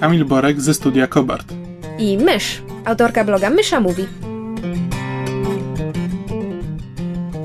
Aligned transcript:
Kamil 0.00 0.24
Borek 0.24 0.60
ze 0.60 0.74
studia 0.74 1.06
Kobart. 1.06 1.52
i 1.98 2.18
Mysz, 2.18 2.62
autorka 2.84 3.24
bloga 3.24 3.50
Mysza 3.50 3.80
Mówi. 3.80 4.06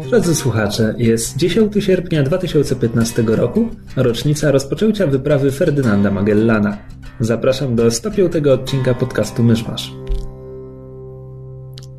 Drodzy 0.09 0.35
słuchacze, 0.35 0.95
jest 0.97 1.37
10 1.37 1.73
sierpnia 1.79 2.23
2015 2.23 3.23
roku, 3.27 3.69
rocznica 3.95 4.51
rozpoczęcia 4.51 5.07
wyprawy 5.07 5.51
Ferdynanda 5.51 6.11
Magellana. 6.11 6.77
Zapraszam 7.19 7.75
do 7.75 7.91
105 7.91 8.35
odcinka 8.35 8.93
podcastu 8.93 9.43
Myszmasz. 9.43 9.91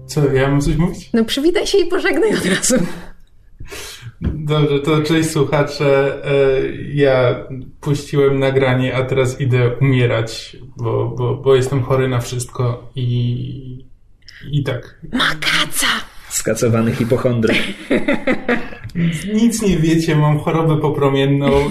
Co, 0.07 0.33
ja 0.33 0.51
mam 0.51 0.61
coś 0.61 0.77
mówić? 0.77 1.11
No 1.15 1.25
przywitaj 1.25 1.67
się 1.67 1.79
i 1.79 1.87
pożegnaj 1.87 2.31
od 2.35 2.47
razu. 2.47 2.75
Dobrze, 4.23 4.79
to 4.81 5.03
cześć 5.03 5.31
słuchacze. 5.31 6.19
E, 6.25 6.61
Ja 6.95 7.47
puściłem 7.81 8.39
nagranie, 8.39 8.97
a 8.97 9.03
teraz 9.05 9.41
idę 9.41 9.77
umierać, 9.81 10.57
bo, 10.77 11.09
bo, 11.19 11.37
bo 11.37 11.55
jestem 11.57 11.83
chory 11.83 12.09
na 12.09 12.21
wszystko 12.21 12.91
i, 12.95 13.85
i 14.51 14.63
tak. 14.65 15.01
Makaca! 15.13 15.87
Skacowany 16.33 16.93
hipochondry. 16.93 17.55
Nic 19.35 19.63
nie 19.63 19.77
wiecie, 19.77 20.17
mam 20.17 20.39
chorobę 20.39 20.81
popromienną. 20.81 21.71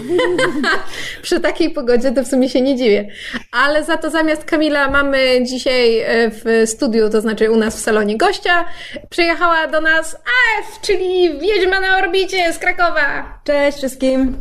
Przy 1.21 1.39
takiej 1.39 1.69
pogodzie 1.69 2.11
to 2.11 2.23
w 2.23 2.27
sumie 2.27 2.49
się 2.49 2.61
nie 2.61 2.75
dziwię. 2.75 3.07
Ale 3.51 3.83
za 3.83 3.97
to 3.97 4.09
zamiast 4.09 4.43
Kamila 4.43 4.91
mamy 4.91 5.43
dzisiaj 5.43 5.99
e, 5.99 6.31
w 6.31 6.69
studiu, 6.69 7.09
to 7.09 7.21
znaczy 7.21 7.51
u 7.51 7.57
nas 7.57 7.77
w 7.77 7.79
salonie 7.79 8.17
gościa. 8.17 8.65
Przyjechała 9.09 9.67
do 9.67 9.81
nas 9.81 10.15
AF, 10.15 10.81
czyli 10.81 11.39
Wiedźma 11.39 11.79
na 11.79 11.97
orbicie 11.97 12.53
z 12.53 12.59
Krakowa. 12.59 13.39
Cześć 13.43 13.77
wszystkim. 13.77 14.37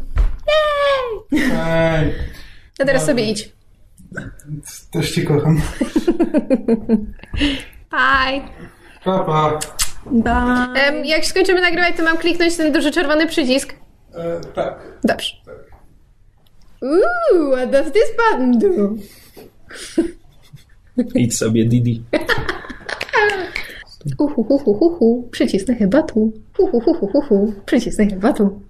Jej! 1.33 1.43
Ej, 1.53 2.15
A 2.81 2.85
teraz 2.85 3.07
sobie 3.07 3.31
idź. 3.31 3.49
też 4.93 5.11
cię 5.11 5.23
kocham. 5.23 5.61
Bye. 7.91 8.41
Papa. 9.05 9.59
Em, 10.77 11.05
jak 11.05 11.27
skończymy 11.27 11.61
nagrywać, 11.61 11.97
to 11.97 12.03
mam 12.03 12.17
kliknąć 12.17 12.57
ten 12.57 12.73
duży 12.73 12.91
czerwony 12.91 13.27
przycisk. 13.27 13.75
E, 14.15 14.41
tak. 14.55 14.99
Dobrze. 15.05 15.35
Ooh, 16.83 17.53
what 17.53 17.71
does 17.71 17.93
this 17.93 18.13
button 18.17 18.59
do? 18.59 18.95
Idź 21.15 21.37
sobie, 21.37 21.65
Didi. 21.65 22.03
Uhuhuhuhu, 24.19 25.29
przycisnę 25.31 25.75
chyba 25.75 26.03
tu. 26.03 26.33
Uhuhuhuhu, 26.59 27.55
przycisnę 27.67 28.07
chyba 28.07 28.33
tu. 28.33 28.61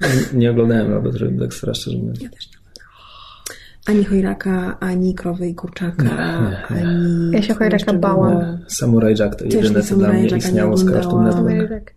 Nie, 0.00 0.38
nie 0.38 0.50
oglądałem 0.50 0.90
Laboratorium 0.90 1.36
Dextera, 1.36 1.74
szczerze 1.74 1.98
mówiąc. 1.98 2.18
Ani 3.86 4.04
chojraka, 4.04 4.76
ani 4.80 5.14
krowy 5.14 5.48
i 5.48 5.54
kurczaka, 5.54 6.02
Nie, 6.70 6.76
nie. 6.76 6.86
ani... 6.86 7.30
Ja 7.32 7.42
się 7.42 7.54
chojraka 7.54 7.92
bałam. 7.92 8.58
Samurai 8.68 9.14
Jack 9.18 9.34
to 9.36 9.44
jedyne, 9.44 9.82
co 9.82 9.96
dla 9.96 10.08
mnie 10.12 10.22
Jacka 10.22 10.36
istniało 10.36 10.76
z 10.76 10.82
oglądałam. 10.82 11.48
Network. 11.48 11.94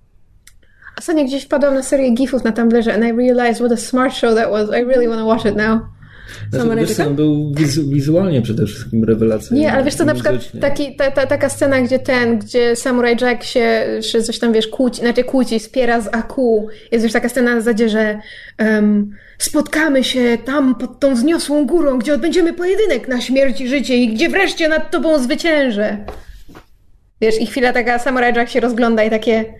Ostatnio 1.00 1.24
gdzieś 1.26 1.44
wpadłam 1.44 1.74
na 1.74 1.84
serię 1.84 2.12
gifów 2.12 2.44
na 2.44 2.52
Tumblrze 2.52 2.94
and 2.94 3.04
I 3.06 3.12
realized 3.12 3.58
what 3.58 3.72
a 3.72 3.78
smart 3.78 4.14
show 4.14 4.36
that 4.36 4.50
was. 4.52 4.70
I 4.70 4.84
really 4.86 5.08
want 5.08 5.20
to 5.22 5.26
watch 5.26 5.46
it 5.46 5.56
now. 5.56 5.80
Znaczy, 6.52 6.76
wiesz 6.76 7.00
on 7.00 7.16
był 7.16 7.52
wizu- 7.54 7.90
wizualnie 7.90 8.42
przede 8.42 8.66
wszystkim 8.66 9.04
rewelacyjny. 9.04 9.60
Nie, 9.60 9.72
ale 9.74 9.84
wiesz 9.84 9.96
co, 9.96 10.06
na 10.06 10.14
przykład 10.14 10.36
taki, 10.62 10.96
ta, 10.96 11.12
ta, 11.12 11.26
taka 11.26 11.50
scena, 11.50 11.82
gdzie 11.82 12.00
ten, 12.00 12.40
gdzie 12.40 12.76
Samurai 12.76 13.18
Jack 13.22 13.44
się, 13.44 13.86
się 14.02 14.22
coś 14.22 14.40
tam, 14.40 14.54
wiesz, 14.54 14.68
kłóci, 14.68 15.02
znaczy 15.02 15.24
kłóci, 15.24 15.60
spiera 15.60 16.02
z 16.02 16.08
Aku. 16.08 16.68
Jest 16.92 17.04
już 17.04 17.14
taka 17.14 17.30
scena 17.30 17.56
na 17.56 17.62
zasadzie, 17.62 17.90
że 17.90 18.20
em, 18.58 19.12
spotkamy 19.38 20.04
się 20.04 20.38
tam 20.46 20.76
pod 20.76 21.00
tą 21.00 21.16
wzniosłą 21.16 21.66
górą, 21.66 22.00
gdzie 22.00 22.14
odbędziemy 22.14 22.54
pojedynek 22.54 23.08
na 23.08 23.22
śmierć 23.22 23.62
i 23.62 23.68
życie 23.68 23.98
i 23.98 24.14
gdzie 24.14 24.30
wreszcie 24.30 24.68
nad 24.70 24.92
tobą 24.92 25.20
zwyciężę. 25.20 26.06
Wiesz, 27.22 27.42
i 27.42 27.46
chwila 27.46 27.74
taka 27.74 28.00
Samurai 28.00 28.36
Jack 28.36 28.52
się 28.52 28.60
rozgląda 28.60 29.04
i 29.04 29.10
takie... 29.10 29.54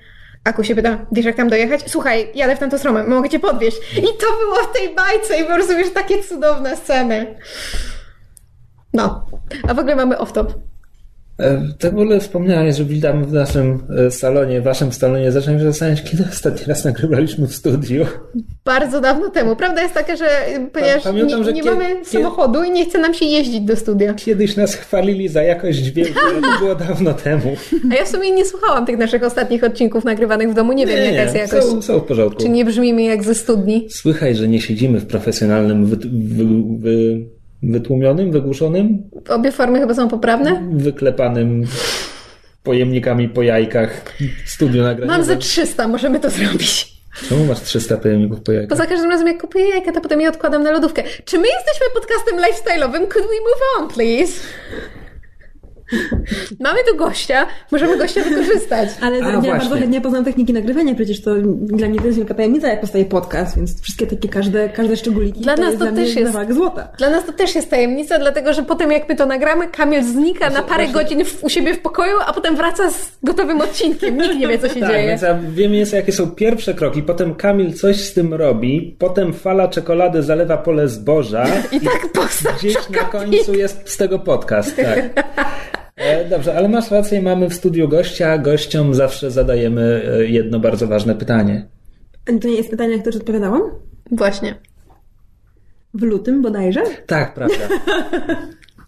Aku 0.44 0.64
się 0.64 0.76
pyta, 0.76 1.06
wiesz 1.12 1.26
jak 1.26 1.36
tam 1.36 1.50
dojechać? 1.50 1.82
Słuchaj, 1.88 2.32
jadę 2.36 2.56
w 2.56 2.60
tamtą 2.60 2.78
stronę, 2.78 3.04
mogę 3.04 3.30
cię 3.30 3.40
podwieźć. 3.40 3.78
I 3.98 4.02
to 4.02 4.26
było 4.40 4.56
w 4.56 4.78
tej 4.78 4.96
bajce 4.96 5.40
i 5.42 5.44
po 5.44 5.54
prostu 5.54 5.78
wiesz, 5.78 5.94
takie 5.94 6.24
cudowne 6.24 6.78
sceny. 6.78 7.36
No, 8.94 9.26
a 9.68 9.74
w 9.74 9.80
ogóle 9.80 9.96
mamy 9.96 10.16
off-top. 10.16 10.46
Tak 11.80 11.92
w 11.96 12.00
ogóle 12.00 12.20
wspomniałeś, 12.20 12.76
że 12.76 12.86
witam 12.86 13.26
w 13.26 13.34
naszym 13.34 13.80
e, 14.08 14.12
salonie, 14.12 14.62
w 14.62 14.64
waszym 14.64 14.92
salonie. 14.92 15.32
Zacząłem 15.32 15.60
się 15.60 15.66
zastanawiać, 15.66 16.04
kiedy 16.04 16.24
ostatni 16.32 16.66
raz 16.68 16.86
nagrywaliśmy 16.86 17.48
w 17.48 17.56
studiu. 17.56 18.06
Bardzo 18.66 19.02
dawno 19.02 19.30
temu. 19.30 19.56
Prawda 19.56 19.82
jest 19.82 19.94
taka, 19.94 20.16
że 20.16 20.26
ponieważ 20.74 21.04
pamiętam, 21.04 21.40
nie, 21.40 21.46
że 21.46 21.54
nie 21.54 21.64
kie- 21.64 21.70
mamy 21.72 21.96
kie- 21.96 22.06
samochodu 22.06 22.64
i 22.64 22.72
nie 22.72 22.86
chce 22.86 23.00
nam 23.00 23.14
się 23.14 23.26
jeździć 23.26 23.62
do 23.62 23.76
studia. 23.76 24.14
Kiedyś 24.14 24.56
nas 24.56 24.76
chwalili 24.76 25.28
za 25.28 25.44
jakość 25.44 25.78
dźwięku, 25.78 26.20
ale 26.30 26.42
to 26.42 26.60
było 26.60 26.76
dawno 26.76 27.14
temu. 27.14 27.56
A 27.92 27.96
ja 27.96 28.06
w 28.06 28.08
sumie 28.08 28.32
nie 28.32 28.46
słuchałam 28.46 28.86
tych 28.86 28.98
naszych 28.98 29.24
ostatnich 29.24 29.64
odcinków 29.64 30.06
nagrywanych 30.06 30.52
w 30.52 30.54
domu. 30.54 30.74
Nie, 30.74 30.88
wiem, 30.88 30.98
jaka 31.14 31.22
jest 31.22 31.36
jakość. 31.36 31.68
są, 31.68 31.82
są 31.82 32.00
w 32.00 32.04
porządku. 32.04 32.42
Czy 32.44 32.50
nie 32.50 32.66
brzmimy 32.66 33.04
jak 33.04 33.24
ze 33.24 33.36
studni? 33.36 33.88
Słychać, 33.92 34.38
że 34.38 34.48
nie 34.48 34.62
siedzimy 34.62 35.00
w 35.00 35.06
profesjonalnym, 35.06 35.86
wy, 35.86 35.96
wy, 36.14 36.46
wy, 36.80 37.26
wytłumionym, 37.64 38.32
wygłuszonym, 38.32 39.10
Obie 39.30 39.52
formy 39.52 39.80
chyba 39.80 39.94
są 39.94 40.08
poprawne. 40.10 40.64
wyklepanym 40.74 41.64
pojemnikami 42.64 43.30
po 43.30 43.42
jajkach 43.44 44.14
studiu 44.46 44.84
nagraniowe. 44.84 45.18
Mam 45.18 45.24
ze 45.26 45.38
300, 45.38 45.88
możemy 45.88 46.20
to 46.20 46.30
zrobić. 46.30 46.96
Czemu 47.30 47.46
masz 47.46 47.62
300 47.62 47.98
pojemników 47.98 48.38
po 48.42 48.44
Bo 48.46 48.52
jajkach? 48.52 48.78
za 48.78 48.86
każdym 48.86 49.10
razem 49.12 49.28
jak 49.28 49.42
kupuję 49.42 49.70
jajka, 49.70 49.92
to 49.92 50.02
potem 50.02 50.22
je 50.22 50.30
odkładam 50.30 50.64
na 50.64 50.72
lodówkę. 50.72 51.04
Czy 51.26 51.38
my 51.40 51.48
jesteśmy 51.48 51.86
podcastem 51.96 52.36
lifestyle'owym? 52.38 53.08
Could 53.14 53.26
we 53.28 53.40
move 53.40 53.62
on, 53.80 53.88
please? 53.90 54.34
Mamy 56.66 56.80
tu 56.92 56.98
gościa, 56.98 57.48
możemy 57.72 57.98
gościa 57.98 58.22
wykorzystać. 58.24 58.90
Ale 59.02 59.16
A, 59.16 59.20
ja 59.20 59.32
właśnie. 59.32 59.52
bardzo 59.52 59.76
chętnie 59.76 60.02
poznam 60.02 60.26
techniki 60.26 60.54
nagrywania, 60.54 60.96
przecież 60.96 61.22
to 61.22 61.32
dla 61.52 61.88
mnie 61.88 62.00
to 62.00 62.06
jest 62.06 62.18
wielka 62.18 62.34
tajemnica, 62.34 62.68
jak 62.68 62.82
powstaje 62.82 63.06
podcast, 63.06 63.56
więc 63.58 63.82
wszystkie 63.82 64.08
takie, 64.08 64.30
każde, 64.30 64.70
każde 64.70 64.98
szczególiki 64.98 65.42
Dla 65.42 65.56
to 65.56 65.62
nas 65.62 65.72
jest 65.72 65.80
to 65.80 65.86
dla 65.86 65.94
mnie 65.94 66.06
też 66.06 66.16
jest- 66.16 66.54
złota. 66.54 66.88
Dla 66.98 67.10
nas 67.10 67.26
to 67.26 67.34
też 67.34 67.56
jest 67.56 67.70
tajemnica, 67.70 68.20
dlatego 68.20 68.54
że 68.54 68.64
potem 68.64 68.92
jak 68.92 69.10
my 69.10 69.16
to 69.16 69.26
nagramy, 69.26 69.68
Kamil 69.68 70.04
znika 70.04 70.50
na 70.50 70.62
parę 70.64 70.88
godzin 70.88 71.26
w, 71.26 71.44
u 71.44 71.50
siebie 71.50 71.74
w 71.74 71.80
pokoju, 71.80 72.14
a 72.26 72.34
potem 72.34 72.56
wraca 72.56 72.92
z 72.92 73.12
gotowym 73.24 73.62
odcinkiem. 73.62 74.18
Nikt 74.18 74.36
nie 74.36 74.48
wie, 74.48 74.60
co 74.60 74.68
się 74.70 74.80
Tak, 74.80 74.90
dzieje. 74.90 75.08
więc 75.08 75.22
ja 75.22 75.40
wiem 75.50 75.74
jest, 75.74 75.94
jakie 75.94 76.12
są 76.12 76.32
pierwsze 76.32 76.74
kroki. 76.74 77.04
Potem 77.04 77.36
Kamil 77.36 77.74
coś 77.74 77.96
z 78.02 78.14
tym 78.14 78.34
robi, 78.34 78.96
potem 79.00 79.34
fala 79.34 79.68
czekolady 79.68 80.24
zalewa 80.24 80.58
pole 80.58 80.88
zboża 80.88 81.46
I 81.72 81.80
tak 81.82 82.12
powstał 82.14 82.54
gdzieś 82.60 82.90
na 82.90 83.00
końcu 83.04 83.54
jest 83.54 83.82
z 83.90 83.98
tego 83.98 84.20
podcast. 84.20 84.76
Tak. 84.76 85.00
E, 85.96 86.26
Dobrze, 86.30 86.58
ale 86.58 86.70
masz 86.70 86.92
rację, 86.92 87.22
mamy 87.22 87.50
w 87.50 87.54
studiu 87.54 87.88
gościa. 87.88 88.38
Gościom 88.38 88.94
zawsze 88.94 89.32
zadajemy 89.32 90.12
e, 90.20 90.26
jedno 90.26 90.60
bardzo 90.60 90.88
ważne 90.88 91.16
pytanie. 91.16 91.68
To 92.42 92.48
nie 92.48 92.56
jest 92.56 92.70
pytanie, 92.70 92.96
na 92.96 93.02
które 93.02 93.18
odpowiadałam? 93.18 93.62
Właśnie. 94.12 94.56
W 95.94 96.04
lutym 96.04 96.42
bodajże? 96.42 96.84
Tak, 97.08 97.34
prawda. 97.34 97.68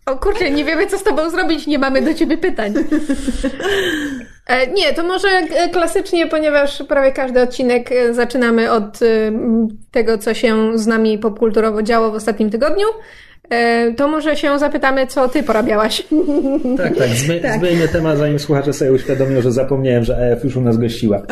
O 0.06 0.16
kurczę, 0.16 0.52
nie 0.52 0.66
wiemy, 0.66 0.88
co 0.88 0.98
z 0.98 1.04
tobą 1.04 1.30
zrobić, 1.30 1.68
nie 1.68 1.80
mamy 1.80 2.02
do 2.02 2.14
ciebie 2.14 2.38
pytań. 2.38 2.74
E, 4.48 4.68
nie, 4.68 4.94
to 4.94 5.04
może 5.04 5.28
klasycznie, 5.72 6.28
ponieważ 6.28 6.84
prawie 6.84 7.12
każdy 7.12 7.42
odcinek 7.42 7.90
zaczynamy 8.12 8.72
od 8.72 9.00
tego, 9.92 10.18
co 10.18 10.34
się 10.34 10.78
z 10.78 10.88
nami 10.88 11.18
popkulturowo 11.20 11.84
działo 11.84 12.12
w 12.12 12.16
ostatnim 12.16 12.50
tygodniu. 12.50 12.86
E, 13.50 13.94
to 13.94 14.08
może 14.08 14.36
się 14.36 14.60
zapytamy, 14.60 15.08
co 15.08 15.30
ty 15.30 15.44
porabiałaś. 15.44 16.04
Tak, 16.78 16.98
tak. 16.98 17.10
Zmy, 17.10 17.42
Zmieńmy 17.60 17.88
temat, 17.88 18.18
zanim 18.18 18.40
słuchacze 18.40 18.74
sobie 18.74 18.92
uświadomią, 18.92 19.42
że 19.42 19.52
zapomniałem, 19.52 20.04
że 20.04 20.18
EF 20.18 20.44
już 20.44 20.56
u 20.56 20.62
nas 20.62 20.78
gościła. 20.78 21.22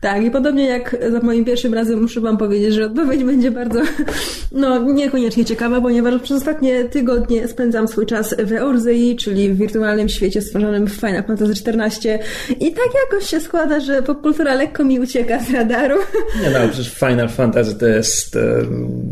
Tak, 0.00 0.24
i 0.24 0.30
podobnie 0.30 0.66
jak 0.66 0.96
za 1.10 1.20
moim 1.20 1.44
pierwszym 1.44 1.74
razem 1.74 2.02
muszę 2.02 2.20
wam 2.20 2.38
powiedzieć, 2.38 2.74
że 2.74 2.86
odpowiedź 2.86 3.24
będzie 3.24 3.50
bardzo, 3.50 3.80
no, 4.52 4.92
niekoniecznie 4.92 5.44
ciekawa, 5.44 5.80
ponieważ 5.80 6.22
przez 6.22 6.36
ostatnie 6.36 6.84
tygodnie 6.84 7.48
spędzam 7.48 7.88
swój 7.88 8.06
czas 8.06 8.34
w 8.38 8.52
Eurzei, 8.52 9.16
czyli 9.16 9.48
w 9.48 9.56
wirtualnym 9.56 10.08
świecie 10.08 10.42
stworzonym 10.42 10.86
w 10.86 10.92
Final 10.92 11.24
Fantasy 11.24 11.52
XIV 11.52 12.18
i 12.60 12.72
tak 12.72 12.88
jakoś 13.04 13.28
się 13.30 13.40
składa, 13.40 13.80
że 13.80 14.02
popkultura 14.02 14.54
lekko 14.54 14.84
mi 14.84 15.00
ucieka 15.00 15.40
z 15.40 15.50
radaru. 15.50 15.96
Nie 16.42 16.50
no, 16.50 16.58
przecież 16.68 16.94
Final 16.94 17.28
Fantasy 17.28 17.74
to 17.74 17.86
jest, 17.86 18.36
e, 18.36 18.40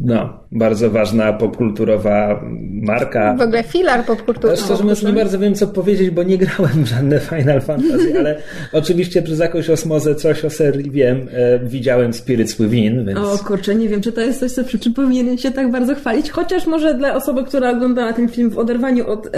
no, 0.04 0.45
bardzo 0.52 0.90
ważna 0.90 1.32
popkulturowa 1.32 2.40
marka. 2.82 3.34
W 3.38 3.40
ogóle 3.40 3.62
filar 3.62 4.04
popkultury. 4.04 4.48
Ale 4.48 4.56
szczerze 4.56 4.82
mówiąc, 4.82 5.02
nie 5.02 5.12
bardzo 5.12 5.38
wiem, 5.38 5.54
co 5.54 5.66
powiedzieć, 5.66 6.10
bo 6.10 6.22
nie 6.22 6.38
grałem 6.38 6.84
w 6.84 6.88
żadne 6.88 7.20
Final 7.20 7.60
Fantasy, 7.60 8.18
ale 8.18 8.36
oczywiście 8.72 9.22
przez 9.22 9.38
jakąś 9.38 9.70
osmozę 9.70 10.14
coś 10.14 10.44
o 10.44 10.50
serii 10.50 10.90
wiem. 10.90 11.28
E, 11.32 11.58
widziałem 11.58 12.12
Spirits 12.12 12.54
Within, 12.54 13.06
więc... 13.06 13.18
O 13.18 13.38
kurczę, 13.38 13.74
nie 13.74 13.88
wiem, 13.88 14.00
czy 14.00 14.12
to 14.12 14.20
jest 14.20 14.40
coś, 14.40 14.52
co 14.52 14.64
przy 14.64 14.78
czym 14.78 14.94
powinien 14.94 15.38
się 15.38 15.50
tak 15.50 15.70
bardzo 15.70 15.94
chwalić, 15.94 16.30
chociaż 16.30 16.66
może 16.66 16.94
dla 16.94 17.14
osoby, 17.14 17.44
która 17.44 17.70
oglądała 17.70 18.12
ten 18.12 18.28
film 18.28 18.50
w 18.50 18.58
oderwaniu 18.58 19.06
od 19.06 19.26
e, 19.26 19.30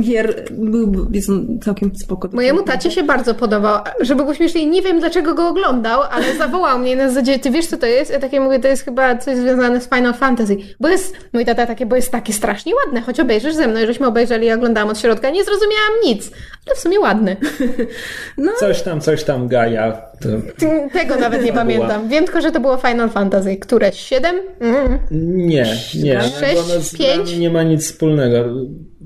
gier, 0.00 0.44
był 0.50 1.10
jest 1.12 1.30
on 1.30 1.58
całkiem 1.62 1.90
spoko. 1.96 2.28
Mojemu 2.32 2.62
tacie 2.62 2.90
się 2.90 3.02
bardzo 3.02 3.34
podobał. 3.34 3.82
Żeby 4.00 4.22
było 4.22 4.34
śmieszniej, 4.34 4.66
nie 4.66 4.82
wiem 4.82 5.00
dlaczego 5.00 5.34
go 5.34 5.48
oglądał, 5.48 6.02
ale 6.10 6.36
zawołał 6.38 6.78
mnie 6.78 6.96
na 6.96 7.08
zasadzie, 7.08 7.38
ty 7.38 7.50
wiesz 7.50 7.66
co 7.66 7.76
to 7.76 7.86
jest? 7.86 8.12
Ja 8.12 8.18
takie 8.18 8.40
mówię, 8.40 8.58
to 8.58 8.68
jest 8.68 8.84
chyba 8.84 9.16
coś 9.16 9.36
związane 9.36 9.80
z 9.80 9.88
Final 9.88 10.14
Fantasy. 10.14 10.49
Bo 10.80 10.88
jest, 10.88 11.16
mój 11.32 11.44
tata 11.44 11.66
takie, 11.66 11.86
bo 11.86 11.96
jest 11.96 12.12
takie 12.12 12.32
strasznie 12.32 12.72
ładne, 12.84 13.00
choć 13.00 13.20
obejrzysz 13.20 13.54
ze 13.54 13.68
mną, 13.68 13.80
żeśmy 13.86 14.06
obejrzeli 14.06 14.46
i 14.46 14.52
oglądałam 14.52 14.90
od 14.90 14.98
środka, 14.98 15.30
nie 15.30 15.44
zrozumiałam 15.44 15.92
nic, 16.04 16.30
ale 16.66 16.76
w 16.76 16.78
sumie 16.78 17.00
ładne. 17.00 17.36
No, 18.38 18.52
Coś 18.60 18.82
tam, 18.82 19.00
coś 19.00 19.24
tam 19.24 19.48
Gaja. 19.48 19.92
To... 20.20 20.28
Tego 20.92 21.16
nawet 21.16 21.44
nie 21.44 21.52
pamiętam. 21.52 22.08
Wiem 22.08 22.24
tylko, 22.24 22.40
że 22.40 22.52
to 22.52 22.60
było 22.60 22.76
Final 22.76 23.10
Fantasy. 23.10 23.56
Któreś? 23.56 24.00
Siedem? 24.00 24.36
Mm. 24.60 24.98
Nie, 25.36 25.66
nie. 25.94 26.20
Sześć, 26.22 26.98
pięć? 26.98 27.36
nie 27.38 27.50
ma 27.50 27.62
nic 27.62 27.84
wspólnego. 27.86 28.44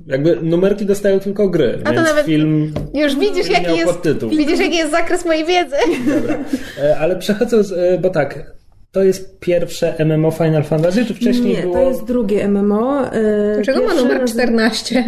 Jakby 0.06 0.37
numerki 0.43 0.87
dostają 0.87 1.20
tylko 1.20 1.49
gry, 1.49 1.79
A 1.85 1.93
to 1.93 2.02
nawet- 2.02 2.26
film 2.26 2.75
Już 2.94 3.17
widzisz, 3.17 3.49
jaki 3.50 3.76
jest, 3.76 3.93
podtytuł. 3.93 4.31
widzisz, 4.31 4.61
jaki 4.61 4.76
jest 4.76 4.90
zakres 4.90 5.25
mojej 5.25 5.44
wiedzy. 5.44 5.76
Dobra. 6.14 6.38
E, 6.82 6.99
Ale 6.99 7.17
przechodząc, 7.17 7.73
e, 7.73 7.99
bo 7.99 8.11
tak, 8.11 8.52
to 8.94 9.02
jest 9.02 9.38
pierwsze 9.41 9.94
MMO 10.05 10.31
Final 10.31 10.64
Fantasy, 10.64 11.05
czy 11.05 11.14
wcześniej 11.14 11.56
nie, 11.56 11.62
było... 11.62 11.75
to 11.75 11.81
jest 11.88 12.05
drugie 12.05 12.49
MMO. 12.49 13.12
E, 13.12 13.62
Czego 13.64 13.82
ma 13.82 13.94
numer 13.94 14.20
raz- 14.20 14.31
14? 14.31 15.05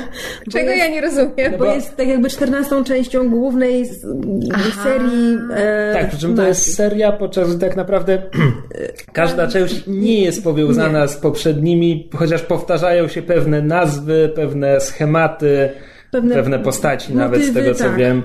Czego 0.52 0.70
ja 0.70 0.88
nie 0.88 1.00
rozumiem? 1.00 1.52
Bo 1.58 1.64
jest 1.74 1.96
tak 1.96 2.08
jakby 2.08 2.28
czternastą 2.30 2.84
częścią 2.84 3.30
głównej 3.30 3.86
z- 3.86 4.00
serii. 4.84 5.38
E, 5.54 5.92
Tak, 5.94 6.08
przy 6.08 6.18
czym 6.18 6.36
to 6.36 6.46
jest 6.46 6.74
seria, 6.74 7.12
podczas 7.12 7.56
gdy 7.56 7.66
tak 7.66 7.76
naprawdę 7.76 8.22
każda 9.12 9.46
część 9.46 9.82
nie 9.86 10.22
jest 10.22 10.44
powiązana 10.44 11.06
z 11.06 11.16
poprzednimi, 11.16 12.10
chociaż 12.16 12.42
powtarzają 12.42 13.08
się 13.08 13.22
pewne 13.22 13.62
nazwy, 13.62 14.32
pewne 14.34 14.80
schematy, 14.80 15.68
pewne, 16.10 16.34
Pewne 16.34 16.58
postaci 16.58 17.14
nawet 17.14 17.40
z 17.42 17.46
motywy, 17.48 17.60
tego 17.60 17.74
co 17.74 17.84
tak. 17.84 17.96
wiem. 17.96 18.22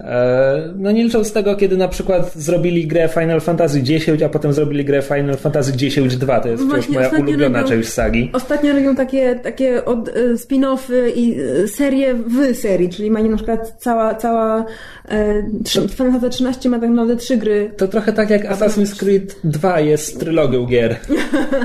E, 0.00 0.72
No 0.76 0.92
nie 0.92 1.04
licząc 1.04 1.32
tego, 1.32 1.56
kiedy 1.56 1.76
na 1.76 1.88
przykład 1.88 2.34
zrobili 2.34 2.86
grę 2.86 3.08
Final 3.08 3.40
Fantasy 3.40 3.82
X, 3.90 4.22
a 4.24 4.28
potem 4.28 4.52
zrobili 4.52 4.84
grę 4.84 5.02
Final 5.02 5.36
Fantasy 5.36 5.72
X-2, 5.72 6.40
to 6.40 6.48
jest 6.48 6.62
wciąż 6.62 6.70
Właśnie 6.74 6.94
moja 6.94 7.08
ulubiona 7.08 7.58
robią- 7.62 7.68
część 7.68 7.88
sagi. 7.88 8.30
Ostatnio 8.32 8.72
robią 8.72 8.96
takie, 8.96 9.34
takie 9.34 9.84
od, 9.84 10.08
e, 10.08 10.12
spin-offy 10.34 11.10
i 11.16 11.36
e, 11.64 11.68
serie 11.68 12.14
w 12.14 12.56
serii, 12.56 12.88
czyli 12.88 13.10
mają 13.10 13.28
na 13.30 13.36
przykład 13.36 13.74
cała, 13.78 14.14
cała 14.14 14.64
e, 15.08 15.42
Final 15.68 16.12
Fantasy 16.12 16.30
13 16.30 16.68
ma 16.68 16.78
tak 16.78 16.90
naprawdę 16.90 17.16
trzy 17.16 17.36
gry. 17.36 17.70
To 17.76 17.88
trochę 17.88 18.12
tak 18.12 18.30
jak 18.30 18.50
Assassin's 18.50 18.98
Creed 18.98 19.36
2 19.44 19.80
jest 19.80 20.20
trylogią 20.20 20.66
gier. 20.66 20.96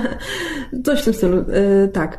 Coś 0.85 1.01
w 1.01 1.05
tym 1.05 1.13
stylu, 1.13 1.37
e, 1.37 1.87
tak. 1.87 2.17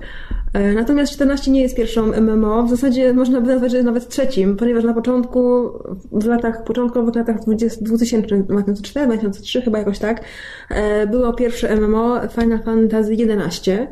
E, 0.53 0.73
Natomiast 0.73 1.13
14 1.13 1.51
nie 1.51 1.63
jest 1.63 1.77
pierwszą 1.77 2.13
MMO. 2.21 2.63
W 2.63 2.71
zasadzie 2.71 3.15
można 3.15 3.41
by 3.41 3.49
nazwać, 3.49 3.73
że 3.73 3.83
nawet 3.83 4.09
trzecim, 4.09 4.57
ponieważ 4.57 4.85
na 4.85 4.95
początku, 4.95 5.71
w 6.13 6.27
latach, 6.27 6.65
początkowych 6.65 7.15
latach 7.15 7.41
20, 7.41 7.85
2000, 7.85 8.43
2004, 8.43 9.07
2003 9.07 9.63
chyba 9.63 9.79
jakoś 9.79 9.99
tak, 9.99 10.25
e, 10.71 11.07
było 11.07 11.33
pierwsze 11.33 11.77
MMO 11.77 12.21
Final 12.29 12.63
Fantasy 12.63 13.15
11 13.15 13.89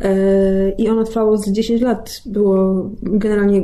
e, 0.00 0.70
i 0.70 0.88
ono 0.88 1.04
trwało 1.04 1.36
z 1.36 1.52
10 1.52 1.82
lat. 1.82 2.22
Było, 2.26 2.90
generalnie 3.02 3.62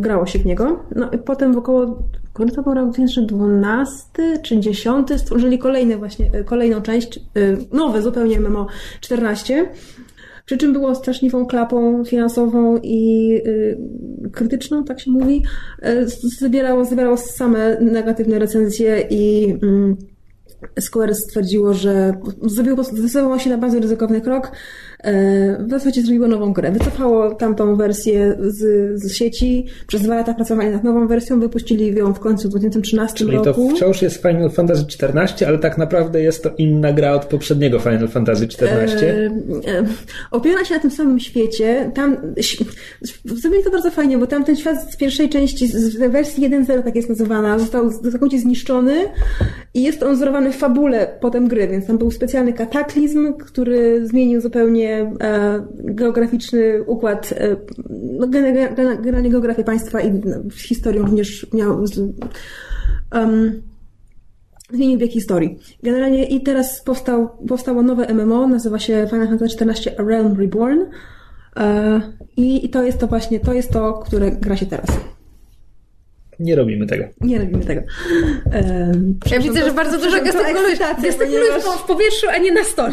grało 0.00 0.26
się 0.26 0.38
w 0.38 0.46
niego. 0.46 0.84
No 0.96 1.10
i 1.10 1.18
potem 1.18 1.52
w 1.52 1.58
około, 1.58 2.02
kiedy 2.38 2.52
to 2.52 2.62
był 2.62 2.74
rok 2.74 2.84
2012 2.84 4.04
czy 4.42 4.60
10 4.60 5.08
stworzyli 5.16 5.58
kolejne 5.58 5.96
właśnie, 5.96 6.30
kolejną 6.44 6.80
część, 6.82 7.20
nowe 7.72 8.02
zupełnie 8.02 8.40
MMO 8.40 8.66
14. 9.00 9.68
Przy 10.48 10.56
czym 10.56 10.72
było 10.72 10.94
straszliwą 10.94 11.46
klapą 11.46 12.04
finansową 12.04 12.78
i 12.82 13.32
y, 13.46 13.78
krytyczną, 14.32 14.84
tak 14.84 15.00
się 15.00 15.10
mówi. 15.10 15.42
Y, 15.86 16.08
Zbierało, 16.08 16.84
zbierało 16.84 17.16
same 17.16 17.80
negatywne 17.80 18.38
recenzje 18.38 19.06
i 19.10 19.54
mm, 19.62 19.96
Square 20.80 21.14
stwierdziło, 21.14 21.74
że 21.74 22.14
zrobiło, 22.42 22.84
zdecydowało 22.84 23.38
się 23.38 23.50
na 23.50 23.58
bardzo 23.58 23.80
ryzykowny 23.80 24.20
krok. 24.20 24.52
E, 25.04 25.64
W 25.66 25.70
zasadzie 25.70 26.02
zrobiło 26.02 26.28
nową 26.28 26.52
grę. 26.52 26.72
Wycofało 26.72 27.34
tamtą 27.34 27.76
wersję 27.76 28.36
z, 28.40 28.58
z 29.02 29.12
sieci. 29.12 29.66
Przez 29.86 30.02
dwa 30.02 30.14
lata 30.14 30.34
pracowali 30.34 30.70
nad 30.70 30.84
nową 30.84 31.08
wersją, 31.08 31.40
wypuścili 31.40 31.94
ją 31.94 32.14
w 32.14 32.20
końcu 32.20 32.48
w 32.48 32.50
2013 32.50 33.16
Czyli 33.16 33.38
to 33.38 33.44
roku. 33.44 33.70
wciąż 33.70 34.02
jest 34.02 34.22
Final 34.22 34.50
Fantasy 34.50 34.84
XIV, 35.02 35.48
ale 35.48 35.58
tak 35.58 35.78
naprawdę 35.78 36.22
jest 36.22 36.42
to 36.42 36.50
inna 36.58 36.92
gra 36.92 37.12
od 37.12 37.24
poprzedniego 37.24 37.78
Final 37.78 38.08
Fantasy 38.08 38.44
XIV. 38.44 38.68
E, 38.68 39.06
e, 39.06 39.84
opiera 40.30 40.64
się 40.64 40.74
na 40.74 40.80
tym 40.80 40.90
samym 40.90 41.20
świecie. 41.20 41.90
Tam 41.94 42.16
zrobili 43.24 43.64
to 43.64 43.70
bardzo 43.70 43.90
fajnie, 43.90 44.18
bo 44.18 44.26
tam 44.26 44.44
ten 44.44 44.56
świat 44.56 44.92
z 44.92 44.96
pierwszej 44.96 45.28
części, 45.28 45.68
z 45.68 45.96
wersji 45.96 46.50
1.0, 46.50 46.82
tak 46.82 46.96
jest 46.96 47.08
nazywana, 47.08 47.58
został 47.58 47.90
całkowicie 47.90 48.38
zniszczony 48.38 48.94
i 49.74 49.82
jest 49.82 50.02
on 50.02 50.14
wzorowany 50.14 50.52
w 50.52 50.56
fabule 50.56 51.16
potem 51.20 51.48
gry, 51.48 51.68
więc 51.68 51.86
tam 51.86 51.98
był 51.98 52.10
specjalny 52.10 52.52
kataklizm, 52.52 53.34
który 53.34 54.06
zmienił 54.06 54.40
zupełnie 54.40 54.87
e, 54.90 55.66
geograficzny 55.74 56.82
układ, 56.82 57.34
e, 57.36 57.56
no, 57.90 58.26
gene- 58.26 58.74
gene- 58.74 59.02
generalnie 59.02 59.30
geografię 59.30 59.64
państwa 59.64 60.00
i 60.00 60.12
no, 60.12 60.36
historię 60.54 61.00
również 61.00 61.46
miał 61.52 61.86
z, 61.86 61.98
um, 63.14 63.62
zmienił 64.72 64.98
bieg 64.98 65.12
historii. 65.12 65.58
Generalnie 65.82 66.24
i 66.24 66.40
teraz 66.40 66.82
powstał, 66.82 67.28
powstało 67.48 67.82
nowe 67.82 68.14
MMO, 68.14 68.46
nazywa 68.48 68.78
się 68.78 69.06
Final 69.10 69.28
Fantasy 69.28 69.64
XIV 69.64 69.94
A 69.98 70.02
Realm 70.02 70.40
Reborn. 70.40 70.78
E, 71.56 72.00
I 72.36 72.70
to 72.70 72.82
jest 72.82 72.98
to 72.98 73.06
właśnie, 73.06 73.40
to 73.40 73.52
jest 73.52 73.72
to, 73.72 73.92
które 73.92 74.30
gra 74.30 74.56
się 74.56 74.66
teraz. 74.66 74.86
Nie 76.40 76.56
robimy 76.56 76.86
tego. 76.86 77.04
Nie 77.20 77.38
robimy 77.38 77.64
tego. 77.64 77.80
E, 78.52 78.92
Ja 79.30 79.40
widzę, 79.40 79.64
że 79.64 79.72
bardzo 79.72 79.98
dużo 79.98 80.22
gestykulujesz, 80.24 80.78
gestykulujesz 81.02 81.64
w 81.64 81.86
powietrzu, 81.86 82.26
a 82.34 82.38
nie 82.38 82.52
na 82.52 82.64
stole. 82.64 82.92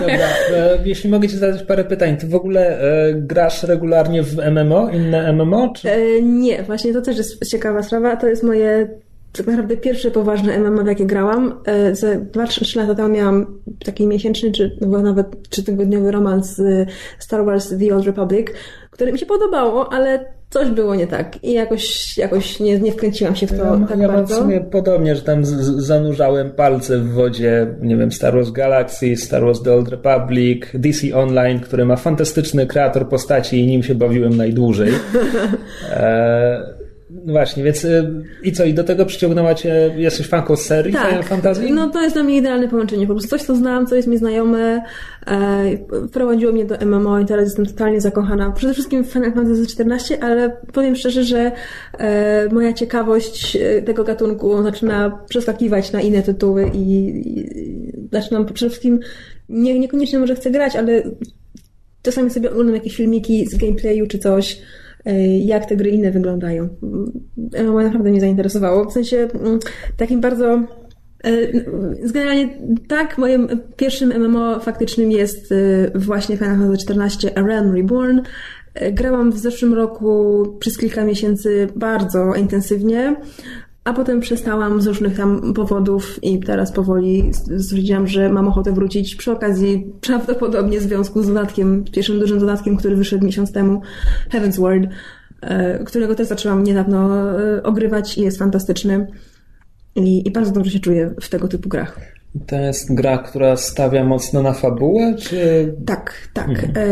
Dobra, 0.00 0.28
e, 0.54 0.78
jeśli 0.84 1.10
mogę 1.10 1.28
Ci 1.28 1.36
zadać 1.36 1.62
parę 1.62 1.84
pytań, 1.84 2.16
Ty 2.16 2.26
w 2.26 2.34
ogóle 2.34 2.80
e, 2.80 3.14
grasz 3.14 3.62
regularnie 3.62 4.22
w 4.22 4.36
MMO, 4.50 4.90
inne 4.90 5.32
MMO? 5.32 5.72
Czy... 5.76 5.90
E, 5.90 6.22
nie, 6.22 6.62
właśnie 6.62 6.92
to 6.92 7.02
też 7.02 7.16
jest 7.16 7.50
ciekawa 7.50 7.82
sprawa. 7.82 8.16
To 8.16 8.26
jest 8.26 8.42
moje 8.42 8.88
tak 9.32 9.46
naprawdę 9.46 9.76
pierwsze 9.76 10.10
poważne 10.10 10.58
MMO, 10.58 10.84
w 10.84 10.86
jakie 10.86 11.06
grałam. 11.06 11.60
E, 11.66 11.94
Ze 11.94 12.20
2-3 12.20 12.76
lata 12.76 12.94
temu 12.94 13.08
miałam 13.08 13.60
taki 13.84 14.06
miesięczny, 14.06 14.52
czy 14.52 14.78
no 14.80 15.02
nawet 15.02 15.48
trzytygodniowy 15.48 16.10
romans 16.10 16.56
z 16.56 16.88
Star 17.18 17.44
Wars 17.44 17.74
The 17.78 17.94
Old 17.94 18.06
Republic, 18.06 18.46
który 18.90 19.12
mi 19.12 19.18
się 19.18 19.26
podobało, 19.26 19.92
ale 19.92 20.24
coś 20.58 20.68
było 20.70 20.94
nie 20.94 21.06
tak 21.06 21.44
i 21.44 21.52
jakoś, 21.52 22.16
jakoś 22.18 22.60
nie, 22.60 22.78
nie 22.78 22.92
wkręciłam 22.92 23.36
się 23.36 23.46
w 23.46 23.50
to 23.50 23.56
ja, 23.56 23.86
tak 23.88 23.98
ja 23.98 24.08
mam 24.08 24.16
w 24.16 24.18
bardzo. 24.18 24.36
sumie 24.36 24.60
podobnie, 24.60 25.16
że 25.16 25.22
tam 25.22 25.44
z, 25.44 25.48
z- 25.48 25.84
zanurzałem 25.86 26.50
palce 26.50 26.98
w 26.98 27.12
wodzie, 27.12 27.66
nie 27.82 27.96
wiem, 27.96 28.12
Star 28.12 28.34
Wars 28.34 28.50
Galaxy, 28.50 29.16
Star 29.16 29.44
Wars 29.44 29.62
The 29.62 29.72
Old 29.72 29.88
Republic, 29.88 30.62
DC 30.74 31.16
Online, 31.16 31.60
który 31.60 31.84
ma 31.84 31.96
fantastyczny 31.96 32.66
kreator 32.66 33.08
postaci 33.08 33.60
i 33.60 33.66
nim 33.66 33.82
się 33.82 33.94
bawiłem 33.94 34.36
najdłużej. 34.36 34.92
E, 35.90 36.75
no 37.24 37.32
właśnie, 37.32 37.64
więc 37.64 37.84
e, 37.84 38.12
i 38.42 38.52
co, 38.52 38.64
i 38.64 38.74
do 38.74 38.84
tego 38.84 39.06
przyciągnęła 39.06 39.54
Cię, 39.54 39.94
jesteś 39.96 40.26
fanką 40.26 40.56
serii 40.56 40.92
Final 40.92 41.22
Fantasy? 41.22 41.70
No 41.70 41.90
to 41.90 42.02
jest 42.02 42.16
dla 42.16 42.22
mnie 42.22 42.36
idealne 42.36 42.68
połączenie. 42.68 43.06
Po 43.06 43.12
prostu 43.12 43.30
coś, 43.30 43.42
co 43.42 43.56
znam, 43.56 43.86
co 43.86 43.94
jest 43.94 44.08
mi 44.08 44.18
znajome, 44.18 44.82
e, 45.26 46.08
wprowadziło 46.08 46.52
mnie 46.52 46.64
do 46.64 46.76
MMO 46.86 47.20
i 47.20 47.26
teraz 47.26 47.44
jestem 47.44 47.66
totalnie 47.66 48.00
zakochana. 48.00 48.52
Przede 48.52 48.72
wszystkim 48.72 49.04
w 49.04 49.06
Final 49.06 49.32
Fantasy 49.32 49.62
XIV, 49.62 50.18
ale 50.20 50.56
powiem 50.72 50.96
szczerze, 50.96 51.24
że 51.24 51.52
e, 51.98 52.48
moja 52.52 52.72
ciekawość 52.72 53.56
e, 53.56 53.82
tego 53.82 54.04
gatunku 54.04 54.62
zaczyna 54.62 55.18
przeskakiwać 55.28 55.92
na 55.92 56.00
inne 56.00 56.22
tytuły 56.22 56.70
i, 56.74 57.06
i 57.38 57.48
zaczynam 58.12 58.46
przede 58.46 58.70
wszystkim, 58.70 59.00
nie, 59.48 59.78
niekoniecznie 59.78 60.18
może 60.18 60.34
chcę 60.34 60.50
grać, 60.50 60.76
ale 60.76 61.02
czasami 62.02 62.30
sobie 62.30 62.50
oglądam 62.50 62.74
jakieś 62.74 62.96
filmiki 62.96 63.46
z 63.46 63.56
gameplayu 63.56 64.06
czy 64.06 64.18
coś, 64.18 64.58
jak 65.44 65.66
te 65.66 65.76
gry 65.76 65.90
inne 65.90 66.10
wyglądają. 66.10 66.68
MMO 67.64 67.82
naprawdę 67.82 68.10
mnie 68.10 68.20
zainteresowało. 68.20 68.84
W 68.84 68.92
sensie 68.92 69.16
mm, 69.16 69.58
takim 69.96 70.20
bardzo 70.20 70.62
z 72.04 72.12
Generalnie 72.12 72.48
tak, 72.88 73.18
moim 73.18 73.48
pierwszym 73.76 74.12
MMO 74.22 74.60
faktycznym 74.60 75.12
jest 75.12 75.52
e, 75.52 75.98
właśnie 75.98 76.36
Final 76.36 76.56
Fantasy 76.56 76.92
XIV 76.92 77.32
A 77.34 77.42
Realm 77.42 77.74
Reborn. 77.74 78.20
Grałam 78.92 79.32
w 79.32 79.38
zeszłym 79.38 79.74
roku 79.74 80.42
przez 80.58 80.78
kilka 80.78 81.04
miesięcy 81.04 81.68
bardzo 81.76 82.34
intensywnie. 82.34 83.16
A 83.86 83.92
potem 83.92 84.20
przestałam 84.20 84.80
z 84.82 84.86
różnych 84.86 85.16
tam 85.16 85.54
powodów 85.54 86.24
i 86.24 86.40
teraz 86.40 86.72
powoli 86.72 87.30
stwierdziłam, 87.58 88.06
że 88.06 88.28
mam 88.28 88.48
ochotę 88.48 88.72
wrócić 88.72 89.16
przy 89.16 89.32
okazji 89.32 89.92
prawdopodobnie 90.00 90.80
w 90.80 90.82
związku 90.82 91.22
z 91.22 91.26
dodatkiem, 91.26 91.84
pierwszym 91.92 92.18
dużym 92.18 92.38
dodatkiem, 92.38 92.76
który 92.76 92.96
wyszedł 92.96 93.24
miesiąc 93.24 93.52
temu, 93.52 93.80
Heaven's 94.30 94.60
Word, 94.60 94.90
e, 95.40 95.84
którego 95.84 96.14
też 96.14 96.28
zaczęłam 96.28 96.64
niedawno 96.64 97.30
e, 97.40 97.62
ogrywać 97.62 98.18
i 98.18 98.22
jest 98.22 98.38
fantastyczny. 98.38 99.06
I, 99.96 100.28
I 100.28 100.30
bardzo 100.30 100.52
dobrze 100.52 100.70
się 100.70 100.80
czuję 100.80 101.14
w 101.20 101.28
tego 101.28 101.48
typu 101.48 101.68
grach. 101.68 102.15
To 102.46 102.56
jest 102.56 102.94
gra, 102.94 103.18
która 103.18 103.56
stawia 103.56 104.04
mocno 104.04 104.42
na 104.42 104.52
fabułę, 104.52 105.14
czy... 105.18 105.74
Tak, 105.86 106.28
tak. 106.32 106.48
Mhm. 106.48 106.72
E... 106.76 106.86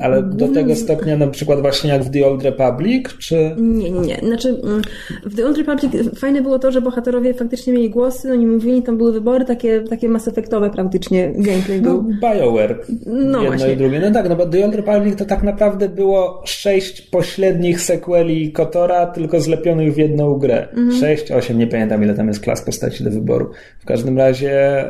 Ale 0.00 0.22
do 0.22 0.48
tego 0.48 0.76
stopnia 0.76 1.16
na 1.16 1.26
przykład 1.26 1.60
właśnie 1.60 1.90
jak 1.90 2.02
w 2.02 2.10
The 2.10 2.26
Old 2.26 2.42
Republic, 2.42 3.08
czy... 3.18 3.54
Nie, 3.58 3.90
nie, 3.90 4.00
nie. 4.00 4.16
Znaczy 4.16 4.48
mm, 4.48 4.82
w 5.24 5.36
The 5.36 5.46
Old 5.46 5.58
Republic 5.58 5.92
fajne 6.18 6.42
było 6.42 6.58
to, 6.58 6.72
że 6.72 6.80
bohaterowie 6.80 7.34
faktycznie 7.34 7.72
mieli 7.72 7.90
głosy, 7.90 8.32
oni 8.32 8.46
mówili, 8.46 8.82
tam 8.82 8.98
były 8.98 9.12
wybory 9.12 9.44
takie, 9.44 9.80
takie 9.80 10.08
Mass 10.08 10.28
Effectowe 10.28 10.70
praktycznie, 10.70 11.32
gameplay 11.36 11.80
był. 11.80 12.02
No, 12.02 12.28
BioWare. 12.28 12.80
No 13.06 13.42
jedno 13.42 13.42
właśnie. 13.42 13.72
i 13.72 13.76
drugie. 13.76 14.00
No 14.00 14.10
tak, 14.10 14.28
no 14.28 14.36
bo 14.36 14.46
The 14.46 14.64
Old 14.64 14.74
Republic 14.74 15.16
to 15.16 15.24
tak 15.24 15.42
naprawdę 15.42 15.88
było 15.88 16.42
sześć 16.46 17.00
pośrednich 17.00 17.80
sequeli 17.80 18.52
Kotora, 18.52 19.06
tylko 19.06 19.40
zlepionych 19.40 19.94
w 19.94 19.96
jedną 19.96 20.34
grę. 20.34 20.68
Mhm. 20.68 20.92
Sześć, 20.92 21.32
osiem, 21.32 21.58
nie 21.58 21.66
pamiętam 21.66 22.02
ile 22.02 22.14
tam 22.14 22.28
jest 22.28 22.40
klas 22.40 22.62
postaci 22.62 23.04
do 23.04 23.10
wyboru. 23.10 23.50
W 23.80 23.84
każdym 23.84 24.18
razie, 24.18 24.84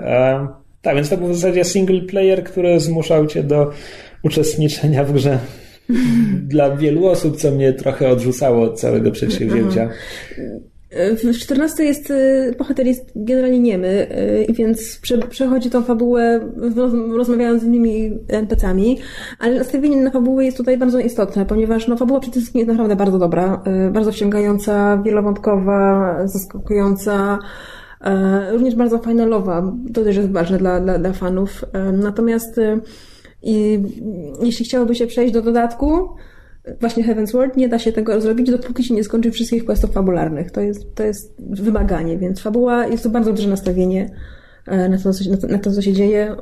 tak, 0.82 0.94
więc 0.94 1.08
to 1.08 1.16
był 1.16 1.28
w 1.28 1.34
zasadzie 1.34 1.64
single 1.64 2.00
player, 2.00 2.44
który 2.44 2.80
zmuszał 2.80 3.26
cię 3.26 3.42
do 3.42 3.70
uczestniczenia 4.22 5.04
w 5.04 5.12
grze. 5.12 5.38
Dla 6.48 6.76
wielu 6.76 7.06
osób, 7.06 7.36
co 7.36 7.50
mnie 7.50 7.72
trochę 7.72 8.08
odrzucało 8.08 8.64
od 8.64 8.80
całego 8.80 9.10
przedsięwzięcia. 9.10 9.88
W 10.92 11.38
14 11.38 11.84
jest, 11.84 12.10
y, 12.10 12.54
bohater 12.58 12.86
jest 12.86 13.12
generalnie 13.16 13.60
niemy, 13.60 14.06
y, 14.48 14.52
więc 14.52 14.98
prze, 15.02 15.18
przechodzi 15.18 15.70
tą 15.70 15.82
fabułę 15.82 16.40
roz, 16.76 16.92
rozmawiając 17.16 17.62
z 17.62 17.64
innymi 17.64 18.18
NPC-ami, 18.28 18.98
ale 19.38 19.58
nastawienie 19.58 19.96
na 19.96 20.10
fabułę 20.10 20.44
jest 20.44 20.56
tutaj 20.56 20.78
bardzo 20.78 20.98
istotne, 20.98 21.46
ponieważ 21.46 21.88
no, 21.88 21.96
fabuła 21.96 22.20
przede 22.20 22.36
wszystkim 22.36 22.58
jest 22.58 22.68
naprawdę 22.68 22.96
bardzo 22.96 23.18
dobra, 23.18 23.62
y, 23.88 23.90
bardzo 23.90 24.12
wciągająca, 24.12 25.02
wielowątkowa, 25.04 26.16
zaskakująca, 26.24 27.38
również 28.52 28.74
bardzo 28.74 28.98
finalowa, 28.98 29.72
to 29.94 30.04
też 30.04 30.16
jest 30.16 30.30
ważne 30.30 30.58
dla, 30.58 30.80
dla, 30.80 30.98
dla 30.98 31.12
fanów. 31.12 31.64
E, 31.72 31.92
Natomiast 31.92 32.58
y, 32.58 32.80
i, 33.42 33.82
jeśli 34.42 34.64
chciałoby 34.64 34.94
się 34.94 35.06
przejść 35.06 35.34
do 35.34 35.42
dodatku, 35.42 36.08
właśnie 36.80 37.04
Heaven's 37.04 37.32
Word, 37.32 37.56
nie 37.56 37.68
da 37.68 37.78
się 37.78 37.92
tego 37.92 38.20
zrobić, 38.20 38.50
dopóki 38.50 38.84
się 38.84 38.94
nie 38.94 39.04
skończy 39.04 39.30
wszystkich 39.30 39.64
questów 39.64 39.92
fabularnych. 39.92 40.50
To 40.50 40.60
jest, 40.60 40.94
to 40.94 41.02
jest 41.02 41.34
wymaganie, 41.38 42.18
więc 42.18 42.40
fabuła 42.40 42.86
jest 42.86 43.02
to 43.02 43.10
bardzo 43.10 43.32
duże 43.32 43.48
nastawienie 43.48 44.10
e, 44.66 44.88
na 44.88 44.98
to, 44.98 45.12
co 45.12 45.24
na 45.48 45.58
to, 45.58 45.72
co 45.72 45.82
się 45.82 45.92
dzieje. 45.92 46.36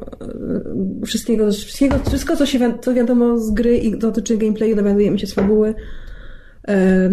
E, 1.02 1.06
Wszystkiego, 1.06 1.50
wszystkiego, 1.52 1.96
wszystko, 2.08 2.36
co, 2.36 2.46
się, 2.46 2.78
co 2.80 2.94
wiadomo 2.94 3.38
z 3.38 3.50
gry 3.50 3.76
i 3.78 3.98
dotyczy 3.98 4.36
gameplayu, 4.36 4.76
dowiadujemy 4.76 5.18
się 5.18 5.26
z 5.26 5.34
fabuły. 5.34 5.74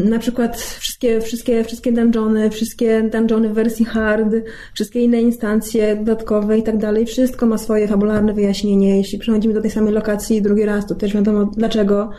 Na 0.05 0.19
przykład 0.19 0.57
wszystkie, 0.57 1.21
wszystkie, 1.21 1.63
wszystkie 1.63 1.91
dungeony, 1.91 2.49
wszystkie 2.49 3.09
dungeony 3.11 3.49
w 3.49 3.53
wersji 3.53 3.85
hard, 3.85 4.35
wszystkie 4.73 5.01
inne 5.01 5.21
instancje 5.21 5.95
dodatkowe 5.95 6.57
i 6.57 6.63
tak 6.63 6.77
dalej, 6.77 7.05
wszystko 7.05 7.45
ma 7.45 7.57
swoje 7.57 7.87
fabularne 7.87 8.33
wyjaśnienie. 8.33 8.97
Jeśli 8.97 9.19
przechodzimy 9.19 9.53
do 9.53 9.61
tej 9.61 9.71
samej 9.71 9.93
lokacji 9.93 10.41
drugi 10.41 10.65
raz, 10.65 10.87
to 10.87 10.95
też 10.95 11.13
wiadomo 11.13 11.45
dlaczego. 11.45 12.09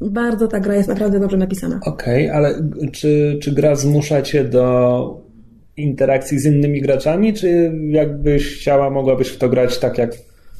Bardzo 0.00 0.48
ta 0.48 0.60
gra 0.60 0.74
jest 0.74 0.88
naprawdę 0.88 1.20
dobrze 1.20 1.36
napisana. 1.36 1.80
Okej, 1.86 2.30
ale 2.30 2.54
czy, 2.92 3.38
czy 3.42 3.52
gra 3.52 3.74
zmusza 3.74 4.22
cię 4.22 4.44
do 4.44 5.22
interakcji 5.76 6.38
z 6.38 6.46
innymi 6.46 6.80
graczami, 6.80 7.34
czy 7.34 7.72
jakbyś 7.88 8.58
chciała, 8.58 8.90
mogłabyś 8.90 9.28
w 9.28 9.38
to 9.38 9.48
grać 9.48 9.78
tak 9.78 9.98
jak 9.98 10.10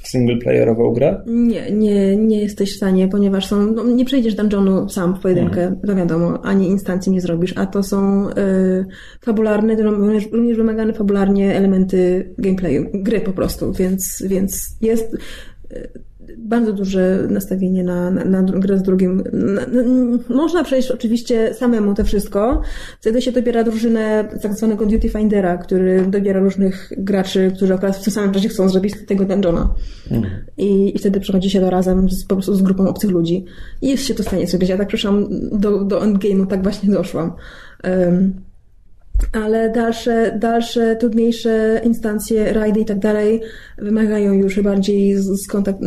singleplayerową 0.08 0.92
grę? 0.92 1.22
Nie, 1.26 1.70
nie, 1.70 2.16
nie 2.16 2.40
jesteś 2.40 2.72
w 2.72 2.76
stanie, 2.76 3.08
ponieważ 3.08 3.46
są, 3.46 3.72
no, 3.72 3.84
nie 3.84 4.04
przejdziesz 4.04 4.34
dungeonu 4.34 4.88
sam 4.88 5.14
w 5.14 5.20
pojedynkę, 5.20 5.76
to 5.86 5.94
wiadomo, 5.94 6.44
ani 6.44 6.68
instancji 6.68 7.12
nie 7.12 7.20
zrobisz, 7.20 7.54
a 7.56 7.66
to 7.66 7.82
są 7.82 8.28
y, 8.30 8.32
fabularne, 9.20 9.82
również, 9.82 10.28
również 10.32 10.56
wymagane 10.56 10.92
fabularnie 10.92 11.54
elementy 11.56 12.30
gameplayu, 12.38 12.86
gry 12.94 13.20
po 13.20 13.32
prostu, 13.32 13.72
więc, 13.72 14.22
więc 14.26 14.76
jest 14.80 15.14
y, 15.72 16.11
bardzo 16.38 16.72
duże 16.72 17.26
nastawienie 17.30 17.84
na, 17.84 18.10
na, 18.10 18.24
na 18.24 18.42
grę 18.42 18.78
z 18.78 18.82
drugim. 18.82 19.22
Na, 19.32 19.66
na, 19.66 19.82
można 20.28 20.64
przejść 20.64 20.90
oczywiście 20.90 21.54
samemu 21.54 21.94
to 21.94 22.04
wszystko. 22.04 22.60
Wtedy 23.00 23.22
się 23.22 23.32
dobiera 23.32 23.64
drużynę 23.64 24.28
tak 24.42 24.54
zwanego 24.54 24.86
Duty 24.86 25.08
Findera, 25.08 25.58
który 25.58 26.06
dobiera 26.06 26.40
różnych 26.40 26.92
graczy, 26.98 27.52
którzy 27.56 27.74
akurat 27.74 27.96
w 27.96 28.04
tym 28.04 28.12
samym 28.12 28.32
czasie 28.32 28.48
chcą 28.48 28.68
zrobić 28.68 28.94
tego 29.06 29.24
dungeona. 29.24 29.74
I, 30.58 30.96
I 30.96 30.98
wtedy 30.98 31.20
przechodzi 31.20 31.50
się 31.50 31.60
to 31.60 31.70
razem 31.70 32.10
z, 32.10 32.24
po 32.24 32.34
prostu 32.34 32.54
z 32.54 32.62
grupą 32.62 32.88
obcych 32.88 33.10
ludzi. 33.10 33.44
I 33.82 33.88
jest 33.88 34.04
się 34.04 34.14
to 34.14 34.22
w 34.22 34.26
stanie 34.26 34.46
zrobić. 34.46 34.68
Ja 34.68 34.78
tak 34.78 34.88
przyszłam 34.88 35.28
do, 35.52 35.84
do 35.84 36.00
endgame'u, 36.00 36.46
tak 36.46 36.62
właśnie 36.62 36.92
doszłam. 36.92 37.32
Um, 37.84 38.51
ale 39.32 39.70
dalsze, 39.70 40.38
dalsze, 40.38 40.96
trudniejsze 40.96 41.80
instancje, 41.84 42.52
rajdy 42.52 42.80
i 42.80 42.84
tak 42.84 42.98
dalej 42.98 43.40
wymagają 43.78 44.32
już 44.32 44.60
bardziej 44.60 45.16
z, 45.16 45.26
z 45.26 45.46
kontakt, 45.46 45.78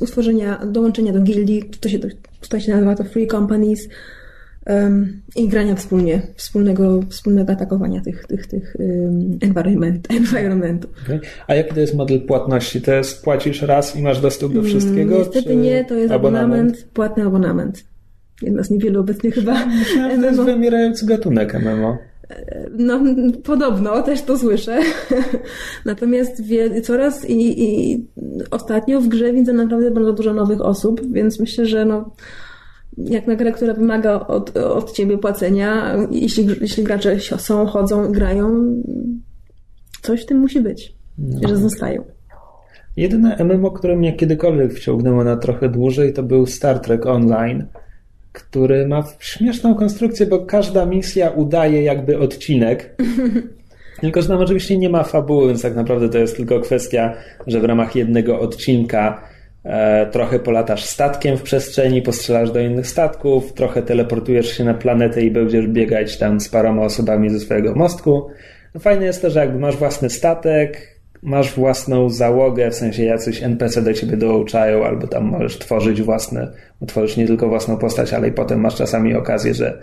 utworzenia, 0.00 0.66
dołączenia 0.66 1.12
do 1.12 1.20
gildii, 1.20 1.70
to 1.80 1.88
się, 1.88 1.98
tutaj 2.40 2.60
się 2.60 2.72
nazywa 2.72 2.94
to 2.94 3.04
free 3.04 3.26
companies 3.26 3.88
um, 4.66 5.22
i 5.36 5.48
grania 5.48 5.74
wspólnie, 5.74 6.22
wspólnego, 6.34 7.02
wspólnego 7.08 7.52
atakowania 7.52 8.00
tych, 8.00 8.26
tych, 8.26 8.46
tych 8.46 8.76
um, 8.78 9.38
environment, 9.40 10.10
environmentów. 10.20 10.90
Okay. 11.04 11.20
A 11.46 11.54
jaki 11.54 11.74
to 11.74 11.80
jest 11.80 11.94
model 11.94 12.20
płatności? 12.20 12.80
To 12.80 12.92
jest 12.92 13.24
płacisz 13.24 13.62
raz 13.62 13.96
i 13.96 14.02
masz 14.02 14.20
dostęp 14.20 14.54
do 14.54 14.62
wszystkiego? 14.62 15.18
Niestety 15.18 15.56
nie, 15.56 15.84
to 15.84 15.94
jest 15.94 16.12
abonament, 16.12 16.86
płatny 16.92 17.26
abonament. 17.26 17.84
Jedna 18.42 18.62
z 18.62 18.70
niewielu 18.70 19.00
obecnych 19.00 19.34
chyba. 19.34 19.66
Myślałem, 19.66 20.20
to 20.20 20.26
jest 20.26 20.40
wymierający 20.40 21.06
gatunek 21.06 21.54
MMO. 21.54 21.98
No, 22.78 23.00
podobno, 23.44 24.02
też 24.02 24.22
to 24.22 24.38
słyszę. 24.38 24.80
Natomiast 25.84 26.44
wie, 26.44 26.82
coraz 26.82 27.30
i, 27.30 27.64
i 27.64 28.06
ostatnio 28.50 29.00
w 29.00 29.08
grze 29.08 29.32
widzę 29.32 29.52
naprawdę 29.52 29.90
bardzo 29.90 30.12
dużo 30.12 30.34
nowych 30.34 30.60
osób, 30.60 31.12
więc 31.12 31.40
myślę, 31.40 31.66
że 31.66 31.84
no, 31.84 32.14
jak 32.98 33.26
na 33.26 33.36
grę, 33.36 33.52
która 33.52 33.74
wymaga 33.74 34.20
od, 34.20 34.56
od 34.56 34.92
ciebie 34.92 35.18
płacenia, 35.18 35.96
jeśli, 36.10 36.46
jeśli 36.60 36.84
gracze 36.84 37.20
są, 37.20 37.66
chodzą, 37.66 38.12
grają, 38.12 38.64
coś 40.02 40.22
w 40.22 40.26
tym 40.26 40.38
musi 40.38 40.60
być, 40.60 40.94
no. 41.18 41.48
że 41.48 41.56
zostają. 41.56 42.04
Jedyne 42.96 43.36
MMO, 43.44 43.70
które 43.70 43.96
mnie 43.96 44.12
kiedykolwiek 44.12 44.72
wciągnęło 44.72 45.24
na 45.24 45.36
trochę 45.36 45.68
dłużej, 45.68 46.12
to 46.12 46.22
był 46.22 46.46
Star 46.46 46.80
Trek 46.80 47.06
Online 47.06 47.66
który 48.34 48.88
ma 48.88 49.04
śmieszną 49.18 49.74
konstrukcję, 49.74 50.26
bo 50.26 50.38
każda 50.38 50.86
misja 50.86 51.30
udaje 51.30 51.82
jakby 51.82 52.18
odcinek. 52.18 52.90
Tylko, 54.00 54.22
że 54.22 54.28
tam 54.28 54.40
oczywiście 54.40 54.78
nie 54.78 54.88
ma 54.88 55.02
fabuły, 55.02 55.48
więc 55.48 55.62
tak 55.62 55.76
naprawdę 55.76 56.08
to 56.08 56.18
jest 56.18 56.36
tylko 56.36 56.60
kwestia, 56.60 57.14
że 57.46 57.60
w 57.60 57.64
ramach 57.64 57.96
jednego 57.96 58.40
odcinka 58.40 59.22
e, 59.64 60.06
trochę 60.06 60.38
polatasz 60.38 60.84
statkiem 60.84 61.36
w 61.36 61.42
przestrzeni, 61.42 62.02
postrzelasz 62.02 62.50
do 62.50 62.60
innych 62.60 62.86
statków, 62.86 63.52
trochę 63.52 63.82
teleportujesz 63.82 64.56
się 64.56 64.64
na 64.64 64.74
planetę 64.74 65.22
i 65.22 65.30
będziesz 65.30 65.66
biegać 65.66 66.18
tam 66.18 66.40
z 66.40 66.48
paroma 66.48 66.82
osobami 66.82 67.30
ze 67.30 67.40
swojego 67.40 67.74
mostku. 67.74 68.26
No 68.74 68.80
fajne 68.80 69.04
jest 69.04 69.22
to, 69.22 69.30
że 69.30 69.40
jakby 69.40 69.58
masz 69.58 69.76
własny 69.76 70.10
statek, 70.10 70.93
masz 71.24 71.54
własną 71.54 72.10
załogę, 72.10 72.70
w 72.70 72.74
sensie 72.74 73.04
jacyś 73.04 73.42
NPC 73.42 73.82
do 73.82 73.94
ciebie 73.94 74.16
dołączają, 74.16 74.84
albo 74.84 75.06
tam 75.06 75.24
możesz 75.24 75.58
tworzyć 75.58 76.02
własne, 76.02 76.52
tworzysz 76.86 77.16
nie 77.16 77.26
tylko 77.26 77.48
własną 77.48 77.76
postać, 77.76 78.12
ale 78.12 78.28
i 78.28 78.32
potem 78.32 78.60
masz 78.60 78.74
czasami 78.74 79.14
okazję, 79.14 79.54
że 79.54 79.82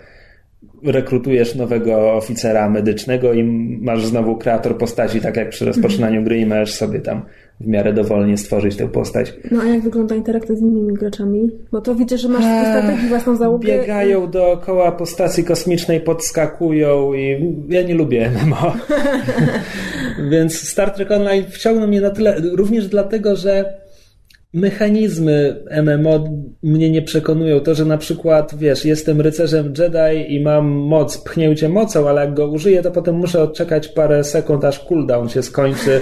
rekrutujesz 0.84 1.54
nowego 1.54 2.14
oficera 2.14 2.70
medycznego 2.70 3.32
i 3.32 3.44
masz 3.82 4.06
znowu 4.06 4.36
kreator 4.36 4.78
postaci, 4.78 5.20
tak 5.20 5.36
jak 5.36 5.48
przy 5.48 5.64
rozpoczynaniu 5.64 6.24
gry 6.24 6.38
i 6.38 6.46
możesz 6.46 6.74
sobie 6.74 7.00
tam 7.00 7.22
w 7.60 7.66
miarę 7.66 7.92
dowolnie 7.92 8.38
stworzyć 8.38 8.76
tę 8.76 8.88
postać. 8.88 9.34
No 9.50 9.62
a 9.62 9.64
jak 9.66 9.80
wygląda 9.80 10.14
interakcja 10.14 10.54
z 10.54 10.60
innymi 10.60 10.94
graczami? 10.94 11.50
Bo 11.72 11.80
to 11.80 11.94
widzę, 11.94 12.18
że 12.18 12.28
masz 12.28 12.44
statek 12.44 13.04
i 13.04 13.08
własną 13.08 13.36
załogę. 13.36 13.78
Biegają 13.78 14.30
dookoła 14.30 14.92
po 14.92 15.06
stacji 15.06 15.44
kosmicznej, 15.44 16.00
podskakują 16.00 17.14
i 17.14 17.54
ja 17.68 17.82
nie 17.82 17.94
lubię 17.94 18.30
MMO. 18.30 18.72
Więc 20.30 20.68
Star 20.68 20.90
Trek 20.90 21.10
Online 21.10 21.44
wciągnął 21.50 21.88
mnie 21.88 22.00
na 22.00 22.10
tyle, 22.10 22.36
również 22.56 22.88
dlatego, 22.88 23.36
że 23.36 23.81
mechanizmy 24.52 25.64
MMO 25.82 26.24
mnie 26.62 26.90
nie 26.90 27.02
przekonują. 27.02 27.60
To, 27.60 27.74
że 27.74 27.84
na 27.84 27.98
przykład, 27.98 28.54
wiesz, 28.58 28.84
jestem 28.84 29.20
rycerzem 29.20 29.72
Jedi 29.78 30.34
i 30.34 30.40
mam 30.40 30.66
moc, 30.66 31.18
pchnię 31.18 31.56
cię 31.56 31.68
mocą, 31.68 32.08
ale 32.08 32.20
jak 32.20 32.34
go 32.34 32.48
użyję, 32.48 32.82
to 32.82 32.90
potem 32.90 33.14
muszę 33.14 33.42
odczekać 33.42 33.88
parę 33.88 34.24
sekund, 34.24 34.64
aż 34.64 34.80
cooldown 34.80 35.28
się 35.28 35.42
skończy. 35.42 36.00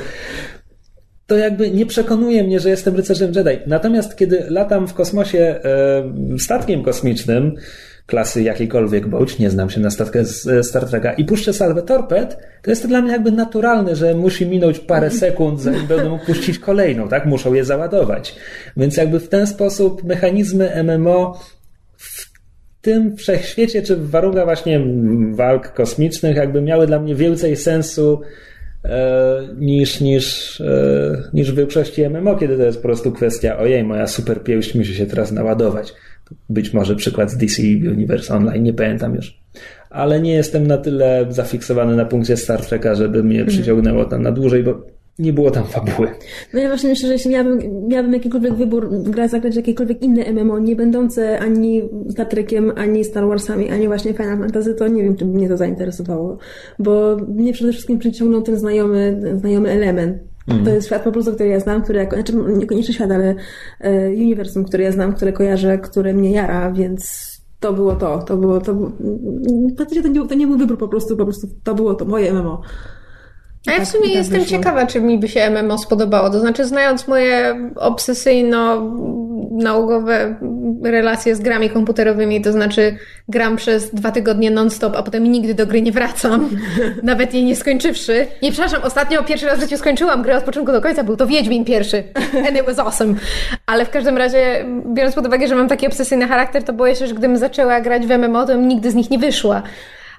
To 1.27 1.37
jakby 1.37 1.71
nie 1.71 1.87
przekonuje 1.87 2.45
mnie, 2.45 2.61
że 2.61 2.71
jestem 2.71 2.97
rycerzem 2.97 3.33
Jedi. 3.35 3.59
Natomiast 3.67 4.17
kiedy 4.17 4.45
latam 4.49 4.89
w 4.89 4.95
kosmosie 4.95 5.61
e, 5.65 6.39
statkiem 6.39 6.83
kosmicznym, 6.83 7.57
klasy 8.11 8.43
jakiejkolwiek 8.43 9.07
bądź, 9.07 9.39
nie 9.39 9.51
znam 9.51 9.71
się 9.71 9.81
na 9.81 9.91
statkę 9.91 10.25
z 10.25 10.67
Star 10.67 10.89
Treka 10.89 11.13
i 11.13 11.25
puszczę 11.25 11.53
salwę 11.53 11.83
torped, 11.83 12.39
to 12.63 12.71
jest 12.71 12.83
to 12.83 12.89
dla 12.89 13.03
mnie 13.03 13.13
jakby 13.13 13.33
naturalne, 13.33 13.97
że 13.97 14.15
musi 14.15 14.47
minąć 14.47 14.79
parę 14.79 15.11
sekund, 15.25 15.61
zanim 15.61 15.87
będę 15.87 16.09
mógł 16.11 16.27
puścić 16.27 16.59
kolejną, 16.59 17.09
tak? 17.09 17.27
Muszą 17.27 17.55
je 17.55 17.65
załadować. 17.65 18.35
Więc 18.77 18.97
jakby 18.97 19.21
w 19.21 19.29
ten 19.29 19.47
sposób 19.47 20.05
mechanizmy 20.05 20.85
MMO 20.85 21.41
w 21.97 22.31
tym 22.81 23.17
wszechświecie, 23.17 23.83
czy 23.83 23.97
w 23.97 24.11
warunkach 24.11 24.45
właśnie 24.45 24.81
walk 25.33 25.73
kosmicznych 25.73 26.37
jakby 26.37 26.63
miały 26.63 26.87
dla 26.87 27.01
mnie 27.01 27.15
więcej 27.15 27.57
sensu 27.57 28.21
e, 28.85 29.49
niż, 29.59 30.01
niż, 30.01 30.61
e, 30.61 31.23
niż 31.33 31.53
w 31.53 31.57
większości 31.57 32.09
MMO, 32.11 32.37
kiedy 32.37 32.57
to 32.57 32.63
jest 32.63 32.79
po 32.79 32.83
prostu 32.83 33.13
kwestia 33.13 33.59
ojej, 33.59 33.85
moja 33.85 34.07
super 34.07 34.43
pięść 34.43 34.75
musi 34.75 34.95
się 34.95 35.07
teraz 35.07 35.33
naładować. 35.33 35.95
Być 36.49 36.73
może 36.73 36.97
przykład 36.97 37.31
z 37.31 37.37
DC 37.37 37.63
Universe 37.63 38.35
Online, 38.35 38.63
nie 38.63 38.73
pamiętam 38.73 39.15
już. 39.15 39.41
Ale 39.91 40.21
nie 40.21 40.33
jestem 40.33 40.67
na 40.67 40.79
tyle 40.79 41.27
zafiksowany 41.29 41.97
na 41.97 42.05
punkcie 42.05 42.37
Star 42.37 42.67
Treka, 42.67 42.95
żeby 42.95 43.23
mnie 43.23 43.45
przyciągnęło 43.45 44.05
tam 44.05 44.23
na 44.23 44.33
dłużej, 44.33 44.63
bo 44.63 44.83
nie 45.21 45.33
było 45.33 45.51
tam 45.51 45.65
fabuły. 45.65 46.09
No 46.55 46.61
ja 46.61 46.69
właśnie 46.69 46.89
myślę, 46.89 47.07
że 47.07 47.13
jeśli 47.13 47.31
miałabym, 47.31 47.89
miałabym 47.89 48.13
jakikolwiek 48.13 48.55
wybór 48.55 48.91
w 48.91 49.11
grach 49.11 49.31
zagrać 49.31 49.57
jakiekolwiek 49.57 50.03
inne 50.03 50.33
MMO, 50.33 50.59
nie 50.59 50.77
będące 50.77 51.39
ani 51.39 51.83
Star 52.11 52.27
Trekiem, 52.27 52.73
ani 52.77 53.05
Star 53.05 53.27
Warsami, 53.27 53.71
ani 53.71 53.87
właśnie 53.87 54.13
Final 54.13 54.39
Fantasy, 54.39 54.75
to 54.75 54.89
nie 54.89 55.03
wiem, 55.03 55.17
czy 55.17 55.25
by 55.25 55.35
mnie 55.35 55.49
to 55.49 55.57
zainteresowało. 55.57 56.39
Bo 56.79 57.17
mnie 57.17 57.53
przede 57.53 57.73
wszystkim 57.73 57.99
przyciągnął 57.99 58.43
ten 58.43 58.59
znajomy, 58.59 59.21
znajomy 59.35 59.71
element. 59.71 60.30
To 60.65 60.71
jest 60.71 60.87
świat 60.87 61.03
po 61.03 61.13
prostu, 61.13 61.35
który 61.35 61.49
ja 61.49 61.61
znam, 61.61 61.83
który 61.83 62.09
znaczy 62.13 62.33
niekoniecznie 62.57 62.95
świat, 62.95 63.11
ale 63.11 63.35
e, 63.81 64.09
uniwersum, 64.09 64.65
który 64.65 64.85
ja 64.85 64.93
znam, 64.93 65.13
które 65.13 65.33
kojarzę, 65.33 65.79
które 65.79 66.15
mnie 66.15 66.31
jara, 66.31 66.73
więc 66.73 67.31
to 67.61 67.73
było 67.73 67.95
to, 67.97 68.19
to 68.19 68.37
było 68.37 68.61
to. 68.61 68.75
To 69.77 69.85
nie, 69.95 70.29
to 70.29 70.35
nie 70.35 70.47
był 70.47 70.59
wybór 70.59 70.79
po 70.79 70.89
prostu, 70.89 71.17
po 71.17 71.25
prostu 71.25 71.49
to 71.65 71.75
było 71.75 71.95
to 71.95 72.05
moje 72.05 72.33
MMO. 72.33 72.63
A 73.67 73.71
ja 73.71 73.77
w 73.77 73.81
tak- 73.81 73.89
sumie 73.89 74.05
i 74.07 74.09
tak 74.09 74.17
jestem 74.17 74.41
wyszło. 74.41 74.59
ciekawa, 74.59 74.87
czy 74.87 75.01
mi 75.01 75.19
by 75.19 75.29
się 75.29 75.51
MMO 75.51 75.79
spodobało. 75.79 76.31
To 76.31 76.41
znaczy, 76.41 76.65
znając 76.65 77.09
moje 77.09 77.55
obsesyjno-nałogowe 79.61 80.37
relacje 80.85 81.35
z 81.35 81.41
grami 81.41 81.71
komputerowymi, 81.71 82.43
to 82.43 82.53
znaczy 82.53 82.97
gram 83.29 83.57
przez 83.57 83.95
dwa 83.95 84.13
tygodnie 84.13 84.51
non-stop, 84.51 84.97
a 84.97 85.03
potem 85.03 85.25
nigdy 85.25 85.55
do 85.55 85.67
gry 85.67 85.83
nie 85.83 85.93
wracam, 85.93 86.49
nawet 87.03 87.35
jej 87.35 87.45
nie 87.45 87.57
skończywszy. 87.57 88.27
Nie, 88.43 88.53
przepraszam, 88.53 88.83
ostatnio 88.83 89.23
pierwszy 89.23 89.47
raz 89.47 89.59
w 89.59 89.63
życiu 89.63 89.77
skończyłam 89.77 90.23
grę 90.23 90.37
od 90.37 90.45
początku 90.45 90.73
do 90.73 90.81
końca, 90.81 91.05
był 91.05 91.17
to 91.17 91.27
Wiedźmin 91.27 91.65
pierwszy. 91.65 92.05
And 92.49 92.57
it 92.57 92.67
was 92.67 92.79
awesome. 92.79 93.15
Ale 93.67 93.85
w 93.85 93.91
każdym 93.91 94.17
razie, 94.17 94.65
biorąc 94.95 95.15
pod 95.15 95.27
uwagę, 95.27 95.49
że 95.49 95.57
mam 95.57 95.69
taki 95.69 95.87
obsesyjny 95.87 96.29
charakter, 96.29 96.65
to 96.65 96.73
boję 96.73 96.97
się, 96.97 97.07
że 97.07 97.15
gdybym 97.15 97.37
zaczęła 97.37 97.81
grać 97.81 98.07
w 98.07 98.11
MMO, 98.11 98.47
to 98.47 98.53
bym 98.53 98.69
nigdy 98.69 98.91
z 98.91 98.95
nich 98.95 99.11
nie 99.11 99.19
wyszła. 99.19 99.63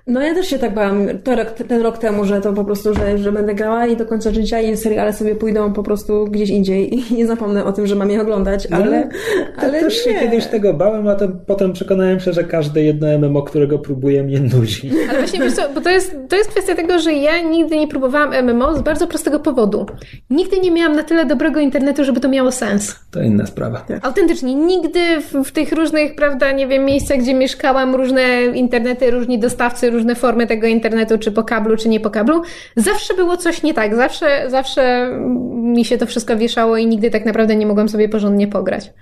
No 0.07 0.21
ja 0.21 0.33
też 0.33 0.47
się 0.47 0.59
tak 0.59 0.73
bałam 0.73 1.07
to 1.23 1.35
rok, 1.35 1.51
ten 1.51 1.81
rok 1.81 1.97
temu, 1.97 2.25
że 2.25 2.41
to 2.41 2.53
po 2.53 2.65
prostu, 2.65 2.93
że, 2.93 3.17
że 3.17 3.31
będę 3.31 3.55
grała 3.55 3.87
i 3.87 3.97
do 3.97 4.05
końca 4.05 4.31
życia 4.31 4.59
i 4.59 4.77
seriale 4.77 5.13
sobie 5.13 5.35
pójdą 5.35 5.73
po 5.73 5.83
prostu 5.83 6.25
gdzieś 6.25 6.49
indziej 6.49 6.95
i 6.95 7.13
nie 7.15 7.27
zapomnę 7.27 7.65
o 7.65 7.71
tym, 7.71 7.87
że 7.87 7.95
mam 7.95 8.11
je 8.11 8.21
oglądać, 8.21 8.67
ale, 8.71 9.09
ale 9.57 9.71
No, 9.73 9.79
Też 9.79 10.03
się 10.03 10.13
kiedyś 10.13 10.45
tego 10.45 10.73
bałem, 10.73 11.07
a 11.07 11.15
to 11.15 11.27
potem 11.47 11.73
przekonałem 11.73 12.19
się, 12.19 12.33
że 12.33 12.43
każde 12.43 12.83
jedno 12.83 13.07
MMO, 13.17 13.43
którego 13.43 13.79
próbuję, 13.79 14.23
mnie 14.23 14.39
nudzi. 14.39 14.91
Ale 15.09 15.19
właśnie 15.19 15.39
wiesz 15.39 15.53
co, 15.53 15.69
bo 15.75 15.81
to 15.81 15.89
jest, 15.89 16.15
to 16.29 16.35
jest 16.35 16.49
kwestia 16.49 16.75
tego, 16.75 16.99
że 16.99 17.13
ja 17.13 17.41
nigdy 17.41 17.77
nie 17.77 17.87
próbowałam 17.87 18.45
MMO 18.45 18.77
z 18.77 18.81
bardzo 18.81 19.07
prostego 19.07 19.39
powodu. 19.39 19.85
Nigdy 20.29 20.59
nie 20.59 20.71
miałam 20.71 20.95
na 20.95 21.03
tyle 21.03 21.25
dobrego 21.25 21.59
internetu, 21.59 22.03
żeby 22.03 22.19
to 22.19 22.29
miało 22.29 22.51
sens. 22.51 22.95
To 23.11 23.21
inna 23.21 23.45
sprawa. 23.45 23.85
Autentycznie, 24.01 24.55
nigdy 24.55 24.99
w, 25.21 25.47
w 25.47 25.51
tych 25.51 25.71
różnych, 25.71 26.15
prawda, 26.15 26.51
nie 26.51 26.67
wiem, 26.67 26.85
miejscach, 26.85 27.17
gdzie 27.17 27.33
mieszkałam, 27.33 27.95
różne 27.95 28.45
internety, 28.45 29.11
różni 29.11 29.39
dostawcy, 29.39 29.90
różne 29.91 30.15
formy 30.15 30.47
tego 30.47 30.67
internetu, 30.67 31.17
czy 31.17 31.31
po 31.31 31.43
kablu, 31.43 31.77
czy 31.77 31.89
nie 31.89 31.99
po 31.99 32.09
kablu, 32.09 32.41
zawsze 32.75 33.13
było 33.13 33.37
coś 33.37 33.63
nie 33.63 33.73
tak. 33.73 33.95
Zawsze, 33.95 34.49
zawsze 34.49 35.11
mi 35.53 35.85
się 35.85 35.97
to 35.97 36.05
wszystko 36.05 36.37
wieszało 36.37 36.77
i 36.77 36.87
nigdy 36.87 37.11
tak 37.11 37.25
naprawdę 37.25 37.55
nie 37.55 37.65
mogłam 37.65 37.89
sobie 37.89 38.09
porządnie 38.09 38.47
pograć. 38.47 38.93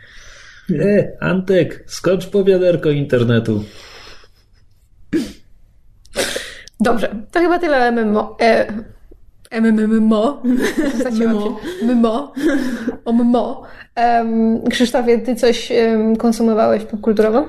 E, 0.79 1.11
Antek, 1.19 1.83
skocz 1.87 2.27
po 2.27 2.43
wiaderko 2.43 2.89
internetu. 2.89 3.63
Dobrze, 6.79 7.15
to 7.31 7.39
chyba 7.39 7.59
tyle 7.59 7.87
o 7.87 7.91
MMO. 7.91 8.37
E, 8.41 8.65
MMMO. 9.51 10.43
MMO. 11.81 12.33
O 13.05 13.13
MMO. 13.13 13.63
Um, 13.95 14.61
Krzysztofie, 14.69 15.19
ty 15.19 15.35
coś 15.35 15.71
um, 15.71 16.15
konsumowałeś 16.15 16.83
popkulturowo? 16.83 17.47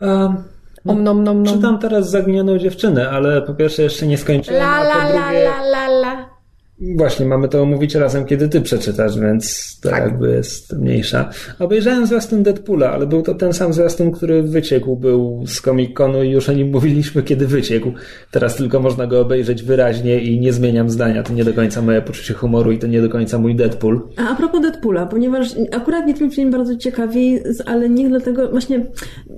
Um, 0.00 0.53
Om 0.86 1.02
nom 1.04 1.24
nom 1.24 1.42
nom. 1.42 1.54
czytam 1.54 1.78
teraz 1.78 2.10
Zaginioną 2.10 2.58
dziewczynę, 2.58 3.10
ale 3.10 3.42
po 3.42 3.54
pierwsze 3.54 3.82
jeszcze 3.82 4.06
nie 4.06 4.18
skończyłem, 4.18 4.62
La 4.62 4.68
a 4.68 4.82
la 4.84 4.94
po 4.94 5.00
la 5.00 5.28
drugie... 5.28 5.44
la 5.44 5.60
la 5.60 5.86
la. 5.88 6.33
Właśnie, 6.80 7.26
mamy 7.26 7.48
to 7.48 7.62
omówić 7.62 7.94
razem, 7.94 8.24
kiedy 8.24 8.48
ty 8.48 8.60
przeczytasz, 8.60 9.18
więc 9.20 9.74
to 9.80 9.90
Tak. 9.90 10.02
jakby 10.04 10.30
jest 10.30 10.72
mniejsza. 10.78 11.30
Obejrzałem 11.58 12.06
zwiastun 12.06 12.42
Deadpoola, 12.42 12.90
ale 12.90 13.06
był 13.06 13.22
to 13.22 13.34
ten 13.34 13.52
sam 13.52 13.72
zwiastun, 13.72 14.10
który 14.12 14.42
wyciekł, 14.42 14.96
był 14.96 15.44
z 15.46 15.62
Comic-Conu 15.62 16.24
i 16.24 16.30
już 16.30 16.48
o 16.48 16.52
nim 16.52 16.70
mówiliśmy, 16.76 17.22
kiedy 17.22 17.46
wyciekł. 17.46 17.92
Teraz 18.30 18.56
tylko 18.56 18.80
można 18.80 19.06
go 19.06 19.20
obejrzeć 19.20 19.62
wyraźnie 19.62 20.20
i 20.20 20.40
nie 20.40 20.52
zmieniam 20.52 20.90
zdania. 20.90 21.22
To 21.22 21.32
nie 21.32 21.44
do 21.44 21.52
końca 21.52 21.82
moje 21.82 22.02
poczucie 22.02 22.34
humoru 22.34 22.72
i 22.72 22.78
to 22.78 22.86
nie 22.86 23.02
do 23.02 23.08
końca 23.08 23.38
mój 23.38 23.54
Deadpool. 23.54 24.00
A, 24.16 24.28
a 24.28 24.34
propos 24.34 24.60
Deadpoola, 24.60 25.06
ponieważ 25.06 25.48
akurat 25.72 26.04
mnie 26.04 26.14
ten 26.14 26.30
film 26.30 26.50
bardzo 26.50 26.76
ciekawi, 26.76 27.38
ale 27.66 27.88
nie 27.88 28.08
dlatego, 28.08 28.48
właśnie 28.50 28.86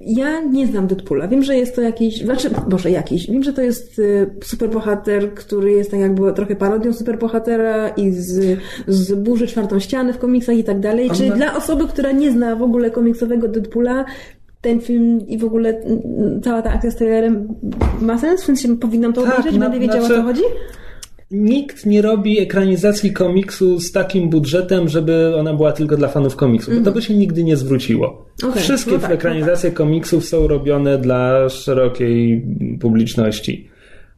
ja 0.06 0.40
nie 0.40 0.66
znam 0.66 0.86
Deadpoola. 0.86 1.28
Wiem, 1.28 1.42
że 1.42 1.56
jest 1.56 1.76
to 1.76 1.82
jakiś, 1.82 2.22
znaczy, 2.24 2.50
boże, 2.68 2.90
jakiś. 2.90 3.30
Wiem, 3.30 3.42
że 3.42 3.52
to 3.52 3.62
jest 3.62 3.98
y, 3.98 4.30
superbohater, 4.44 5.34
który 5.34 5.72
jest 5.72 5.90
tak 5.90 6.00
jakby 6.00 6.32
trochę 6.32 6.56
parodią 6.56 6.92
superbohatera 6.92 7.25
i 7.96 8.12
z, 8.12 8.58
z 8.88 9.12
burzy 9.14 9.46
czwartą 9.46 9.78
ścianę 9.80 10.12
w 10.12 10.18
komiksach 10.18 10.56
i 10.56 10.64
tak 10.64 10.80
dalej. 10.80 11.10
Czy 11.10 11.28
ma- 11.28 11.36
dla 11.36 11.56
osoby, 11.56 11.88
która 11.88 12.12
nie 12.12 12.32
zna 12.32 12.56
w 12.56 12.62
ogóle 12.62 12.90
komiksowego 12.90 13.48
Deadpoola, 13.48 14.04
ten 14.60 14.80
film 14.80 15.28
i 15.28 15.38
w 15.38 15.44
ogóle 15.44 15.68
mm, 15.68 16.40
cała 16.44 16.62
ta 16.62 16.72
akcja 16.72 16.90
z 16.90 16.96
trailerem 16.96 17.48
ma 18.00 18.18
sens? 18.18 18.42
W 18.42 18.44
sensie 18.44 18.76
powinnam 18.76 19.12
to 19.12 19.22
Tak, 19.22 19.32
obejrzeć? 19.38 19.58
Będę 19.60 19.80
wiedziała, 19.80 20.00
o 20.00 20.06
znaczy- 20.06 20.20
co 20.20 20.26
chodzi? 20.26 20.42
Nikt 21.30 21.86
nie 21.86 22.02
robi 22.02 22.40
ekranizacji 22.40 23.12
komiksu 23.12 23.80
z 23.80 23.92
takim 23.92 24.30
budżetem, 24.30 24.88
żeby 24.88 25.36
ona 25.36 25.54
była 25.54 25.72
tylko 25.72 25.96
dla 25.96 26.08
fanów 26.08 26.36
komiksu, 26.36 26.70
bo 26.78 26.84
to 26.84 26.92
by 26.92 27.02
się 27.02 27.14
nigdy 27.14 27.44
nie 27.44 27.56
zwróciło. 27.56 28.26
Okej, 28.48 28.62
Wszystkie 28.62 28.92
no 28.92 28.98
tak, 28.98 29.10
ekranizacje 29.10 29.70
komiksów 29.70 30.24
są 30.24 30.48
robione 30.48 30.98
dla 30.98 31.48
szerokiej 31.48 32.46
publiczności. 32.80 33.68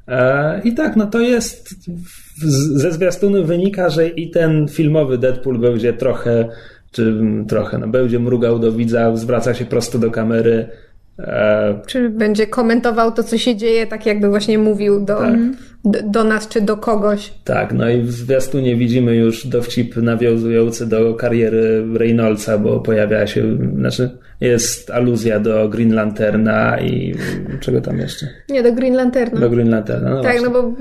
E, 0.09 0.61
I 0.65 0.75
tak, 0.75 0.97
no 0.97 1.07
to 1.07 1.21
jest. 1.21 1.75
Ze 2.75 2.93
zwiastunu 2.93 3.45
wynika, 3.45 3.89
że 3.91 4.09
i 4.09 4.31
ten 4.31 4.69
filmowy 4.69 5.19
Deadpool 5.19 5.59
będzie 5.59 5.93
trochę, 5.93 6.49
czy 6.91 7.03
mm, 7.03 7.47
trochę, 7.47 7.79
no 7.79 7.89
będzie 7.89 8.19
mrugał 8.19 8.59
do 8.59 8.73
widza, 8.73 9.17
zwraca 9.17 9.55
się 9.55 9.65
prosto 9.65 9.99
do 9.99 10.11
kamery. 10.11 10.69
E, 11.19 11.81
Czy 11.87 12.11
będzie 12.11 12.47
komentował 12.47 13.13
to, 13.13 13.23
co 13.23 13.39
się 13.39 13.57
dzieje, 13.57 13.87
tak 13.87 14.07
jakby 14.07 14.29
właśnie 14.29 14.59
mówił 14.59 15.05
do, 15.05 15.19
Tak. 15.19 15.39
Do, 15.85 16.25
nas 16.25 16.49
czy 16.49 16.61
do 16.61 16.77
kogoś. 16.77 17.33
Tak, 17.45 17.73
no 17.73 17.91
i 17.91 18.03
w 18.03 18.13
zwiastunie 18.13 18.77
widzimy 18.77 19.17
już 19.17 19.47
dowcip 19.47 19.97
nawiązujący 19.97 20.87
do 20.87 21.15
kariery 21.15 21.85
Reynoldsa, 21.95 22.59
bo 22.59 22.81
pojawia 22.81 23.27
się, 23.27 23.59
znaczy 23.77 24.11
jest 24.41 24.91
aluzja 24.91 25.41
do 25.41 25.69
Green 25.69 25.95
Lanterna 25.95 26.81
i 26.81 27.15
czego 27.61 27.81
tam 27.81 27.99
jeszcze? 27.99 28.27
Nie, 28.49 28.63
do 28.63 28.73
Green 28.73 28.95
Lanterna. 28.95 29.41
Do 29.41 29.51
Green 29.51 29.71
Lanterna, 29.71 30.11
no 30.11 30.23
tak, 30.23 30.41
właśnie. 30.41 30.49
no 30.49 30.63
bo 30.63 30.73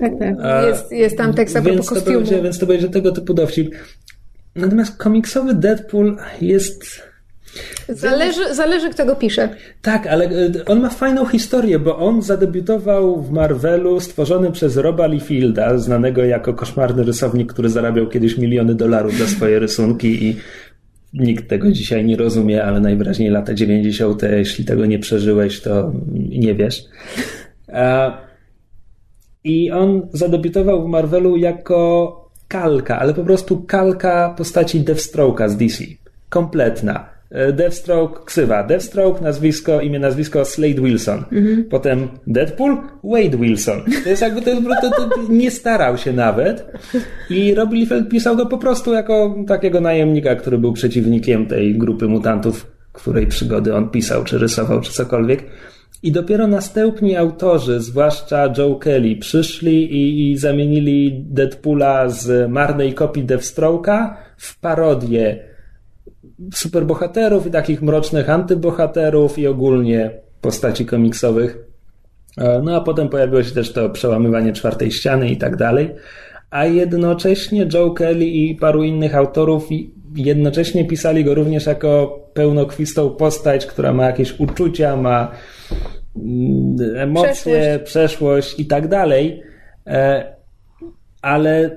Tak, 0.00 0.38
tak. 0.42 0.66
Jest, 0.68 0.92
jest 0.92 1.16
tam 1.18 1.34
tekst 1.34 1.56
a 1.56 1.62
propos 1.62 1.86
to, 1.86 1.94
kostiumu. 1.94 2.16
będzie, 2.18 2.42
więc 2.42 2.58
to 2.58 2.66
będzie 2.66 2.88
tego 2.88 3.12
typu 3.12 3.34
dowcip. 3.34 3.74
Natomiast 4.56 4.96
komiksowy 4.96 5.54
Deadpool 5.54 6.16
jest... 6.40 7.09
Zależy, 7.88 8.54
zależy 8.54 8.90
kto 8.90 9.06
go 9.06 9.16
pisze. 9.16 9.48
Tak, 9.82 10.06
ale 10.06 10.24
e, 10.24 10.64
on 10.66 10.80
ma 10.80 10.88
fajną 10.88 11.26
historię, 11.26 11.78
bo 11.78 11.98
on 11.98 12.22
zadebiutował 12.22 13.22
w 13.22 13.30
Marvelu 13.30 14.00
stworzonym 14.00 14.52
przez 14.52 14.76
Roba 14.76 15.06
Liefilda, 15.06 15.78
znanego 15.78 16.24
jako 16.24 16.54
koszmarny 16.54 17.04
rysownik, 17.04 17.52
który 17.52 17.68
zarabiał 17.68 18.08
kiedyś 18.08 18.38
miliony 18.38 18.74
dolarów 18.74 19.18
za 19.18 19.26
swoje 19.26 19.58
rysunki 19.58 20.24
i 20.24 20.36
nikt 21.14 21.48
tego 21.48 21.72
dzisiaj 21.72 22.04
nie 22.04 22.16
rozumie, 22.16 22.64
ale 22.64 22.80
najwyraźniej 22.80 23.30
lata 23.30 23.54
90., 23.54 24.22
jeśli 24.22 24.64
tego 24.64 24.86
nie 24.86 24.98
przeżyłeś, 24.98 25.60
to 25.60 25.92
nie 26.28 26.54
wiesz. 26.54 26.84
E, 27.68 28.12
I 29.44 29.70
on 29.70 30.08
zadebiutował 30.12 30.84
w 30.84 30.88
Marvelu 30.88 31.36
jako 31.36 32.16
kalka, 32.48 32.98
ale 32.98 33.14
po 33.14 33.24
prostu 33.24 33.62
kalka 33.62 34.34
postaci 34.38 34.80
Deathstroke'a 34.80 35.48
z 35.48 35.56
DC. 35.56 35.84
Kompletna. 36.28 37.19
E, 37.30 37.52
Deathstroke, 37.52 38.24
ksywa. 38.24 38.62
Deathstroke, 38.62 39.20
nazwisko, 39.20 39.80
imię, 39.80 39.98
nazwisko 39.98 40.44
Slade 40.44 40.82
Wilson. 40.82 41.24
Potem 41.70 42.08
Deadpool, 42.26 42.76
Wade 43.04 43.38
Wilson. 43.38 43.80
To 44.04 44.08
jest 44.08 44.22
jakby, 44.22 44.42
to, 44.42 44.50
jest, 44.50 44.62
to, 44.80 44.90
to, 44.90 45.08
to 45.08 45.16
nie 45.28 45.50
starał 45.50 45.98
się 45.98 46.12
nawet. 46.12 46.66
I 47.30 47.54
Rob 47.54 47.72
Liefeld 47.72 48.08
pisał 48.08 48.36
go 48.36 48.46
po 48.46 48.58
prostu 48.58 48.92
jako 48.92 49.36
takiego 49.46 49.80
najemnika, 49.80 50.34
który 50.34 50.58
był 50.58 50.72
przeciwnikiem 50.72 51.46
tej 51.46 51.78
grupy 51.78 52.08
mutantów 52.08 52.66
której 52.92 53.26
przygody 53.26 53.74
on 53.74 53.88
pisał, 53.88 54.24
czy 54.24 54.38
rysował, 54.38 54.80
czy 54.80 54.92
cokolwiek. 54.92 55.44
I 56.02 56.12
dopiero 56.12 56.46
następni 56.46 57.16
autorzy, 57.16 57.80
zwłaszcza 57.80 58.52
Joe 58.58 58.74
Kelly, 58.74 59.16
przyszli 59.16 59.92
i, 59.92 60.30
i 60.30 60.36
zamienili 60.36 61.24
Deadpoola 61.28 62.08
z 62.08 62.50
marnej 62.50 62.94
kopii 62.94 63.24
Deathstroke'a 63.24 64.14
w 64.36 64.60
parodię 64.60 65.49
superbohaterów 66.54 67.46
i 67.46 67.50
takich 67.50 67.82
mrocznych 67.82 68.30
antybohaterów 68.30 69.38
i 69.38 69.46
ogólnie 69.46 70.10
postaci 70.40 70.86
komiksowych. 70.86 71.58
E, 72.38 72.62
no 72.64 72.76
a 72.76 72.80
potem 72.80 73.08
pojawiło 73.08 73.42
się 73.42 73.50
też 73.50 73.72
to 73.72 73.90
przełamywanie 73.90 74.52
czwartej 74.52 74.92
ściany 74.92 75.30
i 75.30 75.36
tak 75.36 75.56
dalej. 75.56 75.94
A 76.50 76.66
jednocześnie 76.66 77.68
Joe 77.74 77.90
Kelly 77.90 78.26
i 78.26 78.54
paru 78.54 78.82
innych 78.82 79.14
autorów 79.14 79.68
jednocześnie 80.16 80.84
pisali 80.84 81.24
go 81.24 81.34
również 81.34 81.66
jako 81.66 82.20
pełnokwistą 82.34 83.10
postać, 83.10 83.66
która 83.66 83.92
ma 83.92 84.06
jakieś 84.06 84.40
uczucia, 84.40 84.96
ma 84.96 85.32
mm, 86.16 86.76
emocje, 86.96 87.32
przeszłość, 87.32 87.84
przeszłość 87.84 88.60
i 88.60 88.66
tak 88.66 88.88
dalej. 88.88 89.42
E, 89.86 90.34
ale 91.22 91.76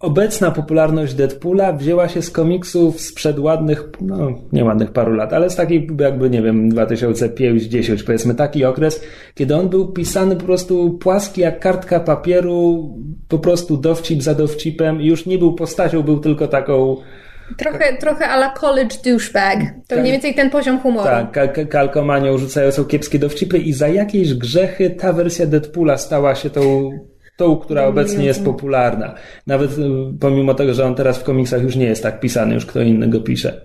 obecna 0.00 0.50
popularność 0.50 1.14
Deadpoola 1.14 1.72
wzięła 1.72 2.08
się 2.08 2.22
z 2.22 2.30
komiksów 2.30 3.00
sprzed 3.00 3.38
ładnych, 3.38 3.84
no 4.00 4.28
nie 4.52 4.64
ładnych 4.64 4.92
paru 4.92 5.12
lat, 5.12 5.32
ale 5.32 5.50
z 5.50 5.56
takiej 5.56 5.88
jakby, 6.00 6.30
nie 6.30 6.42
wiem, 6.42 6.72
2005-10 6.72 8.04
powiedzmy, 8.04 8.34
taki 8.34 8.64
okres, 8.64 9.04
kiedy 9.34 9.56
on 9.56 9.68
był 9.68 9.92
pisany 9.92 10.36
po 10.36 10.44
prostu 10.44 10.90
płaski 10.90 11.40
jak 11.40 11.60
kartka 11.60 12.00
papieru, 12.00 12.90
po 13.28 13.38
prostu 13.38 13.76
dowcip 13.76 14.22
za 14.22 14.34
dowcipem 14.34 15.02
i 15.02 15.06
już 15.06 15.26
nie 15.26 15.38
był 15.38 15.54
postacią, 15.54 16.02
był 16.02 16.20
tylko 16.20 16.48
taką 16.48 16.96
Trochę, 17.58 17.96
trochę 17.96 18.28
ala 18.28 18.50
college 18.50 18.96
douchebag. 19.04 19.58
To 19.58 19.88
tak, 19.88 19.98
mniej 19.98 20.12
więcej 20.12 20.34
ten 20.34 20.50
poziom 20.50 20.80
humoru. 20.80 21.06
Tak, 21.06 21.68
kalkomanią 21.68 22.38
rzucają 22.38 22.72
są 22.72 22.84
kiepskie 22.84 23.18
dowcipy 23.18 23.58
i 23.58 23.72
za 23.72 23.88
jakieś 23.88 24.34
grzechy 24.34 24.90
ta 24.90 25.12
wersja 25.12 25.46
Deadpoola 25.46 25.96
stała 25.96 26.34
się 26.34 26.50
tą 26.50 26.90
tą, 27.36 27.56
która 27.56 27.86
obecnie 27.86 28.24
jest 28.24 28.44
popularna. 28.44 29.14
Nawet 29.46 29.78
y, 29.78 29.82
pomimo 30.20 30.54
tego, 30.54 30.74
że 30.74 30.86
on 30.86 30.94
teraz 30.94 31.18
w 31.18 31.24
komiksach 31.24 31.62
już 31.62 31.76
nie 31.76 31.86
jest 31.86 32.02
tak 32.02 32.20
pisany, 32.20 32.54
już 32.54 32.66
kto 32.66 32.80
inny 32.80 33.08
go 33.08 33.20
pisze. 33.20 33.60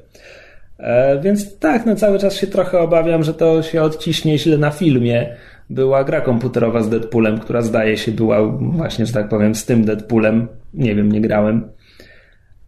E, 0.79 1.19
więc 1.19 1.59
tak, 1.59 1.85
no 1.85 1.95
cały 1.95 2.19
czas 2.19 2.35
się 2.35 2.47
trochę 2.47 2.79
obawiam, 2.79 3.23
że 3.23 3.33
to 3.33 3.63
się 3.63 3.81
odciśnie 3.81 4.37
źle 4.37 4.57
na 4.57 4.71
filmie. 4.71 5.35
Była 5.69 6.03
gra 6.03 6.21
komputerowa 6.21 6.83
z 6.83 6.89
Deadpoolem, 6.89 7.39
która 7.39 7.61
zdaje 7.61 7.97
się 7.97 8.11
była 8.11 8.47
właśnie, 8.51 9.05
że 9.05 9.13
tak 9.13 9.29
powiem, 9.29 9.55
z 9.55 9.65
tym 9.65 9.85
Deadpoolem. 9.85 10.47
Nie 10.73 10.95
wiem, 10.95 11.11
nie 11.11 11.21
grałem. 11.21 11.69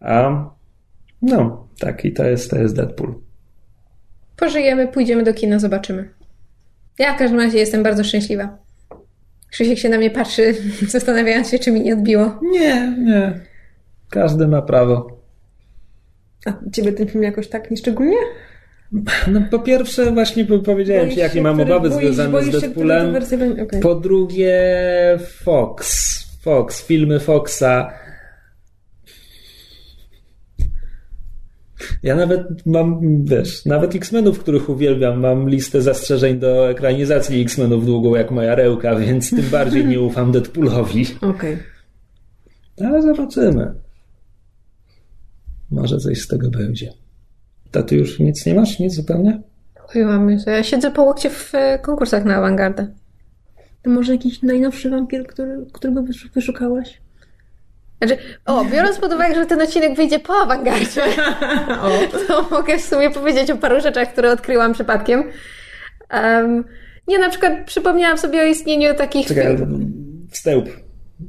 A 0.00 0.44
no, 1.22 1.68
tak, 1.78 2.04
i 2.04 2.12
to 2.12 2.24
jest, 2.24 2.50
to 2.50 2.58
jest 2.58 2.76
Deadpool. 2.76 3.14
Pożyjemy, 4.36 4.88
pójdziemy 4.88 5.22
do 5.22 5.34
kina, 5.34 5.58
zobaczymy. 5.58 6.08
Ja 6.98 7.14
w 7.14 7.18
każdym 7.18 7.40
razie 7.40 7.58
jestem 7.58 7.82
bardzo 7.82 8.04
szczęśliwa. 8.04 8.63
Krzysiek 9.54 9.78
się 9.78 9.88
na 9.88 9.98
mnie 9.98 10.10
patrzy, 10.10 10.54
zastanawiając 10.88 11.50
się, 11.50 11.58
czy 11.58 11.72
mi 11.72 11.80
nie 11.80 11.94
odbiło. 11.94 12.40
Nie, 12.42 12.96
nie. 12.98 13.40
Każdy 14.10 14.48
ma 14.48 14.62
prawo. 14.62 15.20
A 16.46 16.52
ciebie 16.72 16.92
ten 16.92 17.08
film 17.08 17.24
jakoś 17.24 17.48
tak 17.48 17.70
nieszczególnie? 17.70 18.16
No 19.26 19.40
po 19.50 19.58
pierwsze 19.58 20.12
właśnie 20.12 20.44
powiedziałem 20.44 21.10
ci, 21.10 21.18
jakie 21.18 21.42
mam 21.42 21.60
obawy 21.60 21.90
związane 21.90 22.42
z 22.42 22.50
Deadpoolem. 22.50 23.16
Okay. 23.62 23.80
Po 23.80 23.94
drugie 23.94 24.58
Fox. 25.44 26.14
Fox, 26.40 26.86
filmy 26.86 27.20
Foxa 27.20 27.92
Ja 32.02 32.16
nawet 32.16 32.66
mam, 32.66 33.00
wiesz, 33.24 33.64
nawet 33.64 33.94
X-Menów, 33.94 34.38
których 34.38 34.68
uwielbiam, 34.68 35.20
mam 35.20 35.48
listę 35.48 35.82
zastrzeżeń 35.82 36.38
do 36.38 36.70
ekranizacji 36.70 37.42
X-Menów 37.42 37.86
długą 37.86 38.14
jak 38.14 38.30
moja 38.30 38.54
rełka, 38.54 38.96
więc 38.96 39.30
tym 39.30 39.44
bardziej 39.50 39.86
nie 39.86 40.00
ufam 40.08 40.32
Deadpoolowi. 40.32 41.06
Okej. 41.16 41.54
Okay. 41.54 42.88
Ale 42.88 43.02
zobaczymy. 43.02 43.74
Może 45.70 45.98
coś 45.98 46.20
z 46.20 46.28
tego 46.28 46.50
będzie. 46.50 46.92
To 47.70 47.82
ty 47.82 47.96
już 47.96 48.18
nic 48.18 48.46
nie 48.46 48.54
masz? 48.54 48.78
Nic 48.78 48.94
zupełnie? 48.94 49.42
Oj, 49.94 50.02
Ja 50.46 50.62
siedzę 50.62 50.90
po 50.90 51.02
łokcie 51.02 51.30
w 51.30 51.54
e, 51.54 51.78
konkursach 51.78 52.24
na 52.24 52.36
awangardę. 52.36 52.88
To 53.82 53.90
może 53.90 54.12
jakiś 54.12 54.42
najnowszy 54.42 54.90
wampir, 54.90 55.26
który, 55.26 55.66
którego 55.72 56.04
wyszukałaś? 56.34 57.00
Znaczy, 58.02 58.18
o, 58.46 58.64
biorąc 58.64 58.98
pod 58.98 59.12
uwagę, 59.12 59.34
że 59.34 59.46
ten 59.46 59.62
odcinek 59.62 59.96
wyjdzie 59.96 60.18
po 60.18 60.34
awangardzie, 60.34 61.02
to 62.28 62.46
mogę 62.50 62.78
w 62.78 62.84
sumie 62.84 63.10
powiedzieć 63.10 63.50
o 63.50 63.56
paru 63.56 63.80
rzeczach, 63.80 64.12
które 64.12 64.32
odkryłam 64.32 64.72
przypadkiem. 64.72 65.24
Um, 66.12 66.64
nie, 67.08 67.18
na 67.18 67.30
przykład 67.30 67.52
przypomniałam 67.66 68.18
sobie 68.18 68.42
o 68.42 68.44
istnieniu 68.44 68.94
takich... 68.94 69.26
Czekaj, 69.26 69.56
wstęp, 70.30 70.68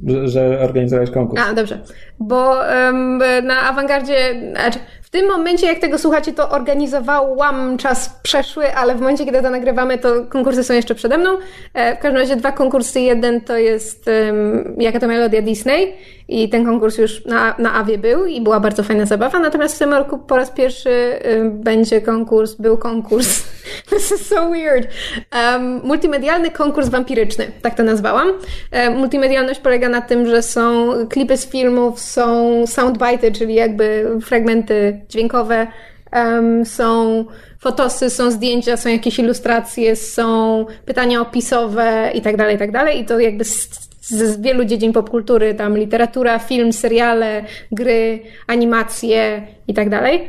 że, 0.06 0.28
że 0.28 0.60
organizowałeś 0.60 1.10
konkurs. 1.10 1.42
A, 1.42 1.54
dobrze. 1.54 1.80
Bo 2.18 2.60
um, 2.86 3.18
na 3.42 3.60
awangardzie, 3.60 4.34
znaczy 4.52 4.78
w 5.06 5.10
tym 5.10 5.28
momencie, 5.28 5.66
jak 5.66 5.78
tego 5.78 5.98
słuchacie, 5.98 6.32
to 6.32 6.50
organizowałam 6.50 7.78
czas 7.78 8.20
przeszły, 8.22 8.74
ale 8.74 8.94
w 8.94 9.00
momencie, 9.00 9.24
kiedy 9.24 9.42
to 9.42 9.50
nagrywamy, 9.50 9.98
to 9.98 10.24
konkursy 10.28 10.64
są 10.64 10.74
jeszcze 10.74 10.94
przede 10.94 11.18
mną. 11.18 11.30
E, 11.74 11.96
w 11.96 11.98
każdym 11.98 12.20
razie 12.20 12.36
dwa 12.36 12.52
konkursy. 12.52 13.00
Jeden 13.00 13.40
to 13.40 13.56
jest 13.56 14.06
um, 14.06 14.76
Jaka 14.78 15.00
to 15.00 15.06
melodia 15.06 15.42
Disney 15.42 15.94
i 16.28 16.48
ten 16.48 16.64
konkurs 16.64 16.98
już 16.98 17.24
na, 17.24 17.54
na 17.58 17.74
Awie 17.74 17.98
był 17.98 18.26
i 18.26 18.40
była 18.40 18.60
bardzo 18.60 18.82
fajna 18.82 19.06
zabawa. 19.06 19.38
Natomiast 19.38 19.76
w 19.76 19.78
tym 19.78 19.94
roku 19.94 20.18
po 20.18 20.36
raz 20.36 20.50
pierwszy 20.50 21.20
um, 21.36 21.60
będzie 21.60 22.00
konkurs, 22.00 22.54
był 22.54 22.78
konkurs. 22.78 23.42
This 23.90 24.12
is 24.12 24.26
so 24.26 24.50
weird. 24.50 24.88
Um, 25.34 25.80
multimedialny 25.84 26.50
konkurs 26.50 26.88
wampiryczny, 26.88 27.46
tak 27.62 27.74
to 27.74 27.82
nazwałam. 27.82 28.28
Um, 28.72 28.98
multimedialność 28.98 29.60
polega 29.60 29.88
na 29.88 30.00
tym, 30.00 30.26
że 30.26 30.42
są 30.42 30.92
klipy 31.08 31.36
z 31.36 31.46
filmów, 31.46 32.00
są 32.06 32.66
soundbite, 32.66 33.32
czyli 33.32 33.54
jakby 33.54 34.08
fragmenty 34.22 35.00
dźwiękowe, 35.08 35.66
um, 36.12 36.66
są 36.66 37.24
fotosy, 37.60 38.10
są 38.10 38.30
zdjęcia, 38.30 38.76
są 38.76 38.88
jakieś 38.88 39.18
ilustracje, 39.18 39.96
są 39.96 40.66
pytania 40.84 41.20
opisowe 41.20 42.10
i 42.14 42.20
tak 42.20 42.36
dalej, 42.36 42.56
i 42.56 42.58
tak 42.58 42.72
dalej. 42.72 43.00
I 43.00 43.04
to 43.04 43.20
jakby 43.20 43.44
z, 43.44 43.68
z 44.00 44.40
wielu 44.40 44.64
dziedzin 44.64 44.92
popkultury, 44.92 45.54
tam 45.54 45.76
literatura, 45.76 46.38
film, 46.38 46.72
seriale, 46.72 47.44
gry, 47.72 48.22
animacje 48.46 49.46
i 49.68 49.74
tak 49.74 49.90
dalej. 49.90 50.28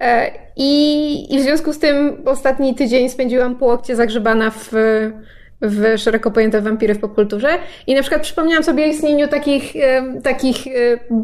E, 0.00 0.30
I, 0.56 1.34
I 1.34 1.38
w 1.38 1.42
związku 1.42 1.72
z 1.72 1.78
tym 1.78 2.22
ostatni 2.26 2.74
tydzień 2.74 3.08
spędziłam 3.08 3.56
po 3.56 3.66
łokcie 3.66 3.96
zagrzebana 3.96 4.50
w 4.50 4.72
w 5.62 5.98
szeroko 5.98 6.30
pojęte 6.30 6.60
wampiry 6.60 6.94
w 6.94 7.00
popkulturze. 7.00 7.48
I 7.86 7.94
na 7.94 8.00
przykład 8.00 8.22
przypomniałam 8.22 8.64
sobie 8.64 8.84
o 8.84 8.86
istnieniu 8.86 9.28
takich, 9.28 9.72
takich 10.22 10.56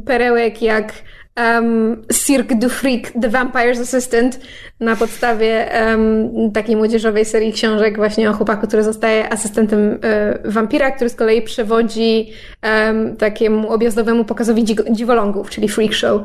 perełek 0.06 0.62
jak 0.62 0.92
um, 1.38 2.02
Cirque 2.12 2.54
du 2.54 2.68
Freak 2.68 3.12
The 3.20 3.28
Vampire's 3.28 3.80
Assistant 3.80 4.40
na 4.80 4.96
podstawie 4.96 5.70
um, 5.86 6.52
takiej 6.52 6.76
młodzieżowej 6.76 7.24
serii 7.24 7.52
książek 7.52 7.96
właśnie 7.96 8.30
o 8.30 8.32
chłopaku, 8.32 8.66
który 8.66 8.82
zostaje 8.82 9.32
asystentem 9.32 9.98
e, 10.02 10.38
wampira, 10.44 10.90
który 10.90 11.10
z 11.10 11.14
kolei 11.14 11.42
przewodzi 11.42 12.32
um, 12.62 13.16
takiemu 13.16 13.70
objazdowemu 13.70 14.24
pokazowi 14.24 14.64
dziwolągów, 14.90 15.50
czyli 15.50 15.68
freak 15.68 15.92
show. 15.92 16.22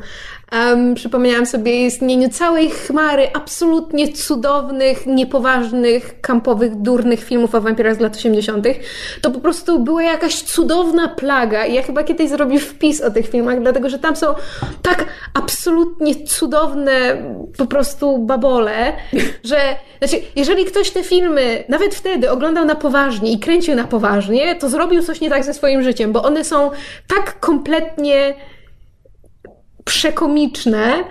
Um, 0.53 0.95
przypomniałam 0.95 1.45
sobie 1.45 1.85
istnieniu 1.85 2.29
całej 2.29 2.69
chmary 2.69 3.27
absolutnie 3.33 4.13
cudownych, 4.13 5.05
niepoważnych, 5.05 6.21
kampowych, 6.21 6.75
durnych 6.75 7.23
filmów 7.23 7.55
o 7.55 7.61
wampirach 7.61 7.95
z 7.95 7.99
lat 7.99 8.15
80. 8.15 8.67
To 9.21 9.31
po 9.31 9.39
prostu 9.39 9.79
była 9.79 10.03
jakaś 10.03 10.41
cudowna 10.41 11.07
plaga 11.07 11.65
i 11.65 11.73
ja 11.73 11.81
chyba 11.81 12.03
kiedyś 12.03 12.29
zrobię 12.29 12.59
wpis 12.59 13.01
o 13.01 13.11
tych 13.11 13.29
filmach, 13.29 13.61
dlatego 13.61 13.89
że 13.89 13.99
tam 13.99 14.15
są 14.15 14.27
tak 14.81 15.05
absolutnie 15.33 16.15
cudowne 16.25 17.23
po 17.57 17.65
prostu 17.65 18.17
babole, 18.17 18.93
że 19.43 19.57
znaczy, 19.99 20.23
jeżeli 20.35 20.65
ktoś 20.65 20.91
te 20.91 21.03
filmy 21.03 21.63
nawet 21.69 21.95
wtedy 21.95 22.31
oglądał 22.31 22.65
na 22.65 22.75
poważnie 22.75 23.31
i 23.31 23.39
kręcił 23.39 23.75
na 23.75 23.83
poważnie, 23.83 24.55
to 24.55 24.69
zrobił 24.69 25.03
coś 25.03 25.21
nie 25.21 25.29
tak 25.29 25.43
ze 25.43 25.53
swoim 25.53 25.83
życiem, 25.83 26.11
bo 26.11 26.23
one 26.23 26.43
są 26.43 26.71
tak 27.07 27.39
kompletnie 27.39 28.33
przekomiczne, 29.85 31.03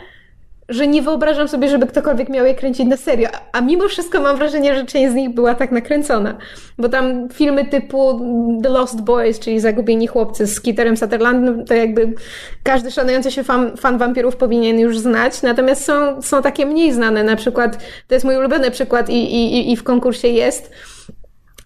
że 0.69 0.87
nie 0.87 1.03
wyobrażam 1.03 1.49
sobie, 1.49 1.69
żeby 1.69 1.87
ktokolwiek 1.87 2.29
miał 2.29 2.47
je 2.47 2.55
kręcić 2.55 2.87
na 2.87 2.97
serio. 2.97 3.29
A 3.53 3.61
mimo 3.61 3.89
wszystko 3.89 4.21
mam 4.21 4.37
wrażenie, 4.37 4.75
że 4.75 4.87
część 4.87 5.13
z 5.13 5.15
nich 5.15 5.35
była 5.35 5.55
tak 5.55 5.73
nakręcona. 5.73 6.39
Bo 6.79 6.89
tam 6.89 7.29
filmy 7.29 7.67
typu 7.67 8.21
The 8.63 8.69
Lost 8.69 9.01
Boys, 9.01 9.39
czyli 9.39 9.61
Zagubieni 9.61 10.07
Chłopcy 10.07 10.47
z 10.47 10.61
Kiterem 10.61 10.97
Sutherlandem, 10.97 11.65
to 11.65 11.75
jakby 11.75 12.15
każdy 12.63 12.91
szanujący 12.91 13.31
się 13.31 13.45
fan, 13.45 13.77
fan 13.77 13.99
wampirów 13.99 14.37
powinien 14.37 14.79
już 14.79 14.99
znać. 14.99 15.43
Natomiast 15.43 15.85
są, 15.85 16.23
są 16.23 16.43
takie 16.43 16.67
mniej 16.67 16.93
znane. 16.93 17.25
Na 17.25 17.37
przykład, 17.37 17.79
to 18.09 18.15
jest 18.15 18.25
mój 18.25 18.37
ulubiony 18.37 18.71
przykład 18.71 19.11
i, 19.11 19.35
i, 19.35 19.73
i 19.73 19.77
w 19.77 19.83
konkursie 19.83 20.29
jest, 20.29 20.71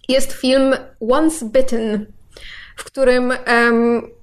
jest 0.09 0.33
film 0.33 0.73
Once 1.09 1.45
Bitten, 1.45 2.05
w 2.75 2.83
którym 2.83 3.33
um, 3.47 4.16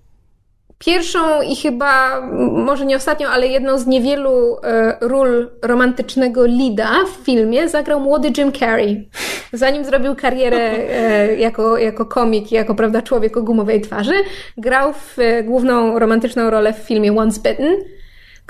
pierwszą 0.78 1.42
i 1.42 1.56
chyba, 1.56 2.20
może 2.52 2.86
nie 2.86 2.96
ostatnią, 2.96 3.28
ale 3.28 3.46
jedną 3.46 3.78
z 3.78 3.86
niewielu 3.86 4.56
e, 4.62 4.96
ról 5.00 5.50
romantycznego 5.62 6.46
lida 6.46 6.90
w 7.04 7.24
filmie 7.24 7.68
zagrał 7.68 8.00
młody 8.00 8.32
Jim 8.38 8.52
Carrey. 8.52 9.08
Zanim 9.52 9.84
zrobił 9.84 10.14
karierę 10.14 10.58
e, 10.58 11.36
jako, 11.36 11.78
jako 11.78 12.06
komik 12.06 12.52
jako 12.52 12.74
prawda, 12.74 13.02
człowiek 13.02 13.36
o 13.36 13.42
gumowej 13.42 13.80
twarzy, 13.80 14.14
grał 14.56 14.92
w 14.92 15.18
e, 15.18 15.42
główną 15.42 15.98
romantyczną 15.98 16.50
rolę 16.50 16.72
w 16.72 16.78
filmie 16.78 17.16
Once 17.16 17.40
Bitten 17.40 17.76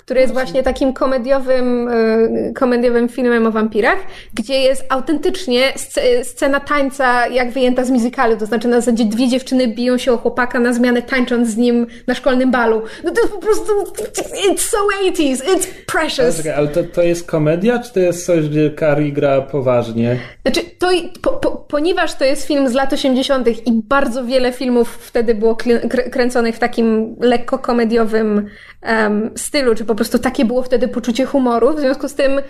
który 0.04 0.20
jest 0.20 0.32
właśnie 0.32 0.62
takim 0.62 0.92
komediowym, 0.92 1.88
e, 1.88 2.52
komediowym 2.52 3.08
filmem 3.08 3.46
o 3.46 3.50
wampirach, 3.50 3.98
gdzie 4.34 4.54
jest 4.54 4.84
autentycznie 4.88 5.72
sc- 5.76 6.24
scena 6.24 6.60
tańca 6.60 7.26
jak 7.26 7.50
wyjęta 7.50 7.84
z 7.84 7.90
muzykalu, 7.90 8.36
to 8.36 8.46
znaczy 8.46 8.68
na 8.68 8.80
zasadzie 8.80 9.04
dwie 9.04 9.28
dziewczyny 9.28 9.68
biją 9.68 9.98
się 9.98 10.12
o 10.12 10.16
chłopaka 10.18 10.60
na 10.60 10.72
zmianę 10.72 11.02
tańcząc 11.02 11.48
z 11.48 11.56
nim 11.56 11.86
na 12.06 12.14
szkolnym 12.14 12.50
balu. 12.50 12.82
No 13.04 13.10
to 13.10 13.20
jest 13.20 13.32
po 13.32 13.40
prostu 13.40 13.72
it's 14.50 14.58
so 14.58 14.76
80s, 15.02 15.36
it's 15.36 15.66
precious. 15.86 16.36
Czekaj, 16.36 16.52
ale 16.52 16.68
to, 16.68 16.84
to 16.84 17.02
jest 17.02 17.26
komedia, 17.26 17.78
czy 17.78 17.92
to 17.92 18.00
jest 18.00 18.26
coś, 18.26 18.48
gdzie 18.48 18.70
Kari 18.70 19.12
gra 19.12 19.40
poważnie? 19.40 20.18
Znaczy, 20.42 20.60
to, 20.78 20.88
po, 21.22 21.30
po, 21.30 21.50
ponieważ 21.50 22.14
to 22.14 22.24
jest 22.24 22.46
film 22.46 22.68
z 22.68 22.72
lat 22.72 22.92
80. 22.92 23.48
i 23.66 23.72
bardzo 23.72 24.24
wiele 24.24 24.52
filmów 24.52 24.98
wtedy 25.00 25.34
było 25.34 25.56
kręconych 26.12 26.56
w 26.56 26.58
takim 26.58 27.16
lekko 27.20 27.58
komediowym 27.58 28.46
um, 28.82 29.30
stylu, 29.36 29.74
czy 29.74 29.84
po 29.84 29.93
prostu 29.94 30.18
takie 30.18 30.44
było 30.44 30.62
wtedy 30.62 30.88
poczucie 30.88 31.24
humoru, 31.24 31.74
w 31.76 31.80
związku 31.80 32.08
z 32.08 32.14
tym 32.14 32.40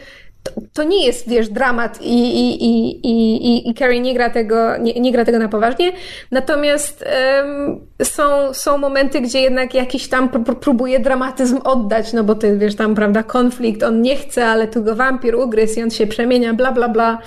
to, 0.42 0.52
to 0.72 0.84
nie 0.84 1.06
jest, 1.06 1.28
wiesz, 1.28 1.48
dramat 1.48 2.02
i, 2.02 2.14
i, 2.14 2.64
i, 2.64 2.90
i, 3.06 3.70
i, 3.70 3.74
Carrie 3.74 4.00
nie 4.00 4.14
gra 4.14 4.30
tego, 4.30 4.76
nie, 4.76 4.92
nie 4.92 5.12
gra 5.12 5.24
tego 5.24 5.38
na 5.38 5.48
poważnie. 5.48 5.92
Natomiast 6.30 7.04
um, 7.40 7.80
są, 8.02 8.54
są 8.54 8.78
momenty, 8.78 9.20
gdzie 9.20 9.40
jednak 9.40 9.74
jakiś 9.74 10.08
tam 10.08 10.28
pr 10.28 10.56
próbuje 10.60 11.00
dramatyzm 11.00 11.58
oddać, 11.64 12.12
no 12.12 12.24
bo 12.24 12.34
ty, 12.34 12.58
wiesz, 12.58 12.74
tam, 12.74 12.94
prawda, 12.94 13.22
konflikt, 13.22 13.82
on 13.82 14.02
nie 14.02 14.16
chce, 14.16 14.46
ale 14.46 14.68
tu 14.68 14.82
go 14.82 14.96
wampir 14.96 15.34
ugryzł 15.34 15.80
i 15.80 15.82
on 15.82 15.90
się 15.90 16.06
przemienia, 16.06 16.54
bla, 16.54 16.72
bla, 16.72 16.88
bla 16.88 17.18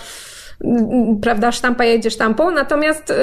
prawda, 1.21 1.51
sztampa 1.51 1.86
jedzie 1.86 2.12
sztampą, 2.12 2.51
natomiast 2.51 3.10
y, 3.10 3.15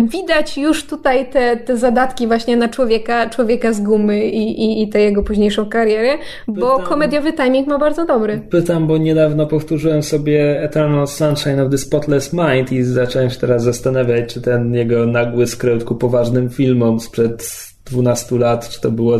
widać 0.00 0.58
już 0.58 0.86
tutaj 0.86 1.30
te, 1.30 1.56
te 1.56 1.76
zadatki 1.76 2.26
właśnie 2.26 2.56
na 2.56 2.68
człowieka, 2.68 3.30
człowieka 3.30 3.72
z 3.72 3.80
gumy 3.80 4.24
i, 4.24 4.64
i, 4.64 4.82
i 4.82 4.88
tę 4.88 5.00
jego 5.00 5.22
późniejszą 5.22 5.68
karierę, 5.68 6.18
bo 6.48 6.70
Pytam. 6.70 6.88
komediowy 6.88 7.32
timing 7.32 7.68
ma 7.68 7.78
bardzo 7.78 8.06
dobry. 8.06 8.40
Pytam, 8.50 8.86
bo 8.86 8.98
niedawno 8.98 9.46
powtórzyłem 9.46 10.02
sobie 10.02 10.62
Eternal 10.62 11.06
Sunshine 11.06 11.60
of 11.60 11.70
the 11.70 11.78
Spotless 11.78 12.32
Mind 12.32 12.72
i 12.72 12.82
zacząłem 12.82 13.30
się 13.30 13.38
teraz 13.38 13.62
zastanawiać, 13.62 14.34
czy 14.34 14.42
ten 14.42 14.74
jego 14.74 15.06
nagły 15.06 15.46
skryt 15.46 15.84
ku 15.84 15.94
poważnym 15.94 16.50
filmom 16.50 17.00
sprzed 17.00 17.72
12 17.84 18.38
lat, 18.38 18.68
czy 18.68 18.80
to 18.80 18.90
było... 18.90 19.18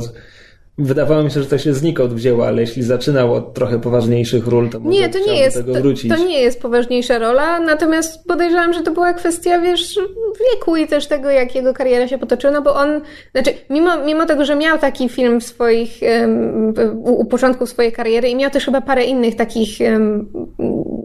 Wydawało 0.78 1.22
mi 1.22 1.30
się, 1.30 1.42
że 1.42 1.48
to 1.48 1.58
się 1.58 1.74
znikąd 1.74 2.12
wzięło, 2.12 2.46
ale 2.46 2.60
jeśli 2.60 2.82
zaczynał 2.82 3.34
od 3.34 3.54
trochę 3.54 3.80
poważniejszych 3.80 4.46
ról, 4.46 4.70
to 4.70 4.80
może 4.80 5.00
Nie, 5.00 5.08
to 5.08 5.18
nie 5.18 5.40
jest, 5.40 5.56
tego 5.56 5.74
to, 5.74 5.80
wrócić. 5.80 6.12
to 6.12 6.24
nie 6.24 6.40
jest 6.40 6.62
poważniejsza 6.62 7.18
rola, 7.18 7.60
natomiast 7.60 8.26
podejrzewam, 8.26 8.72
że 8.72 8.82
to 8.82 8.90
była 8.90 9.12
kwestia, 9.12 9.60
wiesz, 9.60 10.00
wieku 10.40 10.76
i 10.76 10.86
też 10.86 11.06
tego, 11.06 11.30
jak 11.30 11.54
jego 11.54 11.74
kariera 11.74 12.08
się 12.08 12.18
potoczyła, 12.18 12.52
no 12.52 12.62
bo 12.62 12.74
on, 12.74 13.00
znaczy, 13.32 13.50
mimo, 13.70 13.98
mimo 14.04 14.26
tego, 14.26 14.44
że 14.44 14.56
miał 14.56 14.78
taki 14.78 15.08
film 15.08 15.40
w 15.40 15.44
swoich, 15.44 16.02
em, 16.02 16.74
u, 16.96 17.20
u 17.20 17.24
początku 17.24 17.66
swojej 17.66 17.92
kariery 17.92 18.28
i 18.28 18.36
miał 18.36 18.50
też 18.50 18.64
chyba 18.64 18.80
parę 18.80 19.04
innych 19.04 19.36
takich, 19.36 19.80
em, 19.80 20.28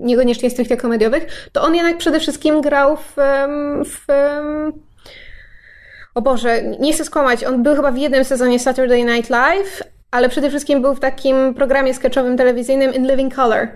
niekoniecznie 0.03 0.49
stricte 0.49 0.77
komediowych, 0.77 1.49
to 1.51 1.61
on 1.61 1.75
jednak 1.75 1.97
przede 1.97 2.19
wszystkim 2.19 2.61
grał 2.61 2.97
w, 2.97 3.19
em, 3.19 3.83
w 3.85 4.05
o 6.17 6.21
Boże, 6.21 6.61
nie 6.79 6.93
chcę 6.93 7.05
skłamać, 7.05 7.43
on 7.43 7.63
był 7.63 7.75
chyba 7.75 7.91
w 7.91 7.97
jednym 7.97 8.23
sezonie 8.23 8.59
Saturday 8.59 9.03
Night 9.03 9.29
Live, 9.29 9.83
ale 10.11 10.29
przede 10.29 10.49
wszystkim 10.49 10.81
był 10.81 10.95
w 10.95 10.99
takim 10.99 11.53
programie 11.53 11.93
sketchowym 11.93 12.37
telewizyjnym 12.37 12.93
In 12.93 13.07
Living 13.07 13.35
Color, 13.35 13.67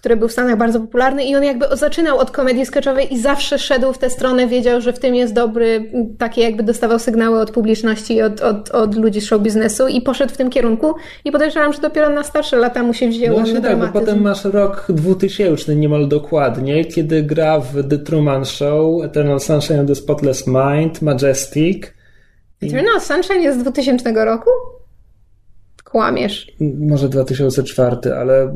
który 0.00 0.16
był 0.16 0.28
w 0.28 0.32
Stanach 0.32 0.56
bardzo 0.56 0.80
popularny 0.80 1.24
i 1.24 1.36
on 1.36 1.44
jakby 1.44 1.66
zaczynał 1.72 2.18
od 2.18 2.30
komedii 2.30 2.66
sketchowej 2.66 3.14
i 3.14 3.18
zawsze 3.18 3.58
szedł 3.58 3.92
w 3.92 3.98
tę 3.98 4.10
stronę, 4.10 4.46
wiedział, 4.46 4.80
że 4.80 4.92
w 4.92 4.98
tym 4.98 5.14
jest 5.14 5.34
dobry, 5.34 5.92
takie 6.18 6.42
jakby 6.42 6.62
dostawał 6.62 6.98
sygnały 6.98 7.40
od 7.40 7.50
publiczności, 7.50 8.22
od, 8.22 8.40
od, 8.40 8.70
od 8.70 8.94
ludzi 8.94 9.20
z 9.20 9.24
show 9.24 9.42
biznesu 9.42 9.88
i 9.88 10.00
poszedł 10.00 10.34
w 10.34 10.36
tym 10.36 10.50
kierunku 10.50 10.94
i 11.24 11.32
podejrzewam, 11.32 11.72
że 11.72 11.80
dopiero 11.80 12.10
na 12.10 12.24
starsze 12.24 12.56
lata 12.56 12.82
mu 12.82 12.94
się 12.94 13.06
No 13.06 13.12
wzięło 13.12 13.38
właśnie 13.38 13.60
ten 13.60 13.62
tak, 13.62 13.92
bo 13.92 14.00
potem 14.00 14.22
masz 14.22 14.44
rok 14.44 14.86
2000 14.88 15.76
niemal 15.76 16.08
dokładnie, 16.08 16.84
kiedy 16.84 17.22
gra 17.22 17.60
w 17.60 17.88
The 17.88 17.98
Truman 17.98 18.44
Show, 18.44 19.04
Eternal 19.04 19.40
Sunshine 19.40 19.80
of 19.80 19.86
the 19.86 19.94
Spotless 19.94 20.46
Mind, 20.46 21.02
Majestic. 21.02 21.86
Eternal 22.62 23.00
Sunshine 23.00 23.42
jest 23.42 23.58
z 23.58 23.62
2000 23.62 24.24
roku? 24.24 24.50
Kłamiesz. 25.84 26.52
Może 26.60 27.08
2004, 27.08 28.14
ale 28.14 28.52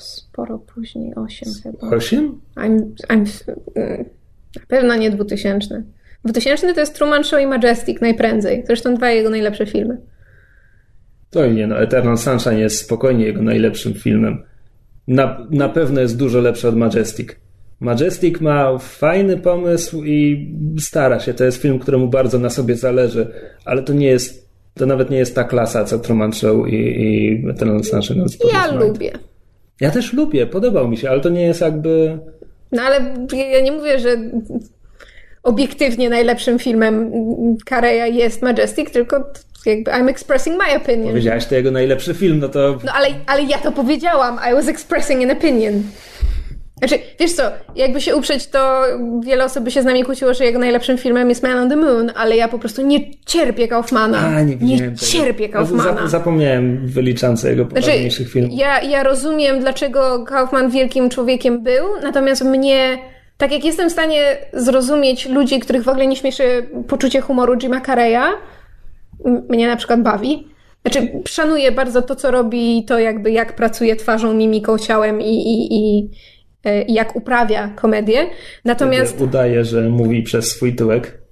Sporo 0.00 0.58
później, 0.58 1.14
8 1.14 1.48
chyba. 1.62 1.96
8? 1.96 2.40
I'm, 2.56 2.82
I'm, 3.08 3.44
na 4.56 4.66
pewno 4.68 4.96
nie 4.96 5.10
2000. 5.10 5.82
2000 6.24 6.74
to 6.74 6.80
jest 6.80 6.94
Truman 6.94 7.24
Show 7.24 7.40
i 7.40 7.46
Majestic 7.46 8.00
najprędzej. 8.00 8.64
Zresztą 8.66 8.94
dwa 8.94 9.10
jego 9.10 9.30
najlepsze 9.30 9.66
filmy. 9.66 9.98
To 11.30 11.46
nie 11.46 11.66
no, 11.66 11.80
Eternal 11.80 12.18
Sunshine 12.18 12.58
jest 12.58 12.78
spokojnie 12.78 13.24
jego 13.24 13.42
najlepszym 13.42 13.94
filmem. 13.94 14.42
Na, 15.08 15.46
na 15.50 15.68
pewno 15.68 16.00
jest 16.00 16.16
dużo 16.16 16.40
lepszy 16.40 16.68
od 16.68 16.76
Majestic. 16.76 17.28
Majestic 17.80 18.40
ma 18.40 18.78
fajny 18.78 19.36
pomysł 19.36 20.04
i 20.04 20.48
stara 20.80 21.20
się. 21.20 21.34
To 21.34 21.44
jest 21.44 21.62
film, 21.62 21.78
któremu 21.78 22.08
bardzo 22.08 22.38
na 22.38 22.50
sobie 22.50 22.76
zależy, 22.76 23.32
ale 23.64 23.82
to 23.82 23.92
nie 23.92 24.06
jest, 24.06 24.48
to 24.74 24.86
nawet 24.86 25.10
nie 25.10 25.18
jest 25.18 25.34
ta 25.34 25.44
klasa, 25.44 25.84
co 25.84 25.98
Truman 25.98 26.32
Show 26.32 26.68
i, 26.68 26.74
i 26.74 27.44
Eternal 27.50 27.84
Sunshine 27.84 28.24
Ja 28.52 28.72
lubię. 28.72 29.12
Ja 29.80 29.90
też 29.90 30.12
lubię, 30.12 30.46
podobał 30.46 30.88
mi 30.88 30.96
się, 30.96 31.10
ale 31.10 31.20
to 31.20 31.28
nie 31.28 31.42
jest 31.42 31.60
jakby... 31.60 32.18
No 32.72 32.82
ale 32.82 33.14
ja 33.52 33.60
nie 33.60 33.72
mówię, 33.72 33.98
że 33.98 34.16
obiektywnie 35.42 36.10
najlepszym 36.10 36.58
filmem 36.58 37.12
Kareya 37.66 38.16
jest 38.16 38.42
Majestic, 38.42 38.90
tylko 38.90 39.32
jakby 39.66 39.90
I'm 39.90 40.08
expressing 40.08 40.58
my 40.58 40.76
opinion. 40.76 41.08
Powiedziałaś, 41.08 41.46
to 41.46 41.54
jego 41.54 41.70
najlepszy 41.70 42.14
film, 42.14 42.38
no 42.38 42.48
to 42.48 42.78
No 42.84 42.92
ale, 42.92 43.08
ale 43.26 43.42
ja 43.42 43.58
to 43.58 43.72
powiedziałam. 43.72 44.38
I 44.50 44.54
was 44.54 44.68
expressing 44.68 45.22
an 45.22 45.30
opinion. 45.30 45.82
Znaczy, 46.78 46.98
wiesz 47.20 47.32
co, 47.32 47.42
jakby 47.76 48.00
się 48.00 48.16
uprzeć, 48.16 48.46
to 48.46 48.82
wiele 49.24 49.44
osób 49.44 49.64
by 49.64 49.70
się 49.70 49.82
z 49.82 49.84
nami 49.84 50.04
kłóciło, 50.04 50.34
że 50.34 50.44
jego 50.44 50.58
najlepszym 50.58 50.98
filmem 50.98 51.28
jest 51.28 51.42
Man 51.42 51.58
on 51.58 51.68
the 51.68 51.76
Moon, 51.76 52.12
ale 52.16 52.36
ja 52.36 52.48
po 52.48 52.58
prostu 52.58 52.82
nie 52.86 53.00
cierpię 53.26 53.68
Kaufmana. 53.68 54.18
A, 54.18 54.42
nie 54.42 54.56
widziałem 54.56 54.94
tego. 54.94 55.06
cierpię 55.06 55.48
Kaufmana. 55.48 56.00
za- 56.02 56.06
Zapomniałem 56.08 56.86
wyliczance 56.86 57.50
jego 57.50 57.64
poważniejszych 57.66 58.30
filmów. 58.32 58.50
Znaczy, 58.54 58.64
Ja, 58.64 58.82
ja 58.90 59.02
rozumiem, 59.02 59.60
dlaczego 59.60 60.24
Kaufman 60.24 60.70
wielkim 60.70 61.10
człowiekiem 61.10 61.62
był, 61.62 61.84
natomiast 62.02 62.44
mnie, 62.44 62.98
tak 63.36 63.52
jak 63.52 63.64
jestem 63.64 63.88
w 63.88 63.92
stanie 63.92 64.36
zrozumieć 64.52 65.28
ludzi, 65.28 65.60
których 65.60 65.82
w 65.82 65.88
ogóle 65.88 66.06
nie 66.06 66.16
śmieszy 66.16 66.68
poczucie 66.88 67.20
humoru 67.20 67.56
Jima 67.56 67.80
Carreya, 67.80 68.24
mnie 69.48 69.66
na 69.68 69.76
przykład 69.76 70.02
bawi. 70.02 70.48
Znaczy, 70.82 71.08
szanuję 71.28 71.72
bardzo 71.72 72.02
to, 72.02 72.16
co 72.16 72.30
robi, 72.30 72.84
to 72.84 72.98
jakby 72.98 73.30
jak 73.30 73.56
pracuje 73.56 73.96
twarzą, 73.96 74.34
mimiką, 74.34 74.78
ciałem 74.78 75.20
i, 75.20 75.24
i, 75.24 75.76
i, 75.76 76.08
i 76.86 76.94
jak 76.94 77.16
uprawia 77.16 77.68
komedię. 77.68 78.30
Natomiast 78.64 79.12
Kiedy 79.12 79.24
Udaje, 79.24 79.64
że 79.64 79.80
mówi 79.88 80.22
przez 80.22 80.50
swój 80.50 80.74
tyłek. 80.74 81.22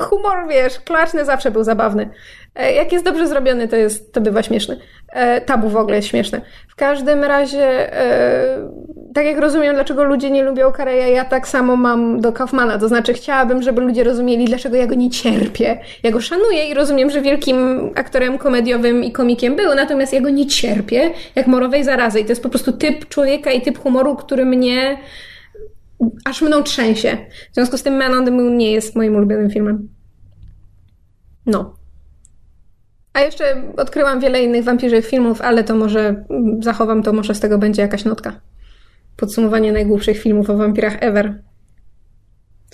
humor, 0.00 0.48
wiesz, 0.48 0.80
klaczny 0.80 1.24
zawsze 1.24 1.50
był 1.50 1.64
zabawny. 1.64 2.10
E, 2.58 2.72
Jak 2.72 2.92
jest 2.92 3.04
dobrze 3.04 3.28
zrobiony, 3.28 3.68
to, 3.68 3.76
jest, 3.76 4.12
to 4.12 4.20
bywa 4.20 4.42
śmieszny. 4.42 4.76
E, 5.08 5.40
Tabu 5.40 5.68
w 5.68 5.76
ogóle 5.76 5.96
jest 5.96 6.08
śmieszne. 6.08 6.40
W 6.68 6.76
każdym 6.76 7.24
razie, 7.24 7.98
e, 8.00 8.68
tak 9.14 9.26
jak 9.26 9.38
rozumiem, 9.38 9.74
dlaczego 9.74 10.04
ludzie 10.04 10.30
nie 10.30 10.42
lubią 10.42 10.72
Kareya, 10.72 11.12
ja 11.14 11.24
tak 11.24 11.48
samo 11.48 11.76
mam 11.76 12.20
do 12.20 12.32
Kaufmana. 12.32 12.78
To 12.78 12.88
znaczy, 12.88 13.12
chciałabym, 13.14 13.62
żeby 13.62 13.80
ludzie 13.80 14.04
rozumieli, 14.04 14.44
dlaczego 14.44 14.76
ja 14.76 14.86
go 14.86 14.94
nie 14.94 15.10
cierpię. 15.10 15.78
Ja 16.02 16.10
go 16.10 16.20
szanuję 16.20 16.68
i 16.68 16.74
rozumiem, 16.74 17.10
że 17.10 17.20
wielkim 17.20 17.90
aktorem 17.94 18.38
komediowym 18.38 19.04
i 19.04 19.12
komikiem 19.12 19.56
był, 19.56 19.74
natomiast 19.74 20.12
ja 20.12 20.20
go 20.20 20.30
nie 20.30 20.46
cierpię, 20.46 21.10
jak 21.34 21.46
morowej 21.46 21.84
zarazy. 21.84 22.20
I 22.20 22.24
to 22.24 22.28
jest 22.28 22.42
po 22.42 22.48
prostu 22.48 22.72
typ 22.72 23.08
człowieka 23.08 23.50
i 23.52 23.60
typ 23.60 23.78
humoru, 23.78 24.16
który 24.16 24.44
mnie 24.44 24.98
aż 26.24 26.42
mną 26.42 26.62
trzęsie. 26.62 27.16
W 27.52 27.54
związku 27.54 27.78
z 27.78 27.82
tym 27.82 27.96
Man 27.96 28.14
on 28.14 28.24
the 28.24 28.30
Moon 28.30 28.56
nie 28.56 28.72
jest 28.72 28.96
moim 28.96 29.16
ulubionym 29.16 29.50
filmem. 29.50 29.88
No. 31.46 31.77
A 33.18 33.20
jeszcze 33.20 33.62
odkryłam 33.76 34.20
wiele 34.20 34.42
innych 34.42 34.64
wampirzych 34.64 35.06
filmów, 35.06 35.40
ale 35.40 35.64
to 35.64 35.74
może 35.74 36.24
mm, 36.30 36.62
zachowam 36.62 37.02
to, 37.02 37.12
może 37.12 37.34
z 37.34 37.40
tego 37.40 37.58
będzie 37.58 37.82
jakaś 37.82 38.04
notka. 38.04 38.40
Podsumowanie 39.16 39.72
najgłupszych 39.72 40.18
filmów 40.18 40.50
o 40.50 40.56
wampirach 40.56 40.96
ever. 41.00 41.34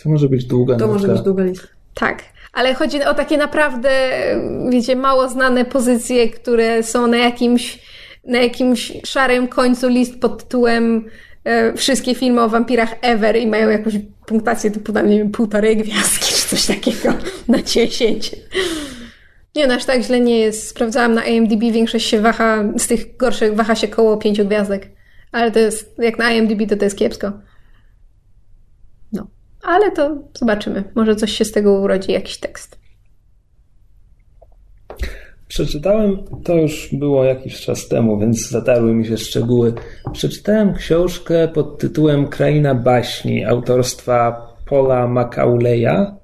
To 0.02 0.08
może 0.08 0.28
być 0.28 0.44
długa 0.44 0.76
To 0.76 0.86
może 0.86 1.08
być 1.08 1.20
długa 1.20 1.44
lista. 1.44 1.66
Tak, 1.94 2.22
ale 2.52 2.74
chodzi 2.74 3.02
o 3.04 3.14
takie 3.14 3.38
naprawdę, 3.38 3.90
wiecie, 4.70 4.96
mało 4.96 5.28
znane 5.28 5.64
pozycje, 5.64 6.28
które 6.30 6.82
są 6.82 7.06
na 7.06 7.16
jakimś, 7.16 7.78
na 8.24 8.38
jakimś 8.38 8.92
szarym 9.06 9.48
końcu 9.48 9.88
list 9.88 10.20
pod 10.20 10.42
tytułem 10.42 11.04
e, 11.44 11.72
wszystkie 11.72 12.14
filmy 12.14 12.40
o 12.40 12.48
wampirach 12.48 12.94
ever 13.02 13.36
i 13.36 13.46
mają 13.46 13.68
jakąś 13.68 13.94
punktację 14.26 14.70
typu, 14.70 14.92
nie 14.92 15.18
wiem, 15.18 15.30
półtorej 15.30 15.76
gwiazdki 15.76 16.34
czy 16.34 16.48
coś 16.48 16.66
takiego 16.66 17.14
na 17.48 17.62
10. 17.62 18.36
Nie, 19.54 19.66
no 19.66 19.74
aż 19.74 19.84
tak 19.84 20.02
źle 20.02 20.20
nie 20.20 20.38
jest. 20.38 20.68
Sprawdzałam 20.68 21.14
na 21.14 21.24
IMDb, 21.24 21.60
większość 21.60 22.06
się 22.06 22.20
waha, 22.20 22.64
z 22.78 22.86
tych 22.86 23.16
gorszych 23.16 23.54
waha 23.54 23.74
się 23.74 23.88
koło 23.88 24.16
pięciu 24.16 24.44
gwiazdek. 24.44 24.90
Ale 25.32 25.50
to 25.50 25.58
jest, 25.58 25.98
jak 25.98 26.18
na 26.18 26.30
IMDb 26.32 26.68
to 26.68 26.76
to 26.76 26.84
jest 26.84 26.98
kiepsko. 26.98 27.32
No, 29.12 29.26
ale 29.62 29.90
to 29.90 30.16
zobaczymy. 30.34 30.84
Może 30.94 31.16
coś 31.16 31.32
się 31.32 31.44
z 31.44 31.52
tego 31.52 31.72
urodzi, 31.72 32.12
jakiś 32.12 32.38
tekst. 32.38 32.78
Przeczytałem, 35.48 36.18
to 36.44 36.54
już 36.54 36.88
było 36.92 37.24
jakiś 37.24 37.60
czas 37.60 37.88
temu, 37.88 38.18
więc 38.18 38.50
zatarły 38.50 38.94
mi 38.94 39.06
się 39.06 39.16
szczegóły. 39.16 39.74
Przeczytałem 40.12 40.74
książkę 40.74 41.48
pod 41.48 41.78
tytułem 41.78 42.28
Kraina 42.28 42.74
baśni 42.74 43.44
autorstwa 43.44 44.46
Paula 44.70 45.08
Macauleya, 45.08 46.14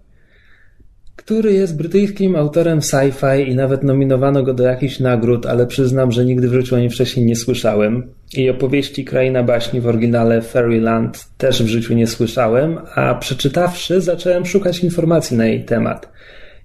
który 1.20 1.52
jest 1.52 1.76
brytyjskim 1.76 2.37
autorem 2.37 2.80
sci-fi 2.80 3.48
i 3.48 3.54
nawet 3.54 3.83
nominowano 3.83 4.42
go 4.42 4.54
do 4.54 4.64
jakichś 4.64 5.00
nagród, 5.00 5.46
ale 5.46 5.66
przyznam, 5.66 6.12
że 6.12 6.24
nigdy 6.24 6.48
w 6.48 6.52
życiu 6.52 6.74
o 6.74 6.78
nim 6.78 6.90
wcześniej 6.90 7.26
nie 7.26 7.37
słyszałem. 7.37 8.02
I 8.37 8.50
opowieści 8.50 9.04
Kraina 9.04 9.42
baśni 9.42 9.80
w 9.80 9.87
oryginale 9.87 10.42
Fairyland 10.42 11.26
też 11.38 11.62
w 11.62 11.66
życiu 11.66 11.94
nie 11.94 12.06
słyszałem, 12.06 12.78
a 12.94 13.14
przeczytawszy 13.14 14.00
zacząłem 14.00 14.46
szukać 14.46 14.85
informacji 14.85 15.37
na 15.37 15.46
jej 15.46 15.64
temat 15.64 16.09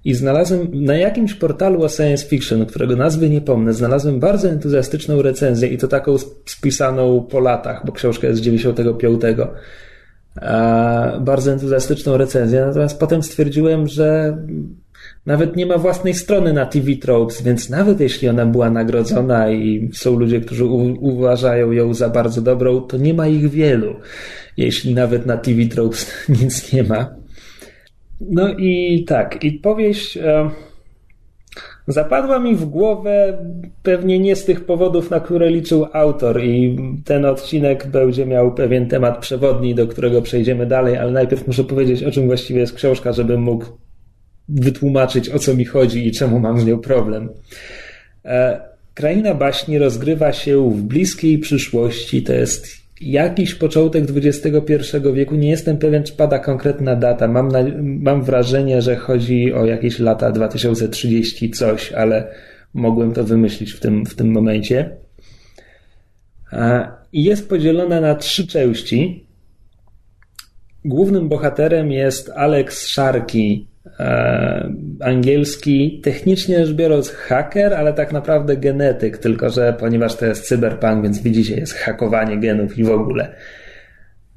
i 0.05 0.13
znalazłem 0.13 0.67
na 0.73 0.95
jakimś 0.95 1.33
portalu 1.33 1.83
o 1.83 1.89
science 1.89 2.25
fiction, 2.25 2.65
którego 2.65 2.95
nazwy 2.95 3.29
nie 3.29 3.41
pomnę, 3.41 3.73
znalazłem 3.73 4.19
bardzo 4.19 4.49
entuzjastyczną 4.49 5.21
recenzję 5.21 5.67
i 5.67 5.77
to 5.77 5.87
taką 5.87 6.15
spisaną 6.45 7.27
po 7.31 7.39
latach, 7.39 7.85
bo 7.85 7.91
książka 7.91 8.27
jest 8.27 8.39
z 8.39 8.43
95. 8.43 9.21
Bardzo 11.21 11.51
entuzjastyczną 11.51 12.17
recenzję, 12.17 12.65
natomiast 12.65 12.99
potem 12.99 13.23
stwierdziłem, 13.23 13.87
że 13.87 14.37
nawet 15.25 15.55
nie 15.55 15.65
ma 15.65 15.77
własnej 15.77 16.13
strony 16.13 16.53
na 16.53 16.65
TV 16.65 16.95
Tropes, 16.95 17.41
więc 17.41 17.69
nawet 17.69 17.99
jeśli 17.99 18.29
ona 18.29 18.45
była 18.45 18.69
nagrodzona 18.69 19.51
i 19.51 19.89
są 19.93 20.15
ludzie, 20.19 20.41
którzy 20.41 20.65
uważają 20.99 21.71
ją 21.71 21.93
za 21.93 22.09
bardzo 22.09 22.41
dobrą, 22.41 22.81
to 22.81 22.97
nie 22.97 23.13
ma 23.13 23.27
ich 23.27 23.49
wielu. 23.49 23.95
Jeśli 24.57 24.93
nawet 24.93 25.25
na 25.25 25.37
TV 25.37 25.65
Tropes 25.65 26.11
nic 26.41 26.73
nie 26.73 26.83
ma. 26.83 27.15
No 28.21 28.49
i 28.49 29.03
tak, 29.07 29.43
i 29.43 29.51
powieść 29.51 30.17
e, 30.17 30.49
zapadła 31.87 32.39
mi 32.39 32.55
w 32.55 32.65
głowę 32.65 33.37
pewnie 33.83 34.19
nie 34.19 34.35
z 34.35 34.45
tych 34.45 34.65
powodów, 34.65 35.09
na 35.09 35.19
które 35.19 35.49
liczył 35.49 35.85
autor, 35.93 36.43
i 36.43 36.77
ten 37.05 37.25
odcinek 37.25 37.87
będzie 37.87 38.25
miał 38.25 38.53
pewien 38.53 38.87
temat 38.87 39.17
przewodni, 39.17 39.75
do 39.75 39.87
którego 39.87 40.21
przejdziemy 40.21 40.65
dalej, 40.65 40.97
ale 40.97 41.11
najpierw 41.11 41.47
muszę 41.47 41.63
powiedzieć, 41.63 42.03
o 42.03 42.11
czym 42.11 42.27
właściwie 42.27 42.59
jest 42.59 42.73
książka, 42.73 43.13
żebym 43.13 43.41
mógł 43.41 43.65
wytłumaczyć, 44.49 45.29
o 45.29 45.39
co 45.39 45.53
mi 45.53 45.65
chodzi 45.65 46.07
i 46.07 46.11
czemu 46.11 46.39
mam 46.39 46.59
z 46.59 46.65
nią 46.65 46.79
problem. 46.79 47.29
E, 48.25 48.61
Kraina 48.93 49.33
baśni 49.33 49.77
rozgrywa 49.77 50.33
się 50.33 50.69
w 50.69 50.81
bliskiej 50.81 51.39
przyszłości, 51.39 52.23
to 52.23 52.33
jest 52.33 52.84
jakiś 53.01 53.55
początek 53.55 54.03
XXI 54.15 54.97
wieku. 55.13 55.35
Nie 55.35 55.49
jestem 55.49 55.77
pewien, 55.77 56.03
czy 56.03 56.13
pada 56.13 56.39
konkretna 56.39 56.95
data. 56.95 57.27
Mam, 57.27 57.47
na, 57.47 57.59
mam 57.81 58.23
wrażenie, 58.23 58.81
że 58.81 58.95
chodzi 58.95 59.53
o 59.53 59.65
jakieś 59.65 59.99
lata 59.99 60.31
2030 60.31 61.51
coś, 61.51 61.91
ale 61.91 62.27
mogłem 62.73 63.13
to 63.13 63.23
wymyślić 63.23 63.71
w 63.71 63.79
tym, 63.79 64.05
w 64.05 64.15
tym 64.15 64.31
momencie. 64.31 64.97
I 67.13 67.23
jest 67.23 67.49
podzielona 67.49 68.01
na 68.01 68.15
trzy 68.15 68.47
części. 68.47 69.25
Głównym 70.85 71.29
bohaterem 71.29 71.91
jest 71.91 72.29
Alex 72.29 72.87
Sharkey, 72.87 73.67
angielski, 74.99 76.01
technicznie 76.03 76.65
rzecz 76.65 76.75
biorąc 76.75 77.09
haker, 77.09 77.73
ale 77.73 77.93
tak 77.93 78.11
naprawdę 78.11 78.57
genetyk, 78.57 79.17
tylko 79.17 79.49
że 79.49 79.75
ponieważ 79.79 80.15
to 80.15 80.25
jest 80.25 80.47
cyberpunk, 80.47 81.03
więc 81.03 81.19
widzicie, 81.19 81.55
jest 81.55 81.73
hakowanie 81.73 82.37
genów 82.37 82.77
i 82.77 82.83
w 82.83 82.91
ogóle. 82.91 83.35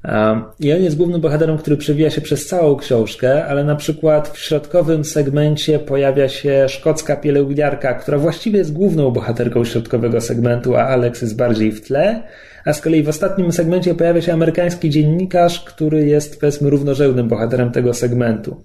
E, 0.05 0.41
I 0.59 0.73
on 0.73 0.83
jest 0.83 0.97
głównym 0.97 1.21
bohaterem, 1.21 1.57
który 1.57 1.77
przewija 1.77 2.09
się 2.09 2.21
przez 2.21 2.47
całą 2.47 2.75
książkę, 2.75 3.45
ale 3.45 3.63
na 3.63 3.75
przykład 3.75 4.29
w 4.29 4.39
środkowym 4.39 5.05
segmencie 5.05 5.79
pojawia 5.79 6.29
się 6.29 6.65
szkocka 6.69 7.15
pielęgniarka, 7.15 7.93
która 7.93 8.17
właściwie 8.17 8.57
jest 8.57 8.73
główną 8.73 9.11
bohaterką 9.11 9.65
środkowego 9.65 10.21
segmentu, 10.21 10.75
a 10.75 10.87
Alex 10.87 11.21
jest 11.21 11.37
bardziej 11.37 11.71
w 11.71 11.81
tle. 11.81 12.23
A 12.65 12.73
z 12.73 12.81
kolei 12.81 13.03
w 13.03 13.09
ostatnim 13.09 13.51
segmencie 13.51 13.95
pojawia 13.95 14.21
się 14.21 14.33
amerykański 14.33 14.89
dziennikarz, 14.89 15.63
który 15.63 16.05
jest 16.05 16.39
powiedzmy 16.39 16.69
równorzędnym 16.69 17.27
bohaterem 17.27 17.71
tego 17.71 17.93
segmentu. 17.93 18.63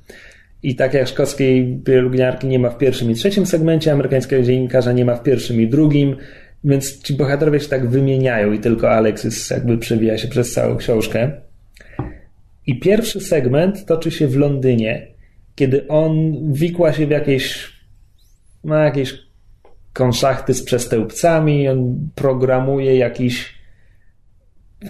I 0.65 0.75
tak 0.75 0.95
jak 0.95 1.09
szkockiej 1.09 1.81
pielęgniarki 1.85 2.47
nie 2.47 2.59
ma 2.59 2.71
w 2.71 2.79
pierwszym 2.79 3.11
i 3.11 3.15
trzecim 3.15 3.47
segmencie, 3.47 3.93
amerykańskiego 3.93 4.43
dziennikarza 4.43 4.93
nie 4.93 5.05
ma 5.05 5.17
w 5.17 5.23
pierwszym 5.23 5.61
i 5.61 5.69
drugim, 5.69 6.17
więc 6.65 7.03
ci 7.03 7.15
bohaterowie 7.15 7.61
się 7.61 7.69
tak 7.69 7.89
wymieniają 7.89 8.53
i 8.53 8.59
tylko 8.59 8.91
Alexis 8.91 9.51
jakby 9.51 9.79
przewija 9.79 10.19
się 10.19 10.29
przez 10.29 10.53
całą 10.53 10.77
książkę. 10.77 11.33
I 12.67 12.81
pierwszy 12.81 13.21
segment 13.21 13.87
toczy 13.87 14.11
się 14.11 14.29
w 14.29 14.37
Londynie, 14.37 15.07
kiedy 15.55 15.89
on 15.89 16.35
wikła 16.53 16.93
się 16.93 17.07
w 17.07 17.11
jakieś, 17.11 17.73
ma 18.65 18.85
jakieś 18.85 19.15
konszachty 19.93 20.55
z 20.55 20.63
przestępcami, 20.63 21.69
on 21.69 22.09
programuje 22.15 22.97
jakiś 22.97 23.55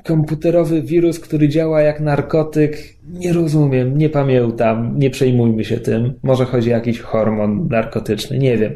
komputerowy 0.04 0.82
wirus, 0.82 1.20
który 1.20 1.48
działa 1.48 1.80
jak 1.80 2.00
narkotyk, 2.00 2.78
nie 3.08 3.32
rozumiem, 3.32 3.98
nie 3.98 4.08
pamiętam, 4.08 4.98
nie 4.98 5.10
przejmujmy 5.10 5.64
się 5.64 5.76
tym. 5.76 6.14
Może 6.22 6.44
chodzi 6.44 6.70
o 6.70 6.76
jakiś 6.76 7.00
hormon 7.00 7.68
narkotyczny, 7.68 8.38
nie 8.38 8.58
wiem. 8.58 8.72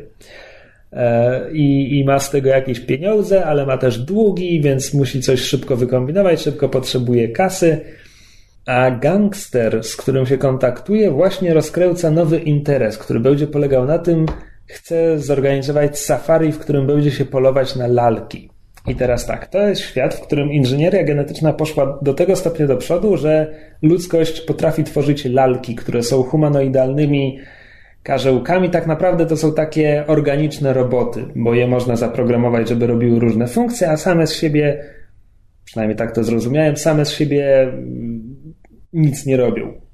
E, 0.93 1.53
I, 1.53 1.99
I 1.99 2.05
ma 2.05 2.19
z 2.19 2.31
tego 2.31 2.49
jakieś 2.49 2.81
pieniądze, 2.81 3.45
ale 3.45 3.67
ma 3.67 3.79
też 3.79 3.99
długi, 3.99 4.61
więc 4.61 4.95
musi 4.95 5.21
coś 5.21 5.41
szybko 5.41 5.77
wykombinować, 5.77 6.43
szybko 6.43 6.69
potrzebuje 6.69 7.29
kasy. 7.29 7.81
A 8.67 8.91
gangster, 8.91 9.85
z 9.85 9.97
którym 9.97 10.27
się 10.27 10.39
kontaktuje, 10.39 11.11
właśnie 11.11 11.55
rozkręca 11.55 12.11
nowy 12.11 12.39
interes, 12.39 12.99
który 12.99 13.21
będzie 13.21 13.47
polegał 13.47 13.87
na 13.87 13.99
tym, 13.99 14.27
chce 14.67 15.19
zorganizować 15.19 15.99
safari, 15.99 16.53
w 16.53 16.59
którym 16.59 16.87
będzie 16.87 17.11
się 17.11 17.25
polować 17.25 17.77
na 17.77 17.87
lalki. 17.87 18.51
I 18.89 18.95
teraz 18.95 19.27
tak, 19.27 19.47
to 19.47 19.69
jest 19.69 19.81
świat, 19.81 20.15
w 20.15 20.21
którym 20.21 20.53
inżynieria 20.53 21.05
genetyczna 21.05 21.53
poszła 21.53 21.99
do 22.03 22.15
tego 22.15 22.37
stopnia 22.37 22.67
do 22.67 22.77
przodu, 22.77 23.17
że 23.17 23.55
ludzkość 23.83 24.41
potrafi 24.41 24.85
tworzyć 24.85 25.25
lalki, 25.25 25.75
które 25.75 26.03
są 26.03 26.23
humanoidalnymi 26.23 27.39
karzełkami. 28.03 28.71
Tak 28.71 28.87
naprawdę 28.87 29.27
to 29.27 29.37
są 29.37 29.53
takie 29.53 30.05
organiczne 30.07 30.73
roboty, 30.73 31.25
bo 31.37 31.55
je 31.55 31.67
można 31.67 31.97
zaprogramować, 31.97 32.69
żeby 32.69 32.87
robiły 32.87 33.19
różne 33.19 33.47
funkcje, 33.47 33.91
a 33.91 33.97
same 33.97 34.27
z 34.27 34.33
siebie, 34.33 34.85
przynajmniej 35.65 35.97
tak 35.97 36.15
to 36.15 36.25
zrozumiałem, 36.25 36.77
same 36.77 37.05
z 37.05 37.11
siebie 37.11 37.63
mm, 37.63 38.55
nic 38.93 39.27
nie 39.27 39.37
robią. 39.37 39.88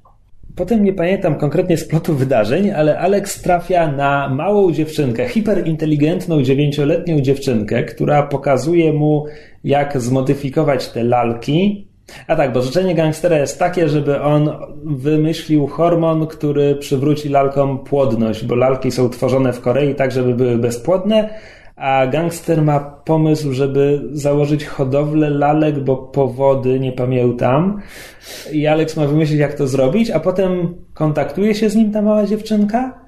Potem 0.57 0.85
nie 0.85 0.93
pamiętam 0.93 1.35
konkretnie 1.35 1.77
splotu 1.77 2.15
wydarzeń, 2.15 2.71
ale 2.71 2.99
Alex 2.99 3.43
trafia 3.43 3.93
na 3.93 4.29
małą 4.29 4.73
dziewczynkę, 4.73 5.29
hiperinteligentną 5.29 6.43
dziewięcioletnią 6.43 7.21
dziewczynkę, 7.21 7.83
która 7.83 8.23
pokazuje 8.23 8.93
mu, 8.93 9.25
jak 9.65 10.01
zmodyfikować 10.01 10.89
te 10.89 11.05
lalki. 11.05 11.87
A 12.27 12.37
tak, 12.37 12.53
bo 12.53 12.63
życzenie 12.63 12.95
gangstera 12.95 13.39
jest 13.39 13.59
takie, 13.59 13.89
żeby 13.89 14.21
on 14.21 14.51
wymyślił 14.85 15.67
hormon, 15.67 16.27
który 16.27 16.75
przywróci 16.75 17.29
lalkom 17.29 17.79
płodność, 17.79 18.45
bo 18.45 18.55
lalki 18.55 18.91
są 18.91 19.11
tworzone 19.11 19.53
w 19.53 19.61
Korei 19.61 19.95
tak, 19.95 20.13
żeby 20.13 20.35
były 20.35 20.59
bezpłodne, 20.59 21.29
a 21.77 22.07
gangster 22.07 22.63
ma 22.63 22.81
pomysł, 22.81 23.53
żeby 23.53 24.03
założyć 24.13 24.65
hodowlę 24.65 25.31
lalek, 25.31 25.81
bo 25.81 25.97
powody 25.97 26.81
nie 26.81 26.93
pamiętam. 26.93 27.81
I 28.53 28.67
Alex 28.67 28.97
ma 28.97 29.07
wymyślić, 29.07 29.39
jak 29.39 29.55
to 29.55 29.67
zrobić, 29.67 30.11
a 30.11 30.21
potem 30.21 30.75
kontaktuje 30.95 31.55
się 31.55 31.71
z 31.71 31.77
nim 31.77 31.93
ta 31.93 32.03
mała 32.03 32.27
dziewczynka, 32.27 33.01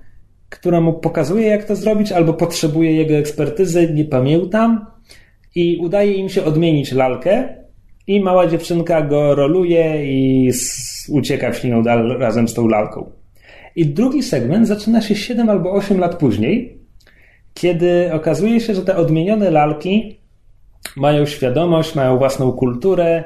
która 0.49 0.81
mu 0.81 0.93
pokazuje, 0.93 1.47
jak 1.47 1.65
to 1.65 1.77
zrobić, 1.77 2.13
albo 2.13 2.33
potrzebuje 2.33 2.93
jego 2.93 3.15
ekspertyzy, 3.15 3.93
nie 3.95 4.05
pamiętam. 4.05 4.87
I 5.55 5.79
udaje 5.83 6.13
im 6.13 6.29
się 6.29 6.45
odmienić 6.45 6.93
lalkę, 6.93 7.49
i 8.07 8.21
mała 8.21 8.47
dziewczynka 8.47 9.03
go 9.03 9.35
roluje 9.35 10.05
i 10.05 10.51
ucieka 11.09 11.53
w 11.53 11.57
ślinę 11.57 11.83
razem 12.19 12.49
z 12.49 12.55
tą 12.55 12.69
lalką. 12.69 13.11
I 13.77 13.87
drugi 13.87 14.23
segment 14.23 14.69
zaczyna 14.69 15.01
się 15.01 15.15
7 15.15 15.51
albo 15.51 15.73
8 15.73 15.99
lat 15.99 16.17
później, 16.17 16.79
kiedy 17.57 18.13
okazuje 18.13 18.61
się, 18.61 18.75
że 18.75 18.83
te 18.83 18.97
odmienione 18.97 19.51
lalki 19.51 20.21
mają 20.97 21.27
świadomość, 21.27 21.95
mają 21.95 22.19
własną 22.19 22.53
kulturę 22.53 23.25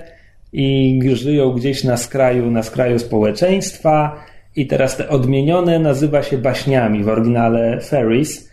i 0.52 1.00
żyją 1.12 1.52
gdzieś 1.52 1.84
na 1.84 1.96
skraju, 1.96 2.50
na 2.50 2.62
skraju 2.62 2.98
społeczeństwa. 2.98 4.24
I 4.56 4.66
teraz 4.66 4.96
te 4.96 5.08
odmienione 5.08 5.78
nazywa 5.78 6.22
się 6.22 6.38
baśniami, 6.38 7.04
w 7.04 7.08
oryginale 7.08 7.80
fairies. 7.80 8.50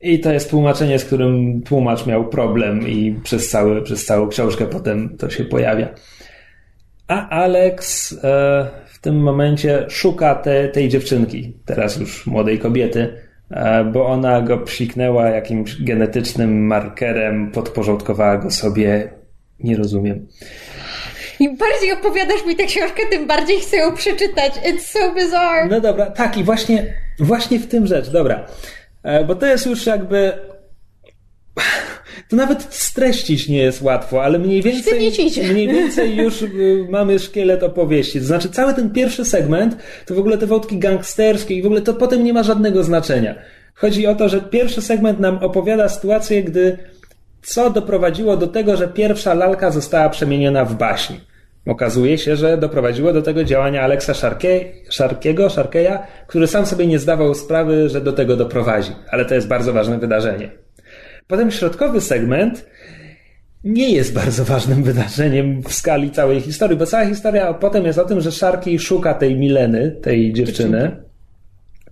I 0.00 0.20
to 0.20 0.32
jest 0.32 0.50
tłumaczenie, 0.50 0.98
z 0.98 1.04
którym 1.04 1.62
tłumacz 1.62 2.06
miał 2.06 2.28
problem 2.28 2.88
i 2.88 3.20
przez, 3.24 3.50
cały, 3.50 3.82
przez 3.82 4.04
całą 4.04 4.28
książkę 4.28 4.66
potem 4.66 5.16
to 5.16 5.30
się 5.30 5.44
pojawia. 5.44 5.88
A 7.08 7.28
Alex 7.28 8.12
e, 8.12 8.16
w 8.86 8.98
tym 9.00 9.20
momencie 9.20 9.86
szuka 9.88 10.34
te, 10.34 10.68
tej 10.68 10.88
dziewczynki, 10.88 11.52
teraz 11.64 12.00
już 12.00 12.26
młodej 12.26 12.58
kobiety, 12.58 13.27
bo 13.92 14.06
ona 14.06 14.40
go 14.40 14.58
psiknęła 14.58 15.28
jakimś 15.28 15.82
genetycznym 15.82 16.66
markerem, 16.66 17.50
podporządkowała 17.50 18.38
go 18.38 18.50
sobie. 18.50 19.10
Nie 19.60 19.76
rozumiem. 19.76 20.26
Im 21.40 21.56
bardziej 21.56 21.92
opowiadasz 21.92 22.46
mi 22.46 22.56
tę 22.56 22.64
książkę, 22.64 23.02
tym 23.10 23.26
bardziej 23.26 23.60
chcę 23.60 23.76
ją 23.76 23.94
przeczytać. 23.94 24.52
It's 24.52 24.80
so 24.80 25.14
bizarre. 25.14 25.66
No 25.70 25.80
dobra, 25.80 26.06
tak 26.06 26.36
i 26.36 26.44
właśnie, 26.44 26.94
właśnie 27.18 27.58
w 27.58 27.66
tym 27.66 27.86
rzecz, 27.86 28.10
dobra. 28.10 28.46
E, 29.02 29.24
Bo 29.24 29.34
to 29.34 29.46
jest 29.46 29.66
już 29.66 29.86
jakby. 29.86 30.32
To 32.28 32.36
nawet 32.36 32.62
streścić 32.74 33.48
nie 33.48 33.58
jest 33.58 33.82
łatwo, 33.82 34.24
ale 34.24 34.38
mniej 34.38 34.62
więcej, 34.62 35.12
mniej 35.50 35.68
więcej 35.68 36.16
już 36.16 36.42
y, 36.42 36.86
mamy 36.90 37.18
szkielet 37.18 37.62
opowieści. 37.62 38.20
To 38.20 38.26
znaczy, 38.26 38.48
cały 38.48 38.74
ten 38.74 38.90
pierwszy 38.90 39.24
segment 39.24 39.76
to 40.06 40.14
w 40.14 40.18
ogóle 40.18 40.38
te 40.38 40.46
wątki 40.46 40.78
gangsterskie 40.78 41.54
i 41.54 41.62
w 41.62 41.66
ogóle 41.66 41.80
to 41.80 41.94
potem 41.94 42.24
nie 42.24 42.32
ma 42.32 42.42
żadnego 42.42 42.84
znaczenia. 42.84 43.34
Chodzi 43.74 44.06
o 44.06 44.14
to, 44.14 44.28
że 44.28 44.40
pierwszy 44.40 44.82
segment 44.82 45.20
nam 45.20 45.38
opowiada 45.38 45.88
sytuację, 45.88 46.44
gdy 46.44 46.78
co 47.42 47.70
doprowadziło 47.70 48.36
do 48.36 48.46
tego, 48.46 48.76
że 48.76 48.88
pierwsza 48.88 49.34
lalka 49.34 49.70
została 49.70 50.08
przemieniona 50.08 50.64
w 50.64 50.74
baśń. 50.74 51.14
Okazuje 51.66 52.18
się, 52.18 52.36
że 52.36 52.58
doprowadziło 52.58 53.12
do 53.12 53.22
tego 53.22 53.44
działania 53.44 53.82
Aleksa 53.82 54.14
Szarkie, 54.14 54.72
Szarkiego, 54.90 55.50
Szarkeja, 55.50 56.06
który 56.26 56.46
sam 56.46 56.66
sobie 56.66 56.86
nie 56.86 56.98
zdawał 56.98 57.34
sprawy, 57.34 57.88
że 57.88 58.00
do 58.00 58.12
tego 58.12 58.36
doprowadzi. 58.36 58.92
Ale 59.10 59.24
to 59.24 59.34
jest 59.34 59.48
bardzo 59.48 59.72
ważne 59.72 59.98
wydarzenie. 59.98 60.50
Potem 61.28 61.50
środkowy 61.50 62.00
segment 62.00 62.66
nie 63.64 63.90
jest 63.90 64.14
bardzo 64.14 64.44
ważnym 64.44 64.82
wydarzeniem 64.82 65.62
w 65.62 65.72
skali 65.72 66.10
całej 66.10 66.40
historii, 66.40 66.76
bo 66.76 66.86
cała 66.86 67.06
historia 67.06 67.54
potem 67.54 67.84
jest 67.84 67.98
o 67.98 68.04
tym, 68.04 68.20
że 68.20 68.32
Szarki 68.32 68.78
szuka 68.78 69.14
tej 69.14 69.36
Mileny, 69.36 69.90
tej 70.02 70.32
dziewczyny, 70.32 70.96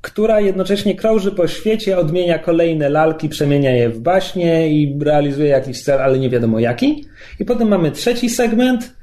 która 0.01 0.41
jednocześnie 0.41 0.95
krąży 0.95 1.33
po 1.33 1.49
świecie, 1.49 1.99
odmienia 1.99 2.39
kolejne 2.39 2.89
lalki, 2.89 3.29
przemienia 3.29 3.71
je 3.71 3.89
w 3.89 4.01
baśnie 4.01 4.69
i 4.69 4.99
realizuje 5.01 5.49
jakiś 5.49 5.83
cel, 5.83 6.01
ale 6.01 6.19
nie 6.19 6.31
wiadomo 6.31 6.59
jaki. 6.59 7.05
I 7.41 7.45
potem 7.45 7.69
mamy 7.69 7.91
trzeci 7.91 8.31
segment, 8.31 8.95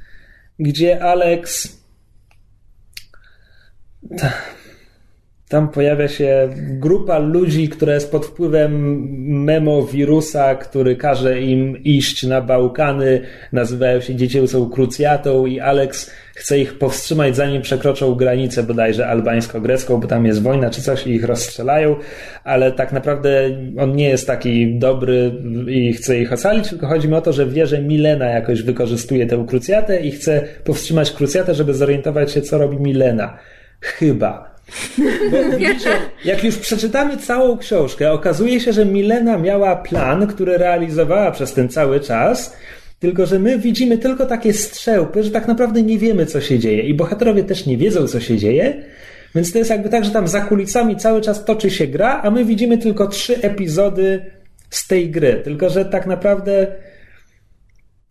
gdzie 0.60 1.04
Alex. 1.04 1.78
Tam 5.54 5.70
pojawia 5.70 6.08
się 6.08 6.50
grupa 6.58 7.20
ludzi, 7.20 7.70
która 7.70 7.94
jest 7.94 8.12
pod 8.12 8.26
wpływem 8.26 9.02
memowirusa, 9.44 10.56
który 10.56 10.96
każe 10.96 11.42
im 11.42 11.84
iść 11.84 12.24
na 12.24 12.42
Bałkany. 12.42 13.22
Nazywają 13.52 14.02
się 14.02 14.16
dziecięcą 14.16 14.70
krucjatą 14.70 15.46
i 15.46 15.60
Alex 15.60 16.12
chce 16.36 16.60
ich 16.60 16.78
powstrzymać, 16.78 17.36
zanim 17.36 17.62
przekroczą 17.62 18.16
granicę 18.16 18.64
bodajże 18.64 19.08
albańsko-grecką, 19.08 20.00
bo 20.00 20.08
tam 20.08 20.26
jest 20.26 20.42
wojna 20.42 20.70
czy 20.70 20.82
coś 20.82 21.08
i 21.08 21.12
ich 21.12 21.24
rozstrzelają, 21.24 21.96
ale 22.44 22.72
tak 22.72 22.94
naprawdę 22.94 23.50
on 23.80 23.96
nie 23.96 24.10
jest 24.10 24.28
taki 24.28 24.80
dobry 24.80 25.32
i 25.68 25.94
chce 25.94 26.20
ich 26.20 26.34
ocalić, 26.34 26.70
tylko 26.70 26.88
chodzi 26.88 27.08
mi 27.08 27.14
o 27.14 27.22
to, 27.22 27.34
że 27.34 27.46
wie, 27.46 27.68
że 27.68 27.82
Milena 27.82 28.26
jakoś 28.26 28.62
wykorzystuje 28.62 29.26
tę 29.26 29.46
krucjatę 29.48 30.00
i 30.00 30.12
chce 30.12 30.42
powstrzymać 30.64 31.12
krucjatę, 31.12 31.54
żeby 31.54 31.74
zorientować 31.74 32.32
się, 32.32 32.42
co 32.42 32.58
robi 32.58 32.78
Milena. 32.78 33.38
Chyba. 33.82 34.53
Bo 35.32 35.58
widzicie, 35.58 35.90
jak 36.26 36.44
już 36.44 36.58
przeczytamy 36.58 37.18
całą 37.18 37.58
książkę, 37.58 38.12
okazuje 38.12 38.60
się, 38.60 38.74
że 38.74 38.86
Milena 38.86 39.38
miała 39.38 39.76
plan, 39.76 40.28
który 40.28 40.58
realizowała 40.58 41.32
przez 41.32 41.54
ten 41.54 41.70
cały 41.70 42.00
czas, 42.00 42.58
tylko 43.00 43.26
że 43.26 43.40
my 43.40 43.60
widzimy 43.60 43.98
tylko 43.98 44.26
takie 44.26 44.54
strzałpy, 44.54 45.24
że 45.24 45.32
tak 45.32 45.48
naprawdę 45.48 45.82
nie 45.82 45.98
wiemy, 45.98 46.26
co 46.26 46.42
się 46.42 46.60
dzieje. 46.60 46.84
I 46.84 46.94
bohaterowie 46.94 47.44
też 47.44 47.66
nie 47.66 47.78
wiedzą, 47.78 48.08
co 48.08 48.20
się 48.20 48.38
dzieje. 48.38 48.84
Więc 49.36 49.52
to 49.52 49.58
jest 49.58 49.70
jakby 49.70 49.90
tak, 49.90 50.06
że 50.06 50.12
tam 50.12 50.28
za 50.28 50.42
kulisami 50.42 50.96
cały 50.96 51.22
czas 51.22 51.46
toczy 51.46 51.70
się 51.70 51.88
gra, 51.88 52.22
a 52.24 52.32
my 52.32 52.46
widzimy 52.46 52.78
tylko 52.78 53.08
trzy 53.08 53.42
epizody 53.42 54.26
z 54.70 54.88
tej 54.88 55.10
gry. 55.10 55.42
Tylko 55.44 55.70
że 55.70 55.86
tak 55.86 56.08
naprawdę 56.08 56.68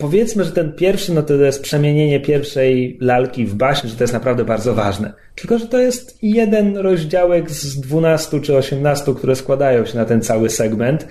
powiedzmy, 0.02 0.44
że 0.44 0.52
ten 0.52 0.72
pierwszy, 0.72 1.14
no 1.14 1.22
to 1.22 1.34
jest 1.34 1.62
przemienienie 1.62 2.20
pierwszej 2.20 2.98
lalki 3.00 3.46
w 3.46 3.54
baśń, 3.54 3.88
że 3.88 3.96
to 3.96 4.04
jest 4.04 4.12
naprawdę 4.12 4.44
bardzo 4.44 4.74
ważne. 4.74 5.12
Tylko, 5.34 5.58
że 5.58 5.66
to 5.66 5.78
jest 5.78 6.18
jeden 6.22 6.76
rozdziałek 6.76 7.50
z 7.50 7.80
12 7.80 8.40
czy 8.40 8.56
18, 8.56 9.14
które 9.14 9.36
składają 9.36 9.84
się 9.84 9.98
na 9.98 10.04
ten 10.04 10.22
cały 10.22 10.50
segment, 10.50 11.06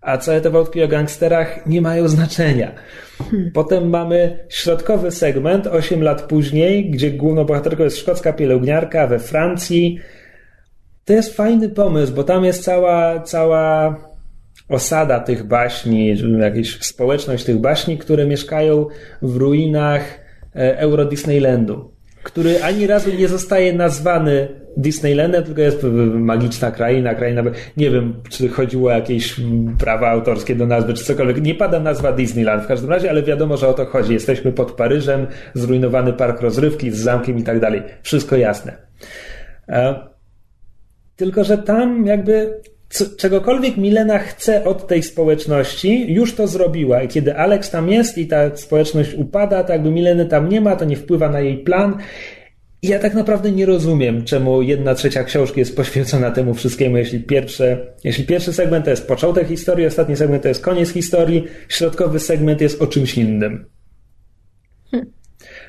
a 0.00 0.18
całe 0.18 0.40
te 0.40 0.50
wątki 0.50 0.82
o 0.82 0.88
gangsterach 0.88 1.66
nie 1.66 1.80
mają 1.80 2.08
znaczenia. 2.08 2.72
Potem 3.54 3.88
mamy 3.90 4.46
środkowy 4.48 5.10
segment, 5.10 5.66
8 5.66 6.02
lat 6.02 6.22
później, 6.22 6.90
gdzie 6.90 7.10
główną 7.10 7.44
bohaterką 7.44 7.84
jest 7.84 7.98
szkocka 7.98 8.32
pielęgniarka 8.32 9.06
we 9.06 9.18
Francji. 9.18 9.98
To 11.04 11.12
jest 11.12 11.36
fajny 11.36 11.68
pomysł, 11.68 12.12
bo 12.14 12.24
tam 12.24 12.44
jest 12.44 12.64
cała, 12.64 13.20
cała 13.20 13.96
osada 14.68 15.20
tych 15.20 15.44
baśni, 15.44 16.14
jakaś 16.40 16.78
społeczność 16.80 17.44
tych 17.44 17.58
baśni, 17.58 17.98
które 17.98 18.26
mieszkają 18.26 18.86
w 19.22 19.36
ruinach 19.36 20.02
e, 20.56 20.78
Euro 20.78 21.04
Disneylandu, 21.04 21.90
który 22.22 22.62
ani 22.62 22.86
razu 22.86 23.10
nie 23.14 23.28
zostaje 23.28 23.72
nazwany 23.72 24.48
Disneylandem, 24.76 25.44
tylko 25.44 25.60
jest 25.60 25.82
magiczna 26.14 26.70
kraina, 26.70 27.14
kraina, 27.14 27.42
nie 27.76 27.90
wiem, 27.90 28.14
czy 28.28 28.48
chodziło 28.48 28.90
o 28.90 28.94
jakieś 28.94 29.36
prawa 29.78 30.08
autorskie 30.08 30.54
do 30.54 30.66
nazwy, 30.66 30.94
czy 30.94 31.04
cokolwiek. 31.04 31.42
Nie 31.42 31.54
pada 31.54 31.80
nazwa 31.80 32.12
Disneyland 32.12 32.64
w 32.64 32.66
każdym 32.66 32.90
razie, 32.90 33.10
ale 33.10 33.22
wiadomo, 33.22 33.56
że 33.56 33.68
o 33.68 33.74
to 33.74 33.86
chodzi. 33.86 34.12
Jesteśmy 34.12 34.52
pod 34.52 34.72
Paryżem, 34.72 35.26
zrujnowany 35.54 36.12
park 36.12 36.40
rozrywki 36.40 36.90
z 36.90 36.96
zamkiem 36.96 37.38
i 37.38 37.42
tak 37.42 37.60
dalej. 37.60 37.82
Wszystko 38.02 38.36
jasne. 38.36 38.76
E, 39.68 39.94
Tylko, 41.16 41.44
że 41.44 41.58
tam 41.58 42.06
jakby 42.06 42.60
czegokolwiek 43.16 43.76
Milena 43.76 44.18
chce 44.18 44.64
od 44.64 44.86
tej 44.86 45.02
społeczności, 45.02 46.12
już 46.12 46.34
to 46.34 46.46
zrobiła. 46.46 47.02
I 47.02 47.08
kiedy 47.08 47.36
Alex 47.36 47.70
tam 47.70 47.88
jest 47.88 48.18
i 48.18 48.26
ta 48.26 48.56
społeczność 48.56 49.14
upada, 49.14 49.64
to 49.64 49.72
jakby 49.72 49.90
Mileny 49.90 50.26
tam 50.26 50.48
nie 50.48 50.60
ma, 50.60 50.76
to 50.76 50.84
nie 50.84 50.96
wpływa 50.96 51.28
na 51.28 51.40
jej 51.40 51.58
plan. 51.58 51.98
I 52.82 52.88
ja 52.88 52.98
tak 52.98 53.14
naprawdę 53.14 53.52
nie 53.52 53.66
rozumiem, 53.66 54.24
czemu 54.24 54.62
jedna 54.62 54.94
trzecia 54.94 55.24
książki 55.24 55.60
jest 55.60 55.76
poświęcona 55.76 56.30
temu 56.30 56.54
wszystkiemu, 56.54 56.96
jeśli, 56.96 57.20
pierwsze, 57.20 57.94
jeśli 58.04 58.24
pierwszy 58.24 58.52
segment 58.52 58.84
to 58.84 58.90
jest 58.90 59.08
początek 59.08 59.48
historii, 59.48 59.86
ostatni 59.86 60.16
segment 60.16 60.42
to 60.42 60.48
jest 60.48 60.62
koniec 60.62 60.90
historii, 60.90 61.44
środkowy 61.68 62.20
segment 62.20 62.60
jest 62.60 62.82
o 62.82 62.86
czymś 62.86 63.18
innym. 63.18 63.66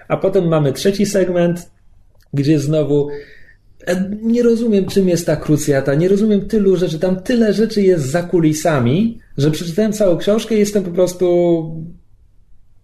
A 0.08 0.18
potem 0.18 0.48
mamy 0.48 0.74
trzeci 0.74 1.06
segment, 1.06 1.72
gdzie 2.34 2.60
znowu 2.60 3.10
nie 4.22 4.44
rozumiem, 4.44 4.86
czym 4.86 5.10
jest 5.10 5.26
ta 5.26 5.36
krucjata, 5.36 5.96
nie 5.96 6.08
rozumiem 6.08 6.48
tylu 6.48 6.76
rzeczy, 6.76 7.00
tam 7.00 7.22
tyle 7.22 7.54
rzeczy 7.54 7.82
jest 7.82 8.06
za 8.06 8.24
kulisami, 8.24 9.20
że 9.38 9.52
przeczytałem 9.52 9.94
całą 9.94 10.18
książkę 10.18 10.56
i 10.56 10.60
jestem 10.60 10.84
po 10.84 10.92
prostu 10.92 11.26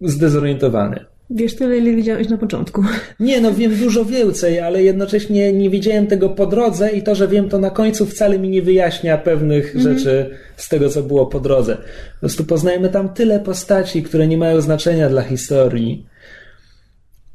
zdezorientowany. 0.00 1.04
Wiesz 1.30 1.54
tyle, 1.54 1.78
ile 1.78 1.94
widziałeś 1.94 2.28
na 2.28 2.36
początku. 2.36 2.84
Nie, 3.20 3.40
no 3.40 3.52
wiem 3.52 3.76
dużo 3.76 4.04
więcej, 4.04 4.60
ale 4.60 4.82
jednocześnie 4.82 5.52
nie 5.52 5.70
wiedziałem 5.70 6.06
tego 6.06 6.28
po 6.28 6.46
drodze 6.46 6.90
i 6.90 7.02
to, 7.02 7.14
że 7.14 7.28
wiem 7.28 7.48
to 7.48 7.58
na 7.58 7.70
końcu 7.70 8.06
wcale 8.06 8.38
mi 8.38 8.48
nie 8.48 8.62
wyjaśnia 8.62 9.18
pewnych 9.18 9.74
rzeczy 9.80 10.30
z 10.56 10.68
tego, 10.68 10.88
co 10.88 11.02
było 11.02 11.26
po 11.26 11.40
drodze. 11.40 11.76
Po 11.76 12.20
prostu 12.20 12.44
poznajemy 12.44 12.88
tam 12.88 13.08
tyle 13.08 13.40
postaci, 13.40 14.02
które 14.02 14.26
nie 14.26 14.38
mają 14.38 14.60
znaczenia 14.60 15.08
dla 15.08 15.22
historii. 15.22 16.06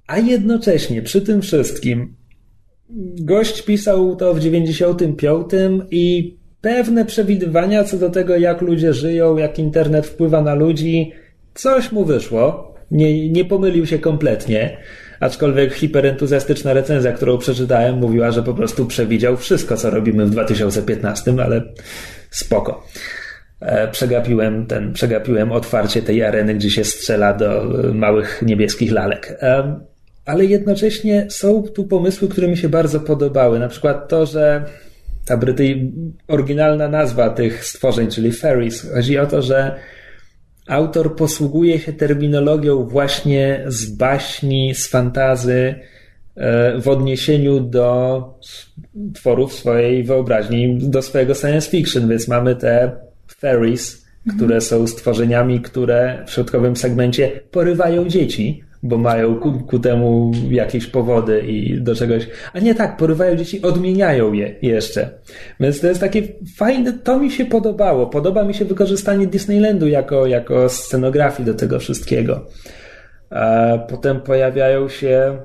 A 0.07 0.19
jednocześnie 0.19 1.01
przy 1.01 1.21
tym 1.21 1.41
wszystkim 1.41 2.15
gość 3.19 3.61
pisał 3.61 4.15
to 4.15 4.33
w 4.33 4.39
95 4.39 5.45
i 5.91 6.35
pewne 6.61 7.05
przewidywania 7.05 7.83
co 7.83 7.97
do 7.97 8.09
tego, 8.09 8.37
jak 8.37 8.61
ludzie 8.61 8.93
żyją, 8.93 9.37
jak 9.37 9.59
internet 9.59 10.07
wpływa 10.07 10.41
na 10.41 10.53
ludzi, 10.53 11.11
coś 11.53 11.91
mu 11.91 12.05
wyszło. 12.05 12.73
Nie, 12.91 13.29
nie 13.29 13.45
pomylił 13.45 13.85
się 13.85 13.99
kompletnie. 13.99 14.77
Aczkolwiek 15.19 15.73
hiperentuzjastyczna 15.73 16.73
recenzja, 16.73 17.11
którą 17.11 17.37
przeczytałem, 17.37 17.97
mówiła, 17.97 18.31
że 18.31 18.43
po 18.43 18.53
prostu 18.53 18.85
przewidział 18.85 19.37
wszystko, 19.37 19.77
co 19.77 19.89
robimy 19.89 20.25
w 20.25 20.29
2015, 20.29 21.33
ale 21.43 21.61
spoko. 22.29 22.83
E, 23.61 23.87
Przegapiłem 23.87 24.65
ten, 24.65 24.93
przegapiłem 24.93 25.51
otwarcie 25.51 26.01
tej 26.01 26.23
areny, 26.23 26.55
gdzie 26.55 26.69
się 26.69 26.83
strzela 26.83 27.33
do 27.33 27.79
e, 27.89 27.93
małych 27.93 28.41
niebieskich 28.45 28.91
lalek. 28.91 29.37
Ale 30.25 30.45
jednocześnie 30.45 31.27
są 31.29 31.63
tu 31.63 31.83
pomysły, 31.83 32.27
które 32.27 32.47
mi 32.47 32.57
się 32.57 32.69
bardzo 32.69 32.99
podobały. 32.99 33.59
Na 33.59 33.67
przykład 33.67 34.09
to, 34.09 34.25
że 34.25 34.65
ta 35.25 35.37
brytyj, 35.37 35.91
oryginalna 36.27 36.87
nazwa 36.87 37.29
tych 37.29 37.65
stworzeń, 37.65 38.07
czyli 38.07 38.31
fairies, 38.31 38.91
chodzi 38.93 39.17
o 39.17 39.25
to, 39.25 39.41
że 39.41 39.75
autor 40.67 41.15
posługuje 41.15 41.79
się 41.79 41.93
terminologią 41.93 42.83
właśnie 42.83 43.63
z 43.67 43.85
baśni, 43.85 44.75
z 44.75 44.87
fantazy 44.87 45.75
e, 46.35 46.81
w 46.81 46.87
odniesieniu 46.87 47.59
do 47.59 48.23
tworów 49.13 49.53
swojej 49.53 50.03
wyobraźni, 50.03 50.77
do 50.81 51.01
swojego 51.01 51.35
science 51.35 51.69
fiction, 51.69 52.09
więc 52.09 52.27
mamy 52.27 52.55
te 52.55 52.91
fairies, 53.27 54.05
które 54.35 54.61
są 54.61 54.87
stworzeniami, 54.87 55.61
które 55.61 56.23
w 56.27 56.31
środkowym 56.31 56.75
segmencie 56.75 57.31
porywają 57.51 58.07
dzieci, 58.07 58.63
bo 58.83 58.97
mają 58.97 59.35
ku, 59.35 59.59
ku, 59.59 59.79
temu 59.79 60.31
jakieś 60.49 60.87
powody 60.87 61.41
i 61.41 61.81
do 61.81 61.95
czegoś. 61.95 62.27
A 62.53 62.59
nie 62.59 62.75
tak, 62.75 62.97
porywają 62.97 63.35
dzieci, 63.35 63.61
odmieniają 63.61 64.33
je 64.33 64.55
jeszcze. 64.61 65.09
Więc 65.59 65.81
to 65.81 65.87
jest 65.87 65.99
takie 65.99 66.21
fajne, 66.57 66.93
to 66.93 67.19
mi 67.19 67.31
się 67.31 67.45
podobało. 67.45 68.07
Podoba 68.07 68.43
mi 68.43 68.53
się 68.53 68.65
wykorzystanie 68.65 69.27
Disneylandu 69.27 69.87
jako, 69.87 70.25
jako 70.25 70.69
scenografii 70.69 71.45
do 71.45 71.53
tego 71.53 71.79
wszystkiego. 71.79 72.45
A 73.29 73.77
potem 73.89 74.21
pojawiają 74.21 74.89
się 74.89 75.37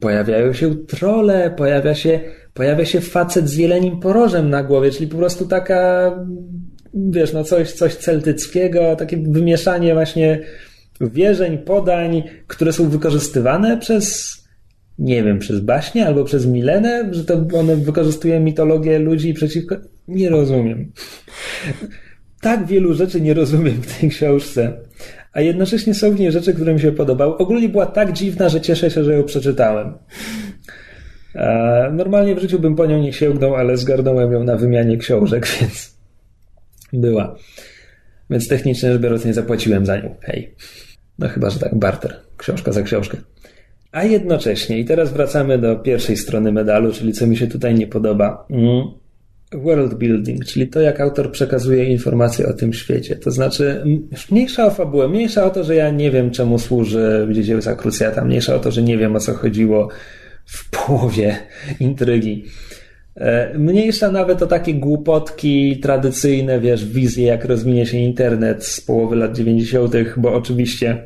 pojawiają 0.00 0.52
się 0.52 0.74
trole, 0.86 1.50
pojawia 1.56 1.94
się, 1.94 2.20
pojawia 2.54 2.84
się 2.84 3.00
facet 3.00 3.48
z 3.48 3.56
jelenim 3.56 4.00
porożem 4.00 4.50
na 4.50 4.62
głowie, 4.62 4.90
czyli 4.90 5.06
po 5.06 5.16
prostu 5.16 5.46
taka, 5.46 6.12
wiesz, 6.94 7.32
no 7.32 7.44
coś, 7.44 7.72
coś 7.72 7.94
celtyckiego, 7.94 8.96
takie 8.96 9.16
wymieszanie 9.16 9.94
właśnie 9.94 10.40
wierzeń, 11.00 11.58
podań, 11.58 12.22
które 12.46 12.72
są 12.72 12.88
wykorzystywane 12.88 13.78
przez, 13.78 14.36
nie 14.98 15.22
wiem, 15.22 15.38
przez 15.38 15.60
baśnie 15.60 16.06
albo 16.06 16.24
przez 16.24 16.46
Milenę, 16.46 17.08
że 17.10 17.24
to 17.24 17.46
one 17.54 17.76
wykorzystują 17.76 18.40
mitologię 18.40 18.98
ludzi 18.98 19.34
przeciwko... 19.34 19.76
Nie 20.08 20.28
rozumiem. 20.28 20.92
Tak 22.40 22.66
wielu 22.66 22.94
rzeczy 22.94 23.20
nie 23.20 23.34
rozumiem 23.34 23.74
w 23.82 24.00
tej 24.00 24.10
książce 24.10 24.72
a 25.32 25.40
jednocześnie 25.40 25.94
są 25.94 26.10
w 26.10 26.20
niej 26.20 26.32
rzeczy, 26.32 26.54
które 26.54 26.74
mi 26.74 26.80
się 26.80 26.92
podobały. 26.92 27.36
Ogólnie 27.36 27.68
była 27.68 27.86
tak 27.86 28.12
dziwna, 28.12 28.48
że 28.48 28.60
cieszę 28.60 28.90
się, 28.90 29.04
że 29.04 29.14
ją 29.14 29.24
przeczytałem. 29.24 29.94
Normalnie 31.92 32.34
w 32.34 32.38
życiu 32.38 32.58
bym 32.58 32.76
po 32.76 32.86
nią 32.86 33.02
nie 33.02 33.12
sięgnął, 33.12 33.54
ale 33.54 33.76
zgarnąłem 33.76 34.32
ją 34.32 34.44
na 34.44 34.56
wymianie 34.56 34.96
książek, 34.96 35.48
więc 35.60 35.98
była. 36.92 37.36
Więc 38.30 38.48
technicznie 38.48 38.92
rzecz 38.92 39.02
biorąc 39.02 39.24
nie 39.24 39.34
zapłaciłem 39.34 39.86
za 39.86 39.96
nią. 39.96 40.14
Hej. 40.20 40.54
No 41.20 41.28
chyba, 41.28 41.50
że 41.50 41.58
tak, 41.58 41.74
barter. 41.74 42.16
Książka 42.36 42.72
za 42.72 42.82
książkę. 42.82 43.18
A 43.92 44.04
jednocześnie, 44.04 44.78
i 44.78 44.84
teraz 44.84 45.12
wracamy 45.12 45.58
do 45.58 45.76
pierwszej 45.76 46.16
strony 46.16 46.52
medalu, 46.52 46.92
czyli 46.92 47.12
co 47.12 47.26
mi 47.26 47.36
się 47.36 47.46
tutaj 47.46 47.74
nie 47.74 47.86
podoba. 47.86 48.46
Mm 48.50 49.00
world 49.52 49.94
building, 49.94 50.44
czyli 50.44 50.68
to, 50.68 50.80
jak 50.80 51.00
autor 51.00 51.32
przekazuje 51.32 51.84
informacje 51.84 52.46
o 52.48 52.52
tym 52.52 52.72
świecie. 52.72 53.16
To 53.16 53.30
znaczy, 53.30 53.84
mniejsza 54.30 54.66
o 54.66 54.70
fabułę, 54.70 55.08
mniejsza 55.08 55.44
o 55.44 55.50
to, 55.50 55.64
że 55.64 55.74
ja 55.74 55.90
nie 55.90 56.10
wiem, 56.10 56.30
czemu 56.30 56.58
służy 56.58 57.28
Dziedzictwa 57.32 57.74
Krucjata, 57.74 58.24
mniejsza 58.24 58.54
o 58.54 58.58
to, 58.58 58.70
że 58.70 58.82
nie 58.82 58.98
wiem, 58.98 59.16
o 59.16 59.20
co 59.20 59.34
chodziło 59.34 59.88
w 60.44 60.70
połowie 60.70 61.36
intrygi. 61.80 62.44
E, 63.20 63.58
mniejsza 63.58 64.10
nawet 64.10 64.42
o 64.42 64.46
takie 64.46 64.74
głupotki 64.74 65.80
tradycyjne, 65.80 66.60
wiesz, 66.60 66.84
wizje, 66.84 67.26
jak 67.26 67.44
rozwinie 67.44 67.86
się 67.86 67.98
internet 67.98 68.66
z 68.66 68.80
połowy 68.80 69.16
lat 69.16 69.36
90., 69.36 69.94
bo 70.16 70.34
oczywiście 70.34 71.04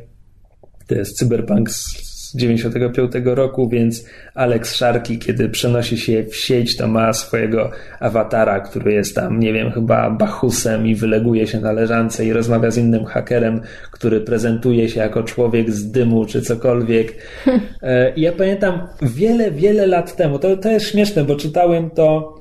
to 0.86 0.94
jest 0.94 1.18
cyberpunk 1.18 1.70
z 1.70 2.13
95 2.37 3.12
roku, 3.24 3.68
więc 3.68 4.05
Alex 4.35 4.74
Sharkey, 4.74 5.18
kiedy 5.18 5.49
przenosi 5.49 5.99
się 5.99 6.24
w 6.24 6.37
sieć, 6.37 6.76
to 6.76 6.89
ma 6.89 7.12
swojego 7.12 7.70
awatara, 8.01 8.61
który 8.61 8.93
jest 8.93 9.14
tam, 9.14 9.41
nie 9.41 9.53
wiem, 9.53 9.72
chyba 9.72 10.11
Bachusem 10.11 10.87
i 10.87 10.95
wyleguje 10.95 11.47
się 11.47 11.61
na 11.61 11.72
leżance 11.72 12.26
i 12.26 12.32
rozmawia 12.32 12.70
z 12.70 12.78
innym 12.78 13.05
hakerem, 13.05 13.61
który 13.91 14.20
prezentuje 14.20 14.89
się 14.89 15.01
jako 15.01 15.22
człowiek 15.22 15.70
z 15.70 15.91
dymu 15.91 16.24
czy 16.24 16.43
cokolwiek. 16.43 17.14
E, 17.82 18.12
ja 18.16 18.32
pamiętam 18.32 18.78
wiele, 19.03 19.51
wiele 19.51 19.87
lat 19.87 20.16
temu, 20.16 20.39
to, 20.39 20.57
to 20.57 20.70
jest 20.70 20.87
śmieszne, 20.87 21.24
bo 21.24 21.37
czytałem 21.37 21.91
to 21.91 22.35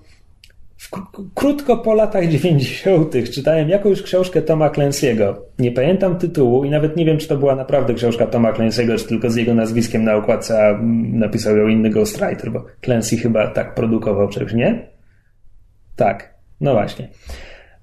krótko 1.33 1.77
po 1.77 1.93
latach 1.93 2.27
90. 2.27 3.13
czytałem 3.33 3.69
jakąś 3.69 4.01
książkę 4.01 4.41
Toma 4.41 4.69
Clancy'ego. 4.69 5.35
Nie 5.59 5.71
pamiętam 5.71 6.17
tytułu 6.17 6.65
i 6.65 6.69
nawet 6.69 6.97
nie 6.97 7.05
wiem, 7.05 7.17
czy 7.17 7.27
to 7.27 7.37
była 7.37 7.55
naprawdę 7.55 7.93
książka 7.93 8.27
Toma 8.27 8.51
Clancy'ego, 8.51 8.97
czy 8.97 9.07
tylko 9.07 9.29
z 9.29 9.35
jego 9.35 9.53
nazwiskiem 9.53 10.03
na 10.03 10.15
okładce, 10.15 10.67
a 10.67 10.79
napisał 11.13 11.57
ją 11.57 11.67
inny 11.67 11.89
ghostwriter, 11.89 12.51
bo 12.51 12.65
Clancy 12.81 13.17
chyba 13.17 13.47
tak 13.47 13.75
produkował 13.75 14.29
czegoś, 14.29 14.53
nie? 14.53 14.87
Tak, 15.95 16.33
no 16.61 16.73
właśnie. 16.73 17.09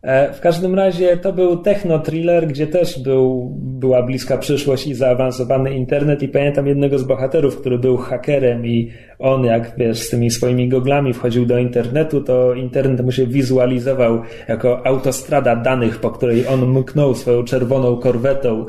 E, 0.03 0.33
w 0.33 0.41
każdym 0.41 0.75
razie 0.75 1.17
to 1.17 1.33
był 1.33 1.57
techno-thriller, 1.57 2.47
gdzie 2.47 2.67
też 2.67 2.99
był, 2.99 3.53
była 3.57 4.03
bliska 4.03 4.39
przyszłość 4.39 4.87
i 4.87 4.95
zaawansowany 4.95 5.75
internet. 5.75 6.23
I 6.23 6.29
pamiętam 6.29 6.67
jednego 6.67 6.99
z 6.99 7.05
bohaterów, 7.05 7.61
który 7.61 7.79
był 7.79 7.97
hakerem 7.97 8.67
i 8.67 8.91
on 9.19 9.45
jak 9.45 9.73
wiesz 9.79 9.99
z 9.99 10.11
tymi 10.11 10.31
swoimi 10.31 10.69
goglami 10.69 11.13
wchodził 11.13 11.47
do 11.47 11.59
internetu, 11.59 12.21
to 12.21 12.55
internet 12.55 13.05
mu 13.05 13.13
się 13.13 13.27
wizualizował 13.27 14.23
jako 14.49 14.87
autostrada 14.87 15.57
danych, 15.57 15.99
po 15.99 16.11
której 16.11 16.49
on 16.49 16.67
mknął 16.67 17.15
swoją 17.15 17.45
czerwoną 17.45 17.97
korwetą, 17.97 18.67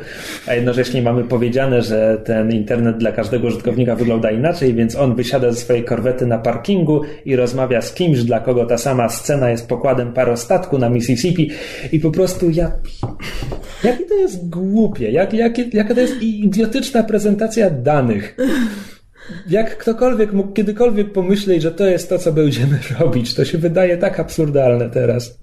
a 0.48 0.54
jednocześnie 0.54 1.02
mamy 1.02 1.24
powiedziane, 1.24 1.82
że 1.82 2.22
ten 2.26 2.52
internet 2.52 2.98
dla 2.98 3.12
każdego 3.12 3.48
użytkownika 3.48 3.96
wygląda 3.96 4.32
inaczej, 4.32 4.74
więc 4.74 4.96
on 4.96 5.16
wysiada 5.16 5.52
ze 5.52 5.58
swojej 5.58 5.84
korwety 5.84 6.26
na 6.26 6.38
parkingu 6.38 7.02
i 7.26 7.36
rozmawia 7.36 7.82
z 7.82 7.94
kimś, 7.94 8.24
dla 8.24 8.40
kogo 8.40 8.66
ta 8.66 8.78
sama 8.78 9.10
scena 9.10 9.50
jest 9.50 9.70
pokładem 9.70 10.14
parostatku 10.14 10.78
na 10.78 10.90
Mississippi 10.90 11.20
i 11.91 11.99
po 11.99 12.11
prostu 12.11 12.49
ja... 12.49 12.72
Jakie 13.84 14.05
to 14.05 14.15
jest 14.15 14.49
głupie, 14.49 15.11
jak, 15.11 15.34
jak, 15.34 15.74
jaka 15.74 15.95
to 15.95 16.01
jest 16.01 16.22
idiotyczna 16.22 17.03
prezentacja 17.03 17.69
danych? 17.69 18.38
Jak 19.49 19.78
ktokolwiek 19.78 20.34
mógł 20.34 20.53
kiedykolwiek 20.53 21.11
pomyśleć, 21.11 21.61
że 21.61 21.72
to 21.72 21.86
jest 21.86 22.09
to, 22.09 22.19
co 22.19 22.34
będziemy 22.34 22.80
robić, 22.99 23.34
to 23.34 23.45
się 23.45 23.57
wydaje 23.57 23.97
tak 23.97 24.19
absurdalne 24.19 24.89
teraz. 24.89 25.39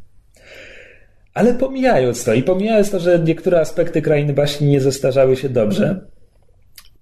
Ale 1.35 1.55
pomijając 1.55 2.25
to 2.25 2.35
i 2.35 2.43
pomijając 2.43 2.91
to, 2.91 3.01
że 3.01 3.19
niektóre 3.19 3.61
aspekty 3.61 4.03
krainy 4.03 4.33
baśni 4.33 4.67
nie 4.67 4.81
zestarzały 4.81 5.37
się 5.37 5.49
dobrze, 5.49 6.01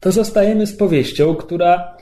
to 0.00 0.12
zostajemy 0.12 0.66
z 0.66 0.76
powieścią, 0.76 1.34
która 1.34 1.96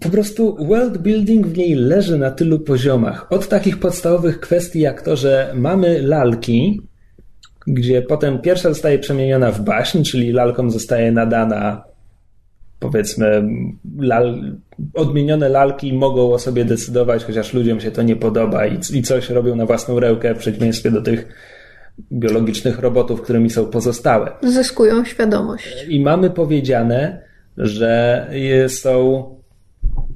po 0.00 0.10
prostu 0.10 0.56
world 0.66 0.98
building 0.98 1.46
w 1.46 1.56
niej 1.56 1.74
leży 1.74 2.18
na 2.18 2.30
tylu 2.30 2.60
poziomach. 2.60 3.32
Od 3.32 3.48
takich 3.48 3.80
podstawowych 3.80 4.40
kwestii 4.40 4.80
jak 4.80 5.02
to, 5.02 5.16
że 5.16 5.52
mamy 5.54 6.02
lalki, 6.02 6.82
gdzie 7.66 8.02
potem 8.02 8.38
pierwsza 8.38 8.68
zostaje 8.68 8.98
przemieniona 8.98 9.52
w 9.52 9.60
baśń, 9.60 10.02
czyli 10.02 10.32
lalkom 10.32 10.70
zostaje 10.70 11.12
nadana 11.12 11.90
powiedzmy 12.80 13.42
lal, 13.98 14.56
odmienione 14.94 15.48
lalki 15.48 15.92
mogą 15.92 16.32
o 16.32 16.38
sobie 16.38 16.64
decydować, 16.64 17.24
chociaż 17.24 17.54
ludziom 17.54 17.80
się 17.80 17.90
to 17.90 18.02
nie 18.02 18.16
podoba 18.16 18.66
i, 18.66 18.78
i 18.92 19.02
coś 19.02 19.30
robią 19.30 19.56
na 19.56 19.66
własną 19.66 20.00
rękę 20.00 20.34
w 20.34 20.38
przeciwieństwie 20.38 20.90
do 20.90 21.02
tych 21.02 21.28
biologicznych 22.12 22.78
robotów, 22.78 23.22
którymi 23.22 23.50
są 23.50 23.66
pozostałe. 23.66 24.32
Zyskują 24.42 25.04
świadomość. 25.04 25.86
I 25.88 26.00
mamy 26.00 26.30
powiedziane, 26.30 27.22
że 27.56 28.26
są 28.68 29.24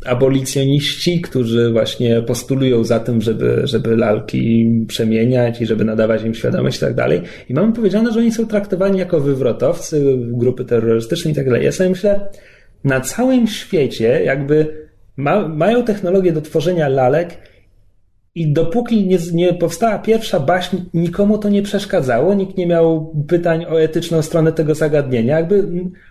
abolicjoniści, 0.05 1.21
którzy 1.21 1.73
właśnie 1.73 2.23
postulują 2.23 2.85
za 2.85 3.01
tym, 3.01 3.23
żeby, 3.23 3.61
żeby 3.65 3.97
lalki 3.97 4.71
przemieniać 4.89 5.61
i 5.61 5.67
żeby 5.67 5.85
nadawać 5.85 6.23
im 6.23 6.35
świadomość 6.35 6.77
i 6.77 6.81
tak 6.81 6.95
dalej. 6.95 7.23
I 7.49 7.55
mamy 7.55 7.73
powiedziane, 7.73 8.13
że 8.13 8.21
oni 8.21 8.33
są 8.33 8.47
traktowani 8.47 8.99
jako 8.99 9.21
wywrotowcy, 9.21 10.17
grupy 10.19 10.65
terrorystyczne 10.65 11.31
i 11.31 11.35
tak 11.35 11.47
dalej. 11.47 11.65
Ja 11.65 11.73
sobie 11.73 11.91
myślę, 11.91 12.29
na 12.85 13.01
całym 13.01 13.47
świecie 13.47 14.25
jakby 14.25 14.87
ma, 15.17 15.49
mają 15.49 15.85
technologię 15.85 16.33
do 16.33 16.41
tworzenia 16.41 16.89
lalek 16.89 17.37
i 18.35 18.53
dopóki 18.53 19.07
nie, 19.07 19.19
nie 19.33 19.55
powstała 19.55 19.99
pierwsza 19.99 20.41
baśń, 20.41 20.77
nikomu 20.95 21.39
to 21.39 21.49
nie 21.49 21.63
przeszkadzało, 21.63 22.35
nikt 22.35 22.57
nie 22.57 22.67
miał 22.67 23.15
pytań 23.29 23.65
o 23.65 23.83
etyczną 23.83 24.23
stronę 24.23 24.53
tego 24.53 24.75
zagadnienia. 24.75 25.39
Jakby 25.39 25.65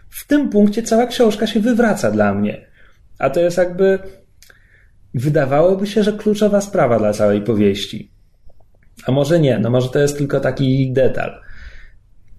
w 0.10 0.28
tym 0.28 0.50
punkcie 0.50 0.84
cała 0.84 1.08
książka 1.08 1.48
się 1.48 1.60
wywraca 1.60 2.12
dla 2.12 2.34
mnie. 2.34 2.72
A 3.20 3.30
to 3.30 3.39
jest 3.39 3.57
jakby. 3.57 3.99
Wydawałoby 5.14 5.88
się, 5.88 6.03
że 6.03 6.14
kluczowa 6.14 6.61
sprawa 6.61 6.99
dla 6.99 7.14
całej 7.14 7.41
powieści. 7.41 8.11
A 9.05 9.11
może 9.11 9.39
nie, 9.39 9.59
no 9.59 9.70
może 9.70 9.89
to 9.89 9.99
jest 9.99 10.18
tylko 10.18 10.39
taki 10.39 10.91
detal. 10.91 11.41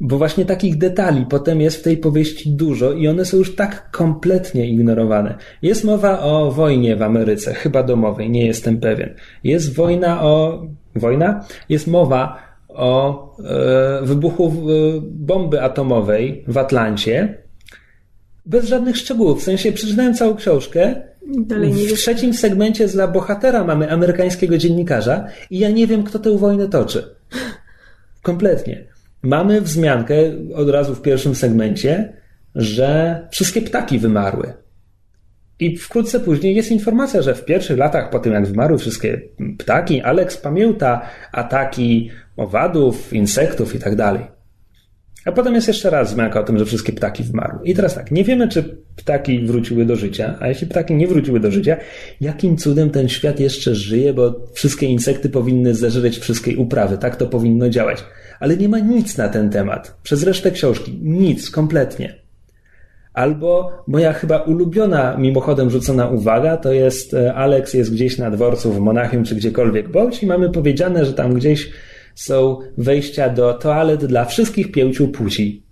Bo 0.00 0.18
właśnie 0.18 0.44
takich 0.44 0.78
detali 0.78 1.26
potem 1.26 1.60
jest 1.60 1.76
w 1.76 1.82
tej 1.82 1.96
powieści 1.96 2.50
dużo 2.50 2.92
i 2.92 3.08
one 3.08 3.24
są 3.24 3.36
już 3.36 3.56
tak 3.56 3.90
kompletnie 3.90 4.66
ignorowane. 4.66 5.34
Jest 5.62 5.84
mowa 5.84 6.20
o 6.20 6.50
wojnie 6.50 6.96
w 6.96 7.02
Ameryce, 7.02 7.54
chyba 7.54 7.82
domowej, 7.82 8.30
nie 8.30 8.46
jestem 8.46 8.80
pewien. 8.80 9.14
Jest 9.44 9.74
wojna 9.74 10.22
o. 10.22 10.62
Wojna? 10.96 11.44
Jest 11.68 11.86
mowa 11.86 12.38
o 12.68 13.36
e, 13.44 14.00
wybuchu 14.02 14.52
bomby 15.02 15.62
atomowej 15.62 16.44
w 16.48 16.58
Atlancie. 16.58 17.43
Bez 18.46 18.64
żadnych 18.64 18.96
szczegółów. 18.96 19.40
W 19.40 19.44
sensie 19.44 19.72
przeczytałem 19.72 20.14
całą 20.14 20.34
książkę. 20.34 20.94
W 21.88 21.92
trzecim 21.92 22.34
segmencie 22.34 22.88
dla 22.88 23.08
bohatera 23.08 23.64
mamy 23.64 23.90
amerykańskiego 23.90 24.58
dziennikarza 24.58 25.26
i 25.50 25.58
ja 25.58 25.70
nie 25.70 25.86
wiem, 25.86 26.04
kto 26.04 26.18
tę 26.18 26.38
wojnę 26.38 26.68
toczy. 26.68 27.14
Kompletnie. 28.22 28.84
Mamy 29.22 29.60
wzmiankę 29.60 30.14
od 30.54 30.68
razu 30.68 30.94
w 30.94 31.02
pierwszym 31.02 31.34
segmencie, 31.34 32.12
że 32.54 33.20
wszystkie 33.30 33.62
ptaki 33.62 33.98
wymarły. 33.98 34.52
I 35.60 35.76
wkrótce 35.76 36.20
później 36.20 36.56
jest 36.56 36.70
informacja, 36.70 37.22
że 37.22 37.34
w 37.34 37.44
pierwszych 37.44 37.78
latach 37.78 38.10
po 38.10 38.18
tym, 38.18 38.32
jak 38.32 38.46
wymarły 38.46 38.78
wszystkie 38.78 39.20
ptaki, 39.58 40.02
Alex 40.02 40.36
pamięta 40.36 41.02
ataki 41.32 42.10
owadów, 42.36 43.12
insektów 43.12 43.74
i 43.74 43.78
tak 43.78 43.96
dalej. 43.96 44.33
A 45.24 45.32
potem 45.32 45.54
jest 45.54 45.68
jeszcze 45.68 45.90
raz 45.90 46.10
wzmianka 46.10 46.40
o 46.40 46.42
tym, 46.42 46.58
że 46.58 46.64
wszystkie 46.64 46.92
ptaki 46.92 47.22
wmarły. 47.22 47.60
I 47.64 47.74
teraz 47.74 47.94
tak, 47.94 48.10
nie 48.10 48.24
wiemy, 48.24 48.48
czy 48.48 48.76
ptaki 48.96 49.46
wróciły 49.46 49.84
do 49.84 49.96
życia, 49.96 50.36
a 50.40 50.48
jeśli 50.48 50.66
ptaki 50.66 50.94
nie 50.94 51.06
wróciły 51.06 51.40
do 51.40 51.50
życia, 51.50 51.76
jakim 52.20 52.56
cudem 52.56 52.90
ten 52.90 53.08
świat 53.08 53.40
jeszcze 53.40 53.74
żyje, 53.74 54.14
bo 54.14 54.40
wszystkie 54.52 54.86
insekty 54.86 55.28
powinny 55.28 55.74
zeżreć 55.74 56.18
wszystkie 56.18 56.56
uprawy, 56.56 56.98
tak 56.98 57.16
to 57.16 57.26
powinno 57.26 57.68
działać. 57.68 58.04
Ale 58.40 58.56
nie 58.56 58.68
ma 58.68 58.78
nic 58.78 59.16
na 59.16 59.28
ten 59.28 59.50
temat. 59.50 59.96
Przez 60.02 60.22
resztę 60.22 60.50
książki. 60.50 60.98
Nic, 61.02 61.50
kompletnie. 61.50 62.24
Albo 63.14 63.72
moja 63.86 64.12
chyba 64.12 64.38
ulubiona, 64.38 65.16
mimochodem 65.18 65.70
rzucona 65.70 66.08
uwaga, 66.08 66.56
to 66.56 66.72
jest 66.72 67.14
e, 67.14 67.34
Alex 67.34 67.74
jest 67.74 67.92
gdzieś 67.92 68.18
na 68.18 68.30
dworcu 68.30 68.72
w 68.72 68.80
Monachium 68.80 69.24
czy 69.24 69.34
gdziekolwiek 69.34 69.88
bądź 69.88 70.22
i 70.22 70.26
mamy 70.26 70.50
powiedziane, 70.50 71.04
że 71.04 71.12
tam 71.12 71.34
gdzieś 71.34 71.70
są 72.14 72.58
wejścia 72.78 73.28
do 73.28 73.54
toalet 73.54 74.04
dla 74.04 74.24
wszystkich 74.24 74.72
pięciu 74.72 75.08
płci. 75.08 75.62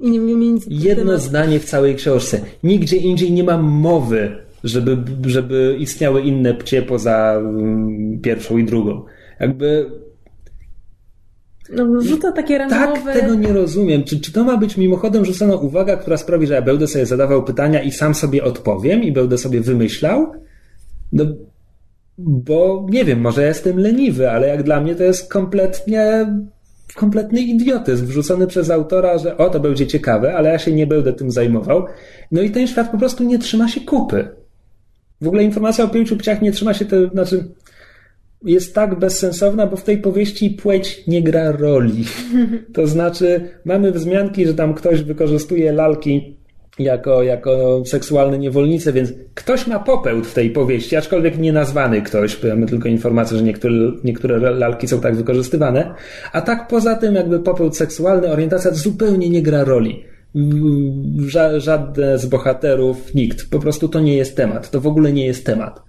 Nie 0.00 0.20
Jedno 0.68 1.18
zdanie 1.18 1.60
w 1.60 1.64
całej 1.64 1.94
książce. 1.94 2.40
Nigdzie 2.62 2.96
indziej 2.96 3.32
nie 3.32 3.44
ma 3.44 3.58
mowy, 3.58 4.36
żeby, 4.64 4.96
żeby 5.26 5.76
istniały 5.78 6.22
inne 6.22 6.54
pcie 6.54 6.82
poza 6.82 7.34
mm, 7.38 8.20
pierwszą 8.20 8.58
i 8.58 8.64
drugą. 8.64 9.04
Jakby 9.40 9.90
No, 11.72 12.00
rzuca 12.00 12.32
takie 12.32 12.58
tak 12.58 12.70
randomowe... 12.70 13.12
tego 13.12 13.34
nie 13.34 13.52
rozumiem. 13.52 14.04
Czy, 14.04 14.20
czy 14.20 14.32
to 14.32 14.44
ma 14.44 14.56
być 14.56 14.76
mimochodem 14.76 15.24
rzucona 15.24 15.56
uwaga, 15.56 15.96
która 15.96 16.16
sprawi, 16.16 16.46
że 16.46 16.54
ja 16.54 16.62
będę 16.62 16.86
sobie 16.86 17.06
zadawał 17.06 17.44
pytania 17.44 17.82
i 17.82 17.92
sam 17.92 18.14
sobie 18.14 18.44
odpowiem 18.44 19.02
i 19.02 19.12
będę 19.12 19.38
sobie 19.38 19.60
wymyślał? 19.60 20.32
No, 21.12 21.24
bo 22.18 22.86
nie 22.90 23.04
wiem, 23.04 23.20
może 23.20 23.42
ja 23.42 23.48
jestem 23.48 23.78
leniwy, 23.78 24.30
ale 24.30 24.48
jak 24.48 24.62
dla 24.62 24.80
mnie 24.80 24.94
to 24.94 25.02
jest 25.02 25.32
kompletnie 25.32 26.26
kompletny 26.94 27.40
idiotyzm 27.40 28.06
wrzucony 28.06 28.46
przez 28.46 28.70
autora, 28.70 29.18
że 29.18 29.36
o, 29.36 29.50
to 29.50 29.60
będzie 29.60 29.86
ciekawe, 29.86 30.34
ale 30.34 30.48
ja 30.48 30.58
się 30.58 30.72
nie 30.72 30.86
będę 30.86 31.12
tym 31.12 31.30
zajmował. 31.30 31.86
No 32.32 32.42
i 32.42 32.50
ten 32.50 32.66
świat 32.66 32.90
po 32.90 32.98
prostu 32.98 33.24
nie 33.24 33.38
trzyma 33.38 33.68
się 33.68 33.80
kupy. 33.80 34.28
W 35.20 35.26
ogóle 35.28 35.44
informacja 35.44 35.84
o 35.84 35.88
pięciu 35.88 36.16
pciach 36.16 36.42
nie 36.42 36.52
trzyma 36.52 36.74
się, 36.74 36.84
to 36.84 37.08
znaczy 37.08 37.44
jest 38.44 38.74
tak 38.74 38.98
bezsensowna, 38.98 39.66
bo 39.66 39.76
w 39.76 39.84
tej 39.84 39.98
powieści 39.98 40.50
płeć 40.50 41.06
nie 41.06 41.22
gra 41.22 41.52
roli. 41.52 42.04
To 42.74 42.86
znaczy, 42.86 43.50
mamy 43.64 43.92
wzmianki, 43.92 44.46
że 44.46 44.54
tam 44.54 44.74
ktoś 44.74 45.02
wykorzystuje 45.02 45.72
lalki 45.72 46.36
jako, 46.78 47.22
jako 47.22 47.82
seksualne 47.86 48.38
niewolnice, 48.38 48.92
więc 48.92 49.12
ktoś 49.34 49.66
ma 49.66 49.78
popełt 49.78 50.26
w 50.26 50.34
tej 50.34 50.50
powieści, 50.50 50.96
aczkolwiek 50.96 51.38
nie 51.38 51.52
nazwany 51.52 52.02
ktoś. 52.02 52.42
Mamy 52.42 52.66
tylko 52.66 52.88
informację, 52.88 53.38
że 53.38 53.44
niektóre, 53.44 53.74
niektóre 54.04 54.38
lalki 54.38 54.88
są 54.88 55.00
tak 55.00 55.16
wykorzystywane. 55.16 55.94
A 56.32 56.40
tak 56.40 56.68
poza 56.68 56.96
tym, 56.96 57.14
jakby 57.14 57.40
popełt 57.40 57.76
seksualny, 57.76 58.32
orientacja 58.32 58.70
zupełnie 58.70 59.30
nie 59.30 59.42
gra 59.42 59.64
roli. 59.64 60.04
Ża 61.26 61.60
żadne 61.60 62.18
z 62.18 62.26
bohaterów, 62.26 63.14
nikt. 63.14 63.50
Po 63.50 63.58
prostu 63.58 63.88
to 63.88 64.00
nie 64.00 64.16
jest 64.16 64.36
temat. 64.36 64.70
To 64.70 64.80
w 64.80 64.86
ogóle 64.86 65.12
nie 65.12 65.26
jest 65.26 65.46
temat. 65.46 65.82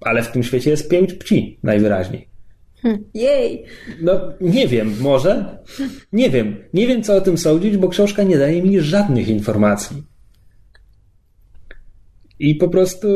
Ale 0.00 0.22
w 0.22 0.32
tym 0.32 0.42
świecie 0.42 0.70
jest 0.70 0.90
pięć 0.90 1.14
pci, 1.14 1.58
najwyraźniej. 1.62 2.35
Jej! 3.14 3.64
No, 4.02 4.20
nie 4.40 4.68
wiem, 4.68 4.92
może? 5.00 5.58
Nie 6.12 6.30
wiem. 6.30 6.56
Nie 6.74 6.86
wiem, 6.86 7.02
co 7.02 7.16
o 7.16 7.20
tym 7.20 7.38
sądzić, 7.38 7.76
bo 7.76 7.88
książka 7.88 8.22
nie 8.22 8.38
daje 8.38 8.62
mi 8.62 8.80
żadnych 8.80 9.28
informacji. 9.28 10.02
I 12.38 12.54
po 12.54 12.68
prostu, 12.68 13.08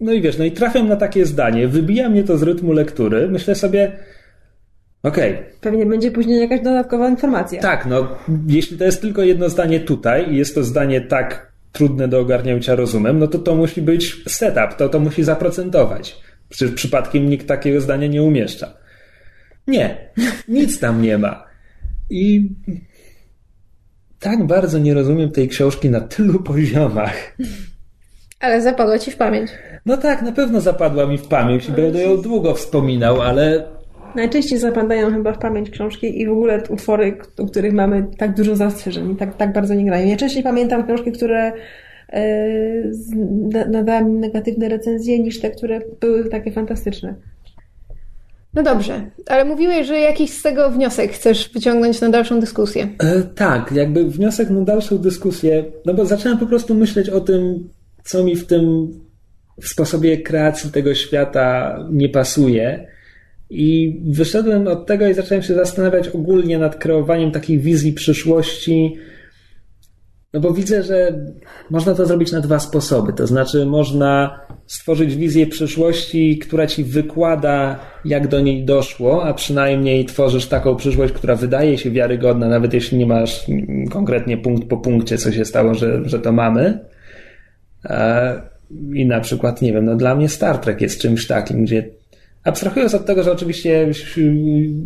no 0.00 0.12
i 0.12 0.22
wiesz, 0.22 0.38
no 0.38 0.44
i 0.44 0.52
trafiam 0.52 0.88
na 0.88 0.96
takie 0.96 1.26
zdanie, 1.26 1.68
wybija 1.68 2.08
mnie 2.08 2.24
to 2.24 2.38
z 2.38 2.42
rytmu 2.42 2.72
lektury, 2.72 3.28
myślę 3.28 3.54
sobie, 3.54 3.98
okej, 5.02 5.34
okay, 5.34 5.44
Pewnie 5.60 5.86
będzie 5.86 6.10
później 6.10 6.40
jakaś 6.40 6.60
dodatkowa 6.60 7.08
informacja. 7.08 7.62
tak, 7.62 7.86
no, 7.86 8.08
jeśli 8.46 8.78
to 8.78 8.84
jest 8.84 9.00
tylko 9.00 9.22
jedno 9.22 9.48
zdanie 9.48 9.80
tutaj 9.80 10.32
i 10.32 10.36
jest 10.36 10.54
to 10.54 10.64
zdanie 10.64 11.00
tak 11.00 11.52
trudne 11.72 12.08
do 12.08 12.20
ogarnięcia 12.20 12.74
rozumem, 12.74 13.18
no 13.18 13.26
to 13.26 13.38
to 13.38 13.54
musi 13.54 13.82
być 13.82 14.22
setup, 14.28 14.74
to 14.78 14.88
to 14.88 15.00
musi 15.00 15.24
zaprocentować. 15.24 16.20
Przecież 16.48 16.74
przypadkiem 16.74 17.28
nikt 17.28 17.46
takiego 17.46 17.80
zdania 17.80 18.06
nie 18.06 18.22
umieszcza. 18.22 18.83
Nie, 19.66 19.96
nic 20.48 20.80
tam 20.80 21.02
nie 21.02 21.18
ma. 21.18 21.44
I 22.10 22.48
tak 24.20 24.46
bardzo 24.46 24.78
nie 24.78 24.94
rozumiem 24.94 25.30
tej 25.30 25.48
książki 25.48 25.90
na 25.90 26.00
tylu 26.00 26.42
poziomach. 26.42 27.36
Ale 28.40 28.62
zapadła 28.62 28.98
ci 28.98 29.10
w 29.10 29.16
pamięć. 29.16 29.50
No 29.86 29.96
tak, 29.96 30.22
na 30.22 30.32
pewno 30.32 30.60
zapadła 30.60 31.06
mi 31.06 31.18
w 31.18 31.26
pamięć 31.28 31.68
i 31.68 31.72
będę 31.72 32.02
ją 32.02 32.16
długo 32.16 32.54
wspominał, 32.54 33.22
ale 33.22 33.66
Najczęściej 34.14 34.58
zapadają 34.58 35.10
chyba 35.12 35.32
w 35.32 35.38
pamięć 35.38 35.70
książki 35.70 36.20
i 36.20 36.26
w 36.26 36.30
ogóle 36.30 36.62
utwory, 36.68 37.16
u 37.38 37.46
których 37.46 37.72
mamy 37.72 38.06
tak 38.18 38.34
dużo 38.36 38.56
zastrzeżeń 38.56 39.12
i 39.12 39.16
tak, 39.16 39.36
tak 39.36 39.52
bardzo 39.52 39.74
nie 39.74 39.84
grają. 39.84 40.06
Ja 40.08 40.16
częściej 40.16 40.42
pamiętam 40.42 40.84
książki, 40.86 41.12
które 41.12 41.52
e, 42.08 42.22
z- 42.90 43.14
na- 43.54 43.66
nadałam 43.66 44.08
im 44.08 44.20
negatywne 44.20 44.68
recenzje, 44.68 45.18
niż 45.18 45.40
te, 45.40 45.50
które 45.50 45.80
były 46.00 46.28
takie 46.28 46.52
fantastyczne. 46.52 47.14
No 48.54 48.62
dobrze, 48.62 49.10
ale 49.26 49.44
mówiłeś, 49.44 49.86
że 49.86 49.98
jakiś 49.98 50.30
z 50.30 50.42
tego 50.42 50.70
wniosek 50.70 51.12
chcesz 51.12 51.50
wyciągnąć 51.54 52.00
na 52.00 52.08
dalszą 52.08 52.40
dyskusję. 52.40 52.88
E, 52.98 53.22
tak, 53.22 53.72
jakby 53.72 54.04
wniosek 54.04 54.50
na 54.50 54.60
dalszą 54.60 54.98
dyskusję, 54.98 55.64
no 55.86 55.94
bo 55.94 56.06
zacząłem 56.06 56.38
po 56.38 56.46
prostu 56.46 56.74
myśleć 56.74 57.08
o 57.08 57.20
tym, 57.20 57.68
co 58.04 58.24
mi 58.24 58.36
w 58.36 58.46
tym 58.46 58.88
w 59.60 59.68
sposobie 59.68 60.18
kreacji 60.18 60.70
tego 60.70 60.94
świata 60.94 61.78
nie 61.92 62.08
pasuje. 62.08 62.86
I 63.50 64.00
wyszedłem 64.06 64.68
od 64.68 64.86
tego 64.86 65.08
i 65.08 65.14
zacząłem 65.14 65.42
się 65.42 65.54
zastanawiać 65.54 66.08
ogólnie 66.08 66.58
nad 66.58 66.76
kreowaniem 66.76 67.30
takiej 67.30 67.58
wizji 67.58 67.92
przyszłości. 67.92 68.96
No 70.34 70.40
bo 70.40 70.52
widzę, 70.52 70.82
że 70.82 71.18
można 71.70 71.94
to 71.94 72.06
zrobić 72.06 72.32
na 72.32 72.40
dwa 72.40 72.58
sposoby. 72.58 73.12
To 73.12 73.26
znaczy, 73.26 73.66
można 73.66 74.40
stworzyć 74.66 75.16
wizję 75.16 75.46
przyszłości, 75.46 76.38
która 76.38 76.66
ci 76.66 76.84
wykłada, 76.84 77.78
jak 78.04 78.28
do 78.28 78.40
niej 78.40 78.64
doszło, 78.64 79.24
a 79.24 79.34
przynajmniej 79.34 80.04
tworzysz 80.04 80.46
taką 80.46 80.76
przyszłość, 80.76 81.12
która 81.12 81.36
wydaje 81.36 81.78
się 81.78 81.90
wiarygodna, 81.90 82.48
nawet 82.48 82.74
jeśli 82.74 82.98
nie 82.98 83.06
masz 83.06 83.46
konkretnie 83.90 84.38
punkt 84.38 84.68
po 84.68 84.76
punkcie, 84.76 85.18
co 85.18 85.32
się 85.32 85.44
stało, 85.44 85.74
że, 85.74 86.08
że 86.08 86.18
to 86.18 86.32
mamy. 86.32 86.78
E, 87.84 88.42
I 88.94 89.06
na 89.06 89.20
przykład, 89.20 89.62
nie 89.62 89.72
wiem, 89.72 89.84
no 89.84 89.96
dla 89.96 90.14
mnie 90.14 90.28
Star 90.28 90.58
Trek 90.58 90.80
jest 90.80 91.00
czymś 91.00 91.26
takim, 91.26 91.64
gdzie 91.64 91.90
abstrahując 92.44 92.94
od 92.94 93.06
tego, 93.06 93.22
że 93.22 93.32
oczywiście 93.32 93.90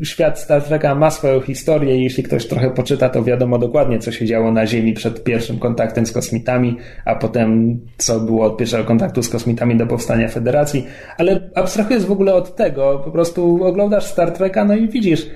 świat 0.02 0.38
Star 0.40 0.62
Treka 0.62 0.94
ma 0.94 1.10
swoją 1.10 1.40
historię 1.40 1.96
i 1.96 2.04
jeśli 2.04 2.22
ktoś 2.22 2.46
trochę 2.46 2.70
poczyta, 2.70 3.08
to 3.08 3.24
wiadomo 3.24 3.58
dokładnie, 3.58 3.98
co 3.98 4.12
się 4.12 4.26
działo 4.26 4.52
na 4.52 4.66
Ziemi 4.66 4.92
przed 4.92 5.24
pierwszym 5.24 5.58
kontaktem 5.58 6.06
z 6.06 6.12
kosmitami, 6.12 6.76
a 7.04 7.14
potem 7.14 7.80
co 7.96 8.20
było 8.20 8.46
od 8.46 8.56
pierwszego 8.56 8.84
kontaktu 8.84 9.22
z 9.22 9.28
kosmitami 9.28 9.76
do 9.76 9.86
powstania 9.86 10.28
Federacji. 10.28 10.86
Ale 11.18 11.50
abstrahując 11.54 12.04
w 12.04 12.12
ogóle 12.12 12.34
od 12.34 12.56
tego, 12.56 13.02
po 13.04 13.10
prostu 13.10 13.64
oglądasz 13.64 14.04
Star 14.04 14.30
Treka, 14.30 14.64
no 14.64 14.76
i 14.76 14.88
widzisz, 14.88 15.26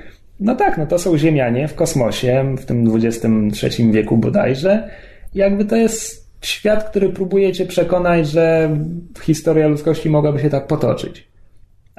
no 0.41 0.57
tak, 0.57 0.79
no 0.79 0.87
to 0.87 0.99
są 0.99 1.18
Ziemianie 1.18 1.68
w 1.68 1.75
kosmosie, 1.75 2.55
w 2.59 2.64
tym 2.66 2.97
XXIII 2.97 3.93
wieku 3.93 4.16
bodajże. 4.16 4.89
Jakby 5.35 5.64
to 5.64 5.77
jest 5.77 6.29
świat, 6.41 6.91
który 6.91 7.09
próbuje 7.09 7.53
cię 7.53 7.66
przekonać, 7.66 8.29
że 8.29 8.77
historia 9.23 9.68
ludzkości 9.68 10.11
mogłaby 10.11 10.41
się 10.41 10.51
tak 10.51 10.66
potoczyć. 10.66 11.32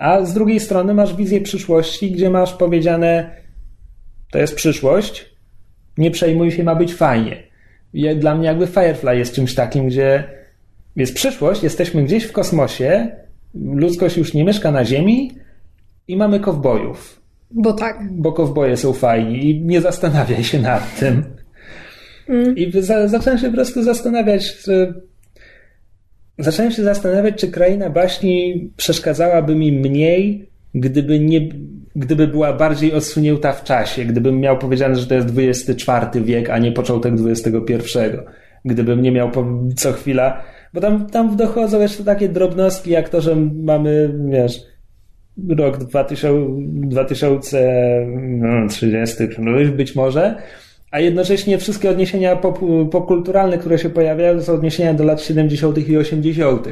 A 0.04 0.26
z 0.26 0.34
drugiej 0.34 0.60
strony 0.60 0.93
masz 0.93 1.16
wizję 1.16 1.41
przyszłości, 1.41 2.12
gdzie 2.12 2.30
masz 2.30 2.54
powiedziane, 2.54 3.30
to 4.32 4.39
jest 4.39 4.56
przyszłość, 4.56 5.36
nie 5.97 6.12
przejmuj 6.12 6.51
się, 6.51 6.64
ma 6.64 6.76
być 6.76 6.93
fajnie. 6.93 7.43
I 7.93 8.16
Dla 8.16 8.36
mnie 8.36 8.47
jakby 8.47 8.68
Firefly 8.68 9.18
jest 9.18 9.36
czymś 9.36 9.56
takim, 9.56 9.88
gdzie 9.88 10.24
jest 10.95 11.14
przyszłość, 11.14 11.64
jesteśmy 11.64 12.04
gdzieś 12.04 12.24
w 12.24 12.32
kosmosie, 12.32 13.16
ludzkość 13.56 14.18
już 14.18 14.34
nie 14.34 14.43
mieszka 14.43 14.72
na 14.72 14.86
Ziemi 14.86 15.32
i 16.08 16.18
mamy 16.18 16.39
kowbojów, 16.39 17.22
Bo 17.51 17.74
tak. 17.74 17.97
bo 18.12 18.32
kowboje 18.32 18.78
są 18.78 18.93
fajni 18.93 19.49
i 19.49 19.62
nie 19.62 19.82
zastanawiaj 19.82 20.43
się 20.43 20.60
nad 20.60 20.99
tym. 20.99 21.24
I 22.56 22.82
za, 22.82 23.08
zacząłem 23.08 23.39
się 23.39 23.47
po 23.47 23.56
prostu 23.56 23.84
zastanawiać, 23.84 24.64
że 24.66 24.93
zacząłem 26.38 26.71
się 26.71 26.84
zastanawiać, 26.84 27.36
czy 27.36 27.47
kraina 27.47 27.89
baśni 27.89 28.69
przeszkadzałaby 28.77 29.55
mi 29.55 29.71
mniej, 29.71 30.49
gdyby 30.75 31.19
nie, 31.19 31.49
gdyby 31.95 32.27
była 32.27 32.53
bardziej 32.53 32.93
odsunięta 32.93 33.53
w 33.53 33.63
czasie, 33.63 34.05
gdybym 34.05 34.39
miał 34.39 34.57
powiedziane, 34.57 34.95
że 34.95 35.07
to 35.07 35.15
jest 35.15 35.29
XXIV 35.38 36.25
wiek, 36.25 36.49
a 36.49 36.57
nie 36.57 36.71
początek 36.71 37.13
XXI. 37.27 37.99
Gdybym 38.65 39.01
nie 39.01 39.11
miał 39.11 39.31
co 39.75 39.91
chwila, 39.91 40.43
bo 40.73 40.81
tam, 40.81 41.09
tam 41.09 41.36
dochodzą 41.36 41.81
jeszcze 41.81 42.03
takie 42.03 42.29
drobnostki, 42.29 42.91
jak 42.91 43.09
to, 43.09 43.21
że 43.21 43.36
mamy, 43.63 44.13
wiesz, 44.29 44.61
rok 45.57 45.77
2000, 45.77 46.29
2030 46.65 49.23
no, 49.39 49.51
być 49.75 49.95
może, 49.95 50.36
a 50.93 50.99
jednocześnie 50.99 51.57
wszystkie 51.57 51.89
odniesienia 51.89 52.35
pop, 52.35 52.59
popkulturalne, 52.91 53.57
które 53.57 53.79
się 53.79 53.89
pojawiają, 53.89 54.37
to 54.37 54.43
są 54.43 54.53
odniesienia 54.53 54.93
do 54.93 55.03
lat 55.03 55.21
70. 55.21 55.89
i 55.89 55.97
80. 55.97 56.67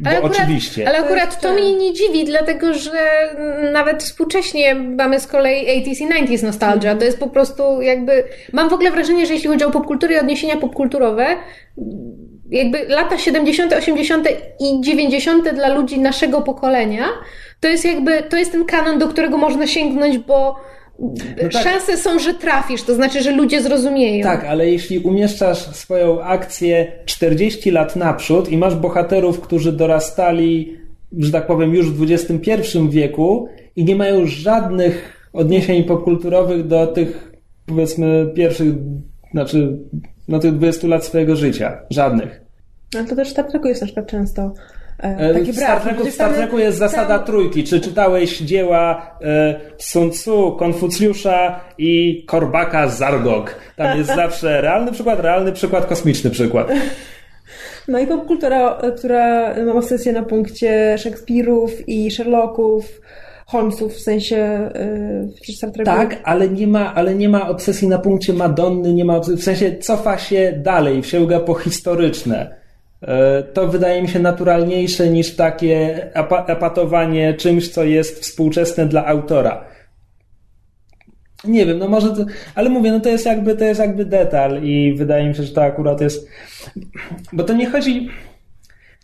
Bo 0.00 0.10
Ale 0.10 0.18
akurat, 0.18 0.36
oczywiście. 0.36 0.88
ale 0.88 0.98
akurat 0.98 1.40
to 1.40 1.52
mnie 1.52 1.74
nie 1.76 1.92
dziwi, 1.92 2.24
dlatego 2.24 2.74
że 2.74 3.28
nawet 3.72 4.02
współcześnie 4.02 4.74
mamy 4.74 5.20
z 5.20 5.26
kolei 5.26 5.84
80s 5.84 6.02
i 6.02 6.08
90s 6.08 6.42
nostalgia. 6.42 6.94
To 6.94 7.04
jest 7.04 7.18
po 7.18 7.28
prostu 7.28 7.82
jakby. 7.82 8.24
Mam 8.52 8.70
w 8.70 8.72
ogóle 8.72 8.90
wrażenie, 8.90 9.26
że 9.26 9.34
jeśli 9.34 9.48
chodzi 9.48 9.64
o 9.64 9.70
popkulturę 9.70 10.14
i 10.14 10.18
odniesienia 10.18 10.56
popkulturowe, 10.56 11.26
jakby 12.50 12.84
lata 12.88 13.18
70., 13.18 13.72
80. 13.72 14.28
i 14.60 14.80
90. 14.80 15.48
dla 15.54 15.68
ludzi 15.68 16.00
naszego 16.00 16.42
pokolenia, 16.42 17.04
to 17.60 17.68
jest 17.68 17.84
jakby, 17.84 18.22
to 18.22 18.36
jest 18.36 18.52
ten 18.52 18.64
kanon, 18.64 18.98
do 18.98 19.08
którego 19.08 19.38
można 19.38 19.66
sięgnąć, 19.66 20.18
bo 20.18 20.56
tak. 21.52 21.62
szanse 21.62 21.96
są, 21.96 22.18
że 22.18 22.34
trafisz, 22.34 22.82
to 22.82 22.94
znaczy, 22.94 23.22
że 23.22 23.32
ludzie 23.32 23.62
zrozumieją. 23.62 24.22
Tak, 24.22 24.44
ale 24.44 24.70
jeśli 24.70 24.98
umieszczasz 24.98 25.58
swoją 25.58 26.22
akcję 26.22 26.92
40 27.04 27.70
lat 27.70 27.96
naprzód 27.96 28.52
i 28.52 28.56
masz 28.56 28.74
bohaterów, 28.74 29.40
którzy 29.40 29.72
dorastali, 29.72 30.76
że 31.18 31.32
tak 31.32 31.46
powiem, 31.46 31.74
już 31.74 31.90
w 31.90 32.02
XXI 32.02 32.78
wieku 32.88 33.48
i 33.76 33.84
nie 33.84 33.96
mają 33.96 34.26
żadnych 34.26 35.28
odniesień 35.32 35.84
popkulturowych 35.84 36.66
do 36.66 36.86
tych, 36.86 37.32
powiedzmy, 37.66 38.32
pierwszych, 38.34 38.74
znaczy, 39.32 39.78
no 40.28 40.38
tych 40.38 40.52
20 40.52 40.88
lat 40.88 41.04
swojego 41.04 41.36
życia. 41.36 41.80
Żadnych. 41.90 42.40
Ale 42.94 43.04
to 43.04 43.16
też 43.16 43.34
Treku 43.34 43.68
jest 43.68 43.80
na 43.80 43.86
przykład 43.86 44.06
często 44.06 44.52
e, 45.02 45.18
E, 45.18 45.42
W 45.42 45.56
Star 45.56 45.80
Treku, 45.80 46.04
w 46.04 46.10
Star 46.10 46.34
Treku 46.34 46.58
jest 46.58 46.78
zasada 46.78 47.18
trójki. 47.18 47.64
Czy 47.64 47.80
czytałeś 47.80 48.38
dzieła 48.38 49.16
e, 49.22 49.60
Sun 49.78 50.10
Tzu, 50.10 50.56
Konfucjusza 50.58 51.60
i 51.78 52.24
Korbaka 52.26 52.88
Zargok? 52.88 53.54
Tam 53.76 53.98
jest 53.98 54.14
zawsze 54.24 54.60
realny 54.60 54.92
przykład, 54.92 55.20
realny 55.20 55.52
przykład, 55.52 55.86
kosmiczny 55.86 56.30
przykład. 56.30 56.68
No 57.88 57.98
i 57.98 58.06
popkultura, 58.06 58.78
e, 58.78 58.92
która 58.92 59.54
ma 59.64 59.72
obsesję 59.72 60.12
na 60.12 60.22
punkcie 60.22 60.98
Szekspirów 60.98 61.88
i 61.88 62.10
Sherlocków, 62.10 63.00
Holmesów, 63.46 63.94
w 63.94 64.00
sensie 64.00 64.70
yy, 65.48 65.54
Star 65.54 65.70
Treku. 65.70 65.90
Tak, 65.90 66.20
ale 66.24 66.48
nie, 66.48 66.66
ma, 66.66 66.94
ale 66.94 67.14
nie 67.14 67.28
ma 67.28 67.48
obsesji 67.48 67.88
na 67.88 67.98
punkcie 67.98 68.32
Madonny, 68.32 68.94
nie 68.94 69.04
ma 69.04 69.16
obsesji, 69.16 69.40
w 69.40 69.44
sensie 69.44 69.76
cofa 69.76 70.18
się 70.18 70.60
dalej, 70.62 71.04
sięga 71.04 71.40
po 71.40 71.54
historyczne. 71.54 72.56
E, 73.02 73.42
To 73.42 73.68
wydaje 73.68 74.02
mi 74.02 74.08
się 74.08 74.18
naturalniejsze 74.18 75.08
niż 75.08 75.36
takie 75.36 76.06
epatowanie 76.46 77.34
czymś, 77.34 77.68
co 77.68 77.84
jest 77.84 78.20
współczesne 78.20 78.86
dla 78.86 79.06
autora. 79.06 79.64
Nie 81.44 81.66
wiem, 81.66 81.78
no 81.78 81.88
może 81.88 82.08
to, 82.08 82.24
ale 82.54 82.70
mówię, 82.70 82.92
no 82.92 83.00
to 83.00 83.08
jest 83.08 83.26
jakby, 83.26 83.56
to 83.56 83.64
jest 83.64 83.80
jakby 83.80 84.04
detal 84.04 84.62
i 84.62 84.94
wydaje 84.96 85.28
mi 85.28 85.34
się, 85.34 85.42
że 85.42 85.54
to 85.54 85.62
akurat 85.62 86.00
jest, 86.00 86.28
bo 87.32 87.44
to 87.44 87.52
nie 87.52 87.70
chodzi, 87.70 88.08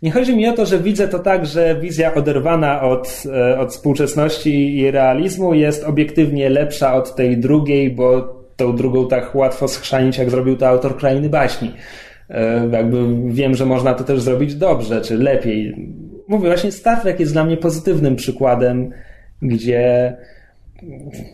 nie 0.01 0.11
chodzi 0.11 0.35
mi 0.35 0.47
o 0.47 0.53
to, 0.53 0.65
że 0.65 0.79
widzę 0.79 1.07
to 1.07 1.19
tak, 1.19 1.45
że 1.45 1.75
wizja 1.75 2.13
oderwana 2.13 2.81
od, 2.81 3.23
e, 3.33 3.59
od 3.59 3.71
współczesności 3.71 4.77
i 4.77 4.91
realizmu 4.91 5.53
jest 5.53 5.83
obiektywnie 5.83 6.49
lepsza 6.49 6.93
od 6.93 7.15
tej 7.15 7.37
drugiej, 7.37 7.89
bo 7.89 8.35
tą 8.55 8.75
drugą 8.75 9.07
tak 9.07 9.35
łatwo 9.35 9.67
schrzanić, 9.67 10.17
jak 10.17 10.29
zrobił 10.29 10.57
to 10.57 10.67
autor 10.67 10.97
Krainy 10.97 11.29
Baśni. 11.29 11.71
E, 12.29 12.69
Jakby 12.71 12.97
wiem, 13.33 13.55
że 13.55 13.65
można 13.65 13.93
to 13.93 14.03
też 14.03 14.21
zrobić 14.21 14.55
dobrze, 14.55 15.01
czy 15.01 15.17
lepiej. 15.17 15.75
Mówię, 16.27 16.47
właśnie 16.47 16.71
Star 16.71 17.01
Trek 17.01 17.19
jest 17.19 17.33
dla 17.33 17.45
mnie 17.45 17.57
pozytywnym 17.57 18.15
przykładem, 18.15 18.91
gdzie 19.41 20.13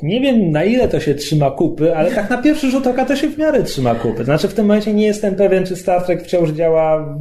nie 0.04 0.22
wiem 0.22 0.52
na 0.52 0.64
ile 0.64 0.88
to 0.88 1.00
się 1.00 1.16
trzyma 1.16 1.52
kupy, 1.52 1.96
ale 1.96 2.12
tak 2.12 2.30
na 2.30 2.38
pierwszy 2.38 2.72
rzut 2.72 2.88
oka 2.88 3.06
to 3.06 3.16
się 3.16 3.30
w 3.30 3.38
miarę 3.38 3.64
trzyma 3.64 3.96
kupy. 3.96 4.24
Znaczy 4.24 4.48
w 4.48 4.54
tym 4.54 4.66
momencie 4.66 4.94
nie 4.94 5.06
jestem 5.06 5.36
pewien, 5.36 5.66
czy 5.66 5.76
Star 5.76 6.04
Trek 6.04 6.24
wciąż 6.24 6.50
działa 6.50 7.16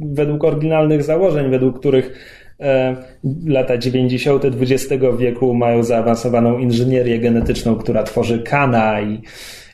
według 0.00 0.44
oryginalnych 0.44 1.02
założeń, 1.02 1.50
według 1.50 1.80
których 1.80 2.12
e, 2.60 2.96
lata 3.46 3.78
90. 3.78 4.44
XX 4.44 4.94
wieku 5.18 5.54
mają 5.54 5.82
zaawansowaną 5.82 6.58
inżynierię 6.58 7.18
genetyczną, 7.18 7.76
która 7.76 8.02
tworzy 8.02 8.42
kana 8.42 9.00
i, 9.00 9.22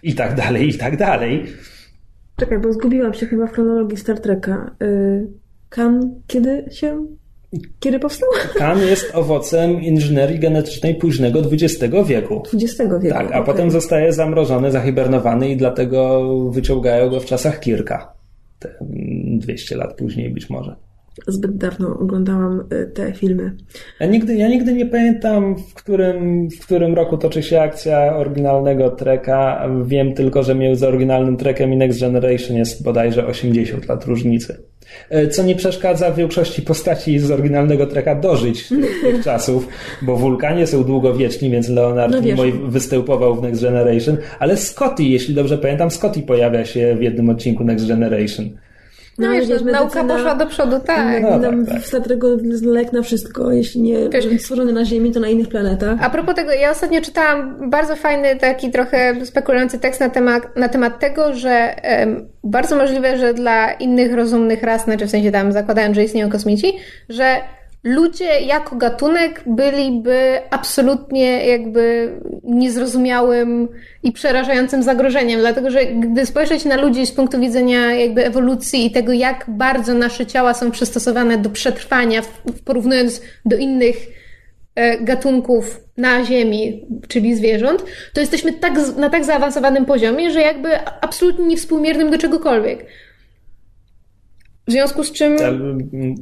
i 0.02 0.14
tak 0.14 0.34
dalej, 0.34 0.68
i 0.68 0.74
tak 0.74 0.96
dalej. 0.96 1.44
Czekaj, 2.36 2.58
bo 2.58 2.72
zgubiłam 2.72 3.14
się 3.14 3.26
chyba 3.26 3.46
w 3.46 3.52
chronologii 3.52 3.96
Star 3.96 4.20
Treka. 4.20 4.70
Yy, 4.80 5.26
Kan 5.68 6.14
kiedy 6.26 6.64
się... 6.70 7.06
Kiedy 7.80 7.98
powstał? 7.98 8.28
Kan 8.58 8.80
jest 8.80 9.14
owocem 9.14 9.82
inżynierii 9.82 10.38
genetycznej 10.38 10.94
późnego 10.94 11.40
XX 11.40 11.94
wieku. 12.06 12.42
XX 12.54 12.78
wieku. 12.78 13.16
Tak, 13.18 13.26
a 13.26 13.40
okej. 13.40 13.44
potem 13.44 13.70
zostaje 13.70 14.12
zamrożony, 14.12 14.70
zahibernowany 14.70 15.48
i 15.48 15.56
dlatego 15.56 16.30
wyciągają 16.50 17.10
go 17.10 17.20
w 17.20 17.24
czasach 17.24 17.60
Kirka. 17.60 18.12
Te 18.58 18.74
200 19.38 19.76
lat 19.76 19.96
później 19.96 20.30
być 20.30 20.50
może. 20.50 20.76
Zbyt 21.26 21.56
dawno 21.56 21.98
oglądałam 21.98 22.64
y, 22.72 22.90
te 22.94 23.12
filmy. 23.12 23.52
Ja 24.00 24.06
nigdy, 24.06 24.34
ja 24.34 24.48
nigdy 24.48 24.72
nie 24.72 24.86
pamiętam, 24.86 25.56
w 25.56 25.74
którym, 25.74 26.48
w 26.50 26.60
którym 26.66 26.94
roku 26.94 27.18
toczy 27.18 27.42
się 27.42 27.60
akcja 27.60 28.16
oryginalnego 28.16 28.90
treka. 28.90 29.68
Wiem 29.84 30.14
tylko, 30.14 30.42
że 30.42 30.54
między 30.54 30.88
oryginalnym 30.88 31.36
trekiem 31.36 31.72
i 31.72 31.76
Next 31.76 32.00
Generation 32.00 32.56
jest 32.56 32.82
bodajże 32.82 33.26
80 33.26 33.88
lat 33.88 34.04
różnicy. 34.04 34.56
E, 35.10 35.28
Co 35.28 35.42
nie 35.42 35.54
przeszkadza 35.54 36.10
w 36.10 36.16
większości 36.16 36.62
postaci 36.62 37.18
z 37.18 37.30
oryginalnego 37.30 37.86
treka 37.86 38.14
dożyć 38.14 38.68
tych, 38.68 39.20
czasów, 39.24 39.68
bo 40.02 40.16
wulkanie 40.16 40.66
są 40.66 40.84
długowieczni, 40.84 41.50
więc 41.50 41.68
Leonard 41.68 42.12
No. 42.12 42.20
Nimoy 42.20 42.52
występował 42.52 43.34
w 43.34 43.42
Next 43.42 43.62
Generation, 43.62 44.16
ale 44.38 44.56
Scotty, 44.56 45.04
jeśli 45.04 45.34
dobrze 45.34 45.58
pamiętam, 45.58 45.90
Scotty 45.90 46.22
pojawia 46.22 46.64
się 46.64 46.96
w 46.98 47.02
jednym 47.02 47.28
odcinku 47.28 47.64
Next 47.64 47.88
Generation. 47.88 48.50
No, 49.18 49.26
No, 49.26 49.32
wiesz, 49.32 49.48
wiesz, 49.48 49.62
nauka 49.62 50.04
poszła 50.04 50.34
do 50.34 50.46
przodu, 50.46 50.80
tak. 50.86 51.22
No, 51.22 51.38
Nam 51.38 51.66
tak, 51.66 51.82
tak. 51.88 52.10
lek 52.62 52.92
na 52.92 53.02
wszystko. 53.02 53.52
Jeśli 53.52 53.82
nie 53.82 54.08
Wiesz- 54.08 54.38
stworzony 54.42 54.72
na 54.72 54.84
Ziemi, 54.84 55.12
to 55.12 55.20
na 55.20 55.28
innych 55.28 55.48
planetach. 55.48 55.98
A 56.02 56.10
propos 56.10 56.34
tego, 56.34 56.52
ja 56.52 56.70
ostatnio 56.70 57.00
czytałam 57.00 57.70
bardzo 57.70 57.96
fajny, 57.96 58.36
taki 58.36 58.70
trochę 58.70 59.14
spekulujący 59.24 59.78
tekst 59.78 60.00
na 60.00 60.08
temat, 60.10 60.56
na 60.56 60.68
temat 60.68 60.98
tego, 61.00 61.34
że 61.34 61.50
em, 61.82 62.28
bardzo 62.44 62.76
możliwe, 62.76 63.18
że 63.18 63.34
dla 63.34 63.72
innych 63.72 64.14
rozumnych 64.14 64.62
ras, 64.62 64.84
znaczy 64.84 65.06
w 65.06 65.10
sensie 65.10 65.32
tam 65.32 65.52
zakładając, 65.52 65.94
że 65.96 66.04
istnieją 66.04 66.30
kosmici, 66.30 66.72
że 67.08 67.36
ludzie 67.86 68.40
jako 68.40 68.76
gatunek 68.76 69.42
byliby 69.46 70.40
absolutnie 70.50 71.46
jakby 71.46 72.12
niezrozumiałym 72.44 73.68
i 74.02 74.12
przerażającym 74.12 74.82
zagrożeniem, 74.82 75.40
dlatego 75.40 75.70
że 75.70 75.86
gdy 75.86 76.26
spojrzeć 76.26 76.64
na 76.64 76.76
ludzi 76.76 77.06
z 77.06 77.12
punktu 77.12 77.40
widzenia 77.40 77.94
jakby 77.94 78.24
ewolucji 78.24 78.86
i 78.86 78.90
tego, 78.90 79.12
jak 79.12 79.44
bardzo 79.48 79.94
nasze 79.94 80.26
ciała 80.26 80.54
są 80.54 80.70
przystosowane 80.70 81.38
do 81.38 81.50
przetrwania, 81.50 82.22
porównując 82.64 83.22
do 83.44 83.56
innych 83.56 83.96
e, 84.74 84.98
gatunków 84.98 85.80
na 85.96 86.24
Ziemi, 86.24 86.86
czyli 87.08 87.34
zwierząt, 87.34 87.84
to 88.12 88.20
jesteśmy 88.20 88.52
tak, 88.52 88.74
na 88.96 89.10
tak 89.10 89.24
zaawansowanym 89.24 89.84
poziomie, 89.84 90.30
że 90.30 90.40
jakby 90.40 90.68
absolutnie 91.00 91.44
niewspółmiernym 91.44 92.10
do 92.10 92.18
czegokolwiek. 92.18 92.86
W 94.68 94.72
związku 94.72 95.04
z 95.04 95.12
czym. 95.12 95.36
Mm, 95.42 96.14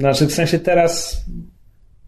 Znaczy, 0.00 0.26
w 0.26 0.32
sensie 0.32 0.58
teraz 0.58 1.24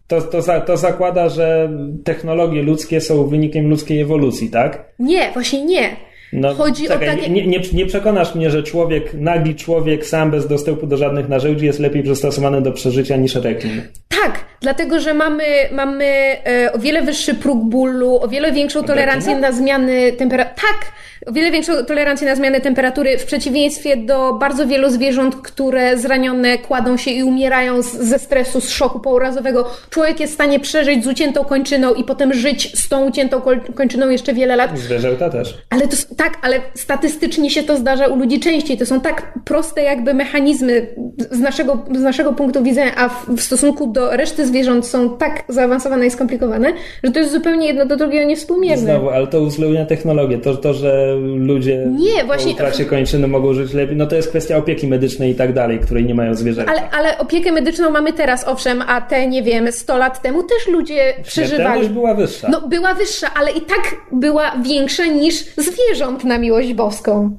to, 0.07 0.21
to, 0.21 0.41
za, 0.41 0.61
to 0.61 0.77
zakłada, 0.77 1.29
że 1.29 1.69
technologie 2.03 2.61
ludzkie 2.63 3.01
są 3.01 3.27
wynikiem 3.27 3.69
ludzkiej 3.69 4.01
ewolucji, 4.01 4.49
tak? 4.49 4.93
Nie, 4.99 5.31
właśnie 5.33 5.65
nie. 5.65 5.89
No, 6.33 6.53
Chodzi 6.53 6.85
o 6.87 6.91
czekaj, 6.91 7.07
takie- 7.17 7.29
nie, 7.29 7.47
nie, 7.47 7.59
nie 7.73 7.85
przekonasz 7.85 8.35
mnie, 8.35 8.49
że 8.49 8.63
człowiek, 8.63 9.13
nagi 9.13 9.55
człowiek 9.55 10.05
sam 10.05 10.31
bez 10.31 10.47
dostępu 10.47 10.87
do 10.87 10.97
żadnych 10.97 11.29
narzędzi 11.29 11.65
jest 11.65 11.79
lepiej 11.79 12.03
przystosowany 12.03 12.61
do 12.61 12.71
przeżycia 12.71 13.15
niż 13.15 13.35
rekin. 13.35 13.81
Tak, 14.21 14.39
dlatego 14.61 14.99
że 14.99 15.13
mamy, 15.13 15.43
mamy 15.71 16.05
e, 16.05 16.73
o 16.73 16.79
wiele 16.79 17.01
wyższy 17.01 17.33
próg 17.35 17.63
bólu, 17.63 18.19
o 18.21 18.27
wiele 18.27 18.51
większą 18.51 18.83
tolerancję 18.83 19.35
na 19.35 19.51
zmiany 19.51 20.11
temperatury. 20.11 20.55
Tak, 20.61 20.91
o 21.25 21.31
wiele 21.31 21.51
większą 21.51 21.85
tolerancję 21.85 22.27
na 22.27 22.35
zmiany 22.35 22.61
temperatury 22.61 23.17
w 23.17 23.25
przeciwieństwie 23.25 23.97
do 23.97 24.33
bardzo 24.33 24.67
wielu 24.67 24.89
zwierząt, 24.89 25.35
które 25.35 25.97
zranione 25.97 26.57
kładą 26.57 26.97
się 26.97 27.11
i 27.11 27.23
umierają 27.23 27.81
z, 27.81 27.91
ze 27.91 28.19
stresu, 28.19 28.61
z 28.61 28.69
szoku 28.69 28.99
pourazowego. 28.99 29.71
Człowiek 29.89 30.19
jest 30.19 30.33
w 30.33 30.35
stanie 30.35 30.59
przeżyć 30.59 31.03
z 31.03 31.07
uciętą 31.07 31.45
kończyną 31.45 31.93
i 31.93 32.03
potem 32.03 32.33
żyć 32.33 32.79
z 32.79 32.89
tą 32.89 33.05
uciętą 33.05 33.39
koń- 33.39 33.73
kończyną 33.73 34.09
jeszcze 34.09 34.33
wiele 34.33 34.55
lat. 34.55 34.79
Zwierzęta 34.79 35.29
też. 35.29 35.57
Ale 35.69 35.87
to 35.87 35.97
tak, 36.17 36.37
ale 36.41 36.61
statystycznie 36.75 37.49
się 37.49 37.63
to 37.63 37.77
zdarza 37.77 38.07
u 38.07 38.15
ludzi 38.15 38.39
częściej. 38.39 38.77
To 38.77 38.85
są 38.85 39.01
tak 39.01 39.33
proste 39.45 39.83
jakby 39.83 40.13
mechanizmy 40.13 40.87
z 41.31 41.39
naszego, 41.39 41.85
z 41.95 42.01
naszego 42.01 42.33
punktu 42.33 42.63
widzenia, 42.63 42.91
a 42.95 43.09
w, 43.09 43.25
w 43.37 43.41
stosunku 43.41 43.87
do 43.87 44.12
reszty 44.17 44.47
zwierząt 44.47 44.87
są 44.87 45.17
tak 45.17 45.43
zaawansowane 45.49 46.05
i 46.05 46.11
skomplikowane, 46.11 46.73
że 47.03 47.11
to 47.11 47.19
jest 47.19 47.31
zupełnie 47.31 47.67
jedno 47.67 47.85
do 47.85 47.95
drugiego 47.97 48.27
niewspółmierne. 48.27 48.83
Znowu, 48.83 49.09
ale 49.09 49.27
to 49.27 49.41
uwzględnia 49.41 49.85
technologię. 49.85 50.37
To, 50.37 50.55
to, 50.55 50.73
że 50.73 51.15
ludzie 51.37 51.87
Nie, 51.99 52.23
właśnie- 52.23 52.51
po 52.51 52.57
utracie 52.57 52.85
kończyny 52.85 53.27
mogą 53.27 53.53
żyć 53.53 53.73
lepiej, 53.73 53.95
no 53.95 54.07
to 54.07 54.15
jest 54.15 54.29
kwestia 54.29 54.57
opieki 54.57 54.87
medycznej 54.87 55.31
i 55.31 55.35
tak 55.35 55.53
dalej, 55.53 55.79
której 55.79 56.05
nie 56.05 56.15
mają 56.15 56.35
zwierzęta. 56.35 56.71
Ale, 56.71 56.89
ale 56.89 57.17
opiekę 57.17 57.51
medyczną 57.51 57.89
mamy 57.89 58.13
teraz, 58.13 58.47
owszem, 58.47 58.83
a 58.87 59.01
te, 59.01 59.27
nie 59.27 59.43
wiem, 59.43 59.71
100 59.71 59.97
lat 59.97 60.21
temu 60.21 60.43
też 60.43 60.67
ludzie 60.67 61.13
przeżywali. 61.23 61.89
Była 61.89 62.13
wyższa. 62.13 62.47
No, 62.51 62.67
była 62.67 62.93
wyższa, 62.93 63.27
ale 63.39 63.51
i 63.51 63.61
tak 63.61 63.95
była 64.11 64.51
większa 64.63 65.05
niż 65.05 65.35
zwierząt 65.57 66.23
na 66.23 66.37
miłość 66.37 66.73
boską. 66.73 67.37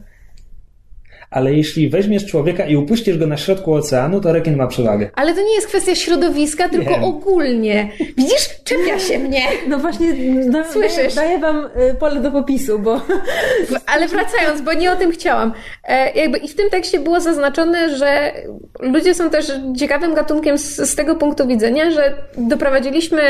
Ale 1.34 1.54
jeśli 1.54 1.88
weźmiesz 1.88 2.26
człowieka 2.26 2.66
i 2.66 2.76
upuścisz 2.76 3.18
go 3.18 3.26
na 3.26 3.36
środku 3.36 3.74
oceanu, 3.74 4.20
to 4.20 4.32
rekin 4.32 4.56
ma 4.56 4.66
przewagę. 4.66 5.10
Ale 5.14 5.34
to 5.34 5.40
nie 5.40 5.54
jest 5.54 5.66
kwestia 5.66 5.94
środowiska, 5.94 6.68
tylko 6.68 6.90
Wiem. 6.90 7.04
ogólnie. 7.04 7.88
Widzisz? 8.16 8.48
Czepia 8.64 8.98
się 8.98 9.18
mnie. 9.18 9.42
No 9.68 9.78
właśnie, 9.78 10.14
da, 10.50 10.72
Słyszysz? 10.72 11.14
daję, 11.14 11.28
daję 11.28 11.38
wam 11.38 11.66
y, 11.90 11.94
pole 11.94 12.20
do 12.20 12.30
popisu, 12.30 12.78
bo 12.78 13.00
Ale 13.94 14.08
wracając, 14.08 14.60
bo 14.60 14.72
nie 14.72 14.92
o 14.92 14.96
tym 14.96 15.12
chciałam. 15.12 15.52
E, 15.84 16.12
jakby 16.12 16.38
I 16.38 16.48
w 16.48 16.54
tym 16.54 16.70
tekście 16.70 17.00
było 17.00 17.20
zaznaczone, 17.20 17.96
że 17.96 18.32
ludzie 18.80 19.14
są 19.14 19.30
też 19.30 19.52
ciekawym 19.78 20.14
gatunkiem 20.14 20.58
z, 20.58 20.76
z 20.90 20.94
tego 20.94 21.14
punktu 21.14 21.46
widzenia, 21.46 21.90
że 21.90 22.14
doprowadziliśmy 22.38 23.22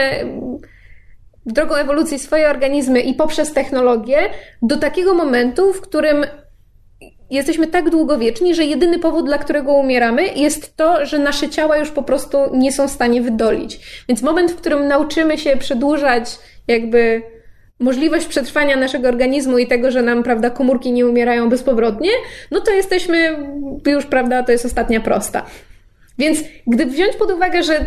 drogą 1.47 1.75
ewolucji 1.75 2.19
swoje 2.19 2.49
organizmy 2.49 3.01
i 3.01 3.15
poprzez 3.15 3.53
technologię 3.53 4.19
do 4.63 4.77
takiego 4.77 5.15
momentu, 5.15 5.73
w 5.73 5.81
którym 5.81 6.27
jesteśmy 7.35 7.67
tak 7.67 7.91
długowieczni, 7.91 8.55
że 8.55 8.65
jedyny 8.65 8.99
powód, 8.99 9.27
dla 9.27 9.39
którego 9.39 9.73
umieramy, 9.73 10.27
jest 10.27 10.77
to, 10.77 11.07
że 11.07 11.19
nasze 11.19 11.49
ciała 11.49 11.77
już 11.77 11.91
po 11.91 12.03
prostu 12.03 12.39
nie 12.53 12.73
są 12.73 12.89
w 12.89 12.91
stanie 12.91 13.23
wydolić. 13.23 13.81
Więc 14.09 14.23
moment, 14.23 14.53
w 14.53 14.57
którym 14.57 14.89
nauczymy 14.89 15.39
się 15.39 15.57
przedłużać 15.57 16.39
jakby 16.69 17.23
możliwość 17.79 18.27
przetrwania 18.27 18.77
naszego 18.77 19.09
organizmu 19.09 19.59
i 19.59 19.67
tego, 19.67 19.91
że 19.91 20.03
nam, 20.03 20.23
prawda, 20.23 20.51
komórki 20.51 20.93
nie 20.93 21.07
umierają 21.07 21.49
bezpowrotnie, 21.49 22.11
no 22.51 22.61
to 22.61 22.71
jesteśmy 22.71 23.37
już, 23.87 24.07
prawda, 24.07 24.43
to 24.43 24.53
jest 24.53 24.67
ostatnia 24.67 25.01
prosta. 25.01 25.47
Więc 26.19 26.39
gdy 26.67 26.87
wziąć 26.87 27.17
pod 27.17 27.31
uwagę, 27.31 27.63
że 27.63 27.87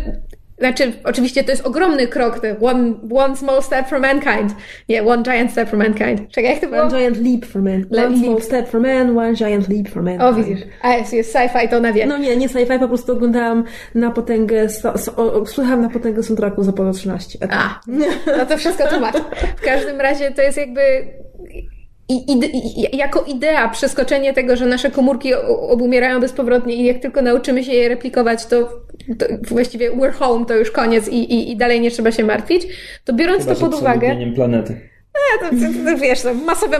znaczy, 0.58 0.92
oczywiście 1.04 1.44
to 1.44 1.50
jest 1.50 1.66
ogromny 1.66 2.06
krok, 2.06 2.40
to 2.40 2.66
one, 2.66 2.94
one 3.14 3.36
small 3.36 3.62
step 3.62 3.88
for 3.88 4.00
mankind. 4.00 4.54
Nie, 4.88 5.04
one 5.04 5.22
giant 5.22 5.52
step 5.52 5.68
for 5.68 5.78
mankind. 5.78 6.30
Czekaj, 6.30 6.50
jak 6.50 6.60
to 6.60 6.68
było? 6.68 6.82
one 6.82 6.98
giant 6.98 7.16
leap 7.16 7.46
for 7.46 7.62
man. 7.62 7.84
One 8.04 8.18
small 8.18 8.34
leap. 8.34 8.44
step 8.44 8.68
for 8.68 8.80
man, 8.80 9.18
one 9.18 9.34
giant 9.34 9.68
leap 9.68 9.88
for 9.88 10.02
man. 10.02 10.20
O, 10.20 10.32
widzisz. 10.32 10.60
A 10.82 10.94
jest, 10.94 11.12
jest 11.12 11.34
sci-fi, 11.34 11.68
to 11.68 11.76
ona 11.76 11.92
wie. 11.92 12.06
No 12.06 12.18
nie, 12.18 12.36
nie 12.36 12.48
sci-fi, 12.48 12.78
po 12.78 12.88
prostu 12.88 13.12
oglądałam 13.12 13.64
na 13.94 14.10
potęgę, 14.10 14.68
so, 14.68 14.98
so, 14.98 15.16
o, 15.16 15.46
słuchałam 15.46 15.82
na 15.82 15.90
potęgę 15.90 16.22
soundtracku 16.22 16.62
z 16.62 16.68
Apollo 16.68 16.92
13. 16.92 17.38
A, 17.50 17.80
no 18.38 18.46
to 18.46 18.58
wszystko 18.58 18.88
tłumaczę. 18.88 19.18
W 19.56 19.60
każdym 19.60 20.00
razie 20.00 20.30
to 20.30 20.42
jest 20.42 20.58
jakby 20.58 20.80
i, 22.08 22.32
ide, 22.32 22.46
i, 22.46 22.96
jako 22.96 23.22
idea 23.22 23.68
przeskoczenie 23.68 24.34
tego, 24.34 24.56
że 24.56 24.66
nasze 24.66 24.90
komórki 24.90 25.34
obumierają 25.68 26.20
bezpowrotnie 26.20 26.74
i 26.74 26.84
jak 26.84 26.98
tylko 26.98 27.22
nauczymy 27.22 27.64
się 27.64 27.72
je 27.72 27.88
replikować, 27.88 28.46
to, 28.46 28.68
to 29.18 29.26
właściwie 29.42 29.92
we're 29.92 30.12
home, 30.12 30.46
to 30.46 30.56
już 30.56 30.70
koniec 30.70 31.08
i, 31.08 31.16
i, 31.34 31.52
i 31.52 31.56
dalej 31.56 31.80
nie 31.80 31.90
trzeba 31.90 32.12
się 32.12 32.24
martwić, 32.24 32.66
to 33.04 33.12
biorąc 33.12 33.42
Chyba, 33.42 33.54
to 33.54 33.60
pod 33.60 33.74
uwagę... 33.74 34.16
planety. 34.34 34.80
to, 35.40 35.46
to, 35.50 35.90
to, 35.90 35.96
wiesz, 35.96 36.22
to 36.22 36.34
masowe, 36.34 36.78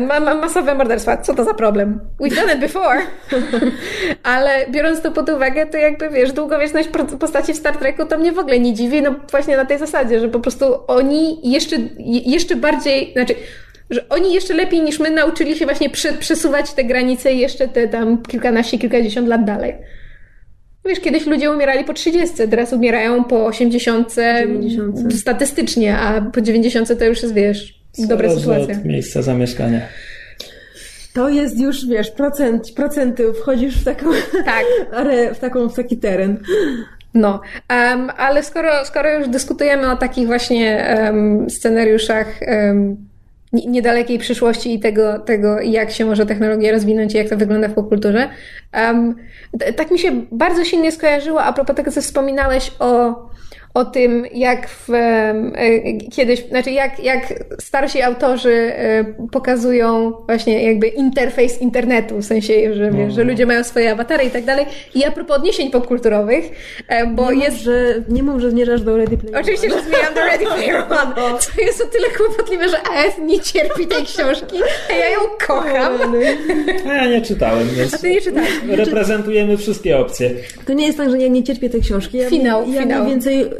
ma, 0.00 0.34
masowe 0.34 0.74
morderstwa, 0.74 1.16
co 1.16 1.34
to 1.34 1.44
za 1.44 1.54
problem? 1.54 2.00
We've 2.20 2.34
done 2.34 2.54
it 2.54 2.60
before. 2.60 3.00
Ale 4.22 4.66
biorąc 4.70 5.02
to 5.02 5.10
pod 5.10 5.28
uwagę, 5.28 5.66
to 5.66 5.76
jakby, 5.78 6.10
wiesz, 6.10 6.32
długowieczność 6.32 6.88
postaci 7.20 7.52
w 7.52 7.56
Star 7.56 7.76
Treku 7.76 8.06
to 8.06 8.18
mnie 8.18 8.32
w 8.32 8.38
ogóle 8.38 8.60
nie 8.60 8.74
dziwi, 8.74 9.02
no 9.02 9.14
właśnie 9.30 9.56
na 9.56 9.64
tej 9.64 9.78
zasadzie, 9.78 10.20
że 10.20 10.28
po 10.28 10.40
prostu 10.40 10.64
oni 10.86 11.50
jeszcze, 11.50 11.76
je- 11.98 12.20
jeszcze 12.26 12.56
bardziej, 12.56 13.12
znaczy, 13.12 13.34
że 13.92 14.08
oni 14.08 14.34
jeszcze 14.34 14.54
lepiej 14.54 14.80
niż 14.82 14.98
my 14.98 15.10
nauczyli 15.10 15.56
się 15.56 15.64
właśnie 15.64 15.90
prze, 15.90 16.12
przesuwać 16.12 16.72
te 16.72 16.84
granice 16.84 17.32
jeszcze 17.32 17.68
te 17.68 17.88
tam 17.88 18.22
kilkanaście, 18.22 18.78
kilkadziesiąt 18.78 19.28
lat 19.28 19.44
dalej. 19.44 19.74
Wiesz, 20.84 21.00
kiedyś 21.00 21.26
ludzie 21.26 21.50
umierali 21.50 21.84
po 21.84 21.92
30, 21.92 22.34
teraz 22.50 22.72
umierają 22.72 23.24
po 23.24 23.46
80, 23.46 24.14
90. 24.14 25.14
statystycznie, 25.14 25.98
a 25.98 26.20
po 26.20 26.40
90 26.40 26.98
to 26.98 27.04
już 27.04 27.22
jest, 27.22 27.34
wiesz, 27.34 27.74
dobra 27.98 28.28
Zależy 28.28 28.40
sytuacja. 28.40 28.74
od 28.76 28.84
miejsca 28.84 29.22
zamieszkania. 29.22 29.80
To 31.14 31.28
jest 31.28 31.60
już, 31.60 31.86
wiesz, 31.86 32.10
procent, 32.10 32.72
procenty, 32.76 33.32
wchodzisz 33.32 33.80
w 33.80 33.84
taką, 33.84 34.06
Tak. 34.44 34.64
are, 34.98 35.34
w 35.34 35.38
taką, 35.38 35.68
w 35.68 35.74
taki 35.74 35.96
teren. 35.96 36.38
No, 37.14 37.40
em, 37.68 38.10
ale 38.16 38.42
skoro, 38.42 38.84
skoro 38.84 39.18
już 39.18 39.28
dyskutujemy 39.28 39.90
o 39.90 39.96
takich 39.96 40.26
właśnie 40.26 40.86
em, 40.86 41.50
scenariuszach 41.50 42.40
nie- 42.40 42.96
niedalekiej 43.52 44.18
przyszłości 44.18 44.74
i 44.74 44.80
tego, 44.80 45.18
tego, 45.18 45.60
jak 45.60 45.90
się 45.90 46.04
może 46.04 46.26
technologia 46.26 46.72
rozwinąć 46.72 47.14
i 47.14 47.16
jak 47.16 47.28
to 47.28 47.36
wygląda 47.36 47.68
w 47.68 47.74
popkulturze, 47.74 48.28
t- 49.58 49.72
tak 49.72 49.90
mi 49.90 49.98
się 49.98 50.12
bardzo 50.32 50.64
silnie 50.64 50.92
skojarzyło 50.92 51.42
a 51.42 51.52
propos 51.52 51.76
tego, 51.76 51.90
co 51.90 52.02
wspominałeś 52.02 52.72
o, 52.78 53.14
o 53.74 53.84
tym, 53.84 54.26
jak 54.34 54.68
w, 54.68 54.90
e, 54.94 55.34
kiedyś, 56.12 56.46
znaczy 56.48 56.70
jak, 56.70 57.04
jak 57.04 57.34
starsi 57.60 58.02
autorzy 58.02 58.72
e, 58.76 59.04
pokazują 59.32 60.12
właśnie 60.26 60.62
jakby 60.62 60.86
interfejs 60.88 61.60
internetu, 61.60 62.16
w 62.18 62.24
sensie, 62.24 62.74
że, 62.74 62.90
wiesz, 62.90 63.14
że 63.14 63.24
ludzie 63.24 63.46
mają 63.46 63.64
swoje 63.64 63.92
awatary 63.92 64.24
i 64.24 64.30
tak 64.30 64.44
dalej. 64.44 64.66
I 64.94 65.04
a 65.04 65.10
propos 65.10 65.36
odniesień 65.36 65.70
popkulturowych, 65.70 66.44
e, 66.88 67.06
bo 67.06 67.32
nie 67.32 67.44
jest... 67.44 67.56
Mów, 67.56 67.64
że, 67.64 67.94
nie 68.08 68.22
mów, 68.22 68.40
że 68.40 68.50
zmierzasz 68.50 68.82
do 68.82 68.96
Ready 68.96 69.18
Player 69.18 69.40
Oczywiście, 69.40 69.70
że 69.70 69.82
zmieniam 69.82 70.14
do 70.14 70.20
Ready 70.20 70.44
Player 70.44 70.76
One, 71.02 71.38
co 71.38 71.62
jest 71.62 71.80
o 71.82 71.86
tyle 71.86 72.08
kłopotliwe, 72.16 72.68
że 72.68 72.76
AS 72.76 73.18
nie 73.18 73.40
cierpi 73.40 73.86
tej 73.86 74.04
książki, 74.04 74.56
a 74.90 74.92
ja 74.92 75.08
ją 75.10 75.18
kocham. 75.46 75.92
A 76.88 76.94
ja 76.94 77.06
nie 77.06 77.22
czytałem, 77.22 77.68
więc 77.68 77.94
A 77.94 77.98
ty 77.98 78.10
nie 78.10 78.20
czytałeś. 78.20 78.50
reprezentujemy 78.68 79.56
wszystkie 79.56 79.98
opcje. 79.98 80.30
To 80.66 80.72
nie 80.72 80.86
jest 80.86 80.98
tak, 80.98 81.10
że 81.10 81.18
ja 81.18 81.28
nie 81.28 81.42
cierpię 81.42 81.70
tej 81.70 81.80
książki. 81.80 82.18
Ja, 82.18 82.30
Finał, 82.30 82.70
ja 82.70 82.82
finał. 82.82 83.02
mniej 83.02 83.14
więcej 83.14 83.50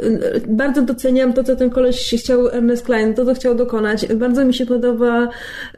bardzo 0.48 0.82
doceniam 0.82 1.32
to, 1.32 1.44
co 1.44 1.56
ten 1.56 1.70
koleś 1.70 2.14
chciał, 2.18 2.48
Ernest 2.48 2.84
Klein, 2.86 3.14
to, 3.14 3.24
co 3.24 3.34
chciał 3.34 3.54
dokonać. 3.54 4.06
Bardzo 4.06 4.44
mi 4.44 4.54
się 4.54 4.66
podoba 4.66 5.28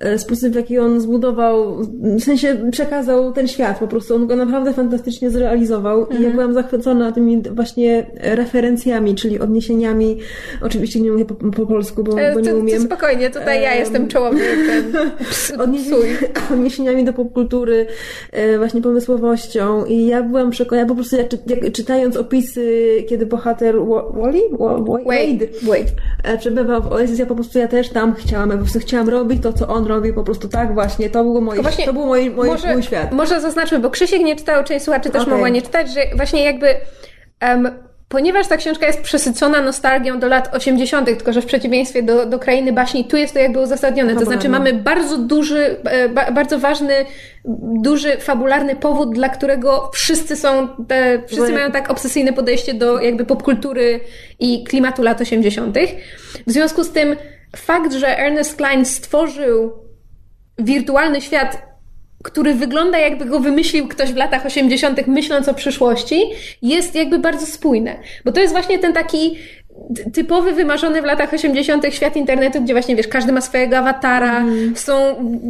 e, 0.01 0.19
sposób, 0.19 0.49
w 0.53 0.55
jaki 0.55 0.79
on 0.79 1.01
zbudował, 1.01 1.77
w 2.03 2.21
sensie 2.23 2.57
przekazał 2.71 3.33
ten 3.33 3.49
świat 3.49 3.79
po 3.79 3.89
prostu. 3.89 4.15
On 4.15 4.27
go 4.27 4.37
naprawdę 4.37 4.73
fantastycznie 4.73 5.31
zrealizował 5.31 6.01
i 6.01 6.11
Mhm. 6.11 6.23
ja 6.25 6.31
byłam 6.31 6.55
zachwycona 6.55 7.13
tymi 7.13 7.43
właśnie 7.51 8.07
referencjami, 8.21 9.15
czyli 9.15 9.41
odniesieniami. 9.41 10.19
Oczywiście 10.63 11.01
nie 11.01 11.13
mówię 11.13 11.25
po, 11.25 11.35
po 11.35 11.67
polsku, 11.67 12.05
bo, 12.05 12.21
E, 12.21 12.35
bo 12.35 12.41
nie 12.41 12.47
to, 12.49 12.55
to 12.55 12.61
umiem. 12.61 12.83
spokojnie, 12.83 13.31
tutaj 13.31 13.63
ja 13.63 13.73
Em, 13.73 13.79
jestem 13.79 14.09
psuj. 15.85 16.07
odniesieniami 16.55 17.05
do 17.05 17.13
popkultury, 17.13 17.87
e, 18.33 18.59
właśnie 18.59 18.83
pomysłowością 18.83 19.85
i 19.85 20.07
ja 20.07 20.23
byłam 20.23 20.51
przekonana, 20.51 20.89
po 20.89 20.95
prostu 20.95 21.17
jak, 21.17 21.29
czy, 21.29 21.39
jak, 21.47 21.73
czytając 21.73 22.17
opisy, 22.17 22.89
kiedy 23.09 23.27
bohater 23.27 23.77
Wally? 24.15 24.41
Wa- 24.59 24.79
Wa- 24.79 24.99
Wade, 25.05 25.47
Wade. 25.63 25.93
e, 26.25 26.39
przebywał 26.39 26.83
w 26.83 26.93
Oasis, 26.93 27.19
ja 27.19 27.27
po 27.27 27.35
prostu 27.35 27.59
ja 27.59 27.69
też 27.69 27.89
tam 27.89 28.15
chciałam, 28.15 28.51
ja 28.51 28.57
po 28.57 28.63
prostu 28.63 28.79
chciałam 28.79 29.09
robić 29.09 29.43
to, 29.43 29.53
co 29.53 29.69
on 29.69 29.87
robi, 29.87 30.13
po 30.13 30.25
prostu 30.25 30.49
tak 30.49 30.75
właśnie, 30.75 31.11
to 31.11 31.25
było 31.25 31.41
moje, 31.41 31.63
właśnie 31.63 31.85
to 31.87 31.93
był 31.93 32.07
mój, 32.07 32.31
mój, 32.31 32.47
może, 32.47 32.73
mój 32.73 32.83
świat. 32.83 33.13
Może 33.13 33.41
zaznaczmy, 33.41 33.79
bo 33.79 33.91
Krzysiek 33.91 34.21
nie 34.23 34.37
czytał, 34.37 34.65
część 34.65 34.85
słuchaczy 34.85 35.11
też 35.11 35.23
Okej. 35.23 35.33
mogła 35.35 35.49
nie 35.49 35.63
czytać, 35.63 35.95
że 35.95 36.01
właśnie 36.17 36.45
jakby 36.45 36.67
em, 37.41 37.69
ponieważ 38.15 38.47
ta 38.47 38.57
książka 38.57 38.87
jest 38.87 39.01
przesycona 39.01 39.63
nostalgią 39.63 40.19
do 40.19 40.29
lat 40.29 40.55
80., 40.55 41.07
tylko 41.07 41.33
że 41.33 41.43
w 41.43 41.47
przeciwieństwie 41.47 42.03
do, 42.03 42.27
do 42.27 42.39
Krainy 42.39 42.73
Baśni, 42.73 43.05
tu 43.05 43.17
jest 43.17 43.35
to 43.35 43.41
jakby 43.41 43.61
uzasadnione. 43.61 44.13
To 44.13 44.19
Fabularne. 44.19 44.43
znaczy 44.43 44.49
mamy 44.49 44.73
bardzo 44.73 45.19
duży, 45.19 45.77
e, 45.85 46.09
ba, 46.09 46.33
bardzo 46.33 46.59
ważny, 46.59 46.95
duży, 47.83 48.17
fabularny 48.17 48.77
powód, 48.77 49.15
dla 49.15 49.29
którego 49.29 49.91
wszyscy 49.95 50.37
są, 50.37 50.69
te, 50.89 51.23
wszyscy 51.27 51.53
mają 51.53 51.71
tak 51.71 51.91
obsesyjne 51.91 52.33
podejście 52.33 52.75
do 52.75 53.01
jakby 53.01 53.25
popkultury 53.25 54.01
i 54.41 54.65
klimatu 54.65 55.03
lat 55.03 55.21
80. 55.21 55.77
W 56.47 56.53
związku 56.53 56.85
z 56.85 56.91
tym 56.91 57.17
fakt, 57.57 57.93
że 57.93 58.19
Ernest 58.19 58.57
Klein 58.57 58.85
stworzył 58.85 59.73
wirtualny 60.59 61.21
świat, 61.21 61.74
który 62.25 62.55
wygląda 62.55 62.99
jakby 62.99 63.25
go 63.25 63.41
wymyślił 63.41 63.89
ktoś 63.89 64.13
w 64.13 64.17
latach 64.17 64.47
80., 64.47 65.07
myśląc 65.07 65.49
o 65.49 65.55
przyszłości, 65.55 66.23
jest 66.63 66.95
jakby 66.95 67.19
bardzo 67.19 67.47
spójne. 67.47 67.97
Bo 68.25 68.33
to 68.33 68.41
jest 68.41 68.53
właśnie 68.53 68.79
ten 68.79 68.93
taki 68.93 69.39
typowy, 70.13 70.53
wymarzony 70.53 71.03
w 71.03 71.05
latach 71.05 71.33
80. 71.35 71.85
świat 71.95 72.17
internetu, 72.17 72.63
gdzie 72.63 72.75
właśnie 72.75 72.97
wiesz, 72.97 73.09
każdy 73.09 73.33
ma 73.33 73.41
swojego 73.41 73.77
awatara, 73.79 74.39
Mhm. 74.41 74.77
są 74.77 74.93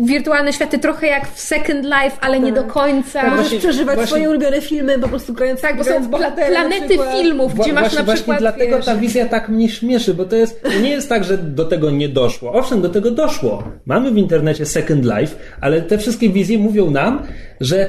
wirtualne 0.05 0.53
światy 0.53 0.79
trochę 0.79 1.07
jak 1.07 1.29
w 1.29 1.41
Second 1.41 1.85
Life, 1.85 2.17
ale 2.21 2.41
nie 2.41 2.53
do 2.53 2.65
końca. 2.65 3.23
Możesz 3.23 3.37
właśnie- 3.41 3.59
przeżywać 3.59 3.95
właśnie- 3.95 4.07
swoje 4.07 4.31
ulubione 4.31 4.61
filmy, 4.61 4.99
po 4.99 5.09
prostu 5.09 5.33
grając, 5.33 5.61
tak, 5.61 5.77
bo 5.77 5.85
są 5.85 6.11
planety 6.49 6.99
filmów, 7.19 7.55
gdzie 7.55 7.71
Wła- 7.71 7.75
masz 7.75 7.83
właśnie, 7.83 7.99
na 7.99 8.15
przykład 8.15 8.17
właśnie 8.27 8.39
dlatego 8.39 8.77
wiesz, 8.77 8.87
ta 8.87 8.97
wizja 8.97 9.27
tak 9.27 9.49
mnie 9.49 9.69
śmieszy, 9.69 10.15
bo 10.15 10.25
to 10.25 10.37
jest, 10.37 10.63
to 10.63 10.69
nie 10.83 10.91
jest 10.91 11.09
tak, 11.09 11.25
że 11.25 11.39
do 11.39 11.65
tego 11.65 11.91
nie 11.91 12.09
doszło. 12.09 12.53
Owszem, 12.53 12.83
do 12.83 12.89
tego 12.89 13.11
doszło. 13.11 13.63
Mamy 13.87 14.11
w 14.11 14.17
internecie 14.19 14.67
Second 14.67 15.05
Life, 15.05 15.37
ale 15.61 15.83
te 15.83 15.99
wszystkie 15.99 16.29
wizje 16.31 16.59
mówią 16.59 16.91
nam, 16.91 17.23
że 17.61 17.89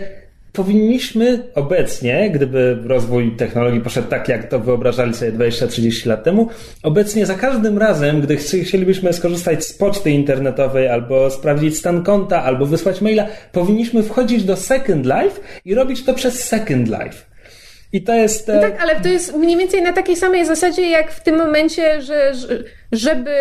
powinniśmy 0.56 1.44
obecnie, 1.56 2.30
gdyby 2.30 2.78
rozwój 2.86 3.36
technologii 3.36 3.82
poszedł 3.82 4.08
tak, 4.08 4.30
jak 4.30 4.50
to 4.50 4.60
wyobrażali 4.60 5.14
sobie 5.14 5.32
20-30 5.32 6.08
lat 6.08 6.24
temu, 6.24 6.50
obecnie 6.84 7.26
za 7.26 7.36
każdym 7.36 7.78
razem, 7.78 8.22
gdy 8.22 8.36
chci- 8.36 8.64
chcielibyśmy 8.64 9.14
skorzystać 9.14 9.66
z 9.66 9.74
poczty 9.74 10.12
internetowej, 10.12 10.88
albo 10.88 11.30
sprawdzić 11.30 11.78
stan 11.78 12.04
konta, 12.04 12.44
albo 12.44 12.66
wysłać 12.66 13.02
maila, 13.02 13.28
powinniśmy 13.52 14.04
wchodzić 14.04 14.44
do 14.44 14.56
Second 14.56 15.06
Life 15.06 15.42
i 15.66 15.76
robić 15.76 16.06
to 16.06 16.14
przez 16.14 16.44
Second 16.44 16.88
Life. 16.88 17.36
I 17.94 18.02
to 18.02 18.14
jest. 18.14 18.48
No 18.48 18.62
tak, 18.62 18.82
ale 18.82 18.96
to 18.96 19.08
jest 19.08 19.36
mniej 19.36 19.58
więcej 19.58 19.82
na 19.82 19.94
takiej 19.94 20.16
samej 20.16 20.46
zasadzie, 20.46 20.90
jak 20.90 21.12
w 21.12 21.24
tym 21.24 21.38
momencie, 21.38 22.02
że 22.02 22.34
żeby 22.92 23.32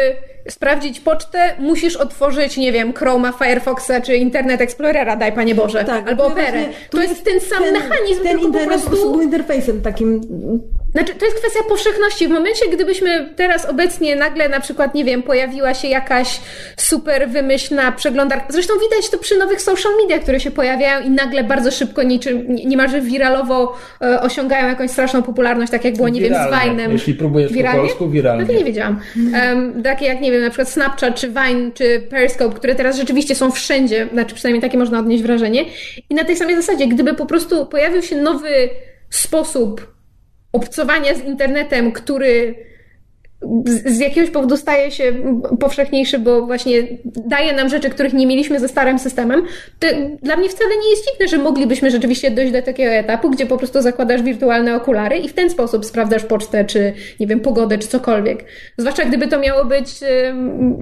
sprawdzić 0.48 1.00
pocztę, 1.00 1.54
musisz 1.58 1.96
otworzyć, 1.96 2.56
nie 2.56 2.72
wiem, 2.72 2.92
Chroma, 2.94 3.32
Firefoxa 3.32 3.90
czy 4.06 4.16
Internet 4.16 4.60
Explorera, 4.60 5.16
daj 5.16 5.32
Panie 5.32 5.54
Boże, 5.54 5.84
Tak, 5.84 6.08
albo 6.08 6.26
Operę. 6.26 6.64
To 6.90 7.02
jest 7.02 7.24
ten 7.24 7.40
sam 7.40 7.62
mechanizm, 7.72 8.22
ten 8.22 8.38
tylko 8.40 8.58
po 8.58 8.64
prostu... 8.66 8.90
był 8.90 9.20
interfejsem 9.22 9.82
takim. 9.82 10.20
Znaczy, 10.92 11.14
to 11.14 11.24
jest 11.24 11.38
kwestia 11.38 11.60
powszechności. 11.68 12.28
W 12.28 12.30
momencie, 12.30 12.68
gdybyśmy 12.72 13.28
teraz 13.36 13.66
obecnie 13.66 14.16
nagle 14.16 14.48
na 14.48 14.60
przykład, 14.60 14.94
nie 14.94 15.04
wiem, 15.04 15.22
pojawiła 15.22 15.74
się 15.74 15.88
jakaś 15.88 16.40
super 16.76 17.28
wymyślna 17.28 17.92
przeglądarka. 17.92 18.46
Zresztą 18.48 18.74
widać 18.74 19.10
to 19.10 19.18
przy 19.18 19.36
nowych 19.38 19.62
social 19.62 19.92
media, 20.02 20.18
które 20.18 20.40
się 20.40 20.50
pojawiają 20.50 21.00
i 21.06 21.10
nagle 21.10 21.44
bardzo 21.44 21.70
szybko, 21.70 22.02
niczym, 22.02 22.54
nie- 22.54 22.64
niemalże 22.64 23.00
wiralowo 23.00 23.76
e, 24.02 24.20
osiągają 24.20 24.68
jakąś 24.68 24.90
straszną 24.90 25.22
popularność, 25.22 25.72
tak 25.72 25.84
jak 25.84 25.96
było, 25.96 26.08
nie 26.08 26.20
wiem, 26.20 26.32
Wiralne. 26.32 26.56
z 26.56 26.60
Vine'em. 26.88 26.92
Jeśli 26.92 27.14
próbujesz 27.14 27.52
po 27.72 27.76
polsku, 27.78 28.10
wiralnie. 28.10 28.42
No 28.42 28.48
to 28.52 28.58
nie 28.58 28.64
wiedziałam. 28.64 29.00
Um, 29.34 29.82
takie 29.82 30.06
jak, 30.06 30.20
nie 30.20 30.32
wiem, 30.32 30.42
na 30.42 30.50
przykład 30.50 30.68
Snapchat, 30.68 31.14
czy 31.14 31.28
Vine, 31.28 31.70
czy 31.74 32.00
Periscope, 32.10 32.56
które 32.56 32.74
teraz 32.74 32.96
rzeczywiście 32.96 33.34
są 33.34 33.50
wszędzie, 33.50 34.08
znaczy 34.12 34.34
przynajmniej 34.34 34.62
takie 34.62 34.78
można 34.78 34.98
odnieść 34.98 35.22
wrażenie. 35.22 35.64
I 36.10 36.14
na 36.14 36.24
tej 36.24 36.36
samej 36.36 36.56
zasadzie, 36.56 36.86
gdyby 36.86 37.14
po 37.14 37.26
prostu 37.26 37.66
pojawił 37.66 38.02
się 38.02 38.16
nowy 38.16 38.70
sposób 39.10 39.94
obcowania 40.52 41.14
z 41.14 41.24
internetem, 41.24 41.92
który 41.92 42.54
z, 43.86 43.98
jakiegoś 43.98 44.30
powodu 44.30 44.56
staje 44.56 44.90
się 44.90 45.12
powszechniejszy, 45.60 46.18
bo 46.18 46.46
właśnie 46.46 46.72
daje 47.04 47.52
nam 47.52 47.68
rzeczy, 47.68 47.90
których 47.90 48.12
nie 48.12 48.26
mieliśmy 48.26 48.60
ze 48.60 48.68
starym 48.68 48.98
systemem, 48.98 49.42
to 49.78 49.86
dla 50.22 50.36
mnie 50.36 50.48
wcale 50.48 50.70
nie 50.84 50.90
jest 50.90 51.04
dziwne, 51.12 51.28
że 51.28 51.38
moglibyśmy 51.38 51.90
rzeczywiście 51.90 52.30
dojść 52.30 52.52
do 52.52 52.62
takiego 52.62 52.90
etapu, 52.90 53.30
gdzie 53.30 53.46
po 53.46 53.56
prostu 53.56 53.82
zakładasz 53.82 54.22
wirtualne 54.22 54.76
okulary 54.76 55.16
i 55.16 55.28
w 55.28 55.32
ten 55.32 55.50
sposób 55.50 55.84
sprawdzasz 55.84 56.24
pocztę, 56.24 56.64
czy 56.64 56.92
nie 57.20 57.26
wiem, 57.26 57.40
pogodę, 57.40 57.78
czy 57.78 57.88
cokolwiek. 57.88 58.44
Zwłaszcza 58.78 59.04
gdyby 59.04 59.28
to 59.28 59.38
miało 59.38 59.64
być, 59.64 59.88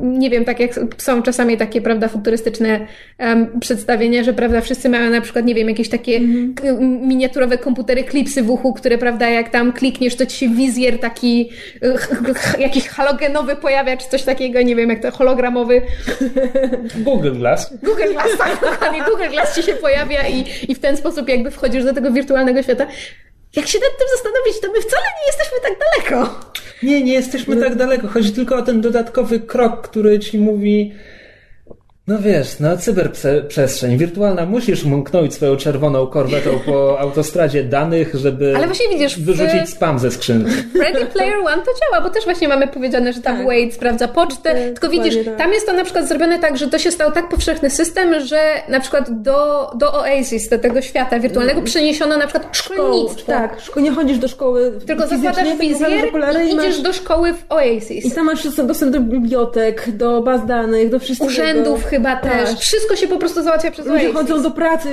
nie 0.02 0.30
wiem, 0.30 0.44
tak 0.44 0.60
jak 0.60 0.70
są 0.98 1.22
czasami 1.22 1.56
takie, 1.56 1.80
prawda, 1.80 2.08
futurystyczne 2.08 2.86
um, 3.18 3.60
przedstawienia, 3.60 4.24
że, 4.24 4.32
prawda, 4.32 4.60
wszyscy 4.60 4.88
mają 4.88 5.10
na 5.10 5.20
przykład, 5.20 5.44
nie 5.44 5.54
wiem, 5.54 5.68
jakieś 5.68 5.88
takie 5.88 6.20
k- 6.54 6.72
miniaturowe 6.80 7.58
komputery, 7.58 8.04
klipsy 8.04 8.42
w 8.42 8.50
uchu, 8.50 8.72
które, 8.72 8.98
prawda, 8.98 9.28
jak 9.28 9.48
tam 9.48 9.72
klikniesz, 9.72 10.16
to 10.16 10.26
ci 10.26 10.36
się 10.36 10.48
wizjer 10.48 10.98
taki 10.98 11.50
ch- 11.96 12.51
jakiś 12.58 12.88
halogenowy 12.88 13.56
pojawia, 13.56 13.96
czy 13.96 14.08
coś 14.08 14.22
takiego, 14.22 14.62
nie 14.62 14.76
wiem, 14.76 14.90
jak 14.90 15.02
to 15.02 15.10
hologramowy. 15.10 15.82
Google 17.06 17.32
Glass. 17.32 17.74
Google 17.82 18.12
Glass, 18.12 18.38
tak, 18.38 18.60
dokładnie, 18.60 19.02
Google 19.10 19.28
Glass 19.30 19.54
ci 19.54 19.62
się 19.62 19.74
pojawia 19.74 20.28
i, 20.28 20.44
i 20.68 20.74
w 20.74 20.78
ten 20.78 20.96
sposób 20.96 21.28
jakby 21.28 21.50
wchodzisz 21.50 21.84
do 21.84 21.92
tego 21.92 22.10
wirtualnego 22.10 22.62
świata. 22.62 22.86
Jak 23.56 23.66
się 23.66 23.78
nad 23.78 23.98
tym 23.98 24.08
zastanowić, 24.16 24.60
to 24.60 24.72
my 24.72 24.80
wcale 24.80 25.02
nie 25.02 25.26
jesteśmy 25.26 25.58
tak 25.62 25.72
daleko. 25.78 26.40
Nie, 26.82 27.02
nie 27.02 27.12
jesteśmy 27.12 27.56
tak 27.56 27.74
daleko. 27.74 28.08
Chodzi 28.08 28.32
tylko 28.32 28.56
o 28.56 28.62
ten 28.62 28.80
dodatkowy 28.80 29.40
krok, 29.40 29.88
który 29.88 30.18
ci 30.18 30.38
mówi. 30.38 30.94
No 32.08 32.18
wiesz, 32.18 32.60
no 32.60 32.76
cyberprzestrzeń 32.76 33.96
wirtualna, 33.96 34.46
musisz 34.46 34.84
mknąć 34.84 35.34
swoją 35.34 35.56
czerwoną 35.56 36.06
korwetą 36.06 36.50
po 36.66 36.98
autostradzie 37.00 37.64
danych, 37.64 38.14
żeby 38.14 38.52
Ale 38.56 38.66
właśnie 38.66 38.88
widzisz, 38.88 39.18
w- 39.18 39.24
wyrzucić 39.24 39.70
spam 39.70 39.98
ze 39.98 40.10
skrzynki. 40.10 40.50
Ready 40.80 41.06
Player 41.06 41.34
One 41.38 41.62
to 41.62 41.70
działa, 41.80 42.02
bo 42.04 42.10
też 42.10 42.24
właśnie 42.24 42.48
mamy 42.48 42.68
powiedziane, 42.68 43.12
że 43.12 43.20
tam 43.20 43.36
Tak. 43.36 43.46
Wade 43.46 43.72
sprawdza 43.72 44.08
pocztę, 44.08 44.54
Tak, 44.54 44.62
tylko 44.72 44.88
widzisz, 44.88 45.24
tak. 45.24 45.36
tam 45.36 45.52
jest 45.52 45.66
to 45.66 45.72
na 45.72 45.84
przykład 45.84 46.08
zrobione 46.08 46.38
tak, 46.38 46.56
że 46.56 46.68
to 46.68 46.78
się 46.78 46.90
stał 46.90 47.12
tak 47.12 47.28
powszechny 47.28 47.70
system, 47.70 48.20
że 48.26 48.40
na 48.68 48.80
przykład 48.80 49.22
do, 49.22 49.70
do 49.74 49.94
Oasis, 49.94 50.48
do 50.48 50.58
tego 50.58 50.82
świata 50.82 51.20
wirtualnego 51.20 51.62
przeniesiono 51.62 52.16
na 52.16 52.26
przykład 52.26 52.56
szkolnictwo. 52.56 53.26
Tak, 53.32 53.60
szko- 53.60 53.80
nie 53.82 53.90
chodzisz 53.90 54.18
do 54.18 54.28
szkoły. 54.28 54.72
Tylko 54.86 55.02
fizycznie, 55.02 55.28
zakładasz 55.28 55.48
tylko 55.48 55.62
wizjer 55.62 55.90
zakładasz 55.90 56.08
okulary 56.08 56.44
i 56.44 56.48
i 56.48 56.52
idziesz 56.54 56.66
masz... 56.76 56.80
do 56.80 56.92
szkoły 56.92 57.32
w 57.34 57.44
Oasis. 57.52 58.04
I 58.04 58.10
tam 58.10 58.26
masz 58.26 58.48
dostęp 58.56 58.92
do 58.92 59.00
bibliotek, 59.00 59.90
do 59.96 60.22
baz 60.22 60.46
danych, 60.46 60.90
do 60.90 60.98
wszystkiego. 60.98 61.32
Urzędów 61.32 61.91
chyba 61.96 62.16
też. 62.16 62.50
Tak. 62.50 62.58
Wszystko 62.58 62.96
się 62.96 63.08
po 63.08 63.16
prostu 63.18 63.42
załatwia 63.42 63.70
przez 63.70 63.86
Ludzie 63.86 63.98
Oasis. 64.06 64.12
chodzą 64.14 64.42
do 64.42 64.50
pracy, 64.50 64.88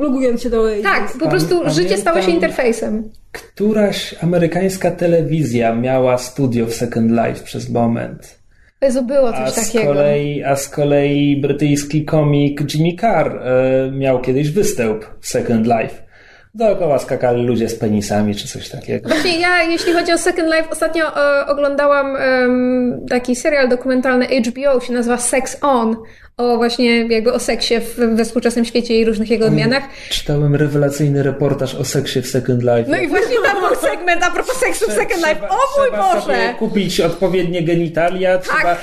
logując 0.00 0.42
się 0.42 0.50
do 0.50 0.60
Oasis. 0.62 0.82
Tak, 0.82 1.12
po 1.20 1.28
prostu 1.28 1.70
życie 1.70 1.96
stało 1.96 2.16
się 2.18 2.22
pamiętam- 2.26 2.34
interfejsem. 2.34 3.10
Któraś 3.32 4.14
amerykańska 4.22 4.90
telewizja 4.90 5.74
miała 5.74 6.18
studio 6.18 6.66
w 6.66 6.74
Second 6.74 7.10
Life 7.10 7.44
przez 7.44 7.68
moment. 7.70 8.38
Jezu, 8.82 9.02
było 9.02 9.34
A 9.34 9.50
coś 9.50 9.64
z, 9.64 9.66
takiego. 9.66 9.84
kolei, 9.92 10.44
a 10.44 10.56
z 10.56 10.68
kolei 10.68 11.40
brytyjski 11.40 12.04
komik 12.04 12.74
Jimmy 12.74 12.96
Carr 13.00 13.38
e, 13.42 13.90
miał 13.90 14.20
kiedyś 14.20 14.50
występ 14.50 15.04
w 15.20 15.26
Second 15.28 15.66
Life. 15.66 16.09
Dookoła 16.54 16.98
skakali 16.98 17.46
ludzie 17.46 17.68
z 17.68 17.74
penisami 17.74 18.34
czy 18.34 18.48
coś 18.48 18.68
takiego. 18.68 19.08
Właśnie 19.08 19.40
ja, 19.40 19.62
jeśli 19.62 19.92
chodzi 19.92 20.12
o 20.12 20.18
Second 20.18 20.48
Life, 20.54 20.70
ostatnio 20.70 21.04
e, 21.16 21.46
oglądałam 21.46 22.16
em, 22.16 23.00
taki 23.10 23.36
serial 23.36 23.68
dokumentalny 23.68 24.26
HBO, 24.26 24.80
się 24.80 24.92
nazywa 24.92 25.16
Sex 25.18 25.56
On, 25.60 25.96
o 26.36 26.56
właśnie 26.56 27.06
jakby 27.06 27.32
o 27.32 27.38
seksie 27.38 27.74
w, 27.80 27.96
we 28.16 28.24
współczesnym 28.24 28.64
świecie 28.64 29.00
i 29.00 29.04
różnych 29.04 29.30
jego 29.30 29.46
odmianach. 29.46 29.82
Czytałem 30.10 30.54
rewelacyjny 30.56 31.22
reportaż 31.22 31.74
o 31.74 31.84
seksie 31.84 32.20
w 32.22 32.26
Second 32.26 32.62
Life. 32.62 32.84
No 32.88 32.96
i 32.96 33.08
właśnie 33.08 33.36
tam 33.44 33.60
był 33.68 33.76
segment 33.90 34.22
a 34.24 34.30
propos 34.30 34.56
seksu 34.56 34.90
w 34.90 34.92
Second 34.92 35.16
Life. 35.28 35.48
O 35.48 35.54
mój 35.78 35.88
trzeba 35.90 36.02
Boże! 36.14 36.20
sobie 36.26 36.54
kupić 36.58 37.00
odpowiednie 37.00 37.62
genitalia, 37.62 38.38
trzeba, 38.38 38.62
tak. 38.62 38.78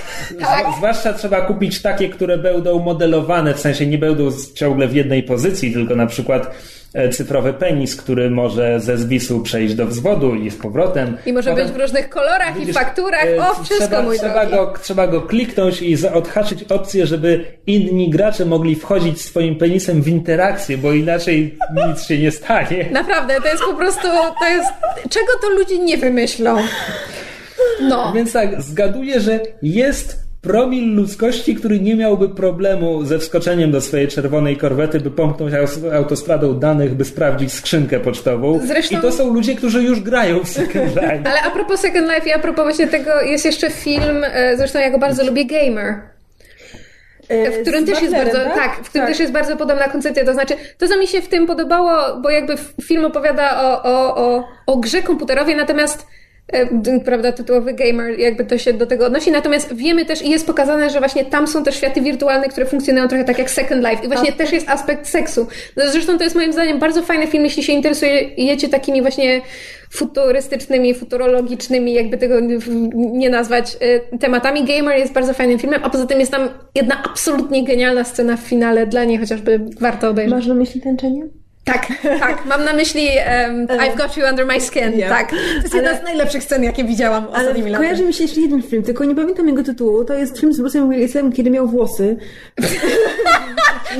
z- 0.73 0.77
zwłaszcza 0.77 1.13
trzeba 1.13 1.41
kupić 1.41 1.81
takie, 1.81 2.09
które 2.09 2.37
będą 2.37 2.79
modelowane, 2.79 3.53
w 3.53 3.59
sensie 3.59 3.85
nie 3.85 3.97
będą 3.97 4.29
ciągle 4.55 4.87
w 4.87 4.95
jednej 4.95 5.23
pozycji, 5.23 5.73
tylko 5.73 5.95
na 5.95 6.05
przykład 6.07 6.45
e, 6.47 6.49
cyfrowy 7.11 7.53
penis, 7.53 7.95
który 7.95 8.29
może 8.29 8.79
ze 8.79 8.97
zwisu 8.97 9.39
przejść 9.41 9.75
do 9.75 9.85
wzwodu 9.87 10.35
i 10.35 10.49
z 10.51 10.55
powrotem. 10.55 11.17
I 11.25 11.33
może 11.33 11.49
Potem- 11.49 11.65
być 11.67 11.75
w 11.75 11.79
różnych 11.81 12.09
kolorach 12.09 12.55
i 12.57 12.59
Widzisz, 12.59 12.75
fakturach. 12.75 13.25
e, 13.25 13.37
O, 13.51 13.53
wszystko 13.63 13.87
trzeba, 13.87 14.01
mój 14.01 14.17
trzeba 14.19 14.45
drogi. 14.45 14.51
go, 14.73 14.73
trzeba 14.83 15.07
go 15.07 15.21
kliknąć 15.21 15.81
i 15.81 16.07
odhaczyć 16.07 16.63
opcję, 16.63 17.07
żeby 17.07 17.45
inni 17.67 18.09
gracze 18.09 18.45
mogli 18.45 18.75
wchodzić 18.75 19.21
swoim 19.21 19.55
penisem 19.55 20.01
w 20.01 20.07
interakcję, 20.07 20.77
bo 20.77 20.93
inaczej 20.93 21.57
nic 21.87 22.03
się 22.03 22.17
nie 22.17 22.31
stanie. 22.31 22.85
Naprawdę, 22.91 23.41
to 23.41 23.47
jest 23.47 23.63
po 23.63 23.73
prostu, 23.73 24.07
to 24.39 24.45
jest, 24.49 24.69
czego 25.09 25.27
to 25.41 25.49
ludzie 25.49 25.79
nie 25.79 25.97
wymyślą. 25.97 26.57
No. 27.81 28.11
Więc 28.15 28.33
tak, 28.33 28.61
zgaduję, 28.61 29.19
że 29.19 29.39
jest 29.61 30.26
promil 30.41 30.95
ludzkości, 30.95 31.55
który 31.55 31.79
nie 31.79 31.95
miałby 31.95 32.29
problemu 32.29 33.05
ze 33.05 33.19
wskoczeniem 33.19 33.71
do 33.71 33.81
swojej 33.81 34.07
czerwonej 34.07 34.57
korwety, 34.57 34.99
by 34.99 35.11
pomknąć 35.11 35.53
autostradą 35.93 36.59
danych, 36.59 36.93
by 36.95 37.05
sprawdzić 37.05 37.53
skrzynkę 37.53 37.99
pocztową. 37.99 38.59
Zresztą- 38.65 38.97
I 38.97 39.01
to 39.01 39.11
są 39.11 39.33
ludzie, 39.33 39.55
którzy 39.55 39.83
już 39.83 39.99
grają 39.99 40.39
w 40.43 40.47
Second 40.49 40.95
Life. 41.01 41.21
Ale 41.25 41.41
a 41.41 41.51
propos 41.51 41.79
Second 41.79 42.07
Life 42.15 42.29
i 42.29 42.31
a 42.33 42.39
propos 42.39 42.63
właśnie 42.65 42.87
tego, 42.87 43.21
jest 43.21 43.45
jeszcze 43.45 43.69
film, 43.69 44.23
e, 44.33 44.57
zresztą 44.57 44.79
ja 44.79 44.89
go 44.91 44.99
bardzo 44.99 45.25
lubię, 45.25 45.45
Gamer. 45.45 45.95
E, 47.29 47.51
W 47.51 47.61
którym 47.61 47.85
też 47.85 48.01
jest 48.01 48.13
bardzo, 48.15 48.37
tak, 48.55 48.75
w 48.83 48.89
którym 48.89 49.07
też 49.07 49.19
jest 49.19 49.31
bardzo 49.31 49.57
podobna 49.57 49.87
koncepcja. 49.89 50.25
To 50.25 50.33
znaczy, 50.33 50.53
to 50.77 50.87
co 50.87 50.99
mi 50.99 51.07
się 51.07 51.21
w 51.21 51.27
tym 51.27 51.47
podobało, 51.47 52.21
bo 52.21 52.29
jakby 52.29 52.55
film 52.83 53.05
opowiada 53.05 53.61
o, 53.61 53.83
o, 53.83 54.15
o, 54.17 54.43
o 54.67 54.77
grze 54.77 55.01
komputerowej, 55.01 55.55
natomiast 55.55 56.07
prawda, 57.05 57.31
tytułowy 57.31 57.73
gamer, 57.73 58.19
jakby 58.19 58.45
to 58.45 58.57
się 58.57 58.73
do 58.73 58.85
tego 58.85 59.05
odnosi. 59.05 59.31
Natomiast 59.31 59.75
wiemy 59.75 60.05
też 60.05 60.21
i 60.21 60.29
jest 60.29 60.47
pokazane, 60.47 60.89
że 60.89 60.99
właśnie 60.99 61.25
tam 61.25 61.47
są 61.47 61.63
też 61.63 61.75
światy 61.75 62.01
wirtualne, 62.01 62.47
które 62.47 62.65
funkcjonują 62.65 63.07
trochę 63.07 63.23
tak 63.23 63.39
jak 63.39 63.49
Second 63.49 63.83
Life. 63.89 64.05
I 64.05 64.07
właśnie 64.07 64.31
też 64.31 64.51
jest 64.51 64.69
aspekt 64.69 65.07
seksu. 65.07 65.47
No, 65.75 65.83
zresztą 65.91 66.17
to 66.17 66.23
jest 66.23 66.35
moim 66.35 66.53
zdaniem 66.53 66.79
bardzo 66.79 67.01
fajny 67.01 67.27
film, 67.27 67.43
jeśli 67.43 67.63
się 67.63 67.73
interesujecie 67.73 68.69
takimi 68.69 69.01
właśnie 69.01 69.41
futurystycznymi, 69.89 70.93
futurologicznymi, 70.93 71.93
jakby 71.93 72.17
tego 72.17 72.35
nie 72.95 73.29
nazwać, 73.29 73.77
e, 73.79 74.17
tematami. 74.17 74.63
Gamer 74.63 74.97
jest 74.97 75.13
bardzo 75.13 75.33
fajnym 75.33 75.59
filmem, 75.59 75.81
a 75.83 75.89
poza 75.89 76.05
tym 76.05 76.19
jest 76.19 76.31
tam 76.31 76.49
jedna 76.75 77.03
absolutnie 77.03 77.63
genialna 77.63 78.03
scena 78.03 78.37
w 78.37 78.39
finale, 78.39 78.87
dla 78.87 79.03
niej 79.03 79.17
chociażby 79.17 79.59
warto 79.79 80.09
obejrzeć. 80.09 80.35
Masz 80.35 80.47
na 80.47 80.53
myśli 80.53 80.81
tęczenie? 80.81 81.27
Tak, 81.67 81.87
tak, 82.19 82.45
mam 82.45 82.63
na 82.63 82.73
myśli 82.73 83.07
um, 83.47 83.67
I've 83.83 83.95
got 83.97 84.17
you 84.17 84.25
under 84.29 84.45
my 84.45 84.61
skin, 84.61 84.93
Yeah. 84.97 85.09
tak. 85.17 85.29
To 85.29 85.35
jest 85.63 85.73
jedna 85.73 85.95
z 85.95 86.03
najlepszych 86.03 86.43
scen, 86.43 86.63
jakie 86.63 86.83
widziałam 86.83 87.27
Ale 87.33 87.39
ostatnimi 87.41 87.71
laty. 87.71 87.83
kojarzy 87.83 88.03
mi 88.03 88.13
się 88.13 88.23
jeszcze 88.23 88.41
jeden 88.41 88.63
film, 88.63 88.83
tylko 88.83 89.03
nie 89.05 89.15
pamiętam 89.15 89.47
jego 89.47 89.63
tytułu. 89.63 90.05
To 90.05 90.13
jest 90.13 90.39
film 90.39 90.53
z 90.53 90.59
Bruce'em 90.61 90.89
Willisem, 90.89 91.31
kiedy 91.31 91.49
miał 91.49 91.67
włosy. 91.67 92.17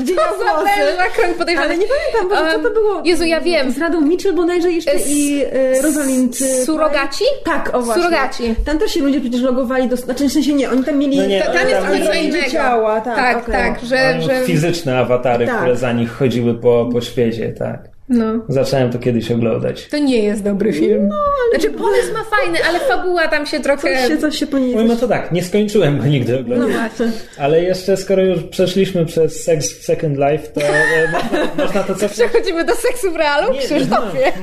Gdzie 0.02 0.14
miał 0.14 0.34
włosy. 0.36 0.70
Zawęża 0.78 1.08
krąg 1.16 1.36
podejrzany. 1.36 1.66
Ale 1.68 1.78
nie 1.78 1.86
pamiętam, 1.86 2.28
Boże, 2.38 2.52
co 2.52 2.58
to 2.58 2.64
Um, 2.64 2.74
było. 2.74 3.02
Jezu, 3.04 3.24
ja 3.24 3.40
wiem. 3.40 3.72
Z 3.72 3.78
Radą 3.78 4.00
Mitchell 4.00 4.34
bodajże 4.34 4.70
jeszcze 4.70 4.92
S- 4.92 5.10
i 5.10 5.42
e, 5.52 5.82
Rosalind. 5.82 6.36
e, 6.42 6.64
Surogaci? 6.64 7.24
Tak, 7.44 7.74
o 7.74 7.82
właśnie. 7.82 8.02
Surogaci. 8.02 8.54
Tam 8.66 8.78
też 8.78 8.92
się 8.94 9.00
ludzie 9.00 9.20
przecież 9.20 9.40
logowali 9.42 9.88
do... 9.88 9.96
Znaczy 9.96 10.28
w 10.28 10.32
sensie 10.32 10.54
nie, 10.54 10.70
oni 10.70 10.84
tam 10.84 10.98
mieli... 10.98 11.16
No 11.16 11.26
nie, 11.26 11.40
Ta- 11.40 11.46
Tam 11.46 11.56
ale 11.56 11.70
jest 11.70 11.82
tam 11.82 11.98
to 11.98 12.06
co 12.06 12.12
jest- 12.12 12.24
innego. 12.28 12.50
ciała, 12.50 13.00
tak, 13.00 13.16
tak, 13.16 13.36
okej. 13.42 13.54
tak, 13.54 13.80
że, 13.84 14.22
że 14.22 14.40
Fizyczne 14.44 14.98
awatary, 14.98 15.46
Tak. 15.46 15.56
które 15.56 15.76
za 15.76 15.92
nich 15.92 16.10
chodziły 16.12 16.54
po, 16.54 16.88
po 16.92 17.00
świecie, 17.00 17.52
tak. 17.58 17.88
No. 18.08 18.24
Zacząłem 18.48 18.90
to 18.90 18.98
kiedyś 18.98 19.30
oglądać. 19.30 19.88
To 19.88 19.98
nie 19.98 20.22
jest 20.22 20.44
dobry 20.44 20.72
film. 20.72 21.10
Znaczy 21.50 21.70
pomysł 21.70 22.12
ma 22.12 22.24
fajny, 22.36 22.58
ale 22.68 22.80
fabuła 22.80 23.28
tam 23.28 23.46
się 23.46 23.60
trochę... 23.60 23.96
Coś 23.96 24.08
się, 24.08 24.18
coś 24.18 24.38
się 24.38 24.46
po 24.46 24.58
niej... 24.58 24.74
Mówimy 24.74 24.96
to 24.96 25.08
tak, 25.08 25.32
nie 25.32 25.42
skończyłem 25.44 25.98
go 25.98 26.06
nigdy 26.06 26.32
No 26.32 26.38
oglądać. 26.40 26.70
właśnie. 26.72 27.12
Ale 27.38 27.62
jeszcze 27.62 27.96
skoro 27.96 28.22
już 28.24 28.42
przeszliśmy 28.42 29.06
przez 29.06 29.44
Sex 29.44 29.78
w 29.78 29.82
Second 29.84 30.18
Life, 30.18 30.48
to 30.48 30.60
e, 30.60 31.08
można, 31.12 31.64
można 31.64 31.82
to 31.82 31.94
cofnąć. 31.94 32.12
Przechodzimy 32.12 32.64
do 32.64 32.74
seksu 32.74 33.12
w 33.12 33.16
realu? 33.16 33.52
Nie, 33.52 33.58
Krzysztofie. 33.60 34.32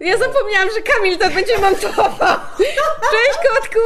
Ja 0.00 0.18
zapomniałam, 0.18 0.68
że 0.76 0.82
Kamil 0.82 1.18
to 1.18 1.30
będzie 1.30 1.58
montował. 1.58 2.10
Cześć 3.10 3.38
kotku! 3.54 3.78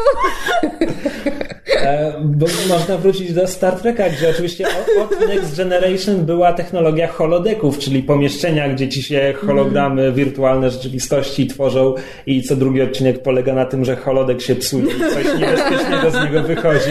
E, 1.76 2.12
bo 2.24 2.46
można 2.68 2.96
wrócić 2.98 3.32
do 3.32 3.46
Star 3.46 3.80
Treka, 3.80 4.08
gdzie 4.10 4.30
oczywiście 4.30 4.66
od- 5.00 5.28
Next 5.28 5.56
Generation 5.56 6.16
była 6.26 6.52
technologia 6.52 7.08
holodeków, 7.08 7.78
czyli 7.78 8.02
pomieszczenia, 8.02 8.68
gdzie 8.68 8.88
ci 8.88 9.02
się 9.02 9.34
hologramy 9.46 10.12
wirtualne 10.12 10.70
rzeczywistości 10.70 11.46
tworzą 11.46 11.94
i 12.26 12.42
co 12.42 12.56
drugi 12.56 12.82
odcinek 12.82 13.22
polega 13.22 13.54
na 13.54 13.64
tym, 13.64 13.84
że 13.84 13.96
holodek 13.96 14.40
się 14.42 14.54
psuje 14.56 14.84
i 14.94 15.00
coś 15.00 15.24
niebezpiecznego 15.38 16.10
z 16.10 16.14
niego 16.24 16.42
wychodzi. 16.42 16.90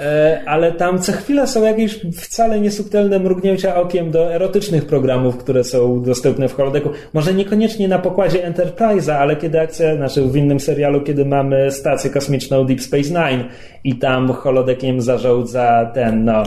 E, 0.00 0.42
Ale 0.46 0.72
tam 0.72 0.98
co 0.98 1.12
chwila 1.12 1.46
są 1.46 1.62
jakieś 1.62 2.00
wcale 2.12 2.60
niesubtelne 2.60 3.18
mrugnięcia 3.18 3.76
okiem 3.76 4.10
do 4.10 4.34
erotycznych 4.34 4.86
programów, 4.86 5.36
które 5.36 5.64
są 5.64 6.02
dostępne 6.02 6.48
w 6.48 6.54
holodeku. 6.54 6.90
Może 7.12 7.34
niekoniecznie 7.34 7.88
na 7.88 7.98
pokładzie 7.98 8.52
Enterprise'a, 8.52 9.12
ale 9.12 9.36
kiedy 9.36 9.60
akcja, 9.60 9.96
znaczy 9.96 10.22
w 10.22 10.36
innym 10.36 10.60
serialu, 10.60 11.00
kiedy 11.00 11.24
mamy 11.24 11.70
stację 11.70 12.10
kosmiczną 12.10 12.64
Deep 12.64 12.80
Space 12.80 13.08
Nine 13.08 13.44
i 13.84 13.98
tam 13.98 14.32
holodekiem 14.32 15.00
zarządza 15.00 15.90
ten, 15.94 16.24
no... 16.24 16.42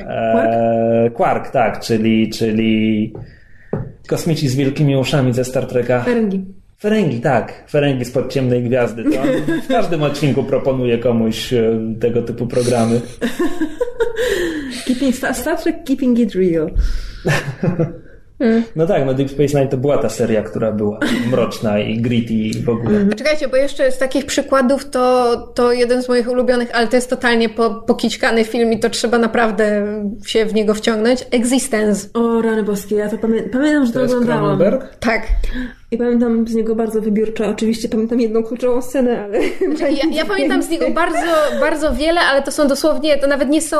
E, 0.00 1.10
Quark, 1.14 1.50
tak, 1.50 1.80
czyli, 1.80 2.30
czyli 2.30 3.12
kosmici 4.08 4.48
z 4.48 4.54
wielkimi 4.54 4.96
uszami 4.96 5.32
ze 5.32 5.44
Star 5.44 5.66
Treka. 5.66 6.00
Ferengi. 6.00 6.61
Ferengi, 6.82 7.20
tak. 7.20 7.64
Ferengi 7.70 8.04
spod 8.04 8.32
ciemnej 8.32 8.62
gwiazdy. 8.62 9.04
To 9.04 9.20
on 9.20 9.60
w 9.62 9.68
każdym 9.68 10.02
odcinku 10.02 10.44
proponuje 10.44 10.98
komuś 10.98 11.52
e, 11.52 11.78
tego 12.00 12.22
typu 12.22 12.46
programy. 12.46 13.00
Keeping, 14.86 15.14
Star, 15.14 15.56
Trek 15.62 15.84
Keeping 15.84 16.18
It 16.18 16.34
Real. 16.34 16.70
No 18.76 18.86
tak, 18.86 19.06
no 19.06 19.14
Deep 19.14 19.30
Space 19.30 19.58
Nine 19.58 19.68
to 19.68 19.76
była 19.76 19.98
ta 19.98 20.08
seria, 20.08 20.42
która 20.42 20.72
była 20.72 20.98
mroczna 21.30 21.78
i 21.78 22.00
gritty 22.00 22.34
i 22.34 22.62
w 22.62 22.68
ogóle. 22.68 23.06
Czekajcie, 23.16 23.48
bo 23.48 23.56
jeszcze 23.56 23.92
z 23.92 23.98
takich 23.98 24.26
przykładów 24.26 24.90
to, 24.90 25.36
to 25.54 25.72
jeden 25.72 26.02
z 26.02 26.08
moich 26.08 26.30
ulubionych, 26.30 26.68
ale 26.72 26.88
to 26.88 26.96
jest 26.96 27.10
totalnie 27.10 27.48
po, 27.48 27.70
pokićkany 27.70 28.44
film 28.44 28.72
i 28.72 28.78
to 28.78 28.90
trzeba 28.90 29.18
naprawdę 29.18 29.86
się 30.26 30.46
w 30.46 30.54
niego 30.54 30.74
wciągnąć. 30.74 31.26
Existence. 31.30 32.08
O, 32.14 32.42
rany 32.42 32.62
boskie, 32.62 32.96
ja 32.96 33.08
to 33.08 33.18
pamię 33.18 33.42
pamiętam, 33.42 33.86
że 33.86 33.92
to, 33.92 33.98
To 33.98 34.02
jest 34.02 34.14
oglądałam. 34.14 34.58
Cronenberg? 34.58 34.96
Tak. 35.00 35.26
I 35.92 35.98
pamiętam 35.98 36.48
z 36.48 36.54
niego 36.54 36.74
bardzo 36.74 37.00
wybiórczo. 37.00 37.48
Oczywiście 37.48 37.88
pamiętam 37.88 38.20
jedną 38.20 38.42
kluczową 38.42 38.82
scenę, 38.82 39.24
ale... 39.24 39.38
Ja, 39.92 40.04
ja 40.10 40.24
pamiętam 40.24 40.62
z 40.62 40.68
niego 40.68 40.90
bardzo, 40.90 41.26
bardzo 41.60 41.94
wiele, 41.94 42.20
ale 42.20 42.42
to 42.42 42.52
są 42.52 42.68
dosłownie, 42.68 43.18
to 43.18 43.26
nawet 43.26 43.48
nie 43.48 43.62
są 43.62 43.78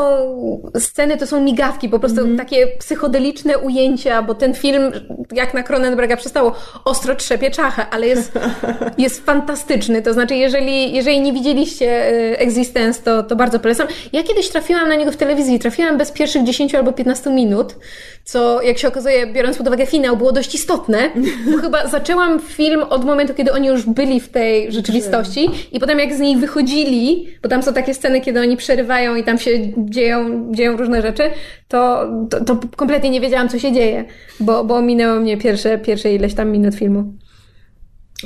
sceny, 0.78 1.16
to 1.16 1.26
są 1.26 1.40
migawki, 1.40 1.88
po 1.88 1.98
prostu 1.98 2.36
takie 2.36 2.66
psychodeliczne 2.66 3.58
ujęcia, 3.58 4.22
bo 4.22 4.34
ten 4.34 4.54
film, 4.54 4.92
jak 5.32 5.54
na 5.54 5.62
Cronenberga 5.62 6.16
przystało, 6.16 6.54
ostro 6.84 7.14
trzepie 7.14 7.50
czachę, 7.50 7.86
ale 7.90 8.06
jest, 8.06 8.32
jest 8.98 9.24
fantastyczny. 9.26 10.02
To 10.02 10.12
znaczy, 10.12 10.34
jeżeli, 10.34 10.94
jeżeli 10.94 11.20
nie 11.20 11.32
widzieliście 11.32 12.12
y, 12.12 12.38
Existence, 12.38 13.02
to, 13.02 13.22
to 13.22 13.36
bardzo 13.36 13.58
polecam. 13.58 13.86
Ja 14.12 14.22
kiedyś 14.22 14.48
trafiłam 14.48 14.88
na 14.88 14.94
niego 14.94 15.12
w 15.12 15.16
telewizji, 15.16 15.58
trafiłam 15.58 15.98
bez 15.98 16.12
pierwszych 16.12 16.44
10 16.44 16.74
albo 16.74 16.92
15 16.92 17.30
minut, 17.30 17.76
co 18.24 18.62
jak 18.62 18.78
się 18.78 18.88
okazuje, 18.88 19.26
biorąc 19.26 19.56
pod 19.56 19.66
uwagę 19.66 19.86
finał, 19.86 20.16
było 20.16 20.32
dość 20.32 20.54
istotne, 20.54 21.10
bo 21.52 21.58
chyba 21.58 21.86
zaczęłam 21.96 22.40
film 22.40 22.82
od 22.82 23.04
momentu, 23.04 23.34
kiedy 23.34 23.52
oni 23.52 23.68
już 23.68 23.86
byli 23.86 24.20
w 24.20 24.28
tej 24.28 24.72
rzeczywistości 24.72 25.50
i 25.72 25.80
potem 25.80 25.98
jak 25.98 26.14
z 26.14 26.20
niej 26.20 26.36
wychodzili, 26.36 27.28
bo 27.42 27.48
tam 27.48 27.62
są 27.62 27.72
takie 27.72 27.94
sceny, 27.94 28.20
kiedy 28.20 28.40
oni 28.40 28.56
przerywają 28.56 29.16
i 29.16 29.24
tam 29.24 29.38
się 29.38 29.50
dzieją, 29.76 30.48
dzieją 30.52 30.76
różne 30.76 31.02
rzeczy, 31.02 31.22
to, 31.68 32.06
to, 32.30 32.44
to 32.44 32.60
kompletnie 32.76 33.10
nie 33.10 33.20
wiedziałam, 33.20 33.48
co 33.48 33.58
się 33.58 33.72
dzieje, 33.72 34.04
bo, 34.40 34.64
bo 34.64 34.82
minęło 34.82 35.20
mnie 35.20 35.36
pierwsze, 35.36 35.78
pierwsze 35.78 36.14
ileś 36.14 36.34
tam 36.34 36.50
minut 36.50 36.74
filmu. 36.74 37.12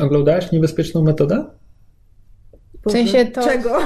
Oglądałaś 0.01 0.53
niebezpieczną 0.53 1.03
metodę? 1.03 1.45
W 2.87 2.93
sensie 2.93 3.25
to 3.25 3.45
Czego? 3.45 3.79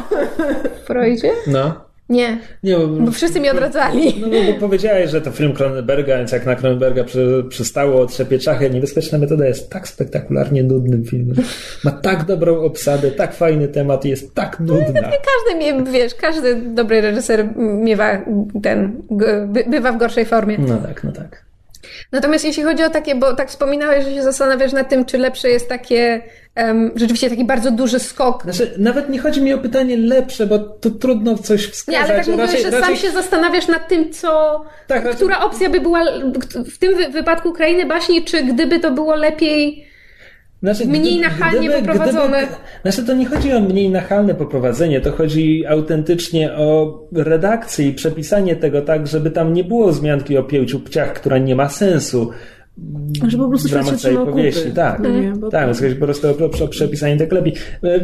w 0.83 0.87
Freudzie? 0.87 1.33
No. 1.47 1.90
Nie, 2.11 2.39
Nie, 2.63 2.77
bo, 2.77 2.87
bo 2.87 3.11
wszyscy 3.11 3.41
mi 3.41 3.51
odradzali. 3.51 4.15
no, 4.21 4.29
bo, 4.29 4.53
bo 4.53 4.59
powiedziałeś, 4.61 5.11
że 5.11 5.21
to 5.21 5.31
film 5.31 5.53
Cronenberga, 5.53 6.17
więc 6.19 6.33
jak 6.33 6.47
na 6.47 6.55
Cronenberga 6.55 7.05
przy, 7.05 7.45
przystało 7.49 8.07
trzepie 8.07 8.39
czachy, 8.39 8.71
niebezpieczna 8.71 9.19
metoda 9.19 9.47
jest 9.47 9.71
tak 9.71 9.89
spektakularnie 9.89 10.63
nudnym 10.63 11.05
filmem. 11.05 11.37
Ma 11.85 11.91
tak 11.91 12.25
dobrą 12.25 12.61
obsadę, 12.61 13.11
tak 13.11 13.35
fajny 13.35 13.69
temat 13.69 14.05
i 14.05 14.09
jest 14.09 14.35
tak 14.35 14.61
nudna. 14.61 15.01
Każdy 15.03 15.57
mnie, 15.57 15.93
wiesz, 15.93 16.15
każdy 16.15 16.57
dobry 16.57 17.01
reżyser 17.01 17.49
miewa 17.57 18.25
ten, 18.63 19.03
bywa 19.71 19.93
w 19.93 19.99
gorszej 19.99 20.25
formie. 20.25 20.59
No 20.59 20.77
tak, 20.79 21.05
no 21.05 21.13
tak. 21.13 21.50
Natomiast 22.13 22.45
jeśli 22.45 22.63
chodzi 22.63 22.83
o 22.83 22.91
takie, 22.91 23.15
bo 23.15 23.35
tak 23.35 23.49
wspominałeś, 23.51 24.05
że 24.05 24.11
się 24.15 24.23
zastanawiasz 24.23 24.73
nad 24.73 24.89
tym, 24.89 25.05
czy 25.05 25.19
lepsze 25.19 25.49
jest 25.51 25.69
takie, 25.69 26.23
em, 26.55 26.91
rzeczywiście 26.97 27.31
taki 27.31 27.45
bardzo 27.45 27.71
duży 27.71 27.99
skok. 27.99 28.43
Znaczy, 28.43 28.75
nawet 28.79 29.09
nie 29.09 29.19
chodzi 29.19 29.43
mi 29.43 29.53
o 29.55 29.59
pytanie 29.59 29.97
lepsze, 29.97 30.47
bo 30.47 30.59
to 30.59 30.91
trudno 30.91 31.39
coś 31.39 31.67
wskazać. 31.67 32.01
Nie, 32.09 32.15
ale 32.15 32.17
tak 32.25 32.27
mówisz, 32.27 32.47
Raczej- 32.47 32.63
że 32.63 32.71
raczej- 32.71 32.97
sam 32.97 32.97
się 32.97 33.11
zastanawiasz 33.11 33.69
nad 33.69 33.89
tym, 33.89 34.13
co, 34.13 34.61
Tak, 34.87 35.05
raczej- 35.05 35.17
która 35.17 35.41
opcja 35.41 35.71
by 35.71 35.81
była 35.81 36.01
w 36.73 36.79
tym 36.79 36.97
wy- 36.97 37.09
wypadku 37.09 37.53
Krainy 37.53 37.87
Baśni, 37.87 38.25
czy 38.25 38.43
gdyby 38.45 38.81
to 38.81 38.91
było 38.91 39.15
lepiej 39.15 39.90
Znaczy, 40.63 40.87
Mniej 40.87 41.21
nachalnie 41.21 41.71
poprowadzone. 41.71 42.39
Gdyby, 42.39 42.53
znaczy, 42.83 43.07
to 43.07 43.15
nie 43.15 43.27
chodzi 43.27 43.53
o 43.53 43.61
mniej 43.61 43.91
nachalne 43.91 44.35
poprowadzenie, 44.35 45.01
to 45.01 45.13
chodzi 45.13 45.67
autentycznie 45.67 46.53
o 46.53 47.01
redakcję 47.13 47.89
i 47.89 47.93
przepisanie 47.95 48.57
tego 48.57 48.83
tak, 48.83 49.07
żeby 49.07 49.31
tam 49.31 49.53
nie 49.53 49.65
było 49.65 49.89
wzmianki 49.89 50.39
o 50.39 50.43
pięciu 50.43 50.81
pciach, 50.81 51.13
która 51.13 51.39
nie 51.39 51.57
ma 51.57 51.69
sensu. 51.69 52.31
Że 53.29 53.39
po 53.39 53.49
prostu 53.49 53.69
w 53.69 53.73
ramach 53.73 53.91
się 53.91 53.97
całej 53.97 54.19
powieści, 54.19 54.63
kupy. 54.63 54.75
tak. 54.75 55.01
No 55.01 55.09
nie, 55.09 55.33
bo 55.33 55.51
Tak, 55.51 55.69
po 55.99 56.05
prostu 56.05 56.29
o, 56.29 56.65
o, 56.65 56.69
przepisanie 56.69 57.17
tak 57.17 57.33
lepiej. 57.33 57.55
E, 57.85 58.01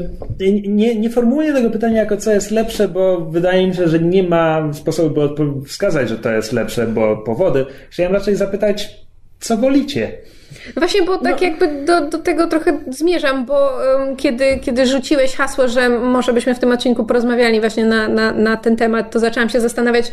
Nie, 0.68 0.94
nie 0.94 1.10
formułuję 1.10 1.52
tego 1.52 1.70
pytania 1.70 1.96
jako 1.96 2.16
co 2.16 2.32
jest 2.32 2.50
lepsze, 2.50 2.88
bo 2.88 3.20
wydaje 3.20 3.66
mi 3.66 3.74
się, 3.74 3.88
że 3.88 3.98
nie 3.98 4.22
ma 4.22 4.72
sposobu, 4.72 5.14
by 5.14 5.64
wskazać, 5.66 6.08
że 6.08 6.18
to 6.18 6.30
jest 6.30 6.52
lepsze, 6.52 6.86
bo 6.86 7.16
powody. 7.16 7.66
Chciałem 7.90 8.12
raczej 8.12 8.36
zapytać, 8.36 9.06
co 9.40 9.56
wolicie? 9.56 10.12
No 10.76 10.80
Właśnie, 10.80 11.02
bo 11.02 11.18
tak 11.18 11.42
jakby 11.42 11.84
do, 11.84 12.00
do 12.00 12.18
tego 12.18 12.46
trochę 12.46 12.78
zmierzam, 12.88 13.46
bo 13.46 13.78
um, 13.98 14.16
kiedy, 14.16 14.58
kiedy 14.58 14.86
rzuciłeś 14.86 15.36
hasło, 15.36 15.68
że 15.68 15.88
może 15.88 16.32
byśmy 16.32 16.54
w 16.54 16.58
tym 16.58 16.72
odcinku 16.72 17.04
porozmawiali 17.04 17.60
właśnie 17.60 17.84
na, 17.84 18.08
na, 18.08 18.32
na 18.32 18.56
ten 18.56 18.76
temat, 18.76 19.10
to 19.10 19.18
zaczęłam 19.18 19.48
się 19.48 19.60
zastanawiać. 19.60 20.12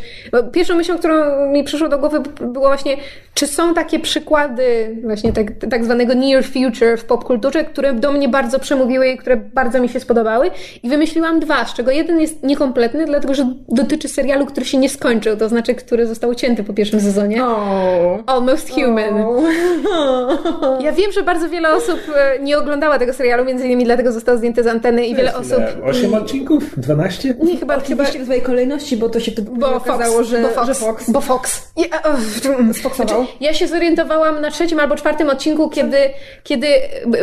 Pierwszą 0.52 0.76
myślą, 0.76 0.98
którą 0.98 1.46
mi 1.52 1.64
przyszło 1.64 1.90
do 1.90 1.98
głowy, 1.98 2.20
było 2.42 2.68
właśnie, 2.68 2.98
czy 3.34 3.48
są 3.48 3.74
takie 3.74 4.00
przykłady 4.00 4.98
właśnie 5.04 5.34
tak, 5.34 5.46
tak 5.70 5.86
zwanego 5.86 6.16
near 6.16 6.44
future 6.44 6.98
w 6.98 7.06
popkulturze, 7.06 7.64
które 7.64 7.94
do 7.94 8.12
mnie 8.12 8.30
bardzo 8.30 8.60
przemówiły 8.60 9.08
i 9.08 9.18
które 9.18 9.38
bardzo 9.38 9.80
mi 9.80 9.90
się 9.90 10.00
spodobały. 10.00 10.52
I 10.84 10.90
wymyśliłam 10.90 11.40
dwa, 11.40 11.66
z 11.66 11.74
czego 11.74 11.92
jeden 11.92 12.22
jest 12.22 12.44
niekompletny, 12.44 13.06
dlatego 13.06 13.34
że 13.34 13.54
dotyczy 13.70 14.08
serialu, 14.08 14.46
który 14.46 14.66
się 14.66 14.78
nie 14.78 14.90
skończył, 14.90 15.38
to 15.38 15.50
znaczy, 15.50 15.76
który 15.76 16.08
został 16.08 16.30
ucięty 16.30 16.64
po 16.64 16.74
pierwszym 16.74 17.00
sezonie. 17.00 17.44
O. 17.44 18.24
Almost 18.28 18.72
Human. 18.72 19.14
Ja 20.80 20.92
wiem, 20.92 21.12
że 21.12 21.24
bardzo 21.24 21.50
wiele 21.50 21.74
osób 21.74 22.00
e, 22.16 22.40
nie 22.40 22.58
oglądała 22.58 23.00
tego 23.00 23.14
serialu, 23.14 23.46
między 23.46 23.66
innymi 23.66 23.86
dlatego 23.86 24.12
został 24.12 24.38
zdjęty 24.38 24.64
z 24.64 24.68
anteny 24.68 25.06
i 25.06 25.16
wiele 25.16 25.36
osób... 25.36 25.58
Ile? 25.58 25.84
Osiem 25.84 26.14
odcinków? 26.14 26.80
12? 26.80 27.36
Nie, 27.44 27.58
chyba, 27.58 27.80
chyba 27.80 28.04
Oczywiście 28.04 28.20
w 28.20 28.26
złej 28.26 28.42
kolejności, 28.42 28.98
bo 28.98 29.10
to 29.10 29.20
się 29.20 29.32
wtedy 29.32 29.52
bo 29.52 29.68
Fox, 29.68 29.90
okazało, 29.90 30.24
że, 30.24 30.42
bo 30.42 30.50
Fox, 30.50 30.68
że 30.68 30.74
Fox. 30.74 31.10
Bo 31.10 31.22
Fox. 31.22 31.72
Ja, 31.78 32.04
o, 32.04 32.74
Sfoxował. 32.74 33.24
Znaczy, 33.24 33.38
ja 33.42 33.54
się 33.54 33.68
zorientowałam 33.68 34.42
na 34.42 34.52
trzecim 34.52 34.80
albo 34.80 34.96
czwartym 34.96 35.30
odcinku, 35.30 35.70
kiedy, 35.70 35.98
kiedy 36.44 36.68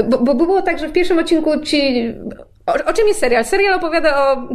bo, 0.08 0.18
bo 0.18 0.34
było 0.34 0.62
tak, 0.62 0.78
że 0.78 0.88
w 0.88 0.92
pierwszym 0.92 1.18
odcinku 1.18 1.60
ci... 1.60 2.14
O, 2.74 2.90
o 2.90 2.92
czym 2.92 3.08
jest 3.08 3.20
serial? 3.20 3.44
Serial 3.44 3.74
opowiada 3.74 4.32
o 4.32 4.48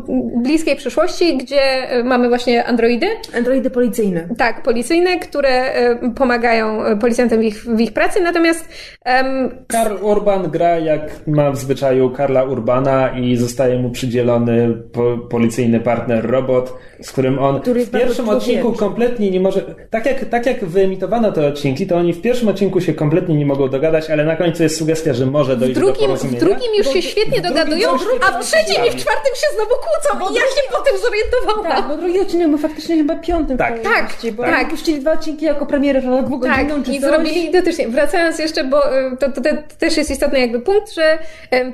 bliskiej 0.43 0.75
przyszłości, 0.75 1.37
gdzie 1.37 1.61
e, 1.61 2.03
mamy 2.03 2.29
właśnie 2.29 2.65
androidy, 2.65 3.07
Androidy 3.37 3.69
policyjne. 3.69 4.27
tak, 4.37 4.63
policyjne, 4.63 5.19
które 5.19 5.49
e, 5.49 6.11
pomagają 6.15 6.83
e, 6.85 6.95
policjantom 6.97 7.39
w 7.39 7.43
ich, 7.43 7.63
w 7.63 7.79
ich 7.79 7.93
pracy, 7.93 8.21
natomiast 8.21 8.69
em, 9.05 9.49
Karl 9.67 9.95
Urban 10.01 10.51
gra 10.51 10.79
jak 10.79 11.27
ma 11.27 11.51
w 11.51 11.57
zwyczaju 11.57 12.09
Karla 12.09 12.43
Urbana 12.43 13.19
i 13.19 13.35
zostaje 13.37 13.79
mu 13.79 13.89
przydzielony 13.89 14.73
po, 14.93 15.17
policyjny 15.17 15.79
partner 15.79 16.31
robot, 16.31 16.73
z 17.01 17.11
którym 17.11 17.39
on 17.39 17.61
Który 17.61 17.85
w 17.85 17.91
pierwszym 17.91 18.29
odcinku 18.29 18.71
kompletnie 18.73 19.31
nie 19.31 19.39
może. 19.39 19.75
Tak 19.89 20.05
jak, 20.05 20.25
tak 20.25 20.45
jak 20.45 20.65
wyemitowano 20.65 21.31
te 21.31 21.47
odcinki, 21.47 21.87
to 21.87 21.95
oni 21.95 22.13
w 22.13 22.21
pierwszym 22.21 22.47
odcinku 22.47 22.81
się 22.81 22.93
kompletnie 22.93 23.35
nie 23.35 23.45
mogą 23.45 23.69
dogadać, 23.69 24.09
ale 24.09 24.25
na 24.25 24.35
końcu 24.35 24.63
jest 24.63 24.77
sugestia, 24.77 25.13
że 25.13 25.25
może 25.25 25.57
dojść 25.57 25.75
do 25.75 25.81
drugim, 25.81 25.95
w 25.95 26.07
porozumienia. 26.07 26.39
drugim 26.39 26.75
już 26.77 26.87
się 26.87 27.01
świetnie 27.01 27.41
dogadują, 27.41 27.89
coś 27.89 28.04
a 28.27 28.39
w 28.41 28.45
trzecim 28.45 28.85
i 28.85 28.91
w 28.91 28.95
czwartym 28.95 29.35
się 29.35 29.47
znowu 29.55 29.69
kłócą 29.71 30.31
i 30.33 30.35
ja 30.35 30.41
się 30.41 30.61
potem 30.71 30.93
zorientowałam. 30.97 31.75
Tak, 31.75 31.87
bo 31.87 31.97
drugi 31.97 32.19
odcinek 32.19 32.47
był 32.47 32.57
faktycznie 32.57 32.95
chyba 32.97 33.15
piątym 33.15 33.57
Tak. 33.57 33.79
w 33.79 33.83
kolejności, 33.83 34.27
Tak, 34.27 34.35
bo 34.35 34.43
tak. 34.43 34.69
puścili 34.69 34.99
dwa 34.99 35.11
odcinki 35.11 35.45
jako 35.45 35.65
premierę, 35.65 36.01
że 36.01 36.23
dwugodzinną 36.23 36.75
Tak, 36.75 36.85
czy 36.85 36.91
i 36.91 36.99
coś. 37.01 37.09
zrobili 37.09 37.45
identycznie. 37.45 37.87
Wracając 37.87 38.39
jeszcze, 38.39 38.63
bo 38.63 38.97
y, 38.99 39.17
to, 39.19 39.31
to, 39.31 39.41
to 39.41 39.49
też 39.79 39.97
jest 39.97 40.11
istotny 40.11 40.39
jakby 40.39 40.59
punkt, 40.59 40.93
że 40.93 41.17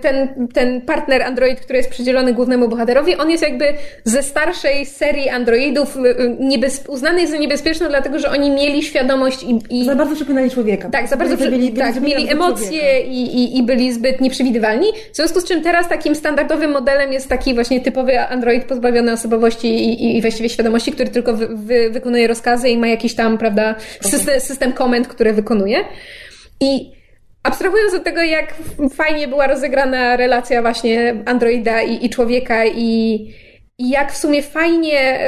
ten, 0.02 0.48
ten 0.54 0.82
partner 0.82 1.22
Android, 1.24 1.60
który 1.60 1.78
jest 1.78 1.90
przydzielony 1.90 2.34
głównemu 2.34 2.68
bohaterowi, 2.68 3.16
on 3.18 3.30
jest 3.30 3.44
jakby 3.44 3.74
ze 4.04 4.24
starszej 4.24 4.86
serii 4.86 5.30
androidów 5.30 5.98
y, 5.98 6.00
y, 6.00 6.36
niebez, 6.40 6.84
uznany 6.88 7.22
jest 7.22 7.32
za 7.34 7.38
niebezpieczny, 7.40 7.88
dlatego 7.90 8.20
że 8.20 8.30
oni 8.32 8.52
mieli 8.52 8.84
świadomość 8.84 9.44
i, 9.44 9.60
i 9.82 9.86
Za 9.86 9.96
bardzo 9.96 10.16
przypominali 10.16 10.52
człowieka. 10.52 10.90
tak, 10.90 11.08
za 11.08 11.18
bardzo 11.18 11.38
Byli- 11.38 11.50
przy, 11.50 11.58
byli- 11.58 11.72
byli 12.02 12.24
tak, 12.28 12.32
emocje 12.36 13.02
i, 13.02 13.22
i, 13.44 13.58
i 13.58 13.64
byli 13.64 13.94
zbyt 13.94 14.22
nieprzewidywalni. 14.22 14.88
W 15.14 15.16
związku 15.16 15.40
z 15.42 15.44
czym 15.46 15.62
teraz 15.62 15.90
takim 15.90 16.16
standardowym 16.22 16.72
modelem 16.72 17.14
jest 17.14 17.30
taki 17.30 17.54
właśnie 17.54 17.82
typowy 17.82 18.20
Android 18.20 18.66
pozbawiony 18.66 19.12
osobowości 19.12 19.68
i, 19.68 20.18
i, 20.18 20.22
właściwie 20.22 20.50
świadomości, 20.50 20.92
który 20.92 21.10
tylko 21.10 21.34
wy, 21.34 21.48
wy, 21.48 21.90
wykonuje 21.90 22.28
rozkazy 22.28 22.70
i 22.70 22.78
ma 22.78 22.88
jakiś 22.88 23.16
tam, 23.16 23.38
prawda, 23.38 23.76
system, 24.02 24.40
system 24.40 24.74
komend, 24.74 25.08
które 25.08 25.34
wykonuje. 25.34 25.78
I 26.60 26.92
abstrahując 27.44 27.94
od 27.94 28.04
tego, 28.04 28.22
jak 28.22 28.54
fajnie 28.94 29.28
była 29.28 29.48
rozegrana 29.48 30.18
relacja 30.18 30.62
właśnie 30.62 31.16
Androida 31.26 31.82
i, 31.82 32.06
i 32.06 32.10
człowieka 32.10 32.66
i, 32.66 33.28
i 33.78 33.90
jak 33.90 34.12
w 34.12 34.18
sumie 34.18 34.42
fajnie 34.42 35.20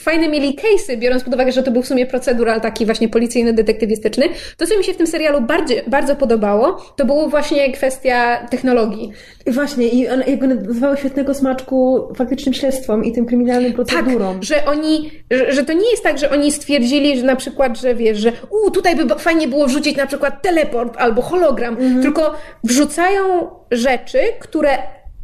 fajne 0.00 0.28
mieli 0.28 0.56
case'y, 0.56 0.96
biorąc 0.98 1.24
pod 1.24 1.34
uwagę, 1.34 1.52
że 1.52 1.62
to 1.62 1.70
był 1.70 1.82
w 1.82 1.86
sumie 1.86 2.06
procedural 2.06 2.60
taki 2.60 2.86
właśnie 2.86 3.08
policyjno-detektywistyczny. 3.08 4.28
To, 4.56 4.66
co 4.66 4.78
mi 4.78 4.84
się 4.84 4.94
w 4.94 4.96
tym 4.96 5.06
serialu 5.06 5.40
bardziej, 5.40 5.82
bardzo 5.86 6.16
podobało, 6.16 6.92
to 6.96 7.04
było 7.04 7.28
właśnie 7.28 7.72
kwestia 7.72 8.46
technologii. 8.50 9.12
I 9.46 9.50
właśnie, 9.50 9.88
i 9.88 10.08
on 10.08 10.22
jakby 10.26 10.48
nazywało 10.48 10.96
świetnego 10.96 11.34
smaczku 11.34 12.08
faktycznym 12.16 12.54
śledztwom 12.54 13.04
i 13.04 13.12
tym 13.12 13.26
kryminalnym 13.26 13.72
Tak, 13.72 13.86
procedurom. 13.86 14.42
że 14.42 14.64
oni, 14.64 15.10
że, 15.30 15.52
że 15.52 15.64
to 15.64 15.72
nie 15.72 15.90
jest 15.90 16.02
tak, 16.02 16.18
że 16.18 16.30
oni 16.30 16.52
stwierdzili, 16.52 17.18
że 17.18 17.24
na 17.26 17.36
przykład, 17.36 17.78
że 17.78 17.94
wiesz, 17.94 18.18
że 18.18 18.32
u, 18.50 18.70
tutaj 18.70 18.96
by 18.96 19.14
fajnie 19.18 19.48
było 19.48 19.66
wrzucić 19.66 19.96
na 19.96 20.06
przykład 20.06 20.42
teleport 20.42 20.94
albo 20.98 21.22
hologram, 21.22 21.76
tylko 22.02 22.34
wrzucają 22.64 23.22
rzeczy, 23.70 24.18
które 24.40 24.78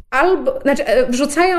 albo, 0.09 0.59
znaczy 0.61 0.85
e, 0.85 1.05
wrzucają 1.11 1.57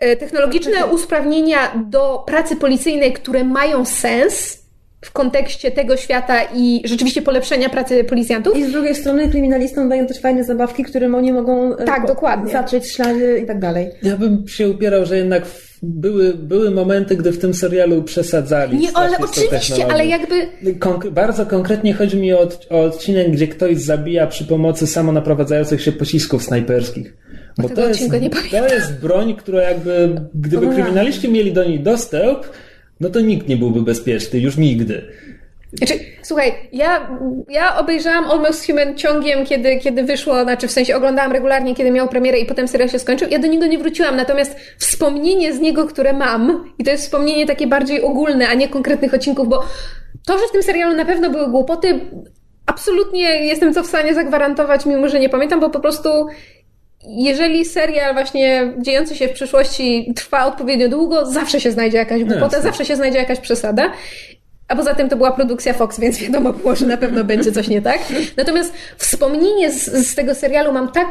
technologiczne 0.00 0.86
usprawnienia 0.86 1.58
do 1.90 2.24
pracy 2.26 2.56
policyjnej, 2.56 3.12
które 3.12 3.44
mają 3.44 3.84
sens 3.84 4.58
w 5.04 5.12
kontekście 5.12 5.70
tego 5.70 5.96
świata 5.96 6.42
i 6.54 6.82
rzeczywiście 6.84 7.22
polepszenia 7.22 7.68
pracy 7.68 8.04
policjantów. 8.04 8.56
I 8.58 8.64
z 8.64 8.72
drugiej 8.72 8.94
strony 8.94 9.28
kryminalistom 9.28 9.88
dają 9.88 10.06
też 10.06 10.20
fajne 10.20 10.44
zabawki, 10.44 10.84
którym 10.84 11.14
oni 11.14 11.32
mogą 11.32 11.76
e, 11.76 11.84
Tak, 11.84 12.02
po- 12.02 12.08
dokładnie. 12.08 12.52
zatrzeć 12.52 12.92
ślady 12.92 13.40
i 13.44 13.46
tak 13.46 13.58
dalej. 13.60 13.90
Ja 14.02 14.16
bym 14.16 14.48
się 14.48 14.68
upierał, 14.68 15.06
że 15.06 15.16
jednak 15.16 15.42
były, 15.82 16.34
były 16.34 16.70
momenty, 16.70 17.16
gdy 17.16 17.32
w 17.32 17.38
tym 17.38 17.54
serialu 17.54 18.02
przesadzali. 18.02 18.78
Nie, 18.78 18.88
ale 18.94 19.18
oczywiście, 19.18 19.86
ale 19.92 20.06
jakby 20.06 20.34
Konk- 20.78 21.10
bardzo 21.10 21.46
konkretnie 21.46 21.94
chodzi 21.94 22.16
mi 22.16 22.32
o, 22.32 22.40
od- 22.40 22.66
o 22.70 22.80
odcinek, 22.82 23.30
gdzie 23.30 23.48
ktoś 23.48 23.76
zabija 23.76 24.26
przy 24.26 24.44
pomocy 24.44 24.86
samonaprowadzających 24.86 25.82
się 25.82 25.92
pocisków 25.92 26.42
snajperskich. 26.42 27.14
Bo 27.58 27.68
to 27.68 27.88
jest, 27.88 28.10
to 28.50 28.74
jest 28.74 29.00
broń, 29.00 29.36
która 29.36 29.62
jakby, 29.62 30.20
gdyby 30.34 30.66
No 30.66 30.72
kryminaliści 30.72 31.28
mieli 31.28 31.52
do 31.52 31.64
niej 31.64 31.80
dostęp, 31.80 32.38
no 33.00 33.10
to 33.10 33.20
nikt 33.20 33.48
nie 33.48 33.56
byłby 33.56 33.82
bezpieczny, 33.82 34.40
już 34.40 34.56
nigdy. 34.56 35.02
Znaczy, 35.72 35.94
słuchaj, 36.22 36.52
ja, 36.72 37.10
ja 37.48 37.78
obejrzałam 37.78 38.24
Almost 38.24 38.66
Human 38.66 38.96
ciągiem, 38.96 39.46
kiedy, 39.46 39.76
kiedy 39.76 40.02
wyszło, 40.02 40.42
znaczy 40.42 40.68
w 40.68 40.70
sensie 40.70 40.96
oglądałam 40.96 41.32
regularnie, 41.32 41.74
kiedy 41.74 41.90
miał 41.90 42.08
premierę 42.08 42.38
i 42.38 42.46
potem 42.46 42.68
serial 42.68 42.88
się 42.88 42.98
skończył. 42.98 43.28
Ja 43.30 43.38
do 43.38 43.46
niego 43.46 43.66
nie 43.66 43.78
wróciłam, 43.78 44.16
natomiast 44.16 44.56
wspomnienie 44.78 45.52
z 45.52 45.60
niego, 45.60 45.86
które 45.86 46.12
mam, 46.12 46.72
i 46.78 46.84
to 46.84 46.90
jest 46.90 47.04
wspomnienie 47.04 47.46
takie 47.46 47.66
bardziej 47.66 48.02
ogólne, 48.02 48.48
a 48.48 48.54
nie 48.54 48.68
konkretnych 48.68 49.14
odcinków, 49.14 49.48
bo 49.48 49.64
to, 50.26 50.38
że 50.38 50.44
w 50.48 50.52
tym 50.52 50.62
serialu 50.62 50.96
na 50.96 51.04
pewno 51.04 51.30
były 51.30 51.50
głupoty, 51.50 52.00
absolutnie 52.66 53.46
jestem 53.46 53.74
to 53.74 53.82
w 53.82 53.86
stanie 53.86 54.14
zagwarantować, 54.14 54.86
mimo 54.86 55.08
że 55.08 55.20
nie 55.20 55.28
pamiętam, 55.28 55.60
bo 55.60 55.70
po 55.70 55.80
prostu 55.80 56.08
jeżeli 57.06 57.64
serial 57.64 58.14
właśnie 58.14 58.72
dziejący 58.78 59.16
się 59.16 59.28
w 59.28 59.32
przyszłości 59.32 60.12
trwa 60.16 60.46
odpowiednio 60.46 60.88
długo, 60.88 61.26
zawsze 61.26 61.60
się 61.60 61.70
znajdzie 61.72 61.98
jakaś 61.98 62.24
głupota, 62.24 62.44
jasne. 62.56 62.62
zawsze 62.62 62.84
się 62.84 62.96
znajdzie 62.96 63.18
jakaś 63.18 63.40
przesada. 63.40 63.92
A 64.68 64.76
poza 64.76 64.94
tym 64.94 65.08
to 65.08 65.16
była 65.16 65.32
produkcja 65.32 65.72
Fox, 65.72 66.00
więc 66.00 66.18
wiadomo 66.18 66.52
było, 66.52 66.76
że 66.76 66.86
na 66.86 66.96
pewno 66.96 67.24
będzie 67.24 67.52
coś 67.52 67.68
nie 67.68 67.82
tak. 67.82 67.98
Natomiast 68.36 68.72
wspomnienie 68.96 69.70
z, 69.70 69.84
z 69.86 70.14
tego 70.14 70.34
serialu 70.34 70.72
mam 70.72 70.92
tak 70.92 71.08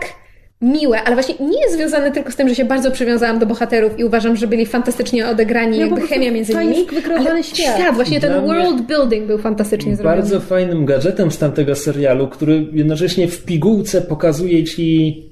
miłe, 0.61 1.03
ale 1.03 1.15
właśnie 1.15 1.35
nie 1.39 1.61
jest 1.61 1.75
związane 1.75 2.11
tylko 2.11 2.31
z 2.31 2.35
tym, 2.35 2.49
że 2.49 2.55
się 2.55 2.65
bardzo 2.65 2.91
przywiązałam 2.91 3.39
do 3.39 3.45
bohaterów 3.45 3.99
i 3.99 4.03
uważam, 4.03 4.35
że 4.35 4.47
byli 4.47 4.65
fantastycznie 4.65 5.27
odegrani, 5.27 5.79
No, 5.79 5.85
jakby 5.85 6.01
chemia 6.07 6.31
między 6.31 6.55
nimi. 6.55 6.87
ale 7.29 7.43
świat. 7.43 7.75
świat, 7.77 7.95
właśnie 7.95 8.19
ten 8.19 8.31
Dla 8.31 8.41
world 8.41 8.81
building 8.81 9.27
był 9.27 9.37
fantastycznie 9.37 9.95
zrobiony. 9.95 10.15
Bardzo 10.17 10.39
fajnym 10.39 10.85
gadżetem 10.85 11.31
z 11.31 11.37
tamtego 11.37 11.75
serialu, 11.75 12.27
który 12.27 12.65
jednocześnie 12.73 13.27
w 13.27 13.43
pigułce 13.43 14.01
pokazuje 14.01 14.63
ci 14.63 15.23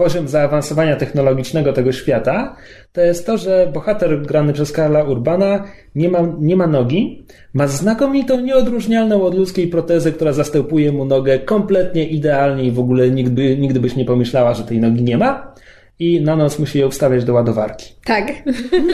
poziom 0.00 0.28
zaawansowania 0.28 0.96
technologicznego 0.96 1.72
tego 1.72 1.92
świata, 1.92 2.56
to 2.92 3.00
jest 3.00 3.26
to, 3.26 3.38
że 3.38 3.70
bohater 3.74 4.22
grany 4.22 4.52
przez 4.52 4.72
Karla 4.72 5.04
Urbana 5.04 5.64
nie 5.94 6.08
ma, 6.08 6.18
nie 6.38 6.56
ma 6.56 6.66
nogi, 6.66 7.26
ma 7.54 7.66
znakomitą, 7.66 8.40
nieodróżnialną 8.40 9.22
od 9.22 9.34
ludzkiej 9.34 9.68
protezę, 9.68 10.12
która 10.12 10.32
zastępuje 10.32 10.92
mu 10.92 11.04
nogę 11.04 11.38
kompletnie 11.38 12.08
idealnie 12.08 12.64
i 12.64 12.70
w 12.70 12.78
ogóle 12.78 13.10
nigdy, 13.10 13.58
nigdy 13.58 13.80
byś 13.80 13.96
nie 13.96 14.04
pomyślała, 14.04 14.54
że 14.54 14.64
tej 14.64 14.80
nogi 14.80 15.02
nie 15.02 15.18
ma. 15.18 15.54
I 15.98 16.20
na 16.20 16.36
noc 16.36 16.58
musi 16.58 16.78
ją 16.78 16.90
wstawiać 16.90 17.24
do 17.24 17.34
ładowarki. 17.34 17.94
Tak. 18.04 18.32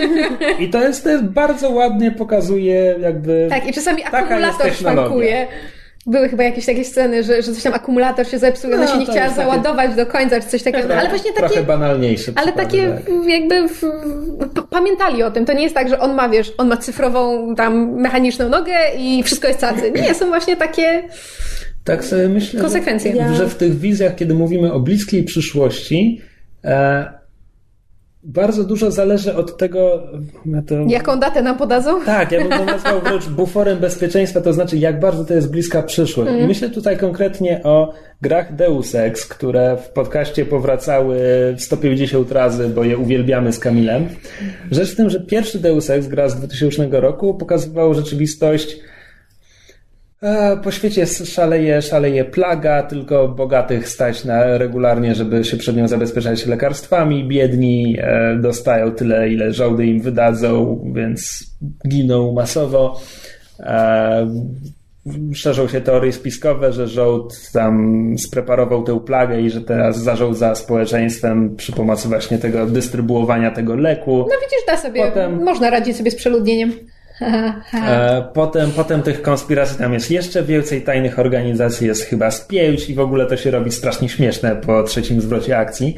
I 0.63 0.71
to 0.71 0.83
jest, 0.83 1.07
jest 1.07 1.25
bardzo 1.25 1.71
ładnie 1.71 2.11
pokazuje 2.11 2.97
jakby... 3.01 3.47
Tak, 3.51 3.69
i 3.69 3.73
czasami 3.73 4.05
akumulator 4.05 4.73
szwankuje. 4.73 5.47
Były 6.07 6.29
chyba 6.29 6.43
jakieś 6.43 6.67
takie 6.67 6.85
sceny, 6.85 7.23
że, 7.23 7.43
że 7.43 7.53
coś 7.53 7.63
tam 7.63 7.75
akumulator 7.75 8.29
się 8.29 8.39
zepsuł, 8.39 8.71
no, 8.71 8.77
No, 8.77 8.83
ona 8.83 8.93
się 8.93 8.99
nie 8.99 9.05
chciała 9.05 9.25
jest 9.25 9.37
takie- 9.37 9.49
załadować 9.51 9.95
do 9.97 10.07
końca, 10.07 10.41
czy 10.41 10.47
coś 10.49 10.63
takiego. 10.63 10.89
No, 10.89 10.95
ale 10.95 11.09
właśnie 11.09 11.33
takie. 11.33 11.47
Trochę 11.49 11.63
banalniejsze. 11.63 12.33
Ale 12.37 12.53
takie 12.53 12.89
tak. 12.89 13.03
jakby 13.29 13.69
w, 13.69 13.83
pamiętali 14.71 15.23
o 15.23 15.31
tym. 15.31 15.45
To 15.45 15.53
nie 15.53 15.63
jest 15.63 15.75
tak, 15.75 15.89
że 15.89 15.99
on 16.01 16.15
ma, 16.15 16.29
wiesz, 16.29 16.53
on 16.59 16.69
ma 16.69 16.77
cyfrową 16.77 17.55
tam 17.55 18.01
mechaniczną 18.01 18.49
nogę 18.49 18.73
i 18.99 19.23
wszystko 19.23 19.49
jest 19.49 19.61
cacy. 19.61 19.91
Nie, 19.91 20.15
są 20.15 20.27
właśnie 20.27 20.57
takie 20.57 21.03
Tak 21.85 22.05
sobie 22.05 22.29
myślę, 22.29 22.61
konsekwencje. 22.61 23.13
Ja- 23.17 23.35
że 23.35 23.49
w 23.49 23.55
tych 23.55 23.79
wizjach, 23.79 24.15
kiedy 24.15 24.35
mówimy 24.35 24.73
o 24.73 24.81
bliskiej 24.81 25.25
przyszłości, 25.25 26.21
e, 26.65 27.07
bardzo 28.27 28.65
dużo 28.65 28.91
zależy 28.91 29.35
od 29.35 29.57
tego. 29.57 30.03
Ja 30.47 30.63
to... 30.63 30.75
Jaką 30.89 31.21
datę 31.21 31.43
nam 31.43 31.59
podadzą? 31.59 32.05
Tak, 32.05 32.33
ja 32.33 32.41
bym 32.41 32.51
to 32.51 32.65
nazwał 32.65 33.01
wręcz 33.01 33.29
buforem 33.29 33.79
bezpieczeństwa, 33.79 34.41
to 34.41 34.53
znaczy 34.53 34.77
jak 34.77 35.01
bardzo 35.01 35.25
to 35.25 35.35
jest 35.35 35.51
bliska 35.51 35.83
przyszłość. 35.83 36.33
I 36.43 36.47
myślę 36.47 36.71
tutaj 36.71 36.99
konkretnie 36.99 37.61
o 37.65 37.93
grach 38.23 38.57
Deus 38.57 38.95
Ex, 38.95 39.27
które 39.27 39.77
w 39.77 39.89
podcaście 39.89 40.45
powracały 40.45 41.19
150 41.59 42.33
razy, 42.33 42.69
bo 42.69 42.85
je 42.85 42.99
uwielbiamy 42.99 43.53
z 43.53 43.59
Kamilem. 43.59 44.09
Rzecz 44.71 44.93
w 44.93 44.97
tym, 44.97 45.11
że 45.11 45.21
pierwszy 45.21 45.59
Deus 45.59 45.91
Ex, 45.91 46.07
gra 46.07 46.29
z 46.29 46.37
2000 46.37 47.01
roku, 47.01 47.35
pokazywał 47.35 47.95
rzeczywistość 47.95 48.77
Po 50.65 50.71
świecie 50.71 51.07
szaleje, 51.07 51.83
szaleje 51.83 52.25
plaga, 52.25 52.83
tylko 52.83 53.29
bogatych 53.29 53.89
stać 53.89 54.25
na 54.25 54.59
regularnie, 54.59 55.15
żeby 55.15 55.45
się 55.45 55.57
przed 55.57 55.77
nią 55.77 55.89
zabezpieczać 55.89 56.47
lekarstwami. 56.47 57.29
Biedni 57.29 57.97
e, 58.01 58.37
dostają 58.41 58.93
tyle, 58.93 59.29
ile 59.29 59.53
żołdy 59.53 59.87
im 59.87 60.01
wydadzą, 60.01 60.81
więc 60.95 61.45
giną 61.89 62.33
masowo. 62.33 63.01
E, 63.61 64.27
Szerzą 65.35 65.69
się 65.69 65.81
teorie 65.81 66.13
spiskowe, 66.13 66.73
że 66.73 66.89
żołd 66.89 67.51
tam 67.53 68.15
spreparował 68.19 68.83
tę 68.83 69.01
plagę 69.01 69.41
i 69.41 69.51
że 69.51 69.61
teraz 69.61 69.99
zarządza 70.03 70.55
społeczeństwem 70.55 71.57
przy 71.57 71.73
pomocy 71.73 72.09
właśnie 72.09 72.39
tego 72.39 72.67
dystrybuowania 72.67 73.51
tego 73.51 73.77
leku. 73.77 74.17
No 74.19 74.25
widzisz, 74.45 74.67
da 74.67 74.77
sobie, 74.77 75.07
Potem- 75.07 75.45
można 75.45 75.71
radzić 75.71 75.97
sobie 75.97 76.11
z 76.11 76.15
przeludnieniem. 76.15 76.73
E, 77.75 78.25
Potem, 78.35 78.71
potem 78.71 79.03
tych 79.03 79.23
konspiracji 79.23 79.79
tam 79.79 79.95
jest 79.95 80.11
jeszcze 80.11 80.43
więcej, 80.43 80.83
tajnych 80.83 81.19
organizacji 81.19 81.87
jest 81.87 82.03
chyba 82.03 82.31
z 82.31 82.41
pięć 82.41 82.91
i 82.91 82.95
w 82.95 83.01
ogóle 83.01 83.27
to 83.27 83.37
się 83.37 83.51
robi 83.51 83.73
strasznie 83.73 84.09
śmieszne 84.09 84.57
po 84.57 84.83
trzecim 84.83 85.21
zwrocie 85.21 85.59
akcji. 85.59 85.97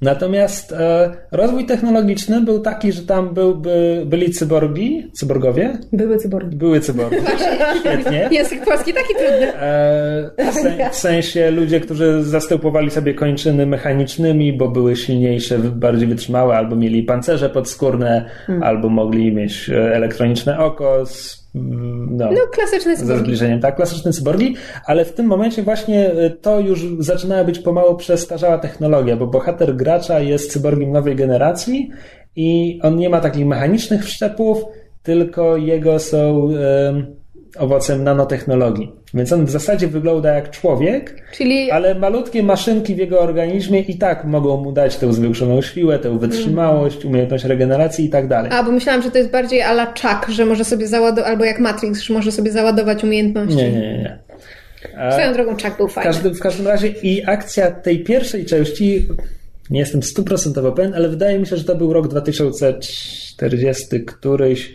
Natomiast 0.00 0.72
e, 0.72 1.10
rozwój 1.32 1.66
technologiczny 1.66 2.40
był 2.40 2.60
taki, 2.60 2.92
że 2.92 3.02
tam 3.02 3.34
byłby, 3.34 4.02
byli 4.06 4.30
cyborgi, 4.30 5.10
cyborgowie? 5.12 5.78
Były 5.92 6.16
cyborgi. 6.16 6.56
Były 6.56 6.80
cyborgi. 6.80 7.16
Świetnie. 7.80 8.28
Język 8.32 8.64
polski 8.64 8.94
taki 8.94 9.14
trudny. 9.14 9.54
E, 9.54 10.50
w, 10.52 10.54
sen, 10.54 10.72
w 10.90 10.94
sensie 10.94 11.50
ludzie, 11.50 11.80
którzy 11.80 12.22
zastępowali 12.22 12.90
sobie 12.90 13.14
kończyny 13.14 13.66
mechanicznymi, 13.66 14.52
bo 14.52 14.68
były 14.68 14.96
silniejsze, 14.96 15.58
bardziej 15.58 16.08
wytrzymałe, 16.08 16.56
albo 16.56 16.76
mieli 16.76 17.02
pancerze 17.02 17.50
podskórne, 17.50 18.24
albo 18.60 18.88
mogli 18.88 19.32
mieć 19.32 19.70
e, 19.70 19.94
elektroniczne 19.94 20.58
oko 20.58 21.06
z 21.06 21.47
no, 22.10 22.30
No, 22.30 22.40
klasyczny 22.52 22.96
ze 22.96 23.02
cyborgi. 23.02 23.24
zbliżeniem, 23.24 23.60
tak, 23.60 23.76
klasyczne 23.76 24.12
cyborgi, 24.12 24.56
ale 24.86 25.04
w 25.04 25.12
tym 25.12 25.26
momencie 25.26 25.62
właśnie 25.62 26.10
y, 26.10 26.30
to 26.30 26.60
już 26.60 26.86
zaczyna 26.98 27.44
być 27.44 27.58
pomału 27.58 27.96
przestarzała 27.96 28.58
technologia, 28.58 29.16
bo 29.16 29.26
bohater 29.26 29.76
gracza 29.76 30.20
jest 30.20 30.52
cyborgiem 30.52 30.92
nowej 30.92 31.16
generacji 31.16 31.90
i 32.36 32.78
on 32.82 32.96
nie 32.96 33.08
ma 33.08 33.20
takich 33.20 33.46
mechanicznych 33.46 34.04
wszczepów, 34.04 34.64
tylko 35.02 35.56
jego 35.56 35.98
są 35.98 36.48
em, 36.88 37.17
owocem 37.58 38.04
nanotechnologii. 38.04 38.92
Więc 39.14 39.32
on 39.32 39.46
w 39.46 39.50
zasadzie 39.50 39.88
wygląda 39.88 40.34
jak 40.34 40.50
człowiek, 40.50 41.22
Czyli 41.32 41.70
ale 41.70 41.94
malutkie 41.94 42.42
maszynki 42.42 42.94
w 42.94 42.98
jego 42.98 43.20
organizmie 43.20 43.80
i 43.80 43.98
tak 43.98 44.24
mogą 44.24 44.56
mu 44.56 44.72
dać 44.72 44.96
tę 44.96 45.12
zwiększoną 45.12 45.62
siłę, 45.62 45.98
tę 45.98 46.18
wytrzymałość, 46.18 47.04
umiejętność 47.04 47.44
regeneracji 47.44 48.04
i 48.04 48.08
tak 48.08 48.28
dalej. 48.28 48.52
A, 48.52 48.62
bo 48.62 48.72
myślałam, 48.72 49.02
że 49.02 49.10
to 49.10 49.18
jest 49.18 49.30
bardziej 49.30 49.62
ala 49.62 49.86
Chuck, 49.86 50.28
że 50.28 50.46
może 50.46 50.64
sobie 50.64 50.86
załadować, 50.86 51.30
albo 51.30 51.44
jak 51.44 51.58
Matrix, 51.60 52.00
że 52.00 52.14
może 52.14 52.32
sobie 52.32 52.50
załadować 52.50 53.04
umiejętności. 53.04 53.56
Nie, 53.56 53.72
nie, 53.72 53.98
nie. 53.98 54.18
A 54.98 55.12
Swoją 55.12 55.32
drogą 55.32 55.50
Chuck 55.50 55.76
był 55.76 55.88
w, 55.88 55.92
fajny. 55.92 56.10
każdym, 56.10 56.34
w 56.34 56.40
każdym 56.40 56.66
razie 56.66 56.88
i 56.88 57.24
akcja 57.26 57.70
tej 57.70 58.04
pierwszej 58.04 58.44
części, 58.44 59.06
nie 59.70 59.80
jestem 59.80 60.02
stuprocentowo 60.02 60.72
pewien, 60.72 60.94
ale 60.94 61.08
wydaje 61.08 61.38
mi 61.38 61.46
się, 61.46 61.56
że 61.56 61.64
to 61.64 61.74
był 61.74 61.92
rok 61.92 62.08
2040 62.08 64.04
któryś, 64.04 64.74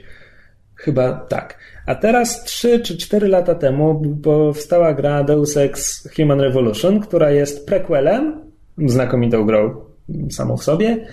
chyba 0.83 1.13
tak. 1.13 1.57
A 1.85 1.95
teraz 1.95 2.43
3 2.43 2.79
czy 2.79 2.97
4 2.97 3.27
lata 3.27 3.55
temu 3.55 4.01
powstała 4.23 4.93
gra 4.93 5.23
Deus 5.23 5.57
Ex 5.57 6.09
Human 6.15 6.41
Revolution, 6.41 6.99
która 6.99 7.31
jest 7.31 7.67
prequelem, 7.67 8.41
znakomitą 8.77 9.45
grą 9.45 9.75
samą 10.29 10.57
w 10.57 10.63
sobie 10.63 11.05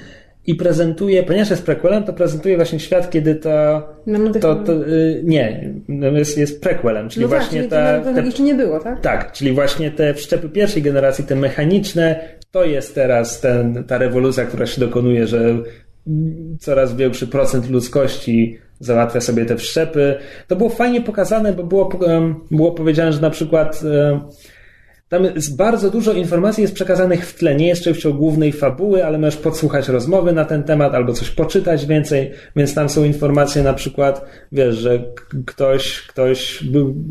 i 0.46 0.54
prezentuje, 0.54 1.22
ponieważ 1.22 1.50
jest 1.50 1.66
prequelem, 1.66 2.04
to 2.04 2.12
prezentuje 2.12 2.56
właśnie 2.56 2.80
świat, 2.80 3.10
kiedy 3.10 3.34
to, 3.34 3.88
to, 4.40 4.54
to 4.54 4.72
y, 4.72 5.22
nie, 5.24 5.74
jest, 5.88 6.38
jest 6.38 6.62
prequelem, 6.62 7.08
czyli 7.08 7.22
No 7.22 7.28
właśnie 7.28 7.60
właśnie, 7.60 7.78
ta, 7.78 8.00
to 8.00 8.14
te, 8.14 8.22
jeszcze 8.22 8.42
nie 8.42 8.54
było, 8.54 8.80
tak? 8.80 9.00
tak, 9.00 9.32
czyli 9.32 9.52
właśnie 9.52 9.90
te 9.90 10.14
wszczepy 10.14 10.48
pierwszej 10.48 10.82
generacji, 10.82 11.24
te 11.24 11.36
mechaniczne, 11.36 12.20
to 12.50 12.64
jest 12.64 12.94
teraz 12.94 13.40
ten, 13.40 13.84
ta 13.84 13.98
rewolucja, 13.98 14.44
która 14.44 14.66
się 14.66 14.80
dokonuje, 14.80 15.26
że 15.26 15.58
coraz 16.58 16.96
większy 16.96 17.26
procent 17.26 17.70
ludzkości 17.70 18.58
załatwia 18.80 19.20
sobie 19.20 19.44
te 19.46 19.56
wszczepy. 19.56 20.18
To 20.46 20.56
było 20.56 20.70
fajnie 20.70 21.00
pokazane, 21.00 21.52
bo 21.52 21.64
było, 21.64 21.90
było 22.50 22.72
powiedziane, 22.72 23.12
że 23.12 23.20
na 23.20 23.30
przykład 23.30 23.82
tam 25.10 25.24
jest 25.24 25.56
bardzo 25.56 25.90
dużo 25.90 26.12
informacji 26.12 26.62
jest 26.62 26.74
przekazanych 26.74 27.26
w 27.26 27.34
tle. 27.34 27.54
Nie 27.54 27.66
jest 27.68 27.82
częścią 27.82 28.12
głównej 28.12 28.52
fabuły, 28.52 29.04
ale 29.04 29.18
możesz 29.18 29.36
podsłuchać 29.36 29.88
rozmowy 29.88 30.32
na 30.32 30.44
ten 30.44 30.62
temat 30.62 30.94
albo 30.94 31.12
coś 31.12 31.30
poczytać 31.30 31.86
więcej, 31.86 32.30
więc 32.56 32.74
tam 32.74 32.88
są 32.88 33.04
informacje 33.04 33.62
na 33.62 33.74
przykład, 33.74 34.24
wiesz, 34.52 34.76
że 34.76 35.04
ktoś, 35.46 36.06
ktoś, 36.06 36.64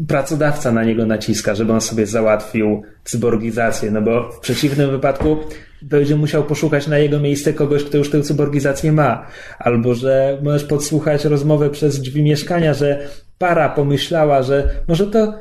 pracodawca 0.08 0.72
na 0.72 0.84
niego 0.84 1.06
naciska, 1.06 1.56
żeby 1.56 1.74
on 1.74 1.82
sobie 1.82 2.06
załatwił 2.06 2.82
cyborgizację, 3.04 3.92
no 3.92 4.02
bo 4.02 4.32
w 4.32 4.40
przeciwnym 4.40 4.92
wypadku 4.92 5.38
będzie 5.82 6.16
musiał 6.16 6.44
poszukać 6.44 6.88
na 6.88 6.98
jego 6.98 7.20
miejsce 7.20 7.54
kogoś, 7.54 7.84
kto 7.84 7.98
już 7.98 8.10
tę 8.10 8.22
cyborgizację 8.22 8.92
ma. 8.92 9.28
Albo, 9.60 9.96
że 9.96 10.38
możesz 10.44 10.64
podsłuchać 10.64 11.26
rozmowę 11.26 11.70
przez 11.70 12.00
drzwi 12.00 12.24
mieszkania, 12.24 12.74
że 12.74 13.08
para 13.38 13.70
pomyślała, 13.70 14.44
że 14.44 14.70
może 14.88 15.08
to 15.08 15.34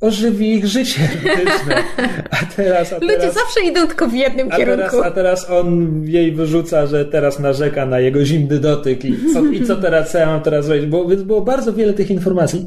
ożywi 0.00 0.54
ich 0.54 0.66
życie 0.66 1.00
erotyczne. 1.24 1.82
A 2.30 2.36
teraz, 2.56 2.92
a 2.92 2.98
Ludzie 2.98 3.16
teraz, 3.16 3.34
zawsze 3.34 3.60
idą 3.60 3.86
tylko 3.86 4.08
w 4.08 4.14
jednym 4.14 4.48
a 4.52 4.56
teraz, 4.56 4.90
kierunku. 4.90 5.08
a 5.08 5.10
teraz 5.10 5.50
on 5.50 6.00
jej 6.04 6.32
wyrzuca, 6.32 6.86
że 6.86 7.04
teraz 7.04 7.38
narzeka 7.38 7.86
na 7.86 8.00
jego 8.00 8.24
zimny 8.24 8.58
dotyk 8.58 9.04
i 9.04 9.16
co, 9.32 9.44
i 9.44 9.66
co 9.66 9.76
teraz, 9.76 10.12
co 10.12 10.18
ja 10.18 10.26
mam 10.26 10.42
teraz 10.42 10.64
zrobić? 10.64 10.86
Bo, 10.86 11.08
więc 11.08 11.22
było 11.22 11.40
bardzo 11.40 11.72
wiele 11.72 11.92
tych 11.92 12.10
informacji, 12.10 12.66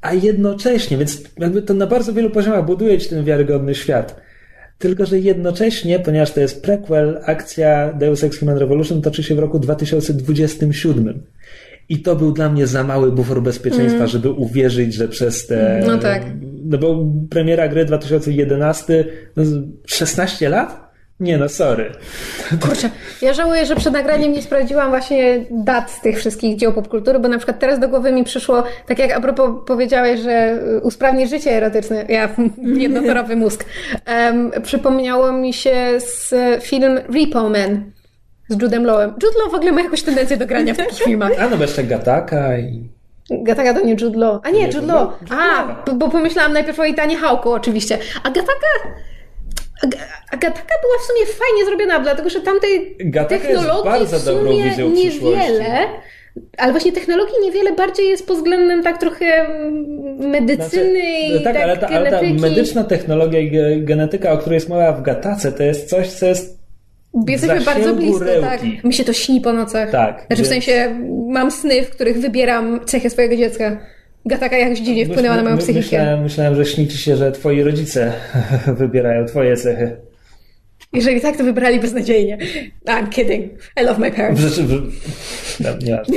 a 0.00 0.14
jednocześnie, 0.14 0.96
więc 0.96 1.22
jakby 1.38 1.62
to 1.62 1.74
na 1.74 1.86
bardzo 1.86 2.12
wielu 2.12 2.30
poziomach 2.30 2.64
buduje 2.64 2.98
ci 2.98 3.08
ten 3.08 3.24
wiarygodny 3.24 3.74
świat. 3.74 4.25
Tylko, 4.78 5.06
że 5.06 5.18
jednocześnie, 5.18 5.98
ponieważ 5.98 6.32
to 6.32 6.40
jest 6.40 6.62
prequel, 6.62 7.20
akcja 7.24 7.92
Deus 7.92 8.24
Ex 8.24 8.38
Human 8.38 8.58
Revolution 8.58 9.02
toczy 9.02 9.22
się 9.22 9.34
w 9.34 9.38
roku 9.38 9.58
2027. 9.58 11.22
I 11.88 12.02
to 12.02 12.16
był 12.16 12.32
dla 12.32 12.48
mnie 12.48 12.66
za 12.66 12.84
mały 12.84 13.12
bufor 13.12 13.42
bezpieczeństwa, 13.42 14.06
żeby 14.06 14.30
uwierzyć, 14.30 14.94
że 14.94 15.08
przez 15.08 15.46
te. 15.46 15.84
No 15.86 15.98
tak. 15.98 16.22
No 16.64 16.78
bo 16.78 17.06
premiera 17.30 17.68
gry 17.68 17.84
2011, 17.84 19.04
no 19.36 19.42
16 19.86 20.48
lat? 20.48 20.85
Nie 21.20 21.38
no, 21.38 21.48
sorry. 21.48 21.92
Kurczę, 22.62 22.90
ja 23.22 23.34
żałuję, 23.34 23.66
że 23.66 23.76
przed 23.76 23.92
nagraniem 23.92 24.32
nie 24.32 24.42
sprawdziłam 24.42 24.88
właśnie 24.88 25.44
dat 25.50 25.90
z 25.90 26.00
tych 26.00 26.18
wszystkich 26.18 26.56
dzieł 26.56 26.72
popkultury, 26.72 27.18
bo 27.18 27.28
na 27.28 27.36
przykład 27.38 27.58
teraz 27.58 27.78
do 27.78 27.88
głowy 27.88 28.12
mi 28.12 28.24
przyszło, 28.24 28.62
tak 28.86 28.98
jak 28.98 29.12
a 29.12 29.20
propos 29.20 29.50
powiedziałeś, 29.66 30.20
że 30.20 30.58
usprawni 30.82 31.28
życie 31.28 31.50
erotyczne, 31.50 32.04
ja 32.08 32.28
jednotorowy 32.84 33.36
mózg, 33.36 33.64
em, 34.04 34.50
przypomniało 34.62 35.32
mi 35.32 35.52
się 35.52 35.74
z 35.98 36.34
film 36.62 37.00
Repo 37.14 37.48
Man 37.48 37.96
z 38.48 38.62
Judem 38.62 38.84
Lowem. 38.84 39.10
Jude 39.10 39.38
Law 39.38 39.52
w 39.52 39.54
ogóle 39.54 39.72
ma 39.72 39.80
jakąś 39.82 40.02
tendencję 40.02 40.36
do 40.36 40.46
grania 40.46 40.74
w 40.74 40.76
takich 40.76 40.98
filmach. 40.98 41.32
A 41.40 41.48
no, 41.48 41.56
jeszcze 41.56 41.84
Gataka 41.84 42.58
i. 42.58 42.88
Gataka 43.30 43.74
to 43.74 43.86
nie 43.86 43.96
Jude 44.00 44.18
Law. 44.18 44.40
A 44.44 44.50
nie, 44.50 44.60
Nie, 44.60 44.66
Jude 44.66 44.86
Law. 44.86 45.08
A, 45.30 45.74
bo, 45.86 45.92
bo 45.92 46.10
pomyślałam 46.10 46.52
najpierw 46.52 46.80
o 46.80 46.84
Itanie 46.84 47.16
Hałku 47.16 47.52
oczywiście. 47.52 47.98
A 48.22 48.30
Gataka... 48.30 48.66
Gataka 50.32 50.74
była 50.82 50.98
w 51.00 51.06
sumie 51.06 51.26
fajnie 51.26 51.64
zrobiona, 51.64 52.00
dlatego 52.00 52.30
że 52.30 52.40
tamtej 52.40 52.96
Gataka 53.00 53.34
jest 53.34 53.54
technologii 54.24 54.70
w 54.70 54.74
sumie 54.74 55.04
niewiele. 55.04 55.76
Ale 56.58 56.72
właśnie 56.72 56.92
technologii 56.92 57.34
niewiele 57.42 57.72
bardziej 57.72 58.08
jest 58.08 58.26
pod 58.26 58.36
względem 58.36 58.82
tak 58.82 58.98
trochę 59.00 59.48
medycyny 60.18 61.20
i 61.20 61.44
tak, 61.44 61.54
tak, 61.54 61.62
ale, 61.62 61.76
ta, 61.76 61.88
ale 61.88 62.10
ta 62.10 62.22
medyczna 62.22 62.84
technologia 62.84 63.40
i 63.40 63.50
ge- 63.52 63.84
genetyka, 63.84 64.32
o 64.32 64.38
której 64.38 64.56
jest 64.56 64.68
mowa 64.68 64.92
w 64.92 65.02
Gatace, 65.02 65.52
to 65.52 65.62
jest 65.62 65.88
coś, 65.88 66.08
co 66.08 66.26
jest 66.26 66.56
Jesteśmy 67.28 67.60
w 67.60 67.64
bardzo 67.64 67.94
blisko, 67.94 68.24
tak. 68.40 68.84
Mi 68.84 68.92
się 68.94 69.04
to 69.04 69.12
śni 69.12 69.40
po 69.40 69.52
nocach. 69.52 69.90
Tak, 69.90 70.16
Znaczy 70.26 70.42
w 70.42 70.48
więc- 70.50 70.64
sensie 70.64 71.00
mam 71.28 71.50
sny, 71.50 71.82
w 71.82 71.90
których 71.90 72.18
wybieram 72.20 72.80
cechy 72.84 73.10
swojego 73.10 73.36
dziecka. 73.36 73.78
Gataka 74.26 74.56
jakoś 74.56 74.78
dziwnie 74.78 75.06
wpłynęła 75.06 75.36
na 75.36 75.42
moją 75.42 75.58
psychikę. 75.58 75.80
Myślałem, 75.80 76.22
myślałem, 76.22 76.54
że 76.54 76.66
śni 76.66 76.88
ci 76.88 76.98
się, 76.98 77.16
że 77.16 77.32
twoi 77.32 77.62
rodzice 77.62 78.12
wybierają 78.78 79.26
twoje 79.26 79.56
cechy. 79.56 79.96
Jeżeli 80.92 81.20
tak, 81.20 81.36
to 81.36 81.44
wybrali 81.44 81.80
beznadziejnie. 81.80 82.38
I'm 82.86 83.08
kidding. 83.08 83.52
I 83.80 83.84
love 83.84 84.00
my 84.00 84.10
W 84.10 84.14
parents. 84.14 84.40
rzeczy... 84.40 84.62
W... 84.62 84.92
No, 85.60 85.68
nieważne. 85.82 86.16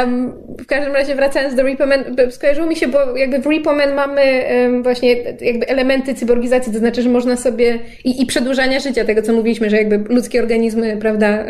Um, 0.00 0.32
w 0.58 0.66
każdym 0.66 0.94
razie 0.94 1.14
wracając 1.14 1.54
do 1.54 1.62
Repo 1.62 1.86
Man, 1.86 2.04
b- 2.14 2.30
skojarzyło 2.30 2.66
mi 2.66 2.76
się, 2.76 2.88
bo 2.88 3.16
jakby 3.16 3.38
w 3.38 3.46
Repo 3.46 3.72
Man 3.72 3.94
mamy 3.94 4.20
em, 4.22 4.82
właśnie 4.82 5.16
jakby 5.40 5.68
elementy 5.68 6.14
cyborgizacji, 6.14 6.72
to 6.72 6.78
znaczy, 6.78 7.02
że 7.02 7.08
można 7.08 7.36
sobie 7.36 7.78
i, 8.04 8.22
i 8.22 8.26
przedłużania 8.26 8.80
życia, 8.80 9.04
tego 9.04 9.22
co 9.22 9.32
mówiliśmy, 9.32 9.70
że 9.70 9.76
jakby 9.76 10.14
ludzkie 10.14 10.40
organizmy, 10.40 10.96
prawda, 10.96 11.44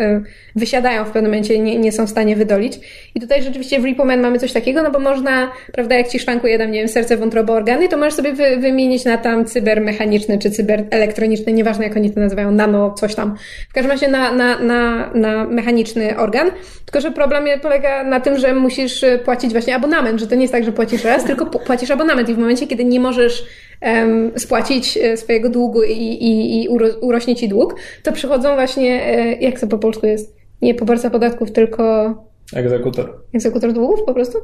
wysiadają 0.57 1.05
w 1.05 1.11
pewnym 1.11 1.33
momencie, 1.33 1.59
nie, 1.59 1.79
nie 1.79 1.93
są 1.93 2.07
w 2.07 2.11
stanie 2.11 2.37
wydolić. 2.37 2.81
I 3.15 3.21
tutaj 3.21 3.43
rzeczywiście 3.43 3.81
w 3.81 3.85
Repo 3.85 4.05
Man 4.05 4.21
mamy 4.21 4.39
coś 4.39 4.53
takiego, 4.53 4.83
no 4.83 4.91
bo 4.91 4.99
można, 4.99 5.53
prawda, 5.73 5.95
jak 5.95 6.09
ci 6.09 6.19
szwankuje 6.19 6.59
tam, 6.59 6.71
nie 6.71 6.79
wiem, 6.79 6.89
serce, 6.89 7.17
wątroba, 7.17 7.55
organy, 7.55 7.89
to 7.89 7.97
możesz 7.97 8.15
sobie 8.15 8.33
wy, 8.33 8.57
wymienić 8.57 9.05
na 9.05 9.19
tam 9.19 9.45
cybermechaniczny 9.45 10.39
czy 10.39 10.51
cyberelektroniczny, 10.51 11.53
nieważne 11.53 11.85
jak 11.85 11.97
oni 11.97 12.11
to 12.11 12.21
nazywają, 12.21 12.51
nano, 12.51 12.95
coś 12.95 13.15
tam. 13.15 13.37
W 13.71 13.73
każdym 13.73 13.91
razie 13.91 14.09
na, 14.09 14.33
na, 14.33 14.59
na, 14.59 15.11
na 15.15 15.45
mechaniczny 15.45 16.19
organ, 16.19 16.51
tylko 16.85 17.01
że 17.01 17.11
problem 17.11 17.47
polega 17.71 18.05
na 18.05 18.21
tym, 18.21 18.39
że 18.39 18.55
musisz 18.55 19.05
e, 19.05 19.19
płacić 19.19 19.53
właśnie 19.53 19.77
abonament, 19.77 20.21
że 20.21 20.27
to 20.27 20.35
nie 20.35 20.41
jest 20.41 20.53
tak, 20.53 20.65
że 20.65 20.73
płacisz 20.73 21.05
raz, 21.05 21.25
tylko 21.25 21.47
płacisz 21.47 21.91
abonament 21.91 22.29
i 22.29 22.35
w 22.35 22.39
momencie, 22.39 22.67
kiedy 22.67 22.85
nie 22.85 23.01
możesz 23.01 23.45
em, 23.81 24.33
spłacić 24.37 24.97
e, 24.97 25.17
swojego 25.17 25.49
długu 25.49 25.83
i, 25.83 25.93
i, 25.93 26.63
i 26.65 26.69
uro, 26.69 26.87
urośnie 27.01 27.37
ci 27.37 27.49
dług, 27.49 27.75
to 28.03 28.13
przychodzą 28.13 28.55
właśnie, 28.55 29.07
e, 29.07 29.35
jak 29.35 29.61
to 29.61 29.67
po 29.67 29.79
polsku 29.79 30.07
jest? 30.07 30.37
Nie 30.63 30.75
poborca 30.75 31.11
podatków, 31.11 31.53
tylko 31.53 32.15
Egzekutor. 32.57 33.23
egzekutor 33.35 33.73
długów 33.73 34.03
po 34.07 34.15
prostu? 34.15 34.39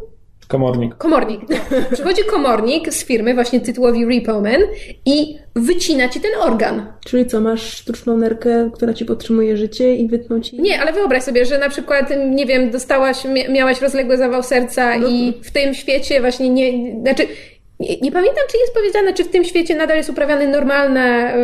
Komornik. 0.48 0.94
Komornik. 0.94 1.40
Przychodzi 1.92 2.24
komornik 2.24 2.92
z 2.92 3.04
firmy, 3.04 3.34
właśnie 3.34 3.60
tytułowi 3.60 4.06
Repo 4.06 4.40
Man 4.40 4.60
i 5.06 5.38
wycina 5.56 6.08
ci 6.08 6.20
ten 6.20 6.30
organ. 6.40 6.92
Czyli 7.06 7.26
co, 7.26 7.40
masz 7.40 7.62
sztuczną 7.62 8.16
nerkę, 8.16 8.70
która 8.74 8.94
ci 8.94 9.04
podtrzymuje 9.04 9.56
życie 9.56 9.96
i 9.96 10.08
wytną 10.08 10.40
ci... 10.40 10.60
Nie, 10.60 10.80
ale 10.80 10.92
wyobraź 10.92 11.22
sobie, 11.22 11.44
że 11.44 11.58
na 11.58 11.68
przykład, 11.68 12.10
nie 12.30 12.46
wiem, 12.46 12.70
dostałaś, 12.70 13.24
mia- 13.24 13.50
miałaś 13.50 13.80
rozległy 13.82 14.16
zawał 14.16 14.42
serca 14.42 14.96
i 14.96 15.32
w 15.42 15.50
tym 15.50 15.74
świecie 15.74 16.20
właśnie 16.20 16.48
nie, 16.48 17.00
znaczy 17.00 17.26
nie, 17.80 17.96
nie, 18.00 18.12
pamiętam, 18.12 18.44
czy 18.50 18.58
jest 18.58 18.74
powiedziane, 18.74 19.12
czy 19.12 19.24
w 19.24 19.28
tym 19.28 19.44
świecie 19.44 19.76
nadal 19.76 19.96
jest 19.96 20.10
uprawiane 20.10 20.46
normalne, 20.46 21.36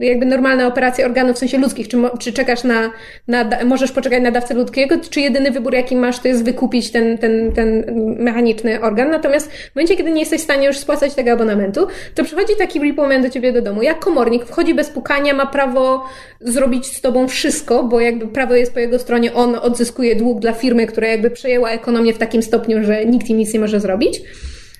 y, 0.00 0.04
jakby 0.04 0.26
normalna 0.26 0.66
operacja 0.66 1.06
organów 1.06 1.36
w 1.36 1.38
sensie 1.38 1.58
ludzkich, 1.58 1.88
czy, 1.88 1.96
czy 2.20 2.32
czekasz 2.32 2.64
na, 2.64 2.90
na, 3.28 3.48
możesz 3.64 3.92
poczekać 3.92 4.22
na 4.22 4.30
dawcę 4.30 4.54
ludzkiego, 4.54 4.96
czy 5.10 5.20
jedyny 5.20 5.50
wybór, 5.50 5.74
jaki 5.74 5.96
masz, 5.96 6.18
to 6.18 6.28
jest 6.28 6.44
wykupić 6.44 6.90
ten, 6.90 7.18
ten, 7.18 7.52
ten 7.52 7.84
mechaniczny 8.18 8.80
organ. 8.80 9.10
Natomiast 9.10 9.52
w 9.52 9.74
momencie, 9.74 9.96
kiedy 9.96 10.10
nie 10.10 10.20
jesteś 10.20 10.40
w 10.40 10.44
stanie 10.44 10.66
już 10.66 10.78
spłacać 10.78 11.14
tego 11.14 11.32
abonamentu, 11.32 11.86
to 12.14 12.24
przychodzi 12.24 12.56
taki 12.58 12.80
repoman 12.80 13.22
do 13.22 13.30
ciebie 13.30 13.52
do 13.52 13.62
domu. 13.62 13.82
Jak 13.82 13.98
komornik 13.98 14.44
wchodzi 14.44 14.74
bez 14.74 14.90
pukania, 14.90 15.34
ma 15.34 15.46
prawo 15.46 16.04
zrobić 16.40 16.86
z 16.86 17.00
tobą 17.00 17.28
wszystko, 17.28 17.84
bo 17.84 18.00
jakby 18.00 18.28
prawo 18.28 18.54
jest 18.54 18.74
po 18.74 18.80
jego 18.80 18.98
stronie, 18.98 19.34
on 19.34 19.54
odzyskuje 19.54 20.16
dług 20.16 20.40
dla 20.40 20.52
firmy, 20.52 20.86
która 20.86 21.08
jakby 21.08 21.30
przejęła 21.30 21.70
ekonomię 21.70 22.12
w 22.12 22.18
takim 22.18 22.42
stopniu, 22.42 22.84
że 22.84 23.04
nikt 23.04 23.30
im 23.30 23.36
nic 23.36 23.54
nie 23.54 23.60
może 23.60 23.80
zrobić 23.80 24.22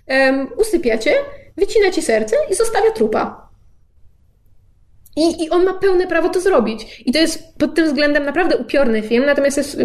um, 0.09 0.48
usypia 0.56 0.98
cię, 0.98 1.14
wycina 1.56 1.90
ci 1.90 2.02
serce 2.02 2.36
i 2.51 2.55
zostawia 2.55 2.90
trupa. 2.90 3.44
I, 5.16 5.44
I 5.44 5.51
on 5.51 5.64
ma 5.64 5.74
pełne 5.74 6.06
prawo 6.06 6.28
to 6.28 6.40
zrobić. 6.40 7.02
I 7.06 7.12
to 7.12 7.18
jest 7.18 7.59
pod 7.59 7.74
tym 7.74 7.86
względem 7.86 8.24
naprawdę 8.24 8.56
upiorny 8.56 9.02
film, 9.02 9.26
natomiast 9.26 9.56
jest, 9.56 9.76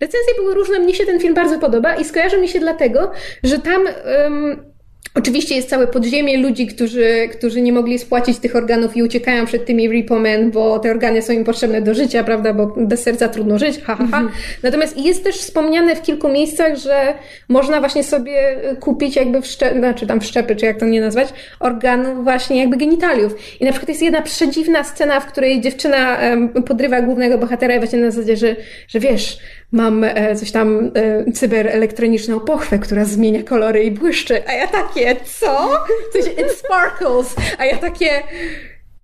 recenzje 0.00 0.34
były 0.36 0.54
różne, 0.54 0.78
mnie 0.78 0.94
się 0.94 1.06
ten 1.06 1.20
film 1.20 1.34
bardzo 1.34 1.58
podoba 1.58 1.96
i 1.96 2.04
skojarzy 2.04 2.40
mi 2.40 2.48
się 2.48 2.60
dlatego, 2.60 3.10
że 3.42 3.58
tam 3.58 3.82
um, 4.22 4.75
Oczywiście 5.14 5.54
jest 5.54 5.68
całe 5.68 5.86
podziemie 5.86 6.38
ludzi, 6.38 6.66
którzy, 6.66 7.28
którzy 7.32 7.62
nie 7.62 7.72
mogli 7.72 7.98
spłacić 7.98 8.38
tych 8.38 8.56
organów 8.56 8.96
i 8.96 9.02
uciekają 9.02 9.46
przed 9.46 9.66
tymi 9.66 9.88
repomen, 9.88 10.50
bo 10.50 10.78
te 10.78 10.90
organy 10.90 11.22
są 11.22 11.32
im 11.32 11.44
potrzebne 11.44 11.82
do 11.82 11.94
życia, 11.94 12.24
prawda, 12.24 12.54
bo 12.54 12.74
bez 12.76 13.02
serca 13.02 13.28
trudno 13.28 13.58
żyć, 13.58 13.80
ha, 13.84 13.96
ha, 13.96 14.06
ha. 14.10 14.18
Mhm. 14.18 14.28
Natomiast 14.62 14.98
jest 14.98 15.24
też 15.24 15.36
wspomniane 15.36 15.96
w 15.96 16.02
kilku 16.02 16.28
miejscach, 16.28 16.76
że 16.76 17.14
można 17.48 17.80
właśnie 17.80 18.04
sobie 18.04 18.56
kupić 18.80 19.16
jakby 19.16 19.42
wszczep, 19.42 19.78
znaczy 19.78 20.06
tam 20.06 20.20
wszczepy, 20.20 20.56
czy 20.56 20.66
jak 20.66 20.80
to 20.80 20.86
nie 20.86 21.00
nazwać, 21.00 21.28
organów 21.60 22.24
właśnie 22.24 22.60
jakby 22.60 22.76
genitaliów. 22.76 23.60
I 23.60 23.64
na 23.64 23.70
przykład 23.70 23.88
jest 23.88 24.02
jedna 24.02 24.22
przedziwna 24.22 24.84
scena, 24.84 25.20
w 25.20 25.26
której 25.26 25.60
dziewczyna 25.60 26.18
podrywa 26.66 27.02
głównego 27.02 27.38
bohatera 27.38 27.74
i 27.74 27.78
właśnie 27.78 27.98
na 27.98 28.10
zasadzie, 28.10 28.36
że, 28.36 28.56
że 28.88 29.00
wiesz, 29.00 29.38
mam 29.72 30.04
e, 30.04 30.36
coś 30.36 30.50
tam 30.50 30.90
e, 30.94 31.32
cyberelektroniczną 31.32 32.40
pochwę, 32.40 32.78
która 32.78 33.04
zmienia 33.04 33.42
kolory 33.42 33.84
i 33.84 33.90
błyszczy, 33.90 34.42
a 34.48 34.52
ja 34.52 34.66
takie, 34.96 35.16
co? 35.24 35.84
Coś, 36.12 36.26
it 36.26 36.58
sparkles, 36.58 37.34
a 37.58 37.64
ja 37.64 37.76
takie, 37.76 38.22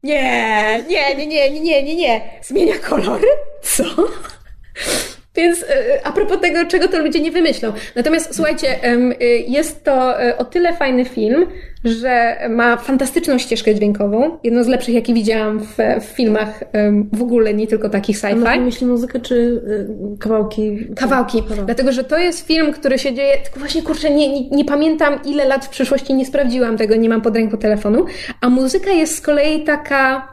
nie, 0.02 0.84
nie, 0.88 1.14
nie, 1.14 1.26
nie, 1.26 1.50
nie, 1.50 1.82
nie, 1.82 1.96
nie, 1.96 2.20
zmienia 2.42 2.78
kolory? 2.78 3.28
Co? 3.62 3.84
Więc 5.34 5.62
e, 5.62 5.66
a 6.06 6.12
propos 6.12 6.40
tego, 6.40 6.66
czego 6.66 6.88
to 6.88 6.98
ludzie 6.98 7.20
nie 7.20 7.30
wymyślą. 7.30 7.72
Natomiast 7.96 8.34
słuchajcie, 8.34 8.66
jest 9.48 9.84
to 9.84 10.14
o 10.38 10.44
tyle 10.44 10.76
fajny 10.76 11.04
film, 11.04 11.46
że 11.84 12.36
ma 12.50 12.76
fantastyczną 12.76 13.38
ścieżkę 13.38 13.74
dźwiękową. 13.74 14.38
Jedną 14.42 14.64
z 14.64 14.66
lepszych, 14.66 14.94
jakie 14.94 15.14
widziałam 15.14 15.60
w, 15.60 15.76
w 16.00 16.04
filmach 16.04 16.64
w 17.12 17.22
ogóle, 17.22 17.54
nie 17.54 17.66
tylko 17.66 17.88
takich 17.88 18.16
sci-fi. 18.16 18.46
A 18.46 18.60
myśli 18.60 18.86
muzykę 18.86 19.20
czy 19.20 19.34
y, 19.34 20.18
kawałki? 20.18 20.86
Kawałki. 20.96 21.42
Dlatego, 21.66 21.92
że 21.92 22.04
to 22.04 22.18
jest 22.18 22.46
film, 22.46 22.72
który 22.72 22.98
się 22.98 23.14
dzieje, 23.14 23.38
tylko 23.44 23.60
właśnie 23.60 23.82
kurczę, 23.82 24.10
nie, 24.10 24.28
nie, 24.28 24.48
nie 24.48 24.64
pamiętam 24.64 25.18
ile 25.24 25.44
lat 25.44 25.64
w 25.64 25.68
przyszłości, 25.68 26.14
nie 26.14 26.26
sprawdziłam 26.26 26.76
tego, 26.76 26.96
nie 26.96 27.08
mam 27.08 27.22
pod 27.22 27.36
ręką 27.36 27.58
telefonu. 27.58 28.06
A 28.40 28.48
muzyka 28.48 28.90
jest 28.90 29.16
z 29.16 29.20
kolei 29.20 29.64
taka 29.64 30.28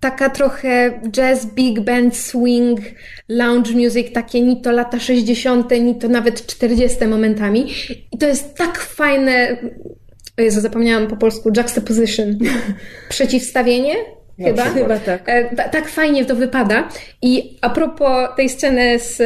taka 0.00 0.30
trochę 0.30 1.00
jazz, 1.10 1.46
big 1.46 1.80
band, 1.80 2.16
swing, 2.16 2.80
lounge 3.28 3.72
music, 3.72 4.12
takie 4.12 4.40
ni 4.40 4.60
to 4.60 4.72
lata 4.72 4.98
60., 5.00 5.70
ni 5.70 5.94
to 5.94 6.08
nawet 6.08 6.46
40 6.46 7.06
momentami. 7.06 7.66
I 8.12 8.18
to 8.18 8.26
jest 8.26 8.54
tak 8.54 8.78
fajne. 8.78 9.56
O 10.38 10.42
Jezu, 10.42 10.60
zapomniałam 10.60 11.06
po 11.06 11.16
polsku, 11.16 11.50
juxtaposition. 11.56 12.38
Przeciwstawienie? 13.08 13.94
No, 14.38 14.46
chyba? 14.46 14.64
Chyba 14.64 14.98
tak. 14.98 15.22
E, 15.28 15.68
tak 15.70 15.88
fajnie 15.88 16.24
to 16.24 16.36
wypada. 16.36 16.88
I 17.22 17.58
a 17.60 17.70
propos 17.70 18.28
tej 18.36 18.48
sceny 18.48 18.98
z, 18.98 19.16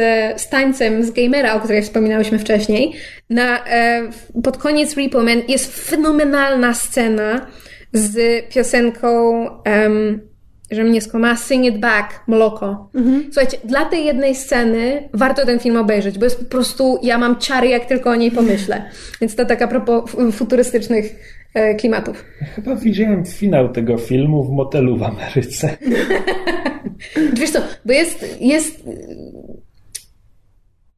z 0.41 0.49
tańcem 0.49 1.03
z 1.03 1.11
gamera, 1.11 1.53
o 1.53 1.59
której 1.59 1.81
wspominałyśmy 1.81 2.39
wcześniej, 2.39 2.93
na, 3.29 3.65
e, 3.65 4.09
pod 4.43 4.57
koniec 4.57 4.97
Repo 4.97 5.23
Man 5.23 5.41
jest 5.47 5.89
fenomenalna 5.89 6.73
scena 6.73 7.47
z 7.93 8.45
piosenką 8.53 9.41
um, 9.65 10.30
że 10.71 10.83
mnie 10.83 11.01
skłamała 11.01 11.35
Sing 11.35 11.65
It 11.65 11.79
Back, 11.79 12.23
Moloko. 12.27 12.89
Mhm. 12.95 13.23
Słuchajcie, 13.25 13.57
dla 13.63 13.85
tej 13.85 14.05
jednej 14.05 14.35
sceny 14.35 15.09
warto 15.13 15.45
ten 15.45 15.59
film 15.59 15.77
obejrzeć, 15.77 16.17
bo 16.17 16.25
jest 16.25 16.39
po 16.39 16.45
prostu, 16.45 16.99
ja 17.03 17.17
mam 17.17 17.39
ciary, 17.39 17.67
jak 17.67 17.85
tylko 17.85 18.09
o 18.09 18.15
niej 18.15 18.31
pomyślę. 18.31 18.83
Więc 19.21 19.35
to 19.35 19.45
tak 19.45 19.61
a 19.61 19.67
propos 19.67 20.11
futurystycznych 20.31 21.05
e, 21.53 21.75
klimatów. 21.75 22.25
Chyba 22.55 22.75
widziałem 22.75 23.25
finał 23.25 23.69
tego 23.69 23.97
filmu 23.97 24.43
w 24.43 24.51
motelu 24.51 24.97
w 24.97 25.03
Ameryce. 25.03 25.77
Wiesz 27.33 27.49
co, 27.49 27.59
bo 27.85 27.93
jest, 27.93 28.41
jest 28.41 28.83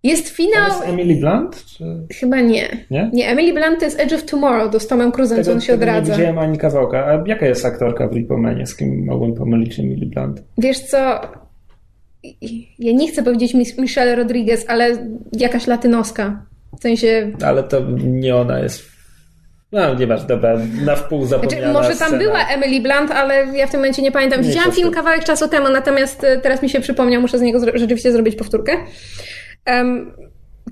jest 0.03 0.29
finał. 0.29 0.69
To 0.69 0.75
jest 0.75 0.87
Emily 0.87 1.15
Blunt? 1.15 1.65
Czy... 1.65 1.83
Chyba 2.19 2.41
nie. 2.41 2.85
nie. 2.91 3.09
Nie, 3.13 3.27
Emily 3.27 3.53
Blunt 3.53 3.79
to 3.79 3.85
jest 3.85 3.99
Edge 3.99 4.13
of 4.13 4.25
Tomorrow, 4.25 4.71
to 4.71 4.79
z 4.79 4.87
Tomem 4.87 5.11
Cruise'em, 5.11 5.43
co 5.43 5.51
on 5.51 5.61
się 5.61 5.73
odradza. 5.73 6.11
Nie 6.11 6.17
widziałem 6.17 6.39
ani 6.39 6.57
kawałka. 6.57 7.05
A 7.05 7.23
jaka 7.25 7.45
jest 7.45 7.65
aktorka 7.65 8.07
w 8.07 8.13
Ripomanie? 8.13 8.67
Z 8.67 8.75
kim 8.75 9.05
mogłem 9.05 9.33
pomylić 9.33 9.79
Emily 9.79 10.05
Blunt? 10.05 10.43
Wiesz 10.57 10.79
co, 10.79 11.21
ja 12.79 12.93
nie 12.93 13.07
chcę 13.07 13.23
powiedzieć 13.23 13.53
Michelle 13.77 14.15
Rodriguez, 14.15 14.65
ale 14.67 15.07
jakaś 15.31 15.67
latynoska. 15.67 16.45
W 16.79 16.81
sensie... 16.81 17.31
Ale 17.45 17.63
to 17.63 17.81
nie 18.03 18.35
ona 18.35 18.59
jest 18.59 18.93
no, 19.73 19.93
nie 19.93 20.07
masz, 20.07 20.23
dobra, 20.23 20.59
na 20.85 20.95
wpół 20.95 21.25
zapomniana 21.25 21.71
znaczy, 21.71 21.87
Może 21.87 21.99
tam 21.99 22.07
scena. 22.07 22.23
była 22.23 22.47
Emily 22.47 22.81
Blunt, 22.81 23.11
ale 23.11 23.45
ja 23.57 23.67
w 23.67 23.71
tym 23.71 23.79
momencie 23.79 24.01
nie 24.01 24.11
pamiętam. 24.11 24.41
Widziałam 24.41 24.71
film 24.71 24.91
kawałek 24.91 25.23
czasu 25.23 25.47
temu, 25.47 25.69
natomiast 25.69 26.23
e, 26.23 26.37
teraz 26.37 26.61
mi 26.61 26.69
się 26.69 26.79
przypomniał, 26.79 27.21
muszę 27.21 27.37
z 27.37 27.41
niego 27.41 27.59
rzeczywiście 27.73 28.11
zrobić 28.11 28.35
powtórkę. 28.35 28.77
Um, 29.67 30.11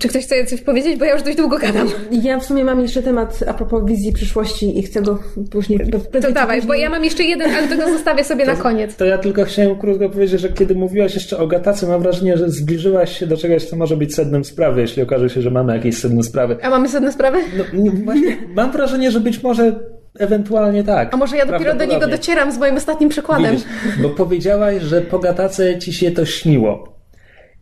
czy 0.00 0.08
ktoś 0.08 0.24
chce 0.24 0.46
coś 0.46 0.60
powiedzieć? 0.60 0.98
Bo 0.98 1.04
ja 1.04 1.12
już 1.12 1.22
dość 1.22 1.36
długo 1.36 1.58
gadam. 1.58 1.88
Ja 2.10 2.40
w 2.40 2.44
sumie 2.44 2.64
mam 2.64 2.80
jeszcze 2.80 3.02
temat 3.02 3.44
a 3.46 3.54
propos 3.54 3.82
wizji 3.86 4.12
przyszłości 4.12 4.78
i 4.78 4.82
chcę 4.82 5.02
go 5.02 5.18
później... 5.50 5.78
To 6.22 6.32
dawaj, 6.32 6.56
później... 6.56 6.68
bo 6.68 6.74
ja 6.74 6.90
mam 6.90 7.04
jeszcze 7.04 7.22
jeden, 7.22 7.50
ale 7.50 7.68
tego 7.68 7.88
zostawię 7.88 8.24
sobie 8.24 8.46
to, 8.46 8.52
na 8.52 8.56
koniec. 8.56 8.96
To 8.96 9.04
ja 9.04 9.18
tylko 9.18 9.44
chciałem 9.44 9.78
krótko 9.78 10.08
powiedzieć, 10.08 10.40
że 10.40 10.48
kiedy 10.48 10.74
mówiłaś 10.74 11.14
jeszcze 11.14 11.38
o 11.38 11.46
Gatace, 11.46 11.86
mam 11.86 12.02
wrażenie, 12.02 12.36
że 12.36 12.50
zbliżyłaś 12.50 13.18
się 13.18 13.26
do 13.26 13.36
czegoś, 13.36 13.64
co 13.64 13.76
może 13.76 13.96
być 13.96 14.14
sednem 14.14 14.44
sprawy, 14.44 14.80
jeśli 14.80 15.02
okaże 15.02 15.30
się, 15.30 15.42
że 15.42 15.50
mamy 15.50 15.74
jakieś 15.74 15.98
sedno 15.98 16.22
sprawy. 16.22 16.56
A 16.62 16.70
mamy 16.70 16.88
sedno 16.88 17.12
sprawy? 17.12 17.38
No, 17.56 17.64
właśnie, 18.04 18.36
mam 18.54 18.72
wrażenie, 18.72 19.10
że 19.10 19.20
być 19.20 19.42
może 19.42 19.72
Ewentualnie 20.18 20.84
tak. 20.84 21.14
A 21.14 21.16
może 21.16 21.36
ja 21.36 21.46
dopiero 21.46 21.74
do 21.74 21.84
niego 21.84 22.06
docieram 22.06 22.52
z 22.52 22.58
moim 22.58 22.76
ostatnim 22.76 23.08
przykładem. 23.08 23.50
Widzisz, 23.50 23.66
bo 24.02 24.08
powiedziałaś, 24.08 24.82
że 24.82 25.00
po 25.00 25.18
Gatace 25.18 25.78
ci 25.78 25.92
się 25.92 26.10
to 26.10 26.24
śniło. 26.24 26.91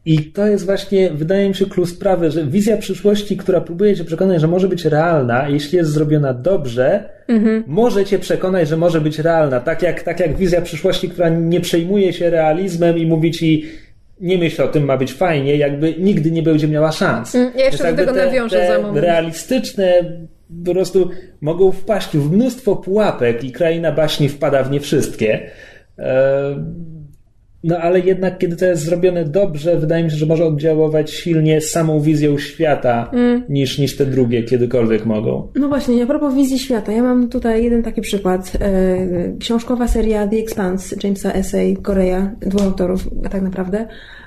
I 0.05 0.25
to 0.25 0.47
jest 0.47 0.67
właśnie, 0.67 1.11
wydaje 1.11 1.49
mi 1.49 1.55
się, 1.55 1.67
klucz 1.67 1.89
sprawy, 1.89 2.31
że 2.31 2.45
wizja 2.45 2.77
przyszłości, 2.77 3.37
która 3.37 3.61
próbuje 3.61 3.97
cię 3.97 4.05
przekonać, 4.05 4.41
że 4.41 4.49
może 4.49 4.69
być 4.69 4.85
realna, 4.85 5.49
jeśli 5.49 5.79
jest 5.79 5.91
zrobiona 5.91 6.35
dobrze, 6.35 7.09
mhm. 7.29 7.65
może 7.67 8.05
cię 8.05 8.19
przekonać, 8.19 8.69
że 8.69 8.77
może 8.77 9.01
być 9.01 9.19
realna. 9.19 9.61
Tak 9.61 9.83
jak, 9.83 10.03
tak 10.03 10.21
jak 10.21 10.37
wizja 10.37 10.63
przyszłości, 10.63 11.09
która 11.09 11.29
nie 11.29 11.61
przejmuje 11.61 12.13
się 12.13 12.31
realizmem 12.31 12.99
i 12.99 13.07
mówi 13.07 13.31
ci, 13.31 13.65
nie 14.21 14.39
myśl 14.39 14.63
o 14.63 14.69
tym, 14.69 14.85
ma 14.85 14.97
być 14.97 15.13
fajnie, 15.13 15.57
jakby 15.57 15.95
nigdy 15.99 16.31
nie 16.31 16.43
będzie 16.43 16.69
miała 16.69 16.93
szans. 16.93 17.35
Mm, 17.35 17.53
ja 17.57 17.65
jeszcze 17.65 17.93
do 17.93 17.97
tego 17.97 18.13
te, 18.13 18.27
nawiążę 18.27 18.57
te 18.57 18.67
za 18.67 18.83
moment. 18.83 19.05
realistyczne 19.05 20.19
po 20.65 20.73
prostu 20.73 21.11
mogą 21.41 21.73
wpaść 21.73 22.17
w 22.17 22.33
mnóstwo 22.33 22.77
pułapek 22.77 23.45
i 23.45 23.53
kraina 23.53 23.93
baśni 23.93 24.29
wpada 24.29 24.63
w 24.63 24.71
nie 24.71 24.81
wszystkie. 24.81 25.51
No 27.65 27.79
ale 27.79 28.01
jednak, 28.01 28.39
kiedy 28.39 28.57
to 28.57 28.65
jest 28.65 28.83
zrobione 28.83 29.25
dobrze, 29.25 29.77
wydaje 29.79 30.05
mi 30.05 30.11
się, 30.11 30.17
że 30.17 30.27
może 30.27 30.45
oddziaływać 30.45 31.11
silnie 31.11 31.61
samą 31.61 32.01
wizją 32.01 32.39
świata 32.39 33.11
mm. 33.13 33.43
niż, 33.49 33.79
niż 33.79 33.97
te 33.97 34.07
drugie 34.07 34.43
kiedykolwiek 34.43 35.07
mogą. 35.07 35.49
No 35.55 35.69
właśnie, 35.69 36.03
a 36.03 36.07
propos 36.07 36.35
wizji 36.35 36.59
świata, 36.59 36.93
ja 36.93 37.03
mam 37.03 37.29
tutaj 37.29 37.65
jeden 37.65 37.83
taki 37.83 38.01
przykład. 38.01 38.53
E, 38.61 39.37
książkowa 39.41 39.89
seria 39.89 40.29
The 40.29 40.37
Expanse 40.37 40.97
Jamesa 41.05 41.33
Essay, 41.33 41.77
Korea, 41.77 42.35
dwóch 42.41 42.63
autorów 42.63 43.09
tak 43.31 43.43
naprawdę. 43.43 43.87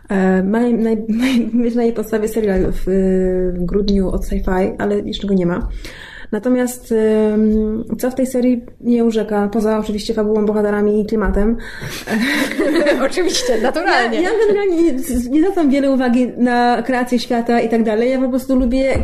E, 0.10 0.43
ma, 0.43 0.60
na, 0.60 0.89
na 1.76 1.84
jej 1.84 1.93
podstawie 1.93 2.27
serial 2.27 2.72
w, 2.72 2.84
w 3.55 3.65
grudniu 3.65 4.10
od 4.10 4.26
sci-fi, 4.26 4.76
ale 4.77 4.99
jeszcze 4.99 5.27
go 5.27 5.34
nie 5.34 5.45
ma. 5.45 5.68
Natomiast 6.34 6.93
co 7.99 8.11
w 8.11 8.15
tej 8.15 8.27
serii 8.27 8.65
nie 8.81 9.05
urzeka, 9.05 9.49
poza 9.51 9.80
oczywiście 9.80 10.14
fabułą, 10.14 10.45
bohaterami 10.45 11.01
i 11.01 11.05
klimatem. 11.05 11.57
oczywiście, 13.07 13.61
naturalnie. 13.61 14.22
Ja, 14.22 14.30
ja 14.30 14.39
generalnie 14.47 14.84
nie, 14.84 14.93
nie 15.30 15.41
zwracam 15.41 15.69
wiele 15.69 15.91
uwagi 15.91 16.27
na 16.38 16.81
kreację 16.81 17.19
świata 17.19 17.60
i 17.60 17.69
tak 17.69 17.84
dalej. 17.84 18.11
Ja 18.11 18.22
po 18.22 18.30
prostu 18.30 18.55
lubię 18.55 18.97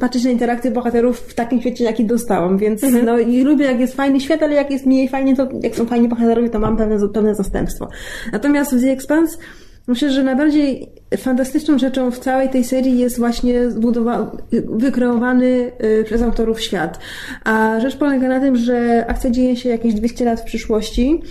patrzeć 0.00 0.24
na 0.24 0.30
interakcje 0.30 0.70
bohaterów 0.70 1.18
w 1.18 1.34
takim 1.34 1.60
świecie, 1.60 1.84
jaki 1.84 2.04
dostałam, 2.04 2.58
więc 2.58 2.84
mhm. 2.84 3.04
no 3.04 3.18
i 3.18 3.42
lubię 3.42 3.64
jak 3.64 3.80
jest 3.80 3.94
fajny 3.94 4.20
świat, 4.20 4.42
ale 4.42 4.54
jak 4.54 4.70
jest 4.70 4.86
mniej 4.86 5.08
fajnie, 5.08 5.36
to 5.36 5.48
jak 5.62 5.74
są 5.74 5.86
fajni 5.86 6.08
bohaterowie, 6.08 6.50
to 6.50 6.58
mam 6.58 6.76
pewne, 6.76 7.08
pewne 7.08 7.34
zastępstwo. 7.34 7.88
Natomiast 8.32 8.74
w 8.74 8.82
The 8.82 8.92
Expanse 8.92 9.38
Myślę, 9.86 10.10
że 10.10 10.22
najbardziej 10.22 10.88
fantastyczną 11.16 11.78
rzeczą 11.78 12.10
w 12.10 12.18
całej 12.18 12.48
tej 12.48 12.64
serii 12.64 12.98
jest 12.98 13.18
właśnie 13.18 13.68
zbudowa- 13.68 14.30
wykreowany 14.68 15.72
y, 16.00 16.04
przez 16.04 16.22
autorów 16.22 16.60
świat. 16.60 16.98
A 17.44 17.80
rzecz 17.80 17.96
polega 17.96 18.28
na 18.28 18.40
tym, 18.40 18.56
że 18.56 19.04
akcja 19.08 19.30
dzieje 19.30 19.56
się 19.56 19.68
jakieś 19.68 19.94
200 19.94 20.24
lat 20.24 20.40
w 20.40 20.44
przyszłości, 20.44 21.22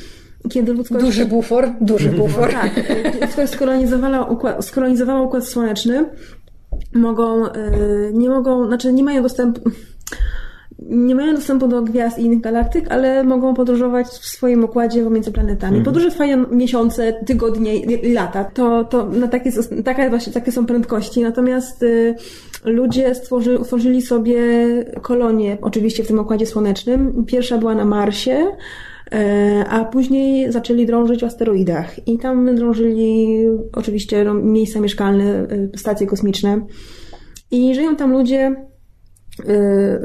kiedy 0.50 0.74
ludzkość... 0.74 1.06
Duży 1.06 1.26
bufor, 1.26 1.70
duży 1.82 2.10
bufor. 2.10 2.52
Tak, 2.52 2.72
ludzkość 3.22 3.54
skolonizowała 3.54 4.26
układ, 4.26 4.66
skolonizowała 4.66 5.22
układ 5.22 5.48
słoneczny. 5.48 6.06
Mogą, 6.94 7.46
y, 7.46 7.52
nie 8.14 8.30
mogą, 8.30 8.68
znaczy 8.68 8.94
nie 8.94 9.04
mają 9.04 9.24
dostępu 9.24 9.62
nie 10.80 11.16
mają 11.16 11.36
dostępu 11.36 11.68
do 11.68 11.82
gwiazd 11.82 12.20
i 12.20 12.22
innych 12.22 12.42
galaktyk, 12.42 12.92
ale 12.92 13.24
mogą 13.24 13.54
podróżować 13.54 14.08
w 14.08 14.26
swoim 14.26 14.64
układzie 14.64 15.04
pomiędzy 15.04 15.32
planetami. 15.32 15.82
Podróże 15.82 16.12
trwają 16.12 16.46
miesiące, 16.52 17.14
tygodnie, 17.26 17.76
i 17.76 18.14
lata. 18.14 18.44
To, 18.44 18.84
to 18.84 19.10
na 19.10 19.28
takie, 19.28 19.52
takie, 19.84 20.10
właśnie, 20.10 20.34
takie 20.34 20.52
są 20.52 20.66
prędkości. 20.66 21.22
Natomiast 21.22 21.84
y, 21.84 22.16
ludzie 22.66 23.16
stworzy, 23.16 23.60
utworzyli 23.60 24.02
sobie 24.02 24.40
kolonie, 25.02 25.58
oczywiście 25.62 26.04
w 26.04 26.08
tym 26.08 26.20
układzie 26.20 26.46
słonecznym. 26.46 27.26
Pierwsza 27.26 27.58
była 27.58 27.76
na 27.76 27.86
Marsie, 27.86 28.32
y, 28.34 29.18
a 29.70 29.86
później 29.86 30.52
zaczęli 30.52 30.86
drążyć 30.86 31.22
w 31.22 31.24
asteroidach. 31.24 32.08
I 32.08 32.18
tam 32.18 32.56
drążyli 32.56 33.38
oczywiście 33.74 34.24
no, 34.24 34.34
miejsca 34.34 34.80
mieszkalne, 34.80 35.48
y, 35.52 35.78
stacje 35.78 36.08
kosmiczne. 36.08 36.62
I 37.52 37.76
żyją 37.76 37.96
tam 37.96 38.12
ludzie 38.12 38.56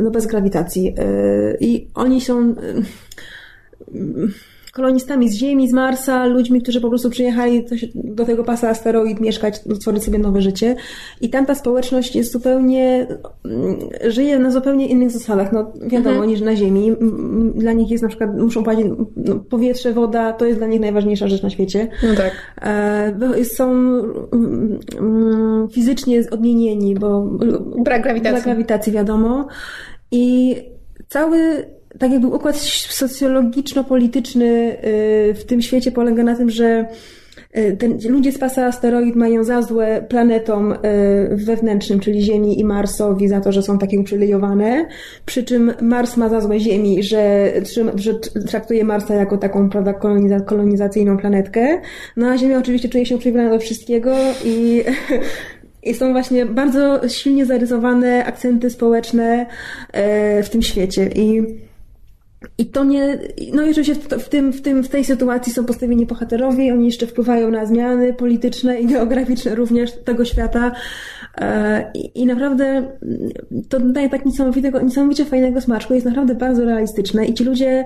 no 0.03 0.11
bez 0.11 0.27
grawitacji. 0.27 0.89
Y, 0.89 1.57
I 1.61 1.89
oni 1.95 2.21
są 2.21 2.51
y, 2.51 2.57
kolonistami 4.73 5.29
z 5.29 5.35
Ziemi, 5.35 5.69
z 5.69 5.73
Marsa, 5.73 6.27
ludźmi, 6.27 6.63
którzy 6.63 6.81
po 6.81 6.89
prostu 6.89 7.11
przyjechali 7.11 7.65
do 7.95 8.25
tego 8.25 8.45
pasa 8.45 8.69
asteroid 8.69 9.21
mieszkać, 9.21 9.57
stworzyć 9.57 10.05
sobie 10.05 10.19
nowe 10.19 10.43
życie. 10.43 10.77
I 11.21 11.31
tam 11.31 11.47
ta 11.47 11.55
społeczność 11.55 12.17
jest 12.17 12.33
zupełnie, 12.33 13.07
żyje 14.07 14.39
na 14.39 14.51
zupełnie 14.51 14.87
innych 14.89 15.11
zasadach, 15.11 15.53
no 15.53 15.73
wiadomo, 15.83 16.11
Mhm. 16.11 16.31
niż 16.31 16.41
na 16.41 16.57
Ziemi. 16.57 16.93
Dla 17.55 17.73
nich 17.73 17.91
jest 17.91 18.03
na 18.03 18.09
przykład, 18.09 18.39
muszą 18.39 18.65
płacić, 18.65 18.87
no, 19.17 19.35
powietrze, 19.35 19.93
woda, 19.93 20.33
to 20.33 20.47
jest 20.47 20.59
dla 20.59 20.67
nich 20.67 20.81
najważniejsza 20.81 21.29
rzecz 21.29 21.43
na 21.43 21.51
świecie. 21.51 21.89
No 22.09 22.15
tak. 22.17 22.33
E, 22.63 23.45
są 23.45 23.71
mm, 23.71 24.79
mm, 24.99 25.69
fizycznie 25.69 26.23
odmienieni, 26.31 26.95
bo 26.95 27.23
Brak 27.79 28.03
grawitacji. 28.03 28.33
Brak 28.33 28.45
grawitacji, 28.45 28.93
wiadomo. 28.93 29.47
I 30.11 30.57
cały 31.09 31.67
tak 31.99 32.13
jakby 32.13 32.27
układ 32.27 32.57
socjologiczno-polityczny 32.89 34.77
y, 34.85 35.35
w 35.35 35.45
tym 35.45 35.63
świecie 35.63 35.93
polega 35.93 36.23
na 36.23 36.37
tym, 36.37 36.51
że 36.51 36.87
y, 37.59 37.77
ten, 37.77 37.99
ludzie 38.09 38.33
z 38.33 38.39
pasa 38.39 38.67
asteroid 38.67 39.17
mają 39.17 39.45
za 39.45 39.63
złe 39.63 40.07
planetom 40.09 40.73
y, 40.73 40.77
wewnętrznym, 41.33 42.01
czyli 42.01 42.23
Ziemi 42.23 42.61
i 42.61 42.65
Marsowi 42.65 43.29
za 43.29 43.41
to, 43.41 43.53
że 43.53 43.63
są 43.63 43.79
takie 43.79 44.01
uprzywilejowane, 44.01 44.87
przy 45.27 45.45
czym 45.45 45.73
Mars 45.81 46.17
ma 46.17 46.29
za 46.29 46.41
złe 46.41 46.61
Ziemi, 46.61 47.03
że, 47.03 47.53
że 47.95 48.15
traktuje 48.49 48.85
Marsa 48.85 49.15
jako 49.15 49.39
taką 49.39 49.71
prawda, 49.71 49.93
koloniza, 49.93 50.41
kolonizacyjną 50.41 51.19
planetkę, 51.19 51.81
no 52.17 52.29
a 52.29 52.39
Ziemia 52.39 52.59
oczywiście 52.59 52.89
czuje 52.89 53.07
się 53.07 53.15
uprzywilejowana 53.17 53.57
do 53.57 53.65
wszystkiego 53.65 54.17
i 54.45 54.83
I 55.83 55.95
są 55.95 56.13
właśnie 56.13 56.47
bardzo 56.47 57.09
silnie 57.09 57.47
zarysowane 57.47 58.25
akcenty 58.25 58.71
społeczne 58.71 59.47
w 60.43 60.49
tym 60.51 60.63
świecie. 60.63 61.11
I, 61.15 61.43
i 62.59 62.67
to 62.67 62.85
nie. 62.85 63.19
No 63.53 63.63
i 63.63 63.71
oczywiście 63.71 63.95
w, 63.95 64.29
tym, 64.29 64.53
w, 64.53 64.63
tym, 64.63 64.83
w 64.83 64.89
tej 64.89 65.05
sytuacji 65.05 65.53
są 65.53 65.65
postawieni 65.65 66.07
bohaterowie, 66.07 66.73
oni 66.73 66.87
jeszcze 66.87 67.07
wpływają 67.07 67.51
na 67.51 67.67
zmiany 67.67 68.15
polityczne 68.15 68.81
i 68.81 68.87
geograficzne 68.87 69.55
również 69.55 69.93
tego 69.93 70.25
świata. 70.25 70.73
E, 71.39 71.91
I, 71.95 72.23
I 72.23 72.27
naprawdę 72.27 72.97
to 73.69 73.81
daje 73.81 74.09
tak 74.09 74.25
niesamowitego, 74.25 74.83
niesamowicie 74.83 75.25
fajnego 75.25 75.61
smaczku, 75.61 75.95
jest 75.95 76.07
naprawdę 76.07 76.35
bardzo 76.35 76.65
realistyczne 76.65 77.27
i 77.27 77.35
ci 77.35 77.45
ludzie 77.45 77.85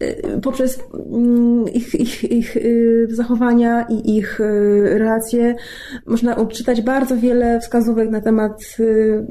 e, 0.00 0.40
poprzez 0.40 0.80
mm, 1.12 1.68
ich, 1.68 1.94
ich, 1.94 2.24
ich 2.24 2.56
y, 2.56 3.06
zachowania 3.10 3.86
i 3.90 4.16
ich 4.16 4.40
y, 4.40 4.98
relacje 4.98 5.54
można 6.06 6.36
odczytać 6.36 6.82
bardzo 6.82 7.16
wiele 7.16 7.60
wskazówek 7.60 8.10
na 8.10 8.20
temat 8.20 8.76
y, 8.80 9.24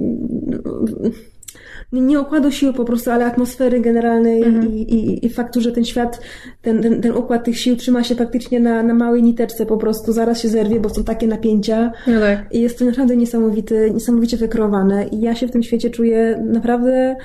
nie- 2.02 2.20
układu 2.22 2.52
sił 2.52 2.74
po 2.74 2.86
prostu, 2.86 3.11
ale 3.11 3.26
atmosfery 3.26 3.80
generalnej 3.80 4.41
i, 4.65 4.94
i, 4.95 5.26
i 5.26 5.30
faktu, 5.30 5.61
że 5.61 5.72
ten 5.72 5.86
świat, 5.86 6.22
ten, 6.61 6.82
ten, 6.82 7.02
ten 7.02 7.11
układ 7.11 7.44
tych 7.44 7.60
sił 7.60 7.76
trzyma 7.76 8.03
się 8.03 8.15
praktycznie 8.15 8.60
na, 8.60 8.84
na 8.84 8.94
małej 8.94 9.24
niteczce 9.24 9.65
po 9.65 9.78
prostu, 9.78 10.11
zaraz 10.14 10.41
się 10.41 10.48
zerwie, 10.48 10.80
bo 10.80 10.90
są 10.90 11.03
takie 11.03 11.28
napięcia. 11.28 11.91
No 12.07 12.20
tak. 12.20 12.45
I 12.52 12.61
jest 12.61 12.80
to 12.80 12.86
naprawdę 12.86 13.18
niesamowity, 13.18 13.91
niesamowicie 13.94 14.38
wykreowane 14.38 15.07
i 15.07 15.22
ja 15.22 15.36
się 15.36 15.48
w 15.48 15.52
tym 15.52 15.64
świecie 15.64 15.90
czuję 15.90 16.44
naprawdę 16.45 17.15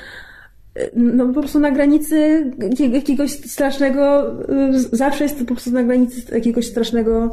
no 0.97 1.27
po 1.27 1.41
prostu 1.41 1.59
na 1.59 1.71
granicy 1.71 2.47
jakiego- 2.59 2.95
jakiegoś 2.97 3.31
strasznego, 3.31 4.31
y, 4.75 4.79
zawsze 4.93 5.25
jest 5.25 5.39
to 5.39 5.45
po 5.45 5.55
prostu 5.55 5.71
na 5.71 5.83
granicy 5.83 6.35
jakiegoś 6.35 6.67
strasznego 6.67 7.33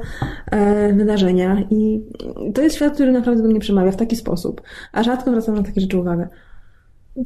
e, 0.52 0.94
wydarzenia 0.94 1.64
i 1.70 2.02
to 2.54 2.62
jest 2.62 2.76
świat, 2.76 2.94
który 2.94 3.12
naprawdę 3.12 3.44
do 3.44 3.50
mnie 3.50 3.60
przemawia 3.60 3.92
w 3.92 3.96
taki 3.96 4.16
sposób, 4.16 4.62
a 4.92 5.04
rzadko 5.04 5.30
zwracam 5.30 5.56
na 5.56 5.64
takie 5.64 5.82
rzeczy 5.82 5.98
uwagę. 5.98 6.28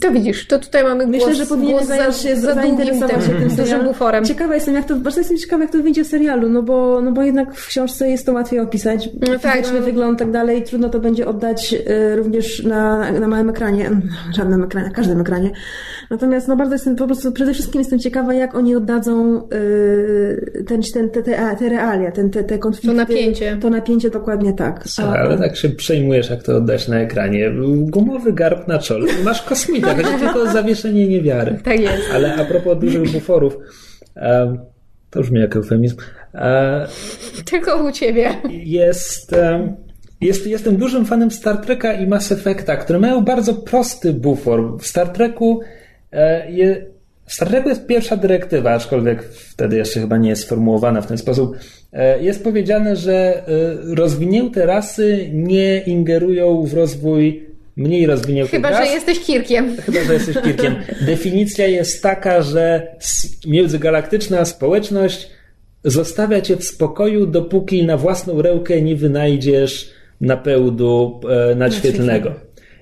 To 0.01 0.11
widzisz, 0.11 0.47
to 0.47 0.59
tutaj 0.59 0.83
mamy 0.83 1.07
Myślę, 1.07 1.25
głos, 1.25 1.37
że 1.37 1.45
powinien 1.45 1.85
zająć 1.85 2.15
za, 2.15 2.29
się, 2.29 2.35
za 2.35 2.53
długim 2.53 2.77
zainteresować 2.77 3.25
tym, 3.25 3.33
się 3.33 3.39
tym 3.39 3.55
dużym 3.55 3.83
buforem. 3.83 4.25
Ciekawa 4.25 4.55
jestem, 4.55 4.75
jak 4.75 4.85
to, 4.85 4.95
bardzo 4.95 5.19
jestem 5.19 5.37
ciekawa, 5.37 5.63
jak 5.63 5.71
to 5.71 5.77
wyjdzie 5.77 6.03
w 6.03 6.07
serialu, 6.07 6.49
no 6.49 6.63
bo, 6.63 7.01
no 7.01 7.11
bo 7.11 7.23
jednak 7.23 7.55
w 7.55 7.67
książce 7.67 8.09
jest 8.09 8.25
to 8.25 8.33
łatwiej 8.33 8.59
opisać. 8.59 9.09
No 9.27 9.39
tak, 9.39 9.73
no. 9.73 9.81
wygląd 9.81 10.17
i 10.17 10.19
tak 10.19 10.31
dalej. 10.31 10.63
Trudno 10.63 10.89
to 10.89 10.99
będzie 10.99 11.27
oddać 11.27 11.73
y, 11.73 12.15
również 12.15 12.63
na, 12.63 13.11
na 13.11 13.27
małym 13.27 13.49
ekranie, 13.49 13.91
żadnym 14.37 14.63
ekranie, 14.63 14.87
na 14.87 14.93
każdym 14.93 15.21
ekranie. 15.21 15.51
Natomiast 16.09 16.47
no 16.47 16.55
bardzo 16.55 16.75
jestem, 16.75 16.95
po 16.95 17.05
prostu 17.05 17.31
przede 17.31 17.53
wszystkim 17.53 17.81
jestem 17.81 17.99
ciekawa, 17.99 18.33
jak 18.33 18.55
oni 18.55 18.75
oddadzą 18.75 19.41
y, 19.53 20.63
ten, 20.67 20.81
ten, 20.93 21.09
te, 21.09 21.23
te, 21.23 21.55
te 21.59 21.69
realia, 21.69 22.11
ten, 22.11 22.29
te, 22.29 22.43
te 22.43 22.57
konflikty. 22.57 22.87
To 22.87 22.93
napięcie. 22.93 23.57
To 23.61 23.69
napięcie 23.69 24.09
dokładnie 24.09 24.53
tak. 24.53 24.83
Słuchaj, 24.85 25.19
ale 25.19 25.37
tak 25.37 25.57
się 25.57 25.69
przejmujesz, 25.69 26.29
jak 26.29 26.43
to 26.43 26.57
oddać 26.57 26.87
na 26.87 26.99
ekranie. 26.99 27.51
Gumowy 27.77 28.33
garb 28.33 28.67
na 28.67 28.79
czole. 28.79 29.07
Masz 29.23 29.41
kosmita, 29.81 30.10
będzie 30.10 30.26
tylko 30.26 30.51
zawieszenie 30.51 31.07
niewiary. 31.07 31.57
Tak 31.64 31.80
jest. 31.80 32.03
Ale 32.14 32.35
a 32.35 32.45
propos 32.45 32.80
dużych 32.80 33.11
buforów, 33.11 33.57
to 35.10 35.22
brzmi 35.22 35.39
jak 35.39 35.56
eufemizm, 35.56 35.95
e, 36.35 36.88
Tylko 37.45 37.84
u 37.84 37.91
ciebie. 37.91 38.30
jest, 38.49 39.35
jest, 40.22 40.47
jestem 40.47 40.77
dużym 40.77 41.06
fanem 41.06 41.31
Star 41.31 41.57
Treka 41.57 41.93
i 41.93 42.07
Mass 42.07 42.31
Effecta, 42.31 42.77
które 42.77 42.99
mają 42.99 43.22
bardzo 43.23 43.53
prosty 43.53 44.14
bufor. 44.14 44.77
W 44.80 44.88
Star 44.88 45.10
Treku 45.10 45.60
e, 46.11 46.51
je, 46.51 46.85
w 47.26 47.34
Star 47.34 47.47
Treku 47.47 47.69
jest 47.69 47.88
pierwsza 47.88 48.18
dyrektywa, 48.18 48.72
aczkolwiek 48.72 49.23
wtedy 49.23 49.77
jeszcze 49.77 49.99
chyba 49.99 50.18
nie 50.18 50.30
jest 50.30 50.41
sformułowana 50.41 51.01
w 51.01 51.07
ten 51.07 51.18
sposób. 51.18 51.57
E, 51.93 52.23
Jest 52.23 52.43
powiedziane, 52.43 52.95
że 52.95 53.43
rozwinięte 53.95 54.65
rasy 54.65 55.30
nie 55.34 55.80
ingerują 55.80 56.64
w 56.64 56.73
rozwój 56.73 57.48
mniej 57.75 58.05
rozwiniętych 58.05 58.51
Chyba, 58.51 58.85
że 58.85 58.91
jesteś 58.91 59.19
Kirkiem. 59.19 59.77
Chyba, 59.77 60.03
że 60.03 60.13
jesteś 60.13 60.37
Kirkiem. 60.43 60.75
Definicja 61.05 61.67
jest 61.67 62.03
taka, 62.03 62.41
że 62.41 62.95
międzygalaktyczna 63.47 64.45
społeczność 64.45 65.29
zostawia 65.83 66.41
cię 66.41 66.57
w 66.57 66.63
spokoju, 66.63 67.25
dopóki 67.25 67.83
na 67.83 67.97
własną 67.97 68.41
rękę 68.41 68.81
nie 68.81 68.95
wynajdziesz 68.95 69.89
napędu 70.21 71.21
e, 71.51 71.55
nadświetlnego. 71.55 72.33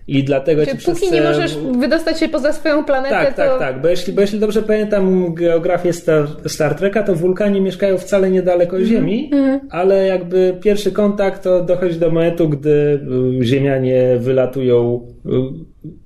I 0.07 0.23
dlatego 0.23 0.65
Czy 0.65 0.77
ci 0.77 0.85
póki 0.85 1.11
nie 1.11 1.21
możesz 1.21 1.57
wydostać 1.57 2.19
się 2.19 2.29
poza 2.29 2.53
swoją 2.53 2.83
planetę, 2.83 3.15
tak, 3.15 3.35
to... 3.35 3.35
tak, 3.35 3.59
tak. 3.59 3.81
Bo 3.81 3.87
jeśli, 3.87 4.13
bo 4.13 4.21
jeśli 4.21 4.39
dobrze 4.39 4.61
pamiętam 4.63 5.33
geografię 5.33 5.93
Star, 5.93 6.27
Star 6.45 6.75
Treka, 6.75 7.03
to 7.03 7.15
wulkani 7.15 7.61
mieszkają 7.61 7.97
wcale 7.97 8.31
niedaleko 8.31 8.77
Mhm. 8.77 8.85
Ziemi, 8.85 9.31
ale 9.69 10.07
jakby 10.07 10.57
pierwszy 10.61 10.91
kontakt 10.91 11.43
to 11.43 11.63
dochodzi 11.63 11.99
do 11.99 12.11
momentu, 12.11 12.49
gdy 12.49 12.99
y, 13.41 13.45
Ziemianie 13.45 14.17
wylatują 14.19 15.07
y, 15.25 15.29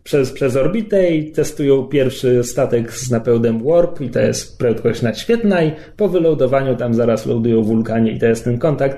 przez, 0.03 0.31
przez 0.31 0.55
orbitę 0.55 1.11
i 1.11 1.31
testują 1.31 1.83
pierwszy 1.83 2.43
statek 2.43 2.93
z 2.93 3.11
napędem 3.11 3.63
Warp 3.63 4.01
i 4.01 4.09
to 4.09 4.19
jest 4.19 4.57
prędkość 4.57 5.01
nadświetlna 5.01 5.63
i 5.63 5.71
po 5.97 6.07
wylądowaniu 6.07 6.75
tam 6.75 6.93
zaraz 6.93 7.25
lądują 7.25 7.63
wulkanie 7.63 8.11
i 8.11 8.19
to 8.19 8.25
jest 8.25 8.43
ten 8.43 8.57
kontakt. 8.57 8.97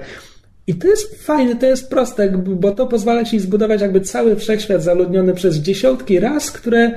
I 0.67 0.75
to 0.75 0.87
jest 0.87 1.25
fajne, 1.25 1.55
to 1.55 1.65
jest 1.65 1.89
proste, 1.89 2.29
bo 2.37 2.71
to 2.71 2.87
pozwala 2.87 3.25
ci 3.25 3.39
zbudować 3.39 3.81
jakby 3.81 4.01
cały 4.01 4.35
wszechświat 4.35 4.83
zaludniony 4.83 5.33
przez 5.33 5.57
dziesiątki 5.57 6.19
ras, 6.19 6.51
które 6.51 6.91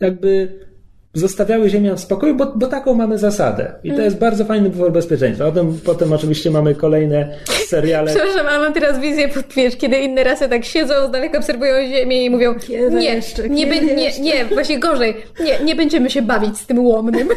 jakby 0.00 0.60
zostawiały 1.14 1.68
Ziemię 1.70 1.94
w 1.94 2.00
spokoju, 2.00 2.34
bo, 2.34 2.52
bo 2.56 2.66
taką 2.66 2.94
mamy 2.94 3.18
zasadę. 3.18 3.72
I 3.84 3.92
to 3.92 4.02
jest 4.02 4.18
bardzo 4.18 4.44
fajny 4.44 4.70
bufor 4.70 4.92
bezpieczeństwa. 4.92 5.44
Potem, 5.44 5.78
potem 5.84 6.12
oczywiście 6.12 6.50
mamy 6.50 6.74
kolejne 6.74 7.34
seriale... 7.66 8.10
Przepraszam, 8.14 8.46
ale 8.46 8.58
mam 8.58 8.72
teraz 8.72 9.00
wizję, 9.00 9.28
pod- 9.28 9.54
wiesz, 9.56 9.76
kiedy 9.76 9.98
inne 9.98 10.24
rasy 10.24 10.48
tak 10.48 10.64
siedzą, 10.64 10.94
z 11.08 11.10
daleka 11.10 11.38
obserwują 11.38 11.88
Ziemię 11.88 12.24
i 12.24 12.30
mówią 12.30 12.54
Kiedy 12.54 12.96
nie, 12.96 13.14
jeszcze, 13.14 13.48
nie, 13.48 13.66
nie, 13.66 14.02
jeszcze?" 14.02 14.22
nie, 14.22 14.44
właśnie 14.44 14.78
gorzej, 14.78 15.16
nie, 15.40 15.64
nie 15.64 15.74
będziemy 15.74 16.10
się 16.10 16.22
bawić 16.22 16.58
z 16.58 16.66
tym 16.66 16.86
łomnym. 16.86 17.28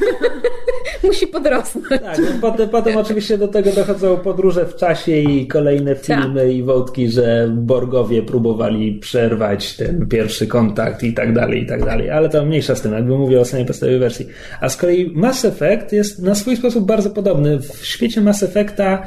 Musi 1.03 1.27
podrosnąć. 1.27 1.87
Tak, 1.87 2.17
no 2.17 2.25
potem, 2.41 2.69
potem 2.69 2.97
oczywiście 2.97 3.37
do 3.37 3.47
tego 3.47 3.71
dochodzą 3.71 4.17
podróże 4.17 4.65
w 4.65 4.75
czasie 4.75 5.11
i 5.17 5.47
kolejne 5.47 5.95
filmy 5.95 6.53
i 6.53 6.63
wątki, 6.63 7.09
że 7.09 7.49
Borgowie 7.51 8.21
próbowali 8.21 8.93
przerwać 8.93 9.75
ten 9.75 10.07
pierwszy 10.07 10.47
kontakt 10.47 11.03
i 11.03 11.13
tak 11.13 11.33
dalej, 11.33 11.63
i 11.63 11.65
tak 11.65 11.85
dalej. 11.85 12.09
Ale 12.09 12.29
to 12.29 12.45
mniejsza 12.45 12.75
z 12.75 12.81
tym, 12.81 12.93
jakby 12.93 13.17
mówię 13.17 13.41
o 13.41 13.45
samej 13.63 13.67
podstawowej 13.67 13.99
wersji. 13.99 14.27
A 14.61 14.69
z 14.69 14.77
kolei 14.77 15.11
Mass 15.15 15.45
Effect 15.45 15.93
jest 15.93 16.19
na 16.19 16.35
swój 16.35 16.57
sposób 16.57 16.85
bardzo 16.85 17.09
podobny. 17.09 17.59
W 17.59 17.85
świecie 17.85 18.21
Mass 18.21 18.43
Effecta 18.43 19.03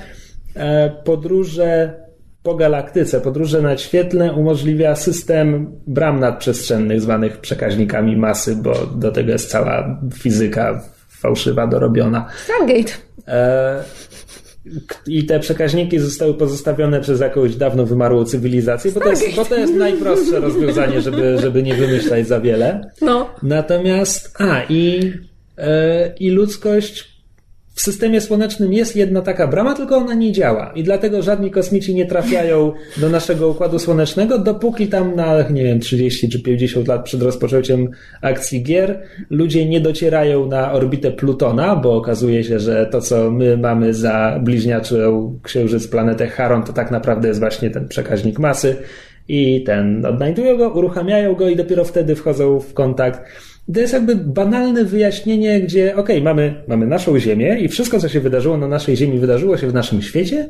e, 0.56 0.90
podróże 1.04 1.94
po 2.42 2.54
galaktyce, 2.54 3.20
podróże 3.20 3.62
nadświetlne 3.62 4.32
umożliwia 4.32 4.94
system 4.94 5.72
bram 5.86 6.20
nadprzestrzennych 6.20 7.00
zwanych 7.00 7.38
przekaźnikami 7.38 8.16
masy, 8.16 8.56
bo 8.56 8.86
do 8.86 9.10
tego 9.10 9.32
jest 9.32 9.50
cała 9.50 10.00
fizyka 10.14 10.82
fałszywa 11.08 11.66
dorobiona. 11.66 12.26
Stargate. 12.44 12.92
I 15.06 15.24
te 15.24 15.40
przekaźniki 15.40 15.98
zostały 15.98 16.34
pozostawione 16.34 17.00
przez 17.00 17.20
jakąś 17.20 17.56
dawno 17.56 17.86
wymarłą 17.86 18.24
cywilizację, 18.24 18.92
bo 18.92 19.00
to 19.00 19.08
jest, 19.08 19.36
bo 19.36 19.44
to 19.44 19.54
jest 19.54 19.74
najprostsze 19.74 20.40
rozwiązanie, 20.40 21.00
żeby, 21.00 21.38
żeby 21.38 21.62
nie 21.62 21.74
wymyślać 21.74 22.28
za 22.28 22.40
wiele. 22.40 22.90
No. 23.00 23.30
Natomiast, 23.42 24.36
a 24.38 24.62
i, 24.68 25.12
e, 25.58 26.14
i 26.20 26.30
ludzkość 26.30 27.15
w 27.76 27.80
systemie 27.80 28.20
słonecznym 28.20 28.72
jest 28.72 28.96
jedna 28.96 29.22
taka 29.22 29.46
brama, 29.46 29.74
tylko 29.74 29.96
ona 29.96 30.14
nie 30.14 30.32
działa. 30.32 30.72
I 30.74 30.82
dlatego 30.82 31.22
żadni 31.22 31.50
kosmici 31.50 31.94
nie 31.94 32.06
trafiają 32.06 32.72
do 32.96 33.08
naszego 33.08 33.48
układu 33.48 33.78
słonecznego, 33.78 34.38
dopóki 34.38 34.86
tam 34.86 35.16
na, 35.16 35.48
nie 35.48 35.64
wiem, 35.64 35.80
30 35.80 36.28
czy 36.28 36.42
50 36.42 36.88
lat 36.88 37.04
przed 37.04 37.22
rozpoczęciem 37.22 37.88
akcji 38.22 38.62
gier 38.62 39.02
ludzie 39.30 39.68
nie 39.68 39.80
docierają 39.80 40.46
na 40.46 40.72
orbitę 40.72 41.10
Plutona, 41.10 41.76
bo 41.76 41.96
okazuje 41.96 42.44
się, 42.44 42.58
że 42.58 42.86
to, 42.86 43.00
co 43.00 43.30
my 43.30 43.56
mamy 43.56 43.94
za 43.94 44.40
bliźniaczą 44.42 45.38
księżyc 45.42 45.88
planetę 45.88 46.26
Charon, 46.26 46.62
to 46.62 46.72
tak 46.72 46.90
naprawdę 46.90 47.28
jest 47.28 47.40
właśnie 47.40 47.70
ten 47.70 47.88
przekaźnik 47.88 48.38
masy. 48.38 48.76
I 49.28 49.64
ten 49.64 50.06
odnajdują 50.06 50.56
go, 50.56 50.70
uruchamiają 50.70 51.34
go 51.34 51.48
i 51.48 51.56
dopiero 51.56 51.84
wtedy 51.84 52.14
wchodzą 52.14 52.60
w 52.60 52.74
kontakt. 52.74 53.20
To 53.74 53.80
jest 53.80 53.92
jakby 53.92 54.16
banalne 54.16 54.84
wyjaśnienie, 54.84 55.60
gdzie 55.60 55.96
okej, 55.96 56.22
mamy, 56.22 56.64
mamy 56.68 56.86
naszą 56.86 57.18
Ziemię 57.18 57.58
i 57.60 57.68
wszystko, 57.68 58.00
co 58.00 58.08
się 58.08 58.20
wydarzyło 58.20 58.56
na 58.56 58.68
naszej 58.68 58.96
Ziemi, 58.96 59.18
wydarzyło 59.18 59.56
się 59.56 59.66
w 59.66 59.74
naszym 59.74 60.02
świecie 60.02 60.48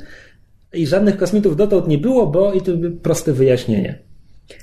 i 0.72 0.86
żadnych 0.86 1.16
kosmitów 1.16 1.56
dotąd 1.56 1.88
nie 1.88 1.98
było, 1.98 2.26
bo 2.26 2.52
i 2.52 2.60
to 2.60 2.76
by 2.76 2.90
proste 2.90 3.32
wyjaśnienie. 3.32 4.05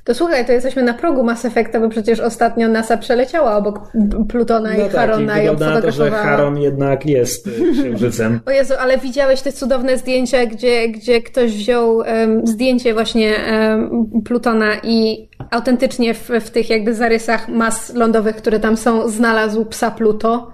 To 0.03 0.13
słuchaj, 0.13 0.45
to 0.45 0.51
jesteśmy 0.51 0.83
na 0.83 0.93
progu 0.93 1.23
Mass 1.23 1.45
Effecta, 1.45 1.79
bo 1.79 1.89
przecież 1.89 2.19
ostatnio 2.19 2.67
NASA 2.67 2.97
przeleciała 2.97 3.55
obok 3.57 3.91
Plutona 4.29 4.69
No 4.77 4.85
i 4.85 4.89
Harona 4.89 5.41
i 5.41 5.45
i 5.45 5.57
na 5.57 5.81
to, 5.81 5.91
że. 5.91 6.11
Charon 6.11 6.57
jednak 6.57 7.05
jest 7.05 7.47
y, 7.47 7.51
księżycem. 7.73 8.39
O 8.45 8.51
Jezu, 8.51 8.73
ale 8.79 8.97
widziałeś 8.97 9.41
te 9.41 9.51
cudowne 9.51 9.97
zdjęcia, 9.97 10.45
gdzie, 10.45 10.89
gdzie 10.89 11.21
ktoś 11.21 11.51
wziął 11.51 12.01
em, 12.01 12.47
zdjęcie 12.47 12.93
właśnie 12.93 13.37
em, 13.37 14.05
Plutona 14.25 14.75
i 14.83 15.29
autentycznie 15.51 16.13
w, 16.13 16.29
w 16.29 16.49
tych 16.49 16.69
jakby 16.69 16.93
zarysach 16.93 17.49
mas 17.49 17.93
lądowych, 17.93 18.35
które 18.35 18.59
tam 18.59 18.77
są, 18.77 19.09
znalazł 19.09 19.65
psa 19.65 19.91
Pluto. 19.91 20.53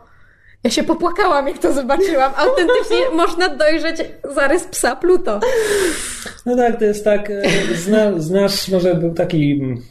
Ja 0.64 0.70
się 0.70 0.84
popłakałam, 0.84 1.48
jak 1.48 1.58
to 1.58 1.74
zobaczyłam. 1.74 2.32
Autentycznie 2.36 3.10
można 3.24 3.56
dojrzeć 3.56 3.98
zarys 4.36 4.64
psa 4.64 4.96
Pluto. 4.96 5.40
No 6.46 6.56
tak, 6.56 6.80
to 6.80 6.86
jest 6.86 7.04
tak, 7.04 7.30
e, 7.30 7.42
zna, 7.76 8.20
znasz, 8.20 8.70
może 8.70 8.96
był 8.96 9.14
taki, 9.14 9.60
mm, 9.62 9.82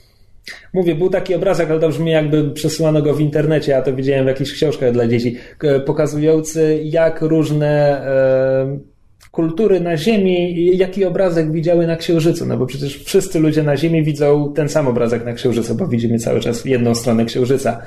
mówię, 0.72 0.94
był 0.94 1.10
taki 1.10 1.34
obrazek, 1.34 1.70
ale 1.70 1.80
to 1.80 1.88
brzmi 1.88 2.10
jakby 2.10 2.50
przesyłano 2.50 3.02
go 3.02 3.14
w 3.14 3.20
internecie, 3.20 3.72
ja 3.72 3.82
to 3.82 3.92
widziałem 3.92 4.24
w 4.24 4.28
jakichś 4.28 4.52
książkach 4.52 4.92
dla 4.92 5.06
dzieci, 5.06 5.36
pokazujący 5.86 6.80
jak 6.84 7.22
różne 7.22 8.02
e, 8.06 8.78
kultury 9.30 9.80
na 9.80 9.96
Ziemi, 9.96 10.76
jaki 10.76 11.04
obrazek 11.04 11.52
widziały 11.52 11.86
na 11.86 11.96
Księżycu, 11.96 12.46
no 12.46 12.56
bo 12.56 12.66
przecież 12.66 13.04
wszyscy 13.04 13.40
ludzie 13.40 13.62
na 13.62 13.76
Ziemi 13.76 14.02
widzą 14.02 14.52
ten 14.56 14.68
sam 14.68 14.88
obrazek 14.88 15.24
na 15.24 15.32
Księżycu, 15.32 15.74
bo 15.74 15.86
widzimy 15.86 16.18
cały 16.18 16.40
czas 16.40 16.64
jedną 16.64 16.94
stronę 16.94 17.24
Księżyca. 17.24 17.82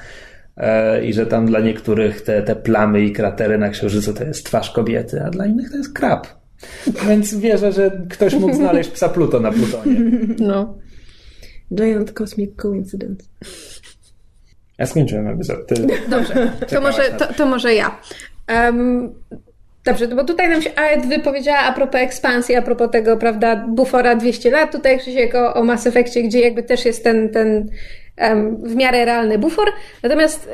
E, 0.57 1.06
I 1.06 1.14
że 1.14 1.26
tam 1.26 1.45
dla 1.45 1.60
niektórych 1.60 2.22
te, 2.22 2.41
te 2.41 2.56
plamy 2.56 3.02
i 3.02 3.11
kratery 3.11 3.57
na 3.57 3.69
Księżycu 3.69 4.14
to 4.14 4.23
jest 4.23 4.45
twarz 4.45 4.72
kobiety, 4.72 5.23
a 5.23 5.30
dla 5.30 5.45
innych 5.45 5.72
to 5.72 5.78
jest 5.78 5.94
krab. 5.94 6.28
Więc 7.07 7.36
wierzę, 7.36 7.72
że 7.72 7.91
ktoś 8.10 8.34
mógł 8.34 8.56
znaleźć 8.56 8.90
psa 8.90 9.10
Pluto 9.10 9.40
na 9.40 9.52
Plutonie. 9.52 10.02
No. 10.40 10.78
Giant 11.73 12.11
Cosmic 12.11 12.56
Coincidence. 12.56 13.26
Ja 14.78 14.86
skończyłem 14.86 15.28
epizod. 15.28 15.68
Ty... 15.68 15.76
Dobrze, 16.10 16.52
to 16.69 16.82
może, 16.82 17.03
to, 17.03 17.34
to 17.34 17.45
może 17.45 17.73
ja. 17.73 17.99
Em, 18.48 19.10
dobrze, 19.86 20.07
bo 20.07 20.23
tutaj 20.23 20.49
nam 20.49 20.61
się 20.61 20.76
Aed 20.76 21.06
wypowiedziała 21.06 21.60
a 21.60 21.73
propos 21.73 22.02
ekspansji, 22.02 22.56
a 22.56 22.61
propos 22.61 22.91
tego, 22.91 23.18
prawda, 23.18 23.56
bufora 23.68 24.15
200 24.15 24.52
lat, 24.52 24.72
tutaj 24.72 24.99
Krzysiek 24.99 25.36
o, 25.36 25.53
o 25.53 25.64
Mass 25.64 25.88
Effectie, 25.88 26.23
gdzie 26.23 26.40
jakby 26.40 26.64
też 26.64 26.86
jest 26.86 27.03
ten, 27.03 27.30
ten 27.30 27.69
w 28.63 28.75
miarę 28.75 29.05
realny 29.05 29.38
bufor. 29.38 29.67
Natomiast 30.03 30.49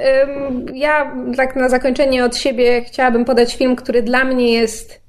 ja 0.73 1.15
tak 1.37 1.55
na 1.55 1.69
zakończenie 1.69 2.25
od 2.25 2.37
siebie 2.37 2.81
chciałabym 2.81 3.25
podać 3.25 3.55
film, 3.55 3.75
który 3.75 4.01
dla 4.03 4.23
mnie 4.23 4.53
jest 4.53 5.01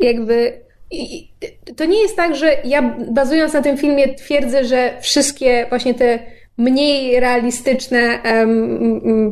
jakby 0.00 0.68
i 0.90 1.28
to 1.76 1.84
nie 1.84 2.02
jest 2.02 2.16
tak, 2.16 2.36
że 2.36 2.56
ja 2.64 2.82
bazując 3.10 3.52
na 3.52 3.62
tym 3.62 3.76
filmie 3.76 4.14
twierdzę, 4.14 4.64
że 4.64 4.94
wszystkie 5.00 5.66
właśnie 5.68 5.94
te 5.94 6.18
mniej 6.58 7.20
realistyczne 7.20 8.18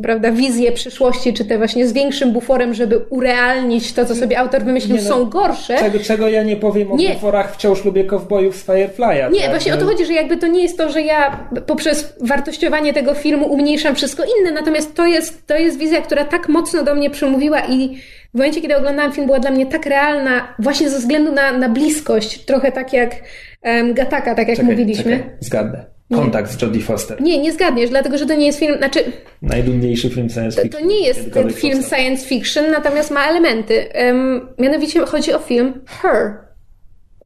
prawda, 0.03 0.31
wizje 0.31 0.71
przyszłości, 0.71 1.33
czy 1.33 1.45
te 1.45 1.57
właśnie 1.57 1.87
z 1.87 1.93
większym 1.93 2.31
buforem, 2.31 2.73
żeby 2.73 2.97
urealnić 3.09 3.93
to, 3.93 4.05
co 4.05 4.15
sobie 4.15 4.39
autor 4.39 4.63
wymyślił, 4.63 4.97
no, 4.97 5.03
są 5.03 5.25
gorsze. 5.25 5.77
Czego, 5.77 5.99
czego 5.99 6.29
ja 6.29 6.43
nie 6.43 6.55
powiem 6.55 6.91
o 6.91 6.95
Nie. 6.95 7.09
buforach, 7.09 7.53
wciąż 7.53 7.85
lubię 7.85 8.03
kowbojów 8.03 8.55
z 8.55 8.65
Firefly'a. 8.65 9.31
Nie, 9.31 9.41
tak? 9.41 9.49
właśnie 9.49 9.73
o 9.73 9.77
to 9.77 9.85
chodzi, 9.85 10.05
że 10.05 10.13
jakby 10.13 10.37
to 10.37 10.47
nie 10.47 10.63
jest 10.63 10.77
to, 10.77 10.89
że 10.89 11.01
ja 11.01 11.49
poprzez 11.67 12.13
wartościowanie 12.21 12.93
tego 12.93 13.13
filmu 13.13 13.45
umniejszam 13.45 13.95
wszystko 13.95 14.23
inne, 14.39 14.51
natomiast 14.51 14.95
to 14.95 15.05
jest, 15.05 15.47
to 15.47 15.57
jest 15.57 15.79
wizja, 15.79 16.01
która 16.01 16.25
tak 16.25 16.49
mocno 16.49 16.83
do 16.83 16.95
mnie 16.95 17.09
przemówiła 17.09 17.59
i 17.59 17.97
w 18.33 18.37
momencie, 18.37 18.61
kiedy 18.61 18.77
oglądałam 18.77 19.11
film, 19.11 19.25
była 19.25 19.39
dla 19.39 19.51
mnie 19.51 19.65
tak 19.65 19.85
realna, 19.85 20.55
właśnie 20.59 20.89
ze 20.89 20.99
względu 20.99 21.31
na, 21.31 21.51
na 21.51 21.69
bliskość, 21.69 22.45
trochę 22.45 22.71
tak 22.71 22.93
jak 22.93 23.15
um, 23.63 23.93
Gataka, 23.93 24.35
tak 24.35 24.47
jak 24.47 24.57
Czekaj, 24.57 24.71
mówiliśmy. 24.71 25.17
Czekaj, 25.17 25.29
zgadnę. 25.39 25.96
Kontakt 26.15 26.51
z 26.51 26.61
Jodie 26.61 26.81
Foster. 26.81 27.21
Nie, 27.21 27.41
nie 27.41 27.53
zgadniesz, 27.53 27.89
dlatego 27.89 28.17
że 28.17 28.25
to 28.25 28.33
nie 28.35 28.45
jest 28.45 28.59
film, 28.59 28.77
znaczy 28.77 29.03
Najdumniejszy 29.41 30.09
film 30.09 30.29
science 30.29 30.55
to, 30.57 30.61
fiction. 30.63 30.81
to 30.81 30.87
nie 30.87 31.07
jest 31.07 31.19
film 31.55 31.77
powstał. 31.77 31.99
science 31.99 32.25
fiction, 32.27 32.71
natomiast 32.71 33.11
ma 33.11 33.25
elementy. 33.29 33.89
Um, 34.05 34.49
mianowicie 34.59 35.05
chodzi 35.05 35.33
o 35.33 35.39
film 35.39 35.81
Her. 35.87 36.37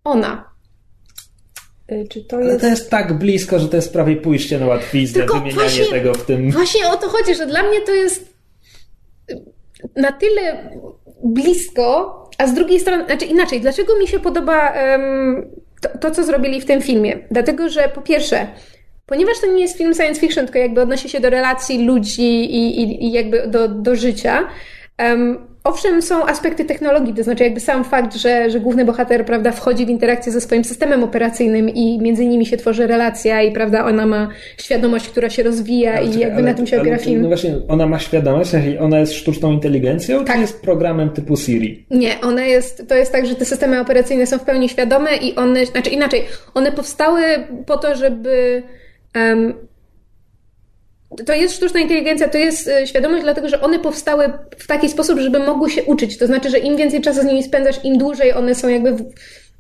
Ona. 0.04 0.52
Y, 1.92 2.08
Czy 2.10 2.24
to 2.24 2.36
Ale 2.38 2.46
jest... 2.46 2.62
to 2.62 2.68
jest 2.68 2.90
tak 2.90 3.14
blisko, 3.18 3.60
że 3.60 3.70
to 3.70 3.76
jest 3.76 3.94
prawie 3.94 4.16
pójście 4.16 4.60
na 4.60 4.66
łatwiznę, 4.66 5.20
Tylko 5.20 5.34
wymienianie 5.34 5.62
właśnie- 5.62 5.86
tego 5.86 6.14
w 6.14 6.26
tym... 6.26 6.52
Właśnie 6.52 6.88
o 6.88 6.98
to 6.98 7.10
chodzi, 7.10 7.36
że 7.36 7.48
dla 7.48 7.64
mnie 7.64 7.82
to 7.82 7.92
jest 7.94 8.34
na 9.96 10.12
tyle 10.12 10.70
blisko, 11.24 12.18
a 12.38 12.48
z 12.48 12.54
drugiej 12.54 12.80
strony, 12.80 13.06
znaczy 13.06 13.26
inaczej, 13.26 13.62
dlaczego 13.62 13.98
mi 14.00 14.08
się 14.08 14.20
podoba 14.20 14.74
em, 14.74 15.50
to, 15.82 15.98
to, 15.98 16.12
co 16.12 16.24
zrobili 16.24 16.62
w 16.62 16.66
tym 16.66 16.82
filmie? 16.82 17.18
Dlatego, 17.32 17.70
że 17.70 17.90
po 17.96 18.02
pierwsze, 18.02 18.48
ponieważ 19.06 19.40
to 19.42 19.48
nie 19.48 19.62
jest 19.62 19.78
film 19.78 19.94
science 19.94 20.22
fiction, 20.22 20.46
tylko 20.46 20.60
jakby 20.60 20.82
odnosi 20.82 21.10
się 21.10 21.20
do 21.20 21.30
relacji 21.30 21.86
ludzi 21.86 22.56
i, 22.56 22.82
i, 22.82 23.06
i 23.06 23.12
jakby 23.12 23.48
do, 23.48 23.68
do 23.68 23.96
życia, 23.96 24.48
em, 24.98 25.51
Owszem, 25.64 26.02
są 26.02 26.26
aspekty 26.26 26.66
technologii, 26.66 27.14
to 27.14 27.24
znaczy 27.24 27.44
jakby 27.44 27.60
sam 27.60 27.84
fakt, 27.84 28.16
że, 28.16 28.50
że 28.50 28.60
główny 28.60 28.86
bohater, 28.86 29.26
prawda, 29.26 29.52
wchodzi 29.52 29.86
w 29.86 29.90
interakcję 29.90 30.32
ze 30.32 30.42
swoim 30.42 30.64
systemem 30.64 31.04
operacyjnym 31.04 31.70
i 31.70 32.00
między 32.02 32.26
nimi 32.26 32.46
się 32.46 32.58
tworzy 32.58 32.88
relacja 32.88 33.42
i, 33.42 33.52
prawda, 33.52 33.86
ona 33.86 34.06
ma 34.06 34.30
świadomość, 34.58 35.10
która 35.10 35.30
się 35.30 35.44
rozwija 35.44 35.92
Ale 35.94 36.02
i 36.02 36.06
czekaj, 36.08 36.22
jakby 36.22 36.38
ale- 36.38 36.46
na 36.52 36.54
tym 36.54 36.68
się 36.68 36.76
ale 36.76 36.82
opiera 36.82 36.98
film. 36.98 37.22
No 37.22 37.28
właśnie, 37.28 37.56
ona 37.68 37.88
ma 37.88 38.00
świadomość, 38.00 38.50
w 38.50 38.52
sensie 38.52 38.80
ona 38.80 39.00
jest 39.00 39.14
sztuczną 39.14 39.52
inteligencją, 39.52 40.26
Tak. 40.26 40.36
czy 40.36 40.42
jest 40.42 40.62
programem 40.62 41.10
typu 41.10 41.38
Siri? 41.38 41.86
Nie, 41.92 42.22
one 42.22 42.48
jest, 42.50 42.88
to 42.88 42.96
jest 42.96 43.12
tak, 43.12 43.26
że 43.26 43.36
te 43.36 43.46
systemy 43.46 43.80
operacyjne 43.80 44.28
są 44.28 44.38
w 44.38 44.44
pełni 44.44 44.70
świadome 44.70 45.18
i 45.18 45.36
one, 45.36 45.66
znaczy 45.66 45.90
inaczej, 45.90 46.24
one 46.54 46.72
powstały 46.72 47.22
po 47.66 47.78
to, 47.78 47.96
żeby. 47.96 48.64
em, 49.14 49.54
to 51.26 51.34
jest 51.34 51.56
sztuczna 51.56 51.80
inteligencja, 51.80 52.30
to 52.30 52.38
jest 52.38 52.68
e, 52.68 52.88
świadomość, 52.88 53.24
dlatego 53.24 53.50
że 53.50 53.62
one 53.62 53.80
powstały 53.80 54.34
w 54.58 54.68
taki 54.68 54.90
sposób, 54.90 55.20
żeby 55.20 55.40
mogły 55.40 55.70
się 55.70 55.84
uczyć. 55.84 56.18
To 56.18 56.28
znaczy, 56.28 56.50
że 56.50 56.60
im 56.60 56.78
więcej 56.78 57.02
czasu 57.02 57.22
z 57.22 57.26
nimi 57.26 57.44
spędzasz, 57.44 57.86
im 57.86 57.98
dłużej 57.98 58.34
one 58.34 58.56
są 58.56 58.70
jakby 58.70 58.92
w, 58.94 59.04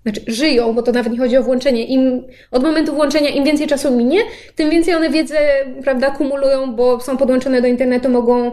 znaczy 0.03 0.22
żyją, 0.28 0.73
bo 0.73 0.82
to 0.82 0.91
nawet 0.91 1.14
nie 1.14 1.19
chodzi 1.19 1.38
o 1.38 1.44
włączenie. 1.44 1.86
Im, 1.86 2.23
od 2.52 2.64
momentu 2.64 2.94
włączenia 2.94 3.30
im 3.30 3.44
więcej 3.44 3.68
czasu 3.68 3.98
minie, 3.98 4.19
tym 4.56 4.69
więcej 4.69 4.95
one 4.95 5.10
wiedzę, 5.10 5.38
prawda, 5.84 6.11
kumulują, 6.11 6.76
bo 6.76 6.99
są 6.99 7.18
podłączone 7.18 7.61
do 7.61 7.68
internetu, 7.68 8.10
mogą 8.10 8.52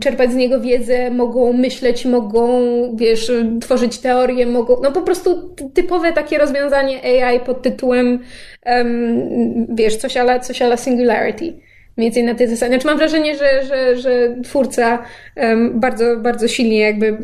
czerpać 0.00 0.32
z 0.32 0.34
niego 0.34 0.60
wiedzę, 0.60 1.10
mogą 1.10 1.52
myśleć, 1.52 2.04
mogą, 2.04 2.60
wiesz, 2.96 3.32
tworzyć 3.60 3.98
teorie, 3.98 4.46
mogą, 4.46 4.76
no 4.82 4.92
po 4.92 5.02
prostu 5.02 5.54
typowe 5.74 6.12
takie 6.12 6.38
rozwiązanie 6.38 7.24
AI 7.24 7.40
pod 7.40 7.62
tytułem, 7.62 8.18
um, 8.66 9.66
wiesz, 9.76 9.96
coś 9.96 10.16
ala, 10.16 10.40
coś 10.40 10.62
ala 10.62 10.76
singularity 10.76 11.52
mniej 11.96 12.10
więcej 12.10 12.24
na 12.24 12.34
tej 12.34 12.48
zasadzie. 12.48 12.72
Znaczy 12.72 12.86
mam 12.86 12.98
wrażenie, 12.98 13.36
że, 13.36 13.62
że, 13.66 13.96
że 13.96 14.36
twórca 14.44 15.02
bardzo, 15.74 16.16
bardzo 16.16 16.48
silnie 16.48 16.80
jakby, 16.80 17.18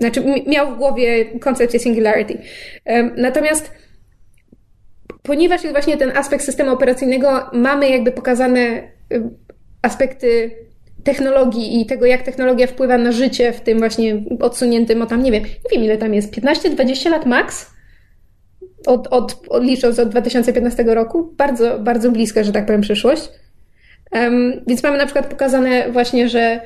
znaczy 0.00 0.24
miał 0.46 0.74
w 0.74 0.78
głowie 0.78 1.24
koncepcję 1.40 1.80
singularity. 1.80 2.38
Natomiast 3.16 3.70
ponieważ 5.22 5.62
jest 5.62 5.74
właśnie 5.74 5.96
ten 5.96 6.16
aspekt 6.16 6.44
systemu 6.44 6.72
operacyjnego, 6.72 7.50
mamy 7.52 7.90
jakby 7.90 8.12
pokazane 8.12 8.82
aspekty 9.82 10.50
technologii 11.04 11.80
i 11.80 11.86
tego, 11.86 12.06
jak 12.06 12.22
technologia 12.22 12.66
wpływa 12.66 12.98
na 12.98 13.12
życie 13.12 13.52
w 13.52 13.60
tym 13.60 13.78
właśnie 13.78 14.22
odsuniętym, 14.40 15.02
o 15.02 15.06
tam 15.06 15.22
nie 15.22 15.32
wiem, 15.32 15.42
nie 15.42 15.70
wiem 15.72 15.84
ile 15.84 15.98
tam 15.98 16.14
jest, 16.14 16.34
15-20 16.34 17.10
lat 17.10 17.26
max? 17.26 17.70
Od, 18.86 19.06
od, 19.06 19.36
od, 19.48 19.64
licząc 19.64 19.98
od 19.98 20.08
2015 20.08 20.82
roku, 20.82 21.34
bardzo, 21.36 21.78
bardzo 21.78 22.10
bliska, 22.10 22.44
że 22.44 22.52
tak 22.52 22.66
powiem, 22.66 22.80
przyszłość. 22.80 23.30
Więc 24.66 24.82
mamy 24.82 24.98
na 24.98 25.04
przykład 25.04 25.26
pokazane 25.26 25.90
właśnie, 25.90 26.28
że 26.28 26.60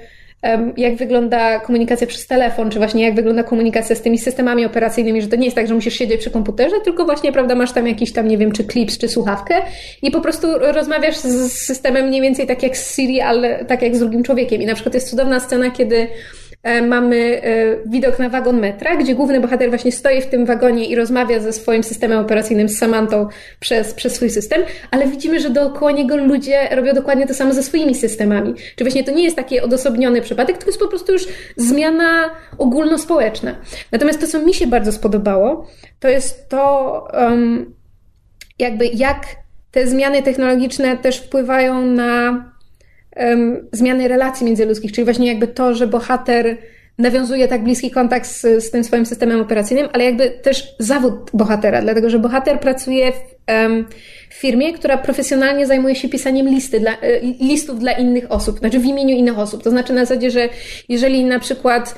jak 0.76 0.96
wygląda 0.96 1.60
komunikacja 1.60 2.06
przez 2.06 2.26
telefon, 2.26 2.70
czy 2.70 2.78
właśnie 2.78 3.04
jak 3.04 3.14
wygląda 3.14 3.42
komunikacja 3.42 3.96
z 3.96 4.02
tymi 4.02 4.18
systemami 4.18 4.66
operacyjnymi, 4.66 5.22
że 5.22 5.28
to 5.28 5.36
nie 5.36 5.44
jest 5.44 5.56
tak, 5.56 5.68
że 5.68 5.74
musisz 5.74 5.94
siedzieć 5.94 6.20
przy 6.20 6.30
komputerze, 6.30 6.76
tylko 6.84 7.04
właśnie, 7.04 7.32
prawda, 7.32 7.54
masz 7.54 7.72
tam 7.72 7.88
jakiś 7.88 8.12
tam, 8.12 8.28
nie 8.28 8.38
wiem, 8.38 8.52
czy 8.52 8.64
klips, 8.64 8.98
czy 8.98 9.08
słuchawkę 9.08 9.54
i 10.02 10.10
po 10.10 10.20
prostu 10.20 10.46
rozmawiasz 10.58 11.16
z 11.16 11.52
systemem 11.52 12.06
mniej 12.06 12.20
więcej 12.20 12.46
tak 12.46 12.62
jak 12.62 12.76
z 12.76 12.96
Siri, 12.96 13.20
ale 13.20 13.64
tak 13.64 13.82
jak 13.82 13.96
z 13.96 13.98
drugim 13.98 14.22
człowiekiem. 14.22 14.62
I 14.62 14.66
na 14.66 14.74
przykład 14.74 14.94
jest 14.94 15.10
cudowna 15.10 15.40
scena, 15.40 15.70
kiedy 15.70 16.08
mamy 16.82 17.42
e, 17.42 17.76
widok 17.86 18.18
na 18.18 18.28
wagon 18.28 18.60
metra, 18.60 18.96
gdzie 18.96 19.14
główny 19.14 19.40
bohater 19.40 19.68
właśnie 19.68 19.92
stoi 19.92 20.22
w 20.22 20.26
tym 20.26 20.46
wagonie 20.46 20.86
i 20.86 20.94
rozmawia 20.94 21.40
ze 21.40 21.52
swoim 21.52 21.84
systemem 21.84 22.18
operacyjnym, 22.18 22.68
z 22.68 22.78
Samantą 22.78 23.28
przez, 23.60 23.94
przez 23.94 24.14
swój 24.14 24.30
system, 24.30 24.62
ale 24.90 25.08
widzimy, 25.08 25.40
że 25.40 25.50
dookoła 25.50 25.90
niego 25.90 26.16
ludzie 26.16 26.68
robią 26.70 26.94
dokładnie 26.94 27.26
to 27.26 27.34
samo 27.34 27.54
ze 27.54 27.62
swoimi 27.62 27.94
systemami. 27.94 28.54
Czy 28.76 28.84
właśnie 28.84 29.04
to 29.04 29.12
nie 29.12 29.24
jest 29.24 29.36
taki 29.36 29.60
odosobniony 29.60 30.20
przypadek, 30.20 30.58
to 30.58 30.66
jest 30.66 30.78
po 30.78 30.88
prostu 30.88 31.12
już 31.12 31.26
zmiana 31.56 32.30
ogólnospołeczna. 32.58 33.56
Natomiast 33.92 34.20
to, 34.20 34.26
co 34.26 34.42
mi 34.42 34.54
się 34.54 34.66
bardzo 34.66 34.92
spodobało, 34.92 35.66
to 36.00 36.08
jest 36.08 36.48
to, 36.48 37.08
um, 37.14 37.74
jakby 38.58 38.86
jak 38.86 39.26
te 39.70 39.86
zmiany 39.86 40.22
technologiczne 40.22 40.96
też 40.96 41.18
wpływają 41.18 41.86
na 41.86 42.51
um, 43.16 43.68
zmiany 43.72 44.08
relacji 44.08 44.46
międzyludzkich, 44.46 44.92
czyli 44.92 45.04
właśnie 45.04 45.26
jakby 45.26 45.46
to, 45.46 45.74
że 45.74 45.86
bohater 45.86 46.56
nawiązuje 46.98 47.48
tak 47.48 47.64
bliski 47.64 47.90
kontakt 47.90 48.26
z, 48.26 48.64
z 48.64 48.70
tym 48.70 48.84
swoim 48.84 49.06
systemem 49.06 49.40
operacyjnym, 49.40 49.88
ale 49.92 50.04
jakby 50.04 50.30
też 50.30 50.74
zawód 50.78 51.30
bohatera, 51.34 51.82
dlatego 51.82 52.10
że 52.10 52.18
bohater 52.18 52.60
pracuje 52.60 53.12
w, 53.12 53.16
um, 53.48 53.86
firmie, 54.42 54.72
która 54.72 54.98
profesjonalnie 54.98 55.66
zajmuje 55.66 55.94
się 55.94 56.08
pisaniem 56.08 56.48
listy 56.48 56.80
dla, 56.80 56.92
e, 56.92 57.20
listów 57.20 57.78
dla 57.78 57.92
innych 57.92 58.32
osób, 58.32 58.58
znaczy 58.58 58.78
w 58.78 58.84
imieniu 58.84 59.16
innych 59.16 59.38
osób. 59.38 59.62
To 59.62 59.70
znaczy 59.70 59.92
na 59.92 60.04
zasadzie, 60.04 60.30
że 60.30 60.48
jeżeli 60.88 61.24
na 61.24 61.38
przykład 61.38 61.94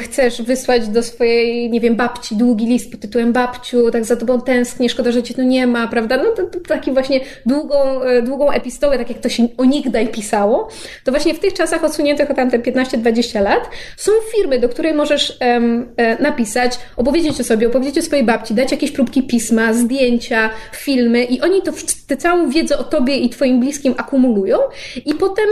chcesz 0.00 0.42
wysłać 0.42 0.88
do 0.88 1.02
swojej, 1.02 1.70
nie 1.70 1.80
wiem, 1.80 1.96
babci 1.96 2.36
długi 2.36 2.66
list 2.66 2.90
pod 2.90 3.00
tytułem 3.00 3.32
babciu, 3.32 3.90
tak 3.90 4.04
za 4.04 4.16
tobą 4.16 4.40
tęsknię, 4.40 4.88
szkoda, 4.88 5.12
że 5.12 5.22
cię 5.22 5.34
tu 5.34 5.42
nie 5.42 5.66
ma, 5.66 5.88
prawda? 5.88 6.16
No 6.16 6.24
to, 6.24 6.42
to 6.42 6.60
taki 6.60 6.92
właśnie 6.92 7.20
długą, 7.46 8.02
e, 8.02 8.22
długą 8.22 8.50
epistołę, 8.50 8.98
tak 8.98 9.08
jak 9.08 9.18
to 9.18 9.28
się 9.28 9.48
onigdaj 9.56 10.08
pisało, 10.08 10.68
to 11.04 11.12
właśnie 11.12 11.34
w 11.34 11.38
tych 11.38 11.52
czasach 11.52 11.84
odsuniętych 11.84 12.30
o 12.30 12.34
tamte 12.34 12.58
15-20 12.58 13.42
lat 13.42 13.70
są 13.96 14.12
firmy, 14.36 14.58
do 14.58 14.68
której 14.68 14.94
możesz 14.94 15.38
um, 15.40 15.94
napisać, 16.20 16.78
opowiedzieć 16.96 17.40
o 17.40 17.44
sobie, 17.44 17.66
opowiedzieć 17.66 17.98
o 17.98 18.02
swojej 18.02 18.24
babci, 18.24 18.54
dać 18.54 18.72
jakieś 18.72 18.90
próbki 18.90 19.22
pisma, 19.22 19.72
zdjęcia, 19.72 20.50
filmy 20.78 21.24
i 21.24 21.40
oni 21.40 21.62
to 21.62 21.72
tę 22.06 22.16
całą 22.16 22.50
wiedzę 22.50 22.78
o 22.78 22.84
tobie 22.84 23.16
i 23.16 23.28
twoim 23.28 23.60
bliskim 23.60 23.94
akumulują 23.96 24.58
i 25.06 25.14
potem 25.14 25.46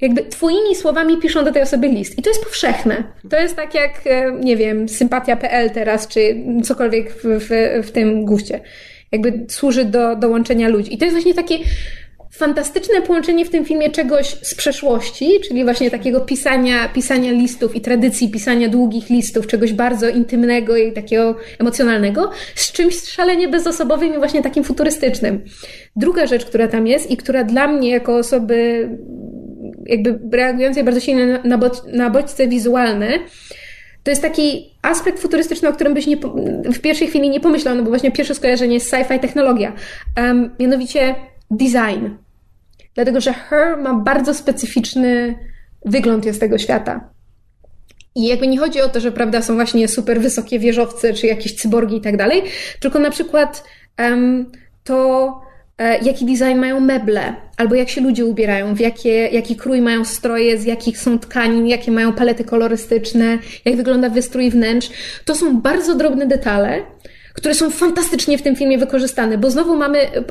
jakby 0.00 0.24
twoimi 0.24 0.76
słowami 0.76 1.16
piszą 1.16 1.44
do 1.44 1.52
tej 1.52 1.62
osoby 1.62 1.88
list. 1.88 2.18
I 2.18 2.22
to 2.22 2.30
jest 2.30 2.44
powszechne. 2.44 3.04
To 3.30 3.40
jest 3.40 3.56
tak 3.56 3.74
jak, 3.74 4.00
e, 4.06 4.32
nie 4.40 4.56
wiem, 4.56 4.88
sympatia.pl 4.88 5.70
teraz, 5.70 6.08
czy 6.08 6.36
cokolwiek 6.64 7.12
w, 7.12 7.24
w, 7.24 7.48
w 7.86 7.90
tym 7.90 8.24
guście. 8.24 8.60
Jakby 9.12 9.46
służy 9.48 9.84
do, 9.84 10.16
do 10.16 10.28
łączenia 10.28 10.68
ludzi. 10.68 10.94
I 10.94 10.98
to 10.98 11.04
jest 11.04 11.16
właśnie 11.16 11.34
takie 11.34 11.58
fantastyczne 12.32 13.02
połączenie 13.02 13.44
w 13.44 13.50
tym 13.50 13.64
filmie 13.64 13.90
czegoś 13.90 14.26
z 14.26 14.54
przeszłości, 14.54 15.40
czyli 15.48 15.64
właśnie 15.64 15.90
takiego 15.90 16.20
pisania, 16.20 16.88
pisania 16.88 17.32
listów 17.32 17.76
i 17.76 17.80
tradycji 17.80 18.30
pisania 18.30 18.68
długich 18.68 19.10
listów, 19.10 19.46
czegoś 19.46 19.72
bardzo 19.72 20.08
intymnego 20.08 20.76
i 20.76 20.92
takiego 20.92 21.36
emocjonalnego, 21.58 22.30
z 22.54 22.72
czymś 22.72 23.02
szalenie 23.02 23.48
bezosobowym 23.48 24.14
i 24.14 24.18
właśnie 24.18 24.42
takim 24.42 24.64
futurystycznym. 24.64 25.44
Druga 25.96 26.26
rzecz, 26.26 26.44
która 26.44 26.68
tam 26.68 26.86
jest 26.86 27.10
i 27.10 27.16
która 27.16 27.44
dla 27.44 27.68
mnie 27.68 27.90
jako 27.90 28.16
osoby 28.16 28.88
jakby 29.86 30.36
reagującej 30.36 30.84
bardzo 30.84 31.00
silnie 31.00 31.40
na, 31.44 31.58
na 31.92 32.10
bodźce 32.10 32.48
wizualne, 32.48 33.18
to 34.02 34.10
jest 34.10 34.22
taki 34.22 34.70
aspekt 34.82 35.20
futurystyczny, 35.20 35.68
o 35.68 35.72
którym 35.72 35.94
byś 35.94 36.06
nie, 36.06 36.16
w 36.64 36.78
pierwszej 36.78 37.08
chwili 37.08 37.30
nie 37.30 37.40
pomyślał, 37.40 37.74
no 37.74 37.82
bo 37.82 37.88
właśnie 37.88 38.10
pierwsze 38.10 38.34
skojarzenie 38.34 38.74
jest 38.74 38.92
sci-fi 38.92 39.18
technologia. 39.18 39.72
Um, 40.16 40.50
mianowicie 40.60 41.14
design. 41.50 42.21
Dlatego, 42.94 43.20
że 43.20 43.32
Her 43.32 43.76
ma 43.76 43.94
bardzo 43.94 44.34
specyficzny 44.34 45.38
wygląd 45.84 46.24
jest 46.24 46.40
tego 46.40 46.58
świata. 46.58 47.10
I 48.14 48.26
jakby 48.26 48.46
nie 48.46 48.58
chodzi 48.58 48.80
o 48.80 48.88
to, 48.88 49.00
że 49.00 49.12
prawda, 49.12 49.42
są 49.42 49.54
właśnie 49.54 49.88
super 49.88 50.20
wysokie 50.20 50.58
wieżowce, 50.58 51.12
czy 51.12 51.26
jakieś 51.26 51.54
cyborgi 51.54 51.96
i 51.96 52.00
tak 52.00 52.16
dalej, 52.16 52.42
tylko 52.80 52.98
na 52.98 53.10
przykład 53.10 53.64
um, 53.98 54.52
to, 54.84 55.40
e, 55.78 55.98
jaki 55.98 56.26
design 56.26 56.58
mają 56.58 56.80
meble, 56.80 57.34
albo 57.56 57.74
jak 57.74 57.88
się 57.88 58.00
ludzie 58.00 58.24
ubierają, 58.24 58.74
w 58.74 58.80
jakie, 58.80 59.28
jaki 59.28 59.56
krój 59.56 59.80
mają 59.80 60.04
stroje, 60.04 60.58
z 60.58 60.64
jakich 60.64 60.98
są 60.98 61.18
tkanin, 61.18 61.66
jakie 61.66 61.90
mają 61.90 62.12
palety 62.12 62.44
kolorystyczne, 62.44 63.38
jak 63.64 63.76
wygląda 63.76 64.10
wystrój 64.10 64.50
wnętrz. 64.50 64.90
To 65.24 65.34
są 65.34 65.60
bardzo 65.60 65.94
drobne 65.94 66.26
detale, 66.26 66.82
które 67.34 67.54
są 67.54 67.70
fantastycznie 67.70 68.38
w 68.38 68.42
tym 68.42 68.56
filmie 68.56 68.78
wykorzystane, 68.78 69.38
bo 69.38 69.50
znowu 69.50 69.76
mamy 69.76 69.98
e, 69.98 70.24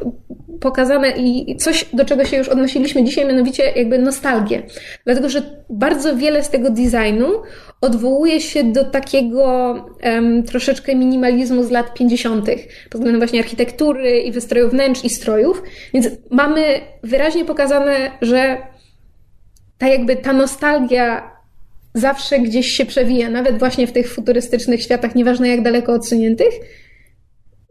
pokazane 0.60 1.12
i 1.12 1.56
coś, 1.58 1.86
do 1.94 2.06
czego 2.06 2.26
się 2.26 2.38
już 2.38 2.50
odnosiliśmy 2.50 3.04
dzisiaj, 3.04 3.26
mianowicie 3.26 3.64
jakby 3.76 4.00
nostalgię. 4.00 4.64
Dlatego, 5.06 5.30
że 5.30 5.42
bardzo 5.70 6.16
wiele 6.16 6.44
z 6.44 6.50
tego 6.50 6.70
designu 6.70 7.28
odwołuje 7.82 8.42
się 8.42 8.64
do 8.64 8.84
takiego 8.84 9.74
um, 10.04 10.44
troszeczkę 10.44 10.96
minimalizmu 10.96 11.64
z 11.64 11.72
lat 11.72 11.94
50., 11.94 12.46
pod 12.90 12.94
względem 12.94 13.20
właśnie 13.20 13.40
architektury 13.40 14.20
i 14.20 14.32
wystroju 14.32 14.70
wnętrz 14.70 15.04
i 15.04 15.10
strojów. 15.10 15.64
Więc 15.94 16.08
mamy 16.32 16.62
wyraźnie 17.04 17.46
pokazane, 17.46 18.12
że 18.22 18.58
ta 19.78 19.88
jakby 19.88 20.16
ta 20.16 20.34
nostalgia 20.34 21.32
zawsze 21.94 22.40
gdzieś 22.40 22.68
się 22.68 22.86
przewija, 22.86 23.30
nawet 23.30 23.60
właśnie 23.60 23.88
w 23.88 23.92
tych 23.92 24.14
futurystycznych 24.14 24.84
światach, 24.84 25.16
nieważne 25.16 25.50
jak 25.50 25.62
daleko 25.62 25.94
odsuniętych, 25.94 26.54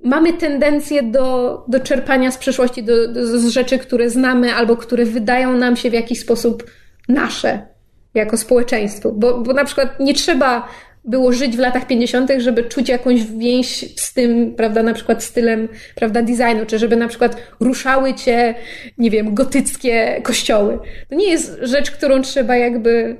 mamy 0.05 0.32
tendencję 0.32 1.02
do, 1.02 1.64
do 1.68 1.81
czerpania 1.81 2.31
z 2.31 2.39
przeszłości, 2.39 2.82
do, 2.82 3.09
do, 3.09 3.39
z 3.39 3.47
rzeczy, 3.47 3.78
które 3.78 4.10
znamy 4.10 4.55
albo 4.55 4.77
które 4.77 5.05
wydają 5.05 5.56
nam 5.56 5.77
się 5.77 5.90
w 5.90 5.93
jakiś 5.93 6.20
sposób 6.20 6.70
nasze 7.09 7.66
jako 8.14 8.36
społeczeństwo. 8.36 9.12
Bo, 9.12 9.40
bo 9.40 9.52
na 9.52 9.64
przykład 9.64 10.01
nie 10.01 10.14
trzeba 10.14 10.68
było 11.05 11.32
żyć 11.32 11.56
w 11.56 11.59
latach 11.59 11.86
50., 11.86 12.31
żeby 12.39 12.64
czuć 12.64 12.89
jakąś 12.89 13.24
więź 13.24 14.01
z 14.01 14.14
tym, 14.14 14.55
prawda, 14.55 14.82
na 14.82 14.94
przykład 14.94 15.24
stylem, 15.24 15.68
prawda, 15.94 16.22
designu, 16.22 16.66
czy 16.66 16.78
żeby 16.78 16.97
na 16.97 17.09
przykład 17.09 17.36
ruszały 17.60 18.14
cię, 18.14 18.55
nie 18.98 19.10
wiem, 19.10 19.35
gotyckie 19.35 20.20
kościoły. 20.22 20.78
To 21.09 21.14
nie 21.14 21.31
jest 21.31 21.59
rzecz, 21.62 21.90
którą 21.90 22.22
trzeba 22.22 22.56
jakby 22.56 23.16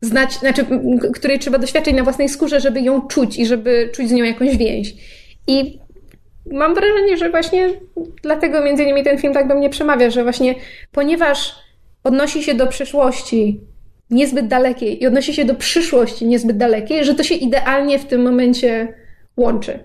znać, 0.00 0.32
znaczy, 0.32 0.66
której 1.14 1.38
trzeba 1.38 1.58
doświadczyć 1.58 1.94
na 1.94 2.02
własnej 2.02 2.28
skórze, 2.28 2.60
żeby 2.60 2.80
ją 2.80 3.00
czuć 3.08 3.38
i 3.38 3.46
żeby 3.46 3.90
czuć 3.94 4.08
z 4.08 4.12
nią 4.12 4.24
jakąś 4.24 4.56
więź. 4.56 4.94
I 5.46 5.78
mam 6.52 6.74
wrażenie, 6.74 7.16
że 7.16 7.30
właśnie 7.30 7.68
dlatego 8.22 8.60
między 8.60 8.82
innymi 8.82 9.04
ten 9.04 9.18
film 9.18 9.34
tak 9.34 9.48
do 9.48 9.54
mnie 9.54 9.70
przemawia, 9.70 10.10
że 10.10 10.22
właśnie 10.22 10.54
ponieważ 10.92 11.54
odnosi 12.04 12.42
się 12.42 12.54
do 12.54 12.66
przeszłości 12.66 13.60
niezbyt 14.10 14.46
dalekiej 14.46 15.02
i 15.02 15.06
odnosi 15.06 15.34
się 15.34 15.44
do 15.44 15.54
przyszłości 15.54 16.26
niezbyt 16.26 16.56
dalekiej, 16.56 17.04
że 17.04 17.14
to 17.14 17.22
się 17.22 17.34
idealnie 17.34 17.98
w 17.98 18.04
tym 18.04 18.22
momencie 18.22 18.94
łączy. 19.36 19.78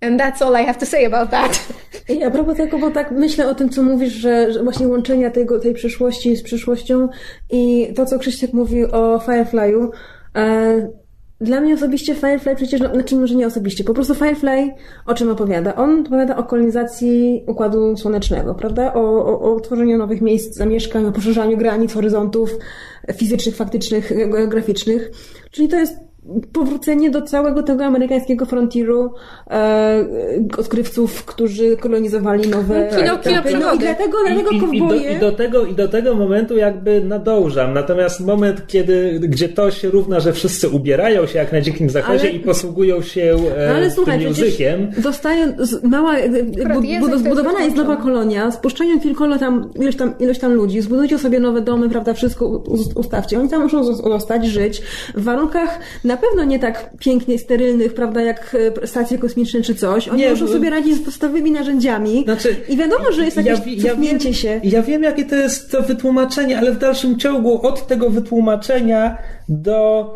And 0.00 0.20
that's 0.20 0.42
all 0.42 0.62
I 0.62 0.66
have 0.66 0.78
to 0.78 0.86
say 0.86 1.06
about 1.06 1.30
that. 1.30 1.68
I 2.08 2.24
a 2.24 2.30
propos 2.30 2.56
tego, 2.56 2.78
bo 2.78 2.90
tak 2.90 3.10
myślę 3.10 3.48
o 3.48 3.54
tym, 3.54 3.68
co 3.68 3.82
mówisz, 3.82 4.12
że, 4.12 4.52
że 4.52 4.62
właśnie 4.62 4.88
łączenia 4.88 5.30
tego, 5.30 5.60
tej 5.60 5.74
przyszłości 5.74 6.36
z 6.36 6.42
przyszłością 6.42 7.08
i 7.50 7.92
to, 7.96 8.06
co 8.06 8.18
Krzysiek 8.18 8.52
mówił 8.52 8.88
o 8.92 9.18
Firefly'u, 9.18 9.88
e, 10.36 10.88
Dla 11.40 11.60
mnie 11.60 11.74
osobiście 11.74 12.14
Firefly 12.14 12.56
przecież, 12.56 12.80
no, 12.80 12.94
znaczy 12.94 13.16
może 13.16 13.34
nie 13.34 13.46
osobiście, 13.46 13.84
po 13.84 13.94
prostu 13.94 14.14
Firefly 14.14 14.70
o 15.06 15.14
czym 15.14 15.30
opowiada? 15.30 15.74
On 15.74 16.00
opowiada 16.06 16.36
o 16.36 16.44
kolonizacji 16.44 17.44
Układu 17.46 17.96
Słonecznego, 17.96 18.54
prawda? 18.54 18.94
O, 18.94 19.00
o, 19.00 19.54
o 19.54 19.60
tworzeniu 19.60 19.98
nowych 19.98 20.20
miejsc 20.20 20.54
zamieszkań, 20.54 21.06
o 21.06 21.12
poszerzaniu 21.12 21.56
granic, 21.56 21.92
horyzontów 21.92 22.58
fizycznych, 23.14 23.56
faktycznych, 23.56 24.12
geograficznych. 24.30 25.10
Czyli 25.50 25.68
to 25.68 25.76
jest 25.76 25.96
powrócenie 26.52 27.10
do 27.10 27.22
całego 27.22 27.62
tego 27.62 27.84
amerykańskiego 27.84 28.46
frontieru 28.46 29.12
e, 29.50 30.04
odkrywców, 30.58 31.24
którzy 31.24 31.76
kolonizowali 31.76 32.48
nowe 32.48 32.88
No, 32.92 32.96
kino- 32.98 33.18
kino 33.22 33.34
etapy. 33.34 33.56
no. 33.60 33.74
I 33.74 33.78
dlatego, 33.78 34.18
dlatego 34.26 34.50
I, 34.50 34.60
do, 34.60 34.66
kowboje... 34.66 35.12
i, 35.16 35.20
do 35.20 35.32
tego, 35.32 35.64
I 35.66 35.74
do 35.74 35.88
tego 35.88 36.14
momentu 36.14 36.56
jakby 36.56 37.00
nadążam. 37.04 37.74
Natomiast 37.74 38.20
moment, 38.20 38.66
kiedy, 38.66 39.20
gdzie 39.22 39.48
to 39.48 39.70
się 39.70 39.90
równa, 39.90 40.20
że 40.20 40.32
wszyscy 40.32 40.68
ubierają 40.68 41.26
się 41.26 41.38
jak 41.38 41.52
na 41.52 41.60
dzikim 41.60 41.90
zachodzie 41.90 42.28
Ale- 42.28 42.30
i 42.36 42.40
posługują 42.40 43.02
się 43.02 43.36
e, 43.56 43.68
No 43.68 43.74
ale 43.74 43.90
słuchaj, 43.90 44.18
tym 44.18 44.26
językiem. 44.28 44.90
dostają, 44.98 45.52
z- 45.58 45.82
mała, 45.84 46.16
e, 46.16 46.28
bu, 46.74 46.82
język 46.82 47.10
bu, 47.10 47.18
zbudowana 47.18 47.60
jest 47.60 47.76
nowa 47.76 47.96
kolonia, 47.96 48.50
spuszczają 48.50 49.00
tylko 49.00 49.38
tam 49.38 49.70
ilość, 49.80 49.98
tam 49.98 50.14
ilość 50.18 50.40
tam 50.40 50.52
ludzi, 50.52 50.80
zbudujcie 50.80 51.18
sobie 51.18 51.40
nowe 51.40 51.60
domy, 51.60 51.88
prawda, 51.90 52.14
wszystko 52.14 52.62
ustawcie. 52.94 53.40
Oni 53.40 53.48
tam 53.48 53.62
muszą 53.62 53.82
zos- 53.82 54.08
zostać, 54.08 54.46
żyć 54.46 54.82
w 55.14 55.24
warunkach 55.24 55.78
na 56.04 56.13
pewno 56.16 56.44
nie 56.44 56.58
tak 56.58 56.90
pięknie 57.00 57.38
sterylnych, 57.38 57.94
prawda, 57.94 58.22
jak 58.22 58.56
e, 58.82 58.86
stacje 58.86 59.18
kosmiczne 59.18 59.62
czy 59.62 59.74
coś. 59.74 60.08
Oni 60.08 60.18
Nie, 60.22 60.30
muszą 60.30 60.46
bo- 60.46 60.52
sobie 60.52 60.70
radzić 60.70 60.96
z 60.96 61.00
podstawowymi 61.04 61.50
narzędziami 61.50 62.24
Znaczy, 62.24 62.56
i 62.68 62.76
wiadomo, 62.76 63.12
że 63.12 63.24
jest 63.24 63.36
jakieś 63.36 63.60
wi- 63.60 63.82
cofnięcie 63.82 64.24
wiem, 64.24 64.34
się. 64.34 64.60
Ja 64.64 64.82
wiem, 64.82 65.02
jakie 65.02 65.24
to 65.24 65.34
jest 65.34 65.70
to 65.70 65.82
wytłumaczenie, 65.82 66.58
ale 66.58 66.72
w 66.72 66.78
dalszym 66.78 67.18
ciągu 67.18 67.66
od 67.66 67.86
tego 67.86 68.10
wytłumaczenia 68.10 69.18
do 69.48 70.10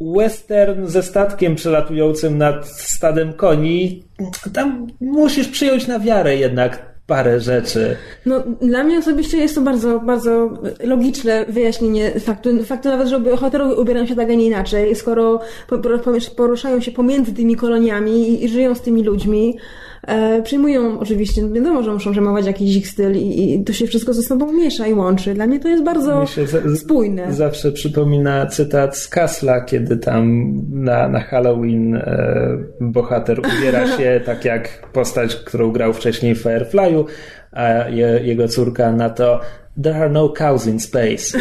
western 0.00 0.86
ze 0.86 1.02
statkiem 1.02 1.54
przelatującym 1.54 2.38
nad 2.38 2.68
stadem 2.68 3.32
koni, 3.32 4.04
tam 4.52 4.86
musisz 5.00 5.48
przyjąć 5.48 5.86
na 5.86 5.98
wiarę 5.98 6.36
jednak 6.36 6.93
parę 7.06 7.40
rzeczy. 7.40 7.96
No, 8.26 8.42
dla 8.62 8.84
mnie 8.84 8.98
osobiście 8.98 9.38
jest 9.38 9.54
to 9.54 9.60
bardzo, 9.60 10.00
bardzo 10.00 10.50
logiczne 10.84 11.44
wyjaśnienie 11.48 12.20
faktu, 12.20 12.64
faktu 12.64 12.88
nawet, 12.88 13.08
że 13.08 13.20
bohaterowie 13.20 13.74
ubierają 13.74 14.06
się 14.06 14.16
tak, 14.16 14.30
a 14.30 14.34
nie 14.34 14.46
inaczej, 14.46 14.94
skoro 14.96 15.40
po- 15.68 15.78
po- 15.78 15.90
poruszają 16.36 16.80
się 16.80 16.92
pomiędzy 16.92 17.34
tymi 17.34 17.56
koloniami 17.56 18.44
i 18.44 18.48
żyją 18.48 18.74
z 18.74 18.80
tymi 18.80 19.02
ludźmi, 19.02 19.58
e, 20.06 20.42
przyjmują 20.42 20.98
oczywiście, 21.00 21.48
wiadomo, 21.48 21.82
że 21.82 21.92
muszą 21.92 22.12
przejmować 22.12 22.46
jakiś 22.46 22.76
ich 22.76 22.88
styl 22.88 23.16
i, 23.16 23.54
i 23.54 23.64
to 23.64 23.72
się 23.72 23.86
wszystko 23.86 24.14
ze 24.14 24.22
sobą 24.22 24.52
miesza 24.52 24.86
i 24.86 24.94
łączy. 24.94 25.34
Dla 25.34 25.46
mnie 25.46 25.60
to 25.60 25.68
jest 25.68 25.84
bardzo 25.84 26.24
za- 26.46 26.76
spójne. 26.76 27.32
Zawsze 27.32 27.72
przypomina 27.72 28.46
cytat 28.46 28.96
z 28.96 29.08
Kasla, 29.08 29.60
kiedy 29.60 29.96
tam 29.96 30.52
na, 30.72 31.08
na 31.08 31.20
Halloween 31.20 31.94
e, 31.94 32.58
bohater 32.80 33.40
ubiera 33.40 33.86
się 33.96 34.20
tak 34.26 34.44
jak 34.44 34.68
postać, 34.92 35.36
którą 35.36 35.72
grał 35.72 35.92
wcześniej 35.92 36.34
w 36.34 36.44
Firefly'u, 36.44 37.04
a 37.52 37.68
je, 37.88 38.20
jego 38.22 38.48
córka 38.48 38.92
na 38.92 39.10
to 39.10 39.40
There 39.82 39.96
are 39.96 40.10
no 40.10 40.28
cows 40.28 40.66
in 40.66 40.80
space. 40.80 41.38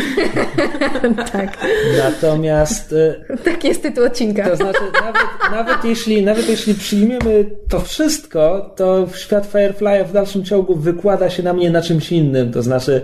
tak. 1.32 1.58
Natomiast 1.98 2.94
e, 2.94 3.38
Taki 3.38 3.68
jest 3.68 3.82
tytuł 3.82 4.06
odcinka. 4.06 4.50
to 4.50 4.56
znaczy, 4.56 4.80
nawet, 4.94 5.52
nawet, 5.52 5.86
jeśli, 5.86 6.26
nawet 6.26 6.50
jeśli 6.50 6.74
przyjmiemy 6.74 7.46
to 7.70 7.80
wszystko, 7.80 8.74
to 8.76 9.08
świat 9.16 9.54
Firefly'a 9.54 10.06
w 10.06 10.14
dalszym 10.14 10.44
ciągu 10.44 10.76
wykłada 10.76 11.30
się 11.30 11.44
na 11.44 11.54
mnie 11.54 11.72
na 11.72 11.82
czymś 11.82 12.12
innym. 12.12 12.52
To 12.52 12.64
znaczy, 12.64 13.02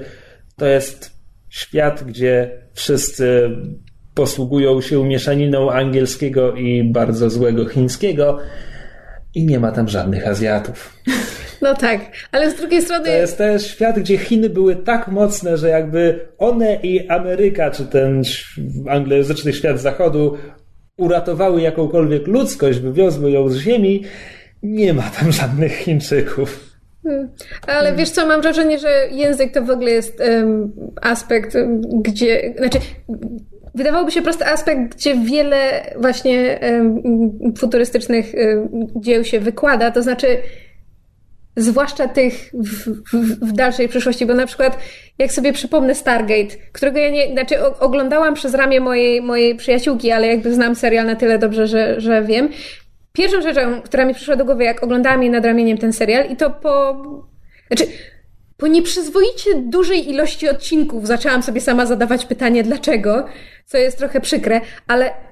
to 0.57 0.65
jest 0.65 1.11
świat, 1.49 2.03
gdzie 2.03 2.51
wszyscy 2.73 3.49
posługują 4.13 4.81
się 4.81 5.07
mieszaniną 5.07 5.71
angielskiego 5.71 6.55
i 6.55 6.83
bardzo 6.83 7.29
złego 7.29 7.65
chińskiego 7.65 8.39
i 9.35 9.45
nie 9.45 9.59
ma 9.59 9.71
tam 9.71 9.89
żadnych 9.89 10.27
Azjatów. 10.27 10.93
No 11.61 11.75
tak, 11.75 11.99
ale 12.31 12.51
z 12.51 12.55
drugiej 12.55 12.81
strony... 12.81 13.05
To 13.05 13.11
jest 13.11 13.37
też 13.37 13.67
świat, 13.67 13.99
gdzie 13.99 14.17
Chiny 14.17 14.49
były 14.49 14.75
tak 14.75 15.07
mocne, 15.07 15.57
że 15.57 15.69
jakby 15.69 16.27
one 16.37 16.75
i 16.75 17.07
Ameryka, 17.09 17.71
czy 17.71 17.85
ten 17.85 18.21
anglojęzyczny 18.89 19.53
świat 19.53 19.79
zachodu 19.79 20.37
uratowały 20.97 21.61
jakąkolwiek 21.61 22.27
ludzkość, 22.27 22.79
wywiozły 22.79 23.31
ją 23.31 23.49
z 23.49 23.57
ziemi, 23.57 24.03
nie 24.63 24.93
ma 24.93 25.03
tam 25.19 25.31
żadnych 25.31 25.75
Chińczyków. 25.75 26.69
Ale 27.67 27.95
wiesz 27.95 28.09
co, 28.09 28.27
mam 28.27 28.41
wrażenie, 28.41 28.79
że 28.79 29.07
język 29.11 29.53
to 29.53 29.61
w 29.61 29.69
ogóle 29.69 29.91
jest 29.91 30.21
em, 30.21 30.71
aspekt, 31.01 31.57
gdzie, 32.01 32.53
znaczy, 32.57 32.79
wydawałoby 33.79 34.11
się 34.11 34.21
prosty 34.21 34.45
aspekt, 34.45 34.95
gdzie 34.95 35.15
wiele 35.15 35.93
właśnie 35.97 36.59
futurystycznych 37.57 38.25
dzieł 38.95 39.23
się 39.23 39.39
wykłada, 39.39 39.91
to 39.91 40.01
znaczy, 40.01 40.37
zwłaszcza 41.55 42.07
tych 42.07 42.33
w, 42.53 42.89
w, 43.11 43.45
w 43.49 43.51
dalszej 43.51 43.89
przyszłości, 43.89 44.25
bo 44.25 44.33
na 44.33 44.45
przykład 44.45 44.77
jak 45.17 45.31
sobie 45.31 45.53
przypomnę 45.53 45.95
Stargate, 45.95 46.55
którego 46.71 46.99
ja 46.99 47.09
nie, 47.09 47.31
znaczy 47.31 47.65
oglądałam 47.79 48.33
przez 48.33 48.53
ramię 48.53 48.79
mojej, 48.79 49.21
mojej 49.21 49.55
przyjaciółki, 49.55 50.11
ale 50.11 50.27
jakby 50.27 50.53
znam 50.53 50.75
serial 50.75 51.05
na 51.05 51.15
tyle 51.15 51.39
dobrze, 51.39 51.67
że, 51.67 52.01
że 52.01 52.23
wiem. 52.23 52.49
Pierwszą 53.13 53.41
rzeczą, 53.41 53.81
która 53.81 54.05
mi 54.05 54.13
przyszła 54.13 54.35
do 54.35 54.45
głowy, 54.45 54.63
jak 54.63 54.83
oglądałam 54.83 55.23
jej 55.23 55.31
nad 55.31 55.45
ramieniem 55.45 55.77
ten 55.77 55.93
serial 55.93 56.29
i 56.29 56.35
to 56.35 56.49
po... 56.49 57.03
Znaczy, 57.67 57.91
po 58.59 58.67
nieprzyzwoicie 58.67 59.55
dużej 59.55 60.09
ilości 60.09 60.49
odcinków 60.49 61.07
zaczęłam 61.07 61.43
sobie 61.43 61.61
sama 61.61 61.85
zadawać 61.85 62.25
pytanie 62.25 62.63
dlaczego, 62.63 63.25
co 63.65 63.77
jest 63.77 63.97
trochę 63.97 64.21
przykre, 64.21 64.61
ale 64.87 65.28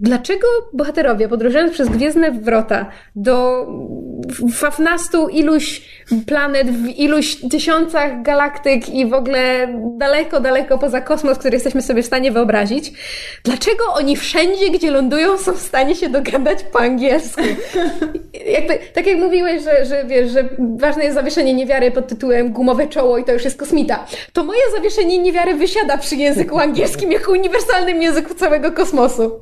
Dlaczego 0.00 0.46
bohaterowie 0.72 1.28
podróżując 1.28 1.72
przez 1.72 1.88
Gwiezdne 1.88 2.30
Wrota 2.30 2.86
do 3.16 3.66
fafnastu 4.54 5.28
iluś 5.28 5.82
planet, 6.26 6.70
w 6.70 6.86
iluś 6.86 7.36
tysiącach 7.50 8.22
galaktyk 8.22 8.88
i 8.88 9.06
w 9.06 9.14
ogóle 9.14 9.68
daleko, 9.98 10.40
daleko 10.40 10.78
poza 10.78 11.00
kosmos, 11.00 11.38
który 11.38 11.56
jesteśmy 11.56 11.82
sobie 11.82 12.02
w 12.02 12.06
stanie 12.06 12.32
wyobrazić, 12.32 12.92
dlaczego 13.44 13.84
oni 13.94 14.16
wszędzie, 14.16 14.70
gdzie 14.70 14.90
lądują, 14.90 15.38
są 15.38 15.52
w 15.52 15.62
stanie 15.62 15.94
się 15.94 16.08
dogadać 16.08 16.62
po 16.62 16.80
angielsku? 16.80 17.42
Jakby, 18.46 18.78
tak 18.94 19.06
jak 19.06 19.18
mówiłeś, 19.18 19.62
że, 19.62 19.86
że 19.86 20.04
wiesz, 20.04 20.30
że 20.30 20.48
ważne 20.76 21.04
jest 21.04 21.14
zawieszenie 21.14 21.54
niewiary 21.54 21.90
pod 21.90 22.08
tytułem 22.08 22.52
gumowe 22.52 22.86
czoło 22.88 23.18
i 23.18 23.24
to 23.24 23.32
już 23.32 23.44
jest 23.44 23.58
kosmita, 23.58 24.06
to 24.32 24.44
moje 24.44 24.60
zawieszenie 24.76 25.18
niewiary 25.18 25.54
wysiada 25.54 25.98
przy 25.98 26.16
języku 26.16 26.58
angielskim 26.58 27.12
jako 27.12 27.32
uniwersalnym 27.32 28.02
języku 28.02 28.34
całego 28.34 28.72
kosmosu. 28.72 29.40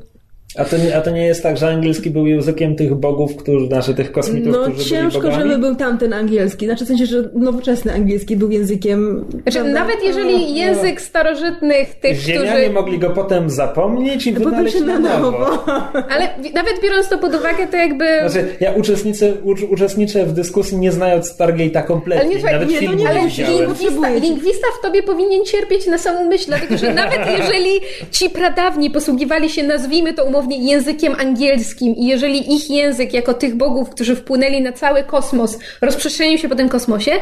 A 0.59 0.65
to, 0.65 0.77
nie- 0.77 0.97
a 0.97 1.01
to 1.01 1.11
nie 1.11 1.27
jest 1.27 1.43
tak, 1.43 1.57
że 1.57 1.69
angielski 1.69 2.11
był 2.11 2.27
językiem 2.27 2.77
tych 2.77 2.95
bogów, 2.95 3.37
którzy, 3.37 3.67
znaczy 3.67 3.95
tych 3.95 4.13
kosmitów, 4.13 4.53
No 4.53 4.63
którzy 4.65 4.91
ciężko, 4.91 5.21
byli 5.21 5.33
bogami? 5.33 5.51
żeby 5.51 5.67
był 5.67 5.75
tamten 5.77 6.13
angielski. 6.13 6.67
Znaczy 6.67 6.85
w 6.85 6.89
sensie, 6.89 7.07
że 7.07 7.31
nowoczesny 7.35 7.93
angielski 7.95 8.37
był 8.37 8.51
językiem... 8.51 9.25
Znaczy, 9.31 9.43
prawda? 9.59 9.73
nawet 9.73 9.97
jeżeli 10.05 10.55
język 10.55 11.01
starożytnych 11.01 11.95
tych, 11.95 12.17
Ziemianie 12.19 12.51
którzy... 12.51 12.71
mogli 12.71 12.99
go 12.99 13.11
potem 13.11 13.51
zapomnieć 13.51 14.27
i 14.27 14.33
Potem 14.33 14.51
wynaleźć 14.51 14.81
na 14.81 14.99
nowo. 14.99 15.65
Ale 16.11 16.29
wi- 16.43 16.53
nawet 16.53 16.73
biorąc 16.83 17.09
to 17.09 17.19
pod 17.19 17.35
uwagę, 17.35 17.67
to 17.67 17.77
jakby... 17.77 18.05
Znaczy, 18.29 18.49
ja 18.61 18.73
uczestniczę, 18.73 19.33
ucz, 19.43 19.63
uczestniczę 19.63 20.27
w 20.27 20.33
dyskusji 20.33 20.79
nie 20.79 20.93
znając 20.93 21.39
Stargate'a 21.39 21.85
kompletnie. 21.85 22.25
Ale 22.31 22.37
nie, 22.39 22.53
Nawet 22.53 22.69
nie, 22.69 22.75
no 22.75 22.81
filmu 22.81 22.97
nie, 22.97 23.09
Ale 23.09 23.21
lingwista, 23.21 24.09
lingwista 24.11 24.67
w 24.81 24.83
tobie 24.83 25.03
powinien 25.03 25.45
cierpieć 25.45 25.87
na 25.87 25.99
samą 25.99 26.25
myśl, 26.29 26.45
dlatego 26.47 26.79
że 26.79 26.95
nawet 26.95 27.19
jeżeli 27.39 27.71
ci 28.11 28.31
pradawni 28.31 28.91
posługiwali 28.91 29.49
się, 29.51 29.63
nazwijmy 29.63 30.15
to 30.15 30.25
umownie, 30.45 30.71
językiem 30.71 31.15
angielskim 31.15 31.97
i 31.97 32.07
jeżeli 32.07 32.55
ich 32.55 32.71
język 32.71 33.13
jako 33.15 33.35
tych 33.35 33.55
bogów, 33.55 33.91
którzy 33.91 34.17
wpłynęli 34.17 34.61
na 34.61 34.73
cały 34.73 35.05
kosmos, 35.05 35.59
rozprzestrzenił 35.81 36.39
się 36.39 36.49
po 36.49 36.55
tym 36.55 36.69
kosmosie, 36.69 37.13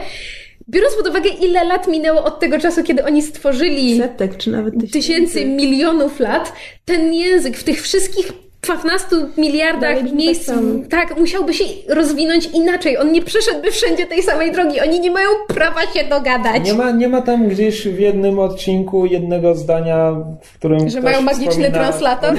biorąc 0.68 0.94
pod 0.94 1.08
uwagę, 1.08 1.28
ile 1.28 1.64
lat 1.64 1.88
minęło 1.88 2.24
od 2.24 2.40
tego 2.40 2.58
czasu, 2.58 2.82
kiedy 2.82 3.04
oni 3.04 3.22
stworzyli 3.22 3.98
Setek, 3.98 4.36
czy 4.36 4.50
nawet 4.50 4.74
tysięcy, 4.92 5.46
milionów 5.46 6.20
lat, 6.20 6.52
ten 6.84 7.14
język 7.14 7.56
w 7.56 7.64
tych 7.64 7.82
wszystkich 7.82 8.32
15 8.66 9.16
miliardach 9.38 9.80
Dalej 9.80 10.04
brzmi 10.04 10.18
miejsc, 10.18 10.46
tak 10.90 11.08
tak, 11.08 11.18
musiałby 11.18 11.54
się 11.54 11.64
rozwinąć 11.88 12.46
inaczej. 12.54 12.98
On 12.98 13.12
nie 13.12 13.22
przeszedłby 13.22 13.70
wszędzie 13.70 14.06
tej 14.06 14.22
samej 14.22 14.52
drogi. 14.52 14.80
Oni 14.80 15.00
nie 15.00 15.10
mają 15.10 15.28
prawa 15.48 15.80
się 15.80 16.04
dogadać. 16.04 16.64
Nie 16.64 16.74
ma, 16.74 16.90
nie 16.90 17.08
ma 17.08 17.22
tam 17.22 17.48
gdzieś 17.48 17.88
w 17.88 17.98
jednym 17.98 18.38
odcinku 18.38 19.06
jednego 19.06 19.54
zdania, 19.54 20.12
w 20.42 20.54
którym 20.54 20.88
Że 20.88 21.00
mają 21.00 21.22
magiczny 21.22 21.70
translator? 21.72 22.34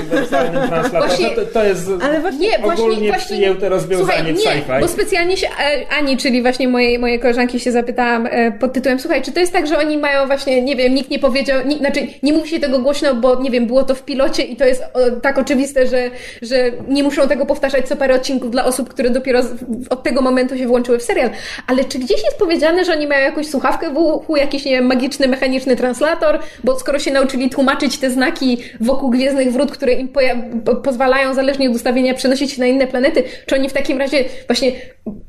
Właśnie- 0.91 1.30
to, 1.30 1.45
to 1.45 1.64
jest 1.64 1.90
Ale 2.04 2.20
właśnie- 2.22 2.40
Nie, 2.50 2.60
właśnie, 2.60 2.84
ogólnie 2.84 3.08
właśnie 3.10 3.26
przyjęte 3.26 3.70
rozwiązanie 3.70 4.08
słuchaj, 4.08 4.34
w 4.34 4.38
nie, 4.38 4.62
sci-fi. 4.62 4.82
bo 4.82 4.88
specjalnie 4.88 5.38
się 5.38 5.48
e, 5.48 5.88
Ani, 6.00 6.18
czyli 6.18 6.41
właśnie 6.41 6.68
mojej, 6.68 7.00
mojej 7.00 7.20
koleżanki 7.20 7.60
się 7.60 7.72
zapytałam 7.72 8.28
e, 8.32 8.52
pod 8.52 8.74
tytułem, 8.74 9.00
słuchaj, 9.00 9.22
czy 9.22 9.32
to 9.32 9.40
jest 9.40 9.54
tak, 9.54 9.68
że 9.68 9.78
oni 9.78 9.98
mają 9.98 10.28
właśnie, 10.28 10.62
nie 10.62 10.76
wiem, 10.76 10.95
nikt 10.95 11.10
nie 11.10 11.20
powiedział, 11.20 11.60
nikt, 11.66 11.80
znaczy 11.82 12.08
nie 12.24 12.34
mówi 12.34 12.50
się 12.50 12.60
tego 12.60 12.80
głośno, 12.80 13.16
bo 13.16 13.41
nie 13.41 13.52
wiem, 13.52 13.68
było 13.68 13.84
to 13.84 13.95
w 13.95 14.04
pilocie 14.04 14.44
i 14.44 14.56
to 14.56 14.66
jest 14.66 14.84
o, 14.94 15.00
tak 15.22 15.38
oczywiste, 15.38 15.88
że 15.88 16.12
że 16.41 16.72
nie 16.88 17.03
muszą 17.03 17.27
tego 17.27 17.45
powtarzać 17.45 17.88
co 17.88 17.95
parę 17.95 18.15
odcinków 18.15 18.52
dla 18.52 18.65
osób, 18.65 18.90
które 18.90 19.10
dopiero 19.10 19.41
od 19.90 20.03
tego 20.03 20.22
momentu 20.22 20.57
się 20.57 20.68
włączyły 20.68 20.99
w 20.99 21.03
serial. 21.03 21.30
Ale 21.68 21.85
czy 21.85 21.99
gdzieś 21.99 22.23
jest 22.23 22.38
powiedziane, 22.38 22.85
że 22.85 22.91
oni 22.91 23.07
mają 23.07 23.22
jakąś 23.22 23.48
słuchawkę 23.48 23.94
w 23.94 23.98
uchu, 23.98 24.35
jakiś, 24.35 24.65
nie 24.65 24.72
wiem, 24.72 24.85
magiczny, 24.85 25.27
mechaniczny 25.27 25.76
translator, 25.76 26.40
bo 26.64 26.80
skoro 26.80 26.99
się 26.99 27.11
nauczyli 27.11 27.49
tłumaczyć 27.49 27.98
te 27.98 28.10
znaki 28.10 28.57
wokół 28.81 29.10
Gwiezdnych 29.10 29.52
Wrót, 29.52 29.72
które 29.72 29.94
im 29.94 30.07
po, 30.07 30.76
pozwalają, 30.76 31.34
zależnie 31.34 31.69
od 31.69 31.76
ustawienia, 31.76 32.14
przenosić 32.14 32.52
się 32.52 32.60
na 32.60 32.68
inne 32.68 32.88
planety, 32.88 33.23
czy 33.45 33.56
oni 33.56 33.69
w 33.69 33.73
takim 33.73 33.98
razie 33.98 34.26
właśnie 34.48 34.72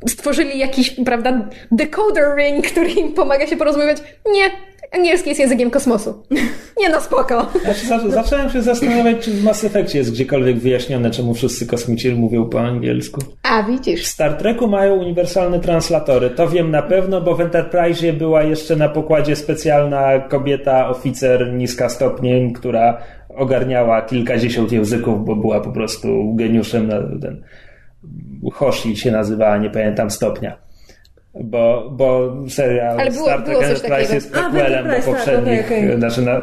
stworzyli 0.09 0.59
jakiś, 0.59 0.91
prawda, 0.91 1.49
decoder 1.73 2.37
ring, 2.37 2.67
który 2.71 2.91
im 2.91 3.13
pomaga 3.13 3.47
się 3.47 3.57
porozmawiać? 3.57 3.99
Nie, 4.33 4.51
angielski 4.93 5.29
jest 5.29 5.41
językiem 5.41 5.71
kosmosu. 5.71 6.23
Nie 6.81 6.89
no, 6.89 7.01
spoko. 7.01 7.47
Znaczy, 7.87 8.11
zacząłem 8.11 8.51
się 8.51 8.63
zastanawiać, 8.63 9.25
czy 9.25 9.31
w 9.31 9.45
Mass 9.45 9.65
Effectie 9.65 9.99
jest 9.99 10.13
gdziekolwiek 10.13 10.59
wyjaśnione, 10.59 11.11
czemu 11.11 11.35
wszyscy 11.35 11.67
kosmici 11.67 12.15
mówią 12.15 12.49
po 12.49 12.61
angielsku. 12.61 13.21
A, 13.43 13.63
widzisz. 13.63 14.03
W 14.05 14.07
Star 14.07 14.35
Treku 14.35 14.69
mają 14.69 14.95
uniwersalne 14.95 15.61
translatory. 15.61 16.31
To 16.31 16.49
wiem 16.49 16.71
na 16.71 16.83
pewno, 16.83 17.21
bo 17.21 17.35
w 17.35 17.41
Enterprise 17.41 18.13
było 18.13 18.41
jeszcze 18.41 18.77
na 18.77 18.89
pokładzie 18.89 19.37
specjalna 19.37 20.19
kobieta, 20.19 20.89
oficer 20.89 21.53
niska 21.53 21.89
stopniem, 21.89 22.53
która 22.53 22.99
ogarniała 23.29 24.03
kilkadziesiąt 24.03 24.73
języków, 24.73 25.25
bo 25.25 25.37
była 25.37 25.61
po 25.61 25.73
prostu 25.73 26.35
geniuszem 26.35 26.89
na 26.89 26.97
ten 27.23 27.45
Hoshi 28.53 28.97
się 28.97 29.11
nazywała, 29.11 29.57
nie 29.57 29.71
pamiętam 29.71 30.11
stopnia. 30.11 30.57
Bo, 31.41 31.89
bo 31.91 32.33
serial 32.49 33.01
Ale 33.01 33.11
było, 33.11 33.25
Star 33.25 33.43
Trek 33.45 33.59
było 33.59 33.65
Enterprise 33.65 34.15
jest 34.15 34.33
prequelem 34.33 34.85
do 34.89 34.95
tak, 34.95 35.05
poprzednich, 35.05 35.67
okej, 35.67 35.85
okej. 35.87 35.99
znaczy 35.99 36.23
na, 36.23 36.41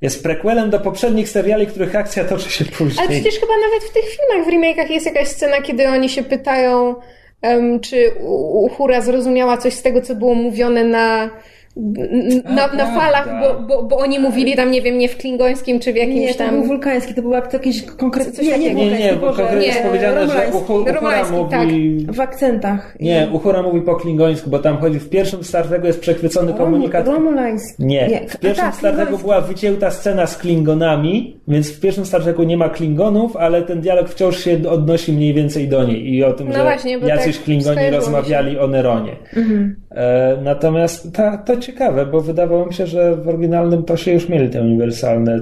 jest 0.00 0.22
prequelem 0.22 0.70
do 0.70 0.80
poprzednich 0.80 1.28
seriali, 1.28 1.66
których 1.66 1.96
akcja 1.96 2.24
toczy 2.24 2.50
się 2.50 2.64
później. 2.64 2.98
Ale 3.06 3.08
przecież 3.20 3.40
chyba 3.40 3.52
nawet 3.52 3.84
w 3.90 3.92
tych 3.92 4.04
filmach, 4.04 4.46
w 4.46 4.50
remake'ach 4.50 4.90
jest 4.90 5.06
jakaś 5.06 5.28
scena, 5.28 5.62
kiedy 5.62 5.88
oni 5.88 6.08
się 6.08 6.22
pytają, 6.22 6.94
em, 7.42 7.80
czy 7.80 8.12
U- 8.20 8.64
Uhura 8.64 9.00
zrozumiała 9.00 9.56
coś 9.56 9.74
z 9.74 9.82
tego, 9.82 10.00
co 10.00 10.14
było 10.14 10.34
mówione 10.34 10.84
na, 10.84 11.30
na, 11.76 12.52
na 12.54 12.68
prawda. 12.68 12.86
falach, 13.00 13.28
bo, 13.40 13.62
bo, 13.68 13.82
bo 13.82 13.96
oni 13.96 14.18
mówili 14.18 14.56
tam, 14.56 14.70
nie 14.70 14.82
wiem, 14.82 14.98
nie 14.98 15.08
w 15.08 15.16
klingońskim, 15.16 15.80
czy 15.80 15.92
w 15.92 15.96
jakimś 15.96 16.20
Nie, 16.20 16.32
to 16.32 16.38
tam... 16.38 16.50
był 16.50 16.64
wulkański, 16.64 17.14
to 17.14 17.22
był 17.22 17.32
jakiś 17.32 17.82
konkretny... 17.82 18.32
Coś 18.32 18.46
Nie, 18.46 18.58
nie, 18.58 18.74
nie, 18.74 18.98
nie, 18.98 19.12
bo 19.12 19.26
konkretnie 19.26 19.66
jest 19.66 19.78
nie, 19.78 19.84
powiedziane, 19.86 20.26
że. 20.26 20.48
Uchu- 20.52 20.72
Uhura 20.72 20.92
Romański, 20.92 21.34
mówi... 21.34 22.06
W 22.12 22.20
akcentach. 22.20 22.96
Nie, 23.00 23.28
Uhura 23.32 23.62
mówi 23.62 23.80
po 23.80 23.94
klingońsku, 23.96 24.50
bo 24.50 24.58
tam 24.58 24.76
chodzi 24.78 24.98
w 24.98 25.08
pierwszym 25.08 25.44
Star 25.44 25.66
Treku 25.66 25.86
jest 25.86 26.00
przechwycony 26.00 26.54
komunikat. 26.54 27.06
Romulański. 27.08 27.84
Nie, 27.84 28.20
w 28.28 28.36
pierwszym 28.36 28.64
tak, 28.64 28.74
Star 28.74 28.92
Treku 28.94 28.96
klingoński. 28.96 29.22
była 29.22 29.40
wycięta 29.40 29.90
scena 29.90 30.26
z 30.26 30.38
Klingonami, 30.38 31.40
więc 31.48 31.72
w 31.72 31.80
pierwszym 31.80 32.06
Star 32.06 32.22
Treku 32.22 32.42
nie 32.42 32.56
ma 32.56 32.68
Klingonów, 32.68 33.36
ale 33.36 33.62
ten 33.62 33.80
dialog 33.80 34.08
wciąż 34.08 34.44
się 34.44 34.58
odnosi 34.70 35.12
mniej 35.12 35.34
więcej 35.34 35.68
do 35.68 35.84
niej 35.84 36.14
i 36.14 36.24
o 36.24 36.32
tym, 36.32 36.48
No 36.48 36.54
że 36.54 36.62
właśnie, 36.62 36.98
jacyś 36.98 37.36
tak 37.36 37.44
Klingoni 37.44 37.80
się. 37.80 37.90
rozmawiali 37.90 38.58
o 38.58 38.66
Neronie. 38.66 39.12
Mhm. 39.36 39.76
E, 39.90 40.36
natomiast 40.42 41.12
ta, 41.14 41.36
to 41.38 41.56
ciekawe, 41.62 42.06
bo 42.06 42.20
wydawało 42.20 42.66
mi 42.66 42.74
się, 42.74 42.86
że 42.86 43.16
w 43.16 43.28
oryginalnym 43.28 43.82
to 43.82 43.96
się 43.96 44.12
już 44.12 44.28
mieli 44.28 44.50
te 44.50 44.62
uniwersalne 44.62 45.40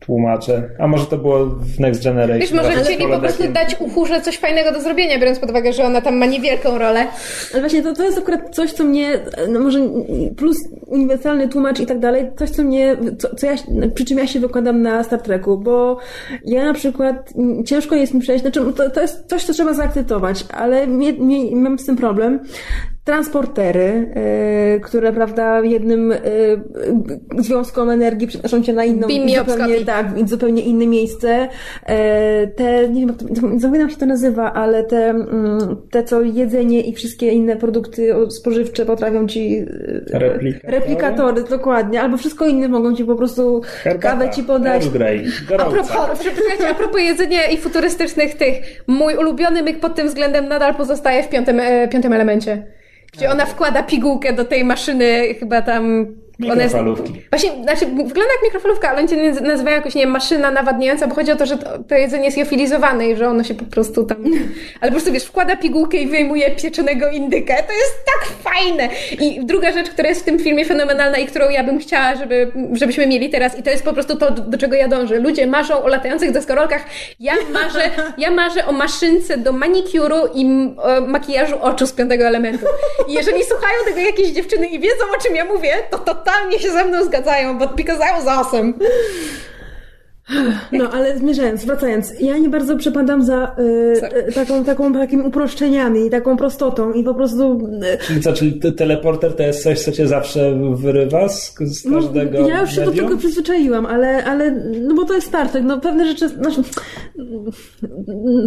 tłumacze. 0.00 0.70
A 0.78 0.86
może 0.86 1.06
to 1.06 1.18
było 1.18 1.46
w 1.46 1.80
Next 1.80 2.04
Generation. 2.04 2.40
Wiesz, 2.40 2.52
może 2.52 2.72
chcieli 2.72 3.08
po 3.08 3.18
prostu 3.18 3.52
dać 3.52 3.76
Uhurze 3.80 4.20
coś 4.20 4.38
fajnego 4.38 4.72
do 4.72 4.80
zrobienia, 4.80 5.18
biorąc 5.18 5.38
pod 5.38 5.50
uwagę, 5.50 5.72
że 5.72 5.84
ona 5.84 6.00
tam 6.00 6.16
ma 6.16 6.26
niewielką 6.26 6.78
rolę. 6.78 7.06
Ale 7.52 7.60
właśnie 7.60 7.82
to, 7.82 7.94
to 7.94 8.04
jest 8.04 8.18
akurat 8.18 8.54
coś, 8.54 8.72
co 8.72 8.84
mnie, 8.84 9.20
no 9.48 9.60
może 9.60 9.78
plus 10.36 10.56
uniwersalny 10.86 11.48
tłumacz 11.48 11.80
i 11.80 11.86
tak 11.86 11.98
dalej, 11.98 12.30
coś, 12.36 12.50
co 12.50 12.62
mnie, 12.62 12.96
co, 13.18 13.34
co 13.34 13.46
ja, 13.46 13.54
przy 13.94 14.04
czym 14.04 14.18
ja 14.18 14.26
się 14.26 14.40
wykładam 14.40 14.82
na 14.82 15.04
Star 15.04 15.22
Treku, 15.22 15.58
bo 15.58 15.98
ja 16.44 16.64
na 16.64 16.74
przykład 16.74 17.32
ciężko 17.64 17.94
jest 17.94 18.14
mi 18.14 18.20
przejść, 18.20 18.42
znaczy 18.42 18.60
to, 18.76 18.90
to 18.90 19.00
jest 19.00 19.28
coś, 19.28 19.44
co 19.44 19.52
trzeba 19.52 19.72
zaakceptować, 19.72 20.44
ale 20.54 20.86
mnie, 20.86 21.12
mnie, 21.12 21.56
mam 21.56 21.78
z 21.78 21.86
tym 21.86 21.96
problem. 21.96 22.40
Transportery, 23.06 24.12
e, 24.14 24.80
które, 24.80 25.12
prawda, 25.12 25.60
jednym 25.60 26.12
e, 26.12 26.18
związkom 27.38 27.90
energii 27.90 28.26
przenoszą 28.26 28.62
cię 28.62 28.72
na 28.72 28.84
inną, 28.84 29.08
zupełnie, 29.38 29.84
tak, 29.84 30.14
w 30.14 30.28
zupełnie 30.28 30.62
inne 30.62 30.86
miejsce. 30.86 31.48
E, 31.86 32.46
te, 32.46 32.88
nie 32.88 33.06
wiem, 33.62 33.74
jak 33.74 33.90
się 33.90 33.96
to 33.96 34.06
nazywa, 34.06 34.52
ale 34.52 34.84
te, 34.84 35.10
mm, 35.10 35.76
te 35.90 36.04
co 36.04 36.22
jedzenie 36.22 36.80
i 36.80 36.94
wszystkie 36.94 37.28
inne 37.28 37.56
produkty 37.56 38.14
spożywcze 38.28 38.86
potrafią 38.86 39.26
ci... 39.26 39.64
Replikatory? 40.12 40.78
Replikatory, 40.78 41.44
dokładnie. 41.44 42.00
Albo 42.00 42.16
wszystko 42.16 42.46
inne 42.46 42.68
mogą 42.68 42.94
ci 42.94 43.04
po 43.04 43.14
prostu 43.14 43.62
Herbata, 43.82 44.10
kawę 44.10 44.30
ci 44.30 44.42
podać. 44.42 44.82
A 45.58 45.64
propos, 45.64 45.90
a 46.70 46.74
propos 46.74 47.00
jedzenia 47.00 47.46
i 47.46 47.56
futurystycznych 47.56 48.34
tych, 48.34 48.82
mój 48.86 49.16
ulubiony 49.16 49.62
myk 49.62 49.80
pod 49.80 49.94
tym 49.94 50.08
względem 50.08 50.48
nadal 50.48 50.74
pozostaje 50.74 51.22
w 51.22 51.28
piątym, 51.28 51.60
piątym 51.90 52.12
elemencie. 52.12 52.75
Gdzie 53.12 53.30
ona 53.30 53.46
wkłada 53.46 53.82
pigułkę 53.82 54.32
do 54.32 54.44
tej 54.44 54.64
maszyny, 54.64 55.34
chyba 55.34 55.62
tam... 55.62 56.06
ona 56.44 56.62
jest- 56.62 56.74
Mikrofalówki. 56.74 57.22
Właśnie, 57.30 57.50
znaczy, 57.62 57.86
wygląda 57.86 58.32
jak 58.32 58.42
mikrofalówka, 58.44 58.88
ale 58.90 58.98
oni 58.98 59.08
cię 59.08 59.16
naz- 59.16 59.40
nazywają 59.42 59.76
jakoś, 59.76 59.94
nie 59.94 60.02
wiem, 60.02 60.10
maszyna 60.10 60.50
nawadniająca, 60.50 61.06
bo 61.06 61.14
chodzi 61.14 61.32
o 61.32 61.36
to, 61.36 61.46
że 61.46 61.58
to, 61.58 61.78
to 61.88 61.94
jedzenie 61.94 62.24
jest 62.24 62.38
jofilizowane 62.38 63.08
i 63.08 63.16
że 63.16 63.28
ono 63.28 63.44
się 63.44 63.54
po 63.54 63.64
prostu 63.64 64.04
tam... 64.06 64.16
Ale 64.80 64.90
po 64.90 64.94
prostu, 64.94 65.12
wiesz, 65.12 65.24
wkłada 65.24 65.56
pigułkę 65.56 65.96
i 65.96 66.06
wyjmuje 66.06 66.50
pieczonego 66.50 67.08
indyka. 67.10 67.54
To 67.54 67.72
jest 67.72 68.04
tak 68.06 68.52
fajne! 68.52 68.88
I 69.20 69.46
druga 69.46 69.72
rzecz, 69.72 69.90
która 69.90 70.08
jest 70.08 70.20
w 70.20 70.24
tym 70.24 70.38
filmie 70.38 70.64
fenomenalna 70.64 71.18
i 71.18 71.26
którą 71.26 71.48
ja 71.50 71.64
bym 71.64 71.78
chciała, 71.78 72.16
żeby, 72.16 72.52
żebyśmy 72.72 73.06
mieli 73.06 73.30
teraz 73.30 73.58
i 73.58 73.62
to 73.62 73.70
jest 73.70 73.84
po 73.84 73.92
prostu 73.92 74.16
to, 74.16 74.30
do, 74.30 74.58
czego 74.58 74.76
ja 74.76 74.88
dążę. 74.88 75.18
Ludzie 75.18 75.46
marzą 75.46 75.82
o 75.82 75.88
latających 75.88 76.30
deskorolkach. 76.32 76.84
Ja 77.20 77.32
marzę, 77.52 77.90
ja 78.18 78.30
marzę 78.30 78.66
o 78.66 78.72
maszynce 78.72 79.36
do 79.38 79.52
manikuru 79.52 80.16
i 80.34 80.44
makijażu 81.06 81.56
oczu 81.60 81.86
z 81.86 81.92
piątego 81.92 82.24
elementu. 82.24 82.66
I 83.08 83.12
jeżeli 83.12 83.44
słuchają 83.44 83.74
tego 83.86 84.00
jakieś 84.00 84.28
dziewczyny 84.28 84.66
i 84.66 84.78
wiedzą, 84.78 85.04
o 85.18 85.22
czym 85.22 85.36
ja 85.36 85.44
mówię, 85.44 85.72
to 85.90 85.98
totalnie 86.26 86.58
się 86.58 86.72
ze 86.72 86.84
mną 86.84 87.04
zgadzają, 87.04 87.58
bo 87.58 87.66
because 87.68 88.00
I 88.10 88.24
was 88.24 88.26
awesome. 88.26 88.72
No, 90.72 90.90
ale 90.90 91.18
zmierzając, 91.18 91.64
wracając, 91.64 92.20
ja 92.20 92.38
nie 92.38 92.48
bardzo 92.48 92.76
przepadam 92.76 93.22
za 93.22 93.56
y, 93.58 93.96
Sorry. 94.00 94.24
y, 94.28 94.32
taką, 94.32 94.64
taką, 94.64 94.92
takimi 94.92 95.22
uproszczeniami 95.22 96.06
i 96.06 96.10
taką 96.10 96.36
prostotą 96.36 96.92
i 96.92 97.04
po 97.04 97.14
prostu 97.14 97.68
y, 97.94 97.98
Czyli 98.06 98.20
co, 98.20 98.32
czyli 98.32 98.52
te- 98.60 98.72
teleporter 98.72 99.32
to 99.36 99.42
jest 99.42 99.62
coś, 99.62 99.80
co 99.80 99.92
cię 99.92 100.06
zawsze 100.08 100.58
wyrywa 100.74 101.28
z, 101.28 101.54
z 101.60 101.84
No, 101.84 102.00
każdego 102.00 102.48
ja 102.48 102.60
już 102.60 102.70
się 102.70 102.80
do 102.80 102.86
medium? 102.86 103.06
tego 103.06 103.18
przyzwyczaiłam, 103.18 103.86
ale, 103.86 104.24
ale 104.24 104.50
no 104.82 104.94
bo 104.94 105.04
to 105.04 105.14
jest 105.14 105.26
Star 105.26 105.48
Trek, 105.48 105.64
no 105.66 105.80
pewne 105.80 106.06
rzeczy, 106.06 106.28
znaczy, 106.28 106.62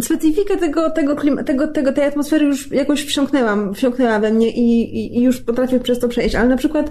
specyfikę 0.02 0.56
tego, 0.56 0.90
tego, 0.90 1.16
klima, 1.16 1.44
tego, 1.44 1.68
tego, 1.68 1.92
tej 1.92 2.04
atmosfery 2.04 2.46
już 2.46 2.72
jakoś 2.72 3.04
wsiąknęłam, 3.04 3.74
wsiąknęła 3.74 4.18
we 4.18 4.32
mnie 4.32 4.48
i, 4.50 4.80
i, 4.98 5.18
i 5.18 5.22
już 5.22 5.40
potrafię 5.40 5.80
przez 5.80 5.98
to 5.98 6.08
przejść, 6.08 6.34
ale 6.34 6.48
na 6.48 6.56
przykład 6.56 6.90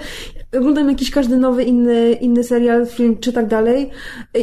oglądam 0.58 0.90
jakiś 0.90 1.12
każdy 1.12 1.38
nowy 1.38 1.64
inny, 1.64 2.12
inny 2.14 2.44
serial, 2.44 2.86
film 2.88 3.18
czy 3.20 3.34
tak 3.34 3.48
dalej 3.48 3.90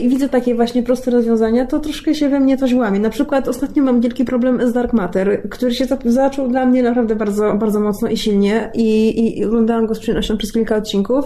i 0.03 0.09
widzę 0.09 0.29
takie 0.37 0.55
właśnie 0.55 0.83
proste 0.83 1.11
rozwiązania, 1.11 1.67
to 1.67 1.79
troszkę 1.79 2.15
się 2.15 2.29
we 2.29 2.41
mnie 2.41 2.57
coś 2.57 2.75
łamie. 2.75 3.01
Na 3.01 3.11
przykład 3.11 3.49
ostatnio 3.49 3.83
mam 3.83 4.01
wielki 4.01 4.25
problem 4.25 4.69
z 4.69 4.73
Dark 4.73 4.93
Matter, 4.93 5.49
który 5.51 5.75
się 5.75 5.87
zaczął 6.05 6.49
dla 6.49 6.67
mnie 6.67 6.83
naprawdę 6.83 7.17
bardzo, 7.17 7.55
bardzo 7.55 7.81
mocno 7.81 8.09
i 8.09 8.17
silnie 8.17 8.71
i, 8.75 9.39
i, 9.39 9.45
oglądałam 9.45 9.87
go 9.87 9.95
z 9.95 9.99
przyjemnością 9.99 10.37
przez 10.37 10.53
kilka 10.53 10.77
odcinków. 10.77 11.25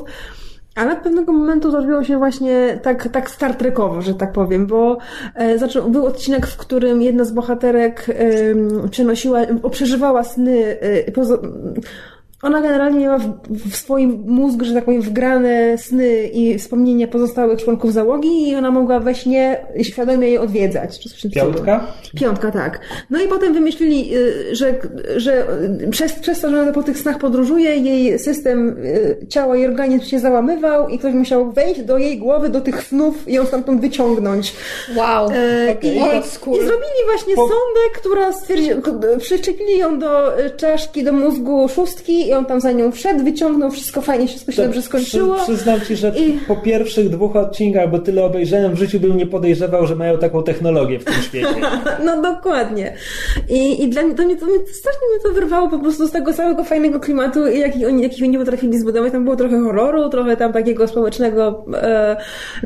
Ale 0.74 0.93
od 0.93 0.99
pewnego 0.99 1.32
momentu 1.32 1.70
zrobiło 1.70 2.05
się 2.05 2.19
właśnie 2.19 2.78
tak, 2.82 3.09
tak 3.09 3.31
Star 3.31 3.55
Trekowo, 3.55 4.03
że 4.03 4.15
tak 4.15 4.32
powiem, 4.32 4.66
bo 4.66 4.99
e, 5.35 5.89
był 5.91 6.07
odcinek, 6.07 6.47
w 6.47 6.57
którym 6.57 7.03
jedna 7.03 7.24
z 7.24 7.32
bohaterek 7.32 8.07
em, 8.09 8.89
przenosiła, 8.91 9.41
przeżywała 9.70 10.24
sny, 10.24 10.81
e, 10.81 11.12
poza, 11.12 11.39
ona 12.43 12.61
generalnie 12.61 13.01
miała 13.01 13.19
w, 13.19 13.33
w 13.71 13.77
swoim 13.77 14.25
mózgu, 14.27 14.65
że 14.65 14.75
tak 14.75 14.85
powiem, 14.85 15.03
wgrane 15.03 15.79
sny 15.79 16.29
i 16.33 16.59
wspomnienia 16.59 17.09
pozostałych 17.09 17.65
członków 17.65 17.93
załogi 17.93 18.49
i 18.49 18.57
ona 18.57 18.71
mogła 18.71 19.01
we 19.01 19.15
śnie 19.15 19.67
świadomie 19.83 20.29
je 20.29 20.41
odwiedzać. 20.41 20.99
Piątka? 21.35 21.87
Piątka, 22.17 22.51
tak. 22.51 22.81
No 23.11 23.23
i 23.23 23.29
potem 23.29 23.55
wymyślili, 23.55 24.17
y, 24.17 24.57
że, 24.57 24.75
że 25.17 25.47
przez, 25.91 26.12
przez 26.12 26.41
to, 26.41 26.51
że 26.51 26.62
ona 26.62 26.73
po 26.73 26.83
tych 26.83 26.99
snach 26.99 27.19
podróżuje, 27.19 27.77
jej 27.77 28.19
system 28.19 28.69
y, 28.79 29.27
ciała 29.29 29.57
i 29.57 29.67
organizm 29.67 30.05
się 30.05 30.21
załamywał 30.21 30.89
i 30.89 30.99
ktoś 30.99 31.15
musiał 31.15 31.53
wejść 31.53 31.83
do 31.83 31.99
jej 31.99 32.19
głowy, 32.19 32.49
do 32.49 32.61
tych 32.61 32.83
snów 32.83 33.29
i 33.29 33.35
ją 33.35 33.47
stamtąd 33.47 33.81
wyciągnąć. 33.81 34.55
Wow. 34.97 35.31
E, 35.31 35.73
Okej. 35.79 35.97
i, 35.97 36.23
school. 36.23 36.57
I 36.57 36.61
zrobili 36.61 37.01
właśnie 37.07 37.35
Po- 37.35 37.49
sondę, 37.49 37.81
która 37.95 38.33
stwierdziła, 38.33 38.81
przyczepili 39.19 39.79
ją 39.79 39.99
do 39.99 40.41
y, 40.41 40.51
czaszki, 40.51 41.05
do 41.05 41.12
mózgu 41.12 41.69
szóstki 41.69 42.30
i 42.31 42.35
on 42.35 42.44
tam 42.47 42.61
za 42.61 42.73
nią 42.73 42.93
wszedł, 42.93 43.24
wyciągnął, 43.24 43.70
wszystko 43.70 44.01
fajnie, 44.01 44.27
wszystko 44.27 44.52
się 44.52 44.57
To 44.57 44.62
dobrze 44.62 44.82
skończyło. 44.82 45.35
Przy, 45.35 45.44
przyznam 45.44 45.81
ci, 45.81 45.97
że 45.97 46.09
I- 46.19 46.39
po 46.48 46.57
pierwszych 46.57 47.09
dwóch 47.11 47.36
odcinkach, 47.36 47.90
bo 47.90 47.98
tyle 47.98 48.24
obejrzałem, 48.24 48.74
w 48.74 48.78
życiu 48.78 49.01
bym 49.01 49.16
nie 49.16 49.27
podejrzewał, 49.27 49.86
że 49.86 49.97
mają 49.97 50.19
taką 50.19 50.43
technologię 50.43 50.98
w 50.98 51.05
tym 51.05 51.15
świecie. 51.28 51.55
No 52.05 52.23
dokładnie. 52.23 52.94
I, 53.48 53.85
i 53.85 53.89
dla 53.89 54.02
mnie, 54.02 54.15
to 54.15 54.23
mnie, 54.23 54.36
to 54.36 54.47
mnie, 54.47 54.59
strasznie 54.73 55.09
mnie 55.09 55.20
to 55.23 55.40
wyrwało 55.40 55.69
po 55.69 55.78
prostu 55.78 56.07
z 56.07 56.11
tego 56.12 56.32
całego 56.32 56.65
fajnego 56.65 57.01
klimatu, 57.01 57.47
jaki 57.47 57.86
oni, 57.86 58.02
jaki 58.02 58.24
oni 58.24 58.39
potrafili 58.39 58.78
zbudować. 58.78 59.12
Tam 59.12 59.24
było 59.24 59.36
trochę 59.36 59.61
horroru, 59.61 60.09
trochę 60.09 60.36
tam 60.36 60.52
takiego 60.52 60.89
społecznego 60.89 61.65
e, 61.74 62.16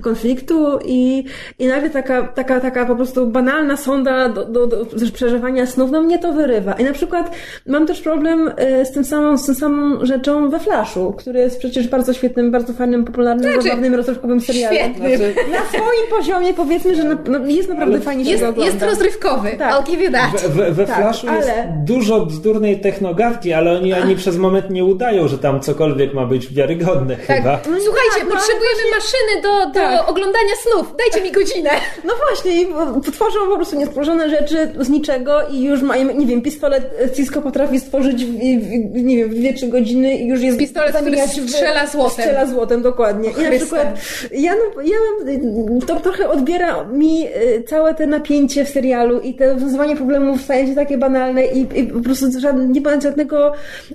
konfliktu 0.03 0.78
i, 0.85 1.24
i 1.59 1.66
nagle 1.66 1.91
taka, 1.91 2.23
taka, 2.23 2.61
taka 2.61 2.86
po 2.86 2.97
prostu 2.97 3.27
banalna 3.27 3.77
sonda 3.77 4.28
do, 4.28 4.45
do, 4.45 4.66
do 4.66 4.85
przeżywania 5.12 5.66
snów, 5.66 5.91
no 5.91 6.03
mnie 6.03 6.19
to 6.19 6.32
wyrywa. 6.32 6.73
I 6.73 6.85
na 6.85 6.93
przykład 6.93 7.31
mam 7.66 7.86
też 7.86 8.01
problem 8.01 8.51
e, 8.57 8.85
z 8.85 8.93
tym 8.93 9.05
samą, 9.05 9.39
z 9.39 9.47
tą 9.55 9.60
samą 9.60 10.05
rzeczą 10.06 10.51
we 10.51 10.60
Flashu, 10.60 11.12
który 11.18 11.40
jest 11.40 11.59
przecież 11.59 11.89
bardzo 11.89 12.12
świetnym, 12.12 12.51
bardzo 12.51 12.72
fajnym, 12.72 13.05
popularnym, 13.05 13.52
Znaczy, 13.52 13.62
zabawnym, 13.68 13.94
rozrywkowym 13.94 14.40
serialem. 14.40 14.76
świetny. 14.94 15.16
Znaczy, 15.16 15.35
Na 15.52 15.66
swoim 15.78 16.10
poziomie 16.10 16.55
powiedzmy, 16.55 16.97
że 16.97 17.05
na, 17.05 17.18
no, 17.28 17.47
jest 17.47 17.68
naprawdę 17.68 18.01
fajnie 18.01 18.24
się 18.24 18.31
Jest, 18.31 18.43
ogląda. 18.44 18.64
jest 18.72 18.82
rozrywkowy. 18.82 19.51
Tak. 19.59 19.72
I'll 19.72 19.90
give 19.90 20.01
you 20.01 20.12
that. 20.12 20.40
we 20.43 20.48
we, 20.48 20.72
we 20.72 20.86
Tak, 20.86 20.97
Flashu 20.97 21.26
jest 21.26 21.48
ale- 21.51 21.74
dużo 21.86 22.26
bzdurnej 22.26 22.81
technogawki, 22.81 23.52
ale 23.52 23.72
oni 23.72 23.93
ani 23.93 24.16
przez 24.16 24.36
moment 24.36 24.70
nie 24.70 24.85
udają, 24.85 25.28
że 25.28 25.39
tam 25.39 25.60
cokolwiek 25.60 26.14
ma 26.14 26.26
być 26.26 26.55
wiarygodne 26.55 27.16
Tak. 27.16 27.36
chyba. 27.36 27.59
Słuchajcie, 27.62 28.18
tak, 28.18 28.24
no, 28.28 28.31
potrzebujemy 28.35 28.82
maszyny 28.97 29.43
do, 29.43 29.66
do 29.66 29.72
Tak. 29.74 30.09
oglądania 30.10 30.55
snów. 30.62 30.94
Dajcie 30.98 31.28
mi 31.28 31.32
godzinę. 31.32 31.70
No 32.05 32.12
właśnie, 32.28 32.66
tworzą 33.12 33.39
po 33.51 33.56
prostu 33.56 33.76
niestworzone 33.78 34.31
rzeczy 34.31 34.56
z 34.81 34.89
niczego 34.89 35.32
i 35.52 35.62
już 35.64 35.82
mają, 35.82 36.14
nie 36.16 36.26
wiem, 36.26 36.43
pistolet 36.43 36.94
Cisco 37.16 37.43
potrafi 37.43 37.81
stworzyć 37.81 38.24
w, 38.24 38.28
w, 38.28 39.02
nie 39.02 39.16
wiem, 39.16 39.28
w 39.28 39.35
dwie, 39.45 39.55
trzy 39.55 39.69
godziny 39.69 40.16
i 40.16 40.27
już 40.27 40.41
jest 40.41 40.59
Pistolet, 40.59 40.97
który 40.97 41.19
strzela 41.49 41.87
złotem. 41.87 42.25
Strzela 42.25 42.47
złotem, 42.47 42.83
dokładnie. 42.83 43.31
I 43.31 43.43
na 43.43 43.51
przykład 43.51 43.99
ja, 44.33 44.53
no, 44.55 44.83
ja 44.83 44.97
mam, 45.16 45.81
to 45.81 46.01
trochę 46.01 46.29
odbiera 46.29 46.85
mi 46.85 47.27
y, 47.27 47.62
całe 47.66 47.95
te 47.95 48.07
napięcie 48.07 48.65
w 48.65 48.69
serialu 48.69 49.21
i 49.21 49.35
te 49.35 49.53
rozwiązywanie 49.53 49.97
problemów 49.97 50.43
staje 50.43 50.66
się 50.66 50.75
takie 50.75 50.99
banalne 50.99 51.47
i, 51.47 51.61
i 51.81 51.85
po 51.85 52.01
prostu 52.01 52.41
żadne, 52.41 52.69
nie 52.69 52.81
ma 52.81 53.01
żadnego, 53.01 53.53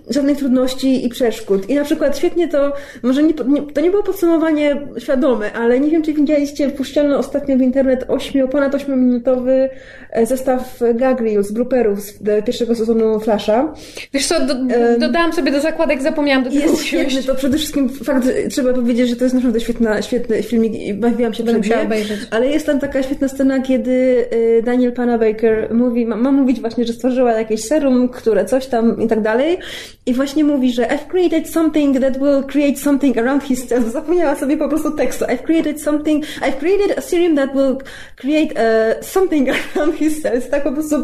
żadnych 0.10 0.38
trudności 0.38 1.06
i 1.06 1.10
przeszkód. 1.10 1.70
I 1.70 1.76
na 1.76 1.84
przykład 1.84 2.18
świetnie 2.18 2.48
to, 2.48 2.74
może 3.04 3.24
nie, 3.24 3.34
to 3.74 3.82
nie 3.82 3.92
było 3.92 4.04
podsumowanie 4.04 4.82
świadome, 4.98 5.54
ale 5.54 5.80
nie 5.80 5.90
wiem, 5.90 6.02
czy 6.02 6.14
widzieliście, 6.14 6.70
puszczano 6.70 7.18
ostatnio 7.18 7.58
w 7.58 7.62
internet 7.62 8.06
8, 8.08 8.48
ponad 8.48 8.74
8-minutowy 8.74 9.70
e, 10.12 10.26
zestaw 10.26 10.80
gag 10.96 11.22
reels, 11.22 11.52
blooperów 11.52 12.02
z 12.02 12.28
e, 12.28 12.42
pierwszego 12.42 12.76
sezonu 12.76 13.20
Flasha. 13.20 13.74
Wiesz 14.14 14.28
co, 14.28 14.46
do, 14.46 14.56
dodałam 15.00 15.34
sobie 15.34 15.39
do 15.44 15.62
zakładek, 15.62 16.02
zapomniałam 16.02 16.44
do 16.44 16.50
tego 16.50 16.62
jest 16.62 16.74
usiąść. 16.74 17.12
świetny, 17.12 17.24
to 17.24 17.36
przede 17.36 17.58
wszystkim 17.58 17.90
fakt, 17.90 18.28
trzeba 18.50 18.74
powiedzieć, 18.74 19.10
że 19.10 19.16
to 19.16 19.24
jest 19.24 19.36
naprawdę 19.36 19.60
świetna, 19.60 20.02
świetny 20.02 20.44
filmik 20.44 20.74
i 20.74 20.94
bawiłam 20.94 21.34
się 21.34 21.44
Będę 21.44 21.60
musiała 21.60 21.82
obejrzeć. 21.82 22.20
Ale 22.32 22.48
jest 22.48 22.66
tam 22.66 22.80
taka 22.80 23.04
świetna 23.04 23.28
scena, 23.28 23.62
kiedy 23.62 23.92
y, 24.34 24.62
Daniel 24.66 24.92
Panabaker 24.92 25.74
mówi, 25.74 26.06
ma, 26.06 26.16
ma 26.16 26.32
mówić 26.32 26.62
właśnie, 26.62 26.86
że 26.86 26.94
stworzyła 26.94 27.32
jakieś 27.32 27.64
serum, 27.64 28.10
które 28.10 28.46
coś 28.46 28.68
tam 28.68 29.02
i 29.02 29.08
tak 29.08 29.22
dalej. 29.22 29.58
I 30.06 30.14
właśnie 30.14 30.44
mówi, 30.44 30.72
że 30.72 30.84
I've 30.84 31.08
created 31.08 31.50
something 31.50 32.00
that 32.00 32.18
will 32.18 32.44
create 32.44 32.80
something 32.80 33.18
around 33.18 33.44
his 33.44 33.68
cells. 33.68 33.86
Zapomniała 33.86 34.36
sobie 34.36 34.58
po 34.58 34.70
prostu 34.70 34.92
tekstu. 34.92 35.26
I've 35.26 35.44
created 35.44 35.82
something, 35.82 36.26
I've 36.26 36.60
created 36.60 36.98
a 36.98 37.02
serum 37.02 37.36
that 37.36 37.56
will 37.56 37.78
create 38.16 38.54
uh, 38.54 39.06
something 39.06 39.50
around 39.76 39.96
his 39.96 40.22
cells. 40.22 40.50
Tak 40.50 40.64
po 40.64 40.72
prostu 40.72 40.96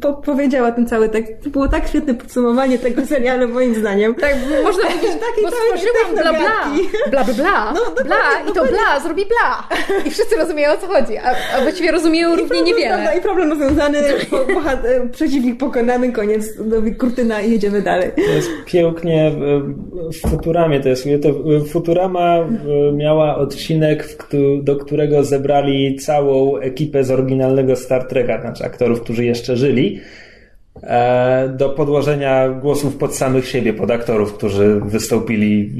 po, 0.00 0.12
powiedziała 0.12 0.72
ten 0.72 0.86
cały 0.86 1.08
tekst. 1.08 1.32
To 1.44 1.50
było 1.50 1.68
tak 1.68 1.88
świetne 1.88 2.14
podsumowanie 2.14 2.78
tego 2.78 3.06
serialu, 3.06 3.48
moim 3.60 3.74
zdaniem. 3.74 4.14
Tak, 4.14 4.36
można 4.62 4.82
powiedzieć, 4.88 5.10
Takiej 5.10 5.44
bo 5.44 5.50
stworzyłam 5.50 6.14
bla 6.14 6.32
bla, 6.32 6.70
bla 7.10 7.24
bla 7.24 7.34
bla, 7.34 7.72
No, 7.72 7.80
dokładnie, 7.80 8.04
bla 8.04 8.50
i 8.50 8.54
to 8.54 8.64
bla 8.64 9.00
zrobi 9.02 9.24
bla. 9.26 9.68
I 10.06 10.10
wszyscy 10.10 10.36
rozumieją 10.36 10.72
o 10.72 10.76
co 10.76 10.86
chodzi, 10.86 11.16
a, 11.16 11.34
a 11.56 11.60
właściwie 11.62 11.90
rozumieją 11.92 12.36
równie 12.36 12.62
niewiele. 12.62 12.88
Prawda, 12.88 13.14
I 13.14 13.20
problem 13.20 13.50
rozwiązany, 13.50 13.98
po, 14.30 14.36
e, 14.38 15.08
przeciwnik 15.12 15.58
pokonany, 15.58 16.12
koniec, 16.12 16.46
kurtyna 16.98 17.40
i 17.40 17.50
jedziemy 17.50 17.82
dalej. 17.82 18.10
To 18.16 18.32
jest 18.32 18.50
pięknie 18.66 19.26
e, 19.26 19.32
w 20.12 20.30
Futuramie 20.30 20.80
to 20.80 20.88
jest. 20.88 21.04
To 21.22 21.28
e, 21.28 21.60
Futurama 21.64 22.48
miała 22.92 23.36
odcinek, 23.36 24.08
do 24.62 24.76
którego 24.76 25.24
zebrali 25.24 25.96
całą 25.96 26.56
ekipę 26.56 27.04
z 27.04 27.10
oryginalnego 27.10 27.76
Star 27.76 28.04
Treka, 28.04 28.40
znaczy 28.40 28.64
aktorów, 28.64 29.00
którzy 29.00 29.24
jeszcze 29.24 29.56
żyli, 29.56 30.00
do 31.56 31.68
podłożenia 31.68 32.48
głosów 32.48 32.96
pod 32.96 33.16
samych 33.16 33.48
siebie, 33.48 33.72
pod 33.72 33.90
aktorów, 33.90 34.34
którzy 34.34 34.80
wystąpili 34.84 35.70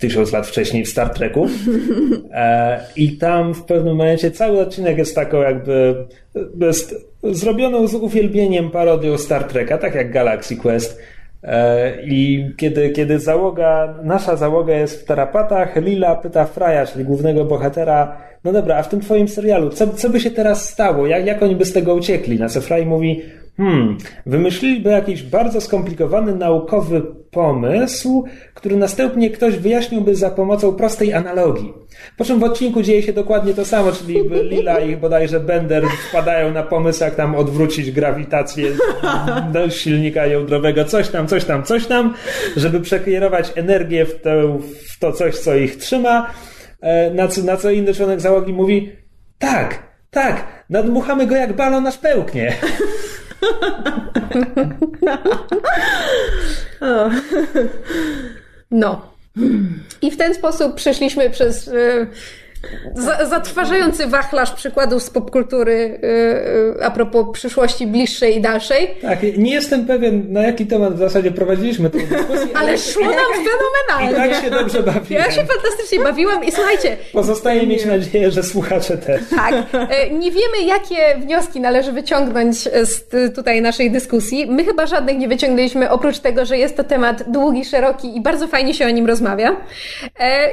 tysiąc 0.00 0.32
lat 0.32 0.46
wcześniej 0.46 0.84
w 0.84 0.88
Star 0.88 1.10
Treku. 1.10 1.46
E, 2.32 2.80
I 2.96 3.16
tam 3.16 3.54
w 3.54 3.62
pewnym 3.62 3.96
momencie 3.96 4.30
cały 4.30 4.60
odcinek 4.60 4.98
jest 4.98 5.14
taką 5.14 5.40
jakby 5.40 5.94
jest 6.60 6.94
zrobioną 7.22 7.86
z 7.86 7.94
uwielbieniem 7.94 8.70
parodią 8.70 9.18
Star 9.18 9.44
Treka, 9.44 9.78
tak 9.78 9.94
jak 9.94 10.12
Galaxy 10.12 10.56
Quest. 10.56 11.00
E, 11.42 11.92
I 12.04 12.50
kiedy, 12.56 12.90
kiedy 12.90 13.18
załoga, 13.18 13.94
nasza 14.02 14.36
załoga 14.36 14.74
jest 14.74 15.02
w 15.02 15.04
tarapatach, 15.04 15.76
Lila 15.76 16.14
pyta 16.14 16.44
Fraja, 16.44 16.86
czyli 16.86 17.04
głównego 17.04 17.44
bohatera, 17.44 18.16
no 18.44 18.52
dobra, 18.52 18.76
a 18.76 18.82
w 18.82 18.88
tym 18.88 19.00
twoim 19.00 19.28
serialu, 19.28 19.70
co, 19.70 19.88
co 19.88 20.10
by 20.10 20.20
się 20.20 20.30
teraz 20.30 20.68
stało? 20.68 21.06
Jak, 21.06 21.26
jak 21.26 21.42
oni 21.42 21.56
by 21.56 21.64
z 21.64 21.72
tego 21.72 21.94
uciekli? 21.94 22.38
Na 22.38 22.48
co 22.48 22.60
Fraj 22.60 22.86
mówi, 22.86 23.22
hmm, 23.56 23.98
wymyśliliby 24.26 24.90
jakiś 24.90 25.22
bardzo 25.22 25.60
skomplikowany 25.60 26.34
naukowy 26.34 27.02
pomysł, 27.30 28.24
który 28.54 28.76
następnie 28.76 29.30
ktoś 29.30 29.56
wyjaśniłby 29.56 30.14
za 30.16 30.30
pomocą 30.30 30.72
prostej 30.74 31.14
analogii. 31.14 31.72
Po 32.16 32.24
czym 32.24 32.40
w 32.40 32.44
odcinku 32.44 32.82
dzieje 32.82 33.02
się 33.02 33.12
dokładnie 33.12 33.54
to 33.54 33.64
samo, 33.64 33.92
czyli 33.92 34.18
Lila 34.42 34.80
i 34.80 34.96
bodajże 34.96 35.40
Bender 35.40 35.84
wpadają 36.08 36.52
na 36.52 36.62
pomysł, 36.62 37.04
jak 37.04 37.14
tam 37.14 37.34
odwrócić 37.34 37.90
grawitację 37.90 38.68
do 39.52 39.70
silnika 39.70 40.26
jądrowego, 40.26 40.84
coś 40.84 41.08
tam, 41.08 41.26
coś 41.28 41.44
tam, 41.44 41.62
coś 41.62 41.86
tam, 41.86 42.14
żeby 42.56 42.80
przekierować 42.80 43.52
energię 43.56 44.04
w 44.06 44.20
to, 44.20 44.30
w 44.94 44.98
to 44.98 45.12
coś, 45.12 45.38
co 45.38 45.54
ich 45.54 45.76
trzyma. 45.76 46.30
E, 46.80 47.10
Na 47.14 47.28
co, 47.28 47.42
na 47.42 47.56
co 47.56 47.70
inny 47.70 47.94
członek 47.94 48.20
załogi 48.20 48.52
mówi, 48.52 48.92
tak, 49.38 49.82
tak, 50.10 50.64
nadmuchamy 50.70 51.26
go 51.26 51.36
jak 51.36 51.52
balon 51.56 51.86
aż 51.86 51.98
pełknie. 51.98 52.52
No. 58.70 59.12
I 60.02 60.10
w 60.10 60.16
ten 60.16 60.34
sposób 60.34 60.74
przeszliśmy 60.74 61.30
przez 61.30 61.68
e, 61.68 62.06
za, 62.94 63.26
zatrważający 63.26 64.06
wachlarz 64.06 64.52
przykładów 64.52 65.02
z 65.02 65.10
popkultury 65.10 65.98
e, 66.02 66.80
e, 66.80 66.84
a 66.86 66.90
propos 66.90 67.26
przyszłości 67.32 67.86
bliższej 67.86 68.36
i 68.36 68.40
dalszej. 68.40 68.90
Tak, 69.02 69.18
nie 69.36 69.52
jestem 69.52 69.86
pewien, 69.86 70.32
na 70.32 70.42
jaki 70.42 70.66
temat 70.66 70.94
w 70.94 70.98
zasadzie 70.98 71.30
prowadziliśmy 71.30 71.90
tę 71.90 71.98
dyskusję, 71.98 72.46
Ale 72.60 72.78
szło 72.78 73.04
nam 73.04 73.14
i 73.42 73.44
fenomenalnie. 73.48 74.32
tak 74.32 74.44
się 74.44 74.50
dobrze 74.50 74.82
bawiłem. 74.82 75.24
Ja 75.24 75.30
się 75.30 75.44
fantastycznie 75.46 76.00
bawiłam 76.00 76.44
i 76.44 76.52
słuchajcie, 76.52 76.96
Pozostaje 77.12 77.66
mieć 77.66 77.84
nadzieję, 77.84 78.30
że 78.30 78.42
słuchacze 78.42 78.98
też. 78.98 79.20
tak, 79.36 79.54
nie 80.10 80.30
wiemy 80.30 80.62
jakie 80.66 81.20
wnioski 81.20 81.60
należy 81.60 81.92
wyciągnąć 81.92 82.56
z 82.82 83.04
tutaj 83.34 83.62
naszej 83.62 83.90
dyskusji. 83.90 84.46
My 84.46 84.64
chyba 84.64 84.86
żadnych 84.86 85.18
nie 85.18 85.28
wyciągnęliśmy, 85.28 85.90
oprócz 85.90 86.18
tego, 86.18 86.44
że 86.44 86.58
jest 86.58 86.76
to 86.76 86.84
temat 86.84 87.30
długi, 87.30 87.64
szeroki 87.64 88.16
i 88.16 88.20
bardzo 88.20 88.48
fajnie 88.48 88.74
się 88.74 88.86
o 88.86 88.90
nim 88.90 89.06
rozmawia. 89.06 89.56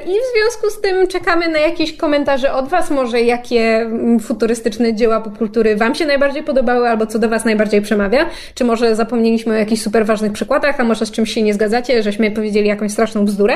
I 0.05 0.09
w 0.09 0.33
związku 0.33 0.69
z 0.69 0.81
tym 0.81 1.07
czekamy 1.07 1.47
na 1.49 1.59
jakieś 1.59 1.97
komentarze 1.99 2.53
od 2.53 2.67
Was, 2.67 2.91
może 2.91 3.21
jakie 3.21 3.61
mm, 3.61 4.19
futurystyczne 4.19 4.93
dzieła 4.93 5.21
popkultury 5.21 5.75
Wam 5.75 5.95
się 5.95 6.05
najbardziej 6.05 6.43
podobały, 6.43 6.89
albo 6.89 7.05
co 7.05 7.19
do 7.19 7.29
Was 7.29 7.45
najbardziej 7.45 7.81
przemawia. 7.81 8.25
Czy 8.53 8.65
może 8.65 8.95
zapomnieliśmy 8.95 9.53
o 9.53 9.57
jakichś 9.57 9.81
super 9.81 10.05
ważnych 10.05 10.31
przykładach, 10.31 10.79
a 10.79 10.83
może 10.83 11.05
z 11.05 11.11
czymś 11.11 11.33
się 11.33 11.41
nie 11.41 11.53
zgadzacie, 11.53 12.03
żeśmy 12.03 12.31
powiedzieli 12.31 12.67
jakąś 12.67 12.91
straszną 12.91 13.25
bzdurę. 13.25 13.53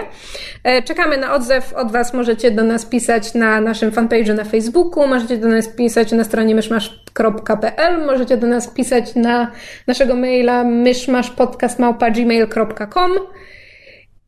E, 0.64 0.82
Czekamy 0.82 1.18
na 1.18 1.34
odzew 1.34 1.74
od 1.74 1.92
Was. 1.92 2.14
Możecie 2.14 2.52
do 2.52 2.64
nas 2.64 2.86
pisać 2.86 3.34
na 3.34 3.62
naszym 3.62 3.92
fanpage'u 3.92 4.36
na 4.36 4.44
Facebooku, 4.44 5.08
możecie 5.08 5.38
do 5.38 5.48
nas 5.48 5.68
pisać 5.68 6.12
na 6.12 6.24
stronie 6.24 6.56
myszmasz.pl, 6.56 8.06
możecie 8.06 8.38
do 8.38 8.48
nas 8.48 8.68
pisać 8.68 9.16
na 9.16 9.52
naszego 9.88 10.16
maila 10.16 10.64
myszmaszpodcast.gmail.com 10.64 13.12
E, 13.12 13.53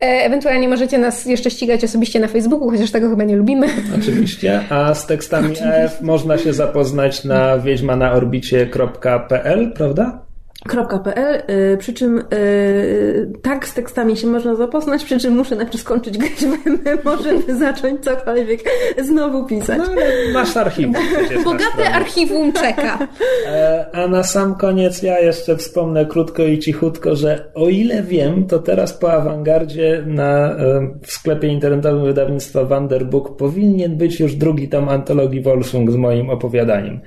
Ewentualnie 0.05 0.69
możecie 0.69 0.97
nas 0.97 1.25
jeszcze 1.25 1.51
ścigać 1.51 1.83
osobiście 1.83 2.19
na 2.19 2.27
Facebooku, 2.27 2.69
chociaż 2.69 2.91
tego 2.91 3.09
chyba 3.09 3.23
nie 3.23 3.35
lubimy. 3.35 3.67
Oczywiście, 3.99 4.61
a 4.69 4.93
z 4.93 5.07
tekstami 5.07 5.55
EF 5.63 6.01
można 6.01 6.37
się 6.37 6.53
zapoznać 6.53 7.23
na 7.23 7.59
wiedźmanaorbicie.pl, 7.59 9.73
prawda? 9.73 10.24
.pl, 10.69 11.43
y, 11.73 11.77
przy 11.77 11.93
czym 11.93 12.23
y, 12.33 13.33
tak 13.41 13.67
z 13.67 13.73
tekstami 13.73 14.17
się 14.17 14.27
można 14.27 14.55
zapoznać, 14.55 15.03
przy 15.03 15.19
czym 15.19 15.35
muszę 15.35 15.55
najpierw 15.55 15.81
skończyć 15.81 16.17
grać 16.17 16.31
w 16.31 16.65
MMO, 16.65 17.01
możemy 17.03 17.57
zacząć 17.57 18.03
cokolwiek 18.03 18.59
znowu 19.01 19.45
pisać. 19.45 19.77
No 19.77 19.85
masz 20.33 20.57
archiwum. 20.57 20.95
Bogate 21.45 21.89
archiwum 21.93 22.53
czeka. 22.53 23.07
E, 23.47 23.85
A 23.93 24.07
na 24.07 24.23
sam 24.23 24.55
koniec 24.55 25.03
ja 25.03 25.19
jeszcze 25.19 25.57
wspomnę 25.57 26.05
krótko 26.05 26.43
i 26.43 26.59
cichutko, 26.59 27.15
że 27.15 27.51
o 27.53 27.69
ile 27.69 28.03
wiem, 28.03 28.47
to 28.47 28.59
teraz 28.59 28.93
po 28.93 29.13
awangardzie 29.13 30.03
na, 30.07 30.51
e, 30.51 30.89
w 31.01 31.11
sklepie 31.11 31.47
internetowym 31.47 32.05
wydawnictwa 32.05 32.65
Wanderbook 32.65 33.37
powinien 33.37 33.97
być 33.97 34.19
już 34.19 34.35
drugi 34.35 34.69
tom 34.69 34.89
antologii 34.89 35.41
Wolfsung 35.41 35.91
z 35.91 35.95
moim 35.95 36.29
opowiadaniem. 36.29 36.99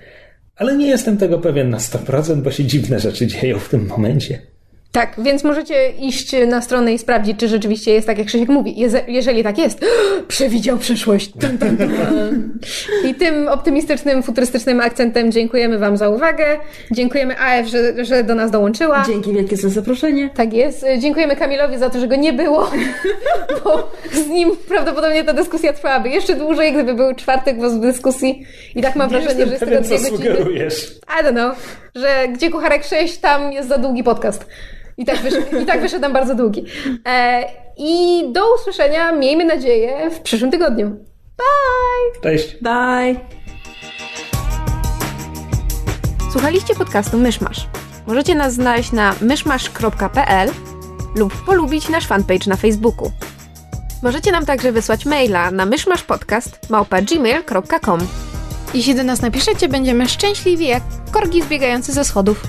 Ale 0.59 0.77
nie 0.77 0.87
jestem 0.87 1.17
tego 1.17 1.39
pewien 1.39 1.71
na 1.71 1.79
100%, 1.79 2.43
bo 2.43 2.51
się 2.51 2.65
dziwne 2.65 3.01
rzeczy 3.01 3.27
dzieją 3.27 3.59
w 3.59 3.69
tym 3.69 3.87
momencie. 3.87 4.58
Tak, 4.93 5.15
więc 5.19 5.45
możecie 5.45 5.91
iść 5.91 6.35
na 6.47 6.63
stronę 6.63 6.95
i 6.95 6.99
sprawdzić, 6.99 7.39
czy 7.39 7.49
rzeczywiście 7.49 7.93
jest 7.93 8.07
tak, 8.07 8.19
jak 8.19 8.27
Krzysiek 8.27 8.49
mówi. 8.49 8.75
Jeżeli 9.09 9.43
tak 9.43 9.59
jest, 9.59 9.81
przewidział 10.29 10.79
przyszłość. 10.79 11.33
I 13.09 13.15
tym 13.15 13.49
optymistycznym, 13.49 14.23
futurystycznym 14.23 14.81
akcentem 14.81 15.33
dziękujemy 15.33 15.79
Wam 15.79 15.97
za 15.97 16.09
uwagę. 16.09 16.45
Dziękujemy 16.91 17.39
AF, 17.39 17.67
że, 17.67 18.05
że 18.05 18.25
do 18.25 18.35
nas 18.35 18.51
dołączyła. 18.51 19.05
Dzięki 19.07 19.33
wielkie 19.33 19.57
za 19.57 19.69
zaproszenie. 19.69 20.31
Tak 20.35 20.53
jest. 20.53 20.85
Dziękujemy 20.99 21.37
Kamilowi 21.37 21.79
za 21.79 21.91
to, 21.91 22.01
że 22.01 22.09
go 22.09 22.17
nie 22.17 22.33
było, 22.33 22.71
bo 23.65 23.91
z 24.13 24.29
nim 24.29 24.51
prawdopodobnie 24.69 25.25
ta 25.25 25.33
dyskusja 25.33 25.73
trwałaby 25.73 26.09
jeszcze 26.09 26.35
dłużej, 26.35 26.73
gdyby 26.73 26.95
był 26.95 27.15
czwartek 27.15 27.61
w 27.61 27.81
dyskusji. 27.81 28.47
I 28.75 28.83
tak 28.83 28.97
mam 28.97 29.09
wrażenie, 29.09 29.47
że 29.47 29.53
jest 29.53 29.61
tego 29.61 29.81
dwie 29.81 29.99
godziny. 29.99 30.19
sugerujesz. 30.19 30.99
I 31.21 31.25
don't 31.25 31.33
know, 31.33 31.57
że 31.95 32.29
gdzie 32.29 32.51
kucharek 32.51 32.85
6, 32.85 33.19
tam 33.19 33.53
jest 33.53 33.69
za 33.69 33.79
długi 33.79 34.05
podcast. 34.05 34.47
I 34.97 35.05
tak, 35.05 35.17
wysz, 35.17 35.35
i 35.63 35.67
tak 35.67 35.81
wyszedł 35.81 36.03
nam 36.03 36.13
bardzo 36.13 36.35
długi. 36.35 36.65
E, 37.07 37.45
I 37.77 38.23
do 38.33 38.55
usłyszenia, 38.55 39.13
miejmy 39.13 39.45
nadzieję, 39.45 40.11
w 40.11 40.21
przyszłym 40.21 40.51
tygodniu. 40.51 40.91
Bye! 41.37 42.23
Cześć. 42.23 42.57
Bye! 42.63 43.15
Słuchaliście 46.33 46.75
podcastu 46.75 47.19
Myszmasz. 47.19 47.67
Możecie 48.07 48.35
nas 48.35 48.53
znaleźć 48.53 48.93
na 48.93 49.15
myszmasz.pl 49.21 50.51
lub 51.17 51.45
polubić 51.47 51.89
nasz 51.89 52.07
fanpage 52.07 52.47
na 52.47 52.57
Facebooku. 52.57 53.13
Możecie 54.03 54.33
nam 54.33 54.47
także 54.47 54.73
wysłać 54.73 55.07
maila 55.07 55.51
na 55.51 55.67
myszmaszpodcast.gmail.com 55.67 58.28
Jeśli 58.75 58.95
do 58.95 59.05
nas 59.05 59.23
napiszecie, 59.23 59.69
będziemy 59.69 60.09
szczęśliwi 60.09 60.67
jak 60.67 60.83
korgi 61.11 61.43
zbiegające 61.43 61.93
ze 61.93 62.05
schodów. 62.05 62.43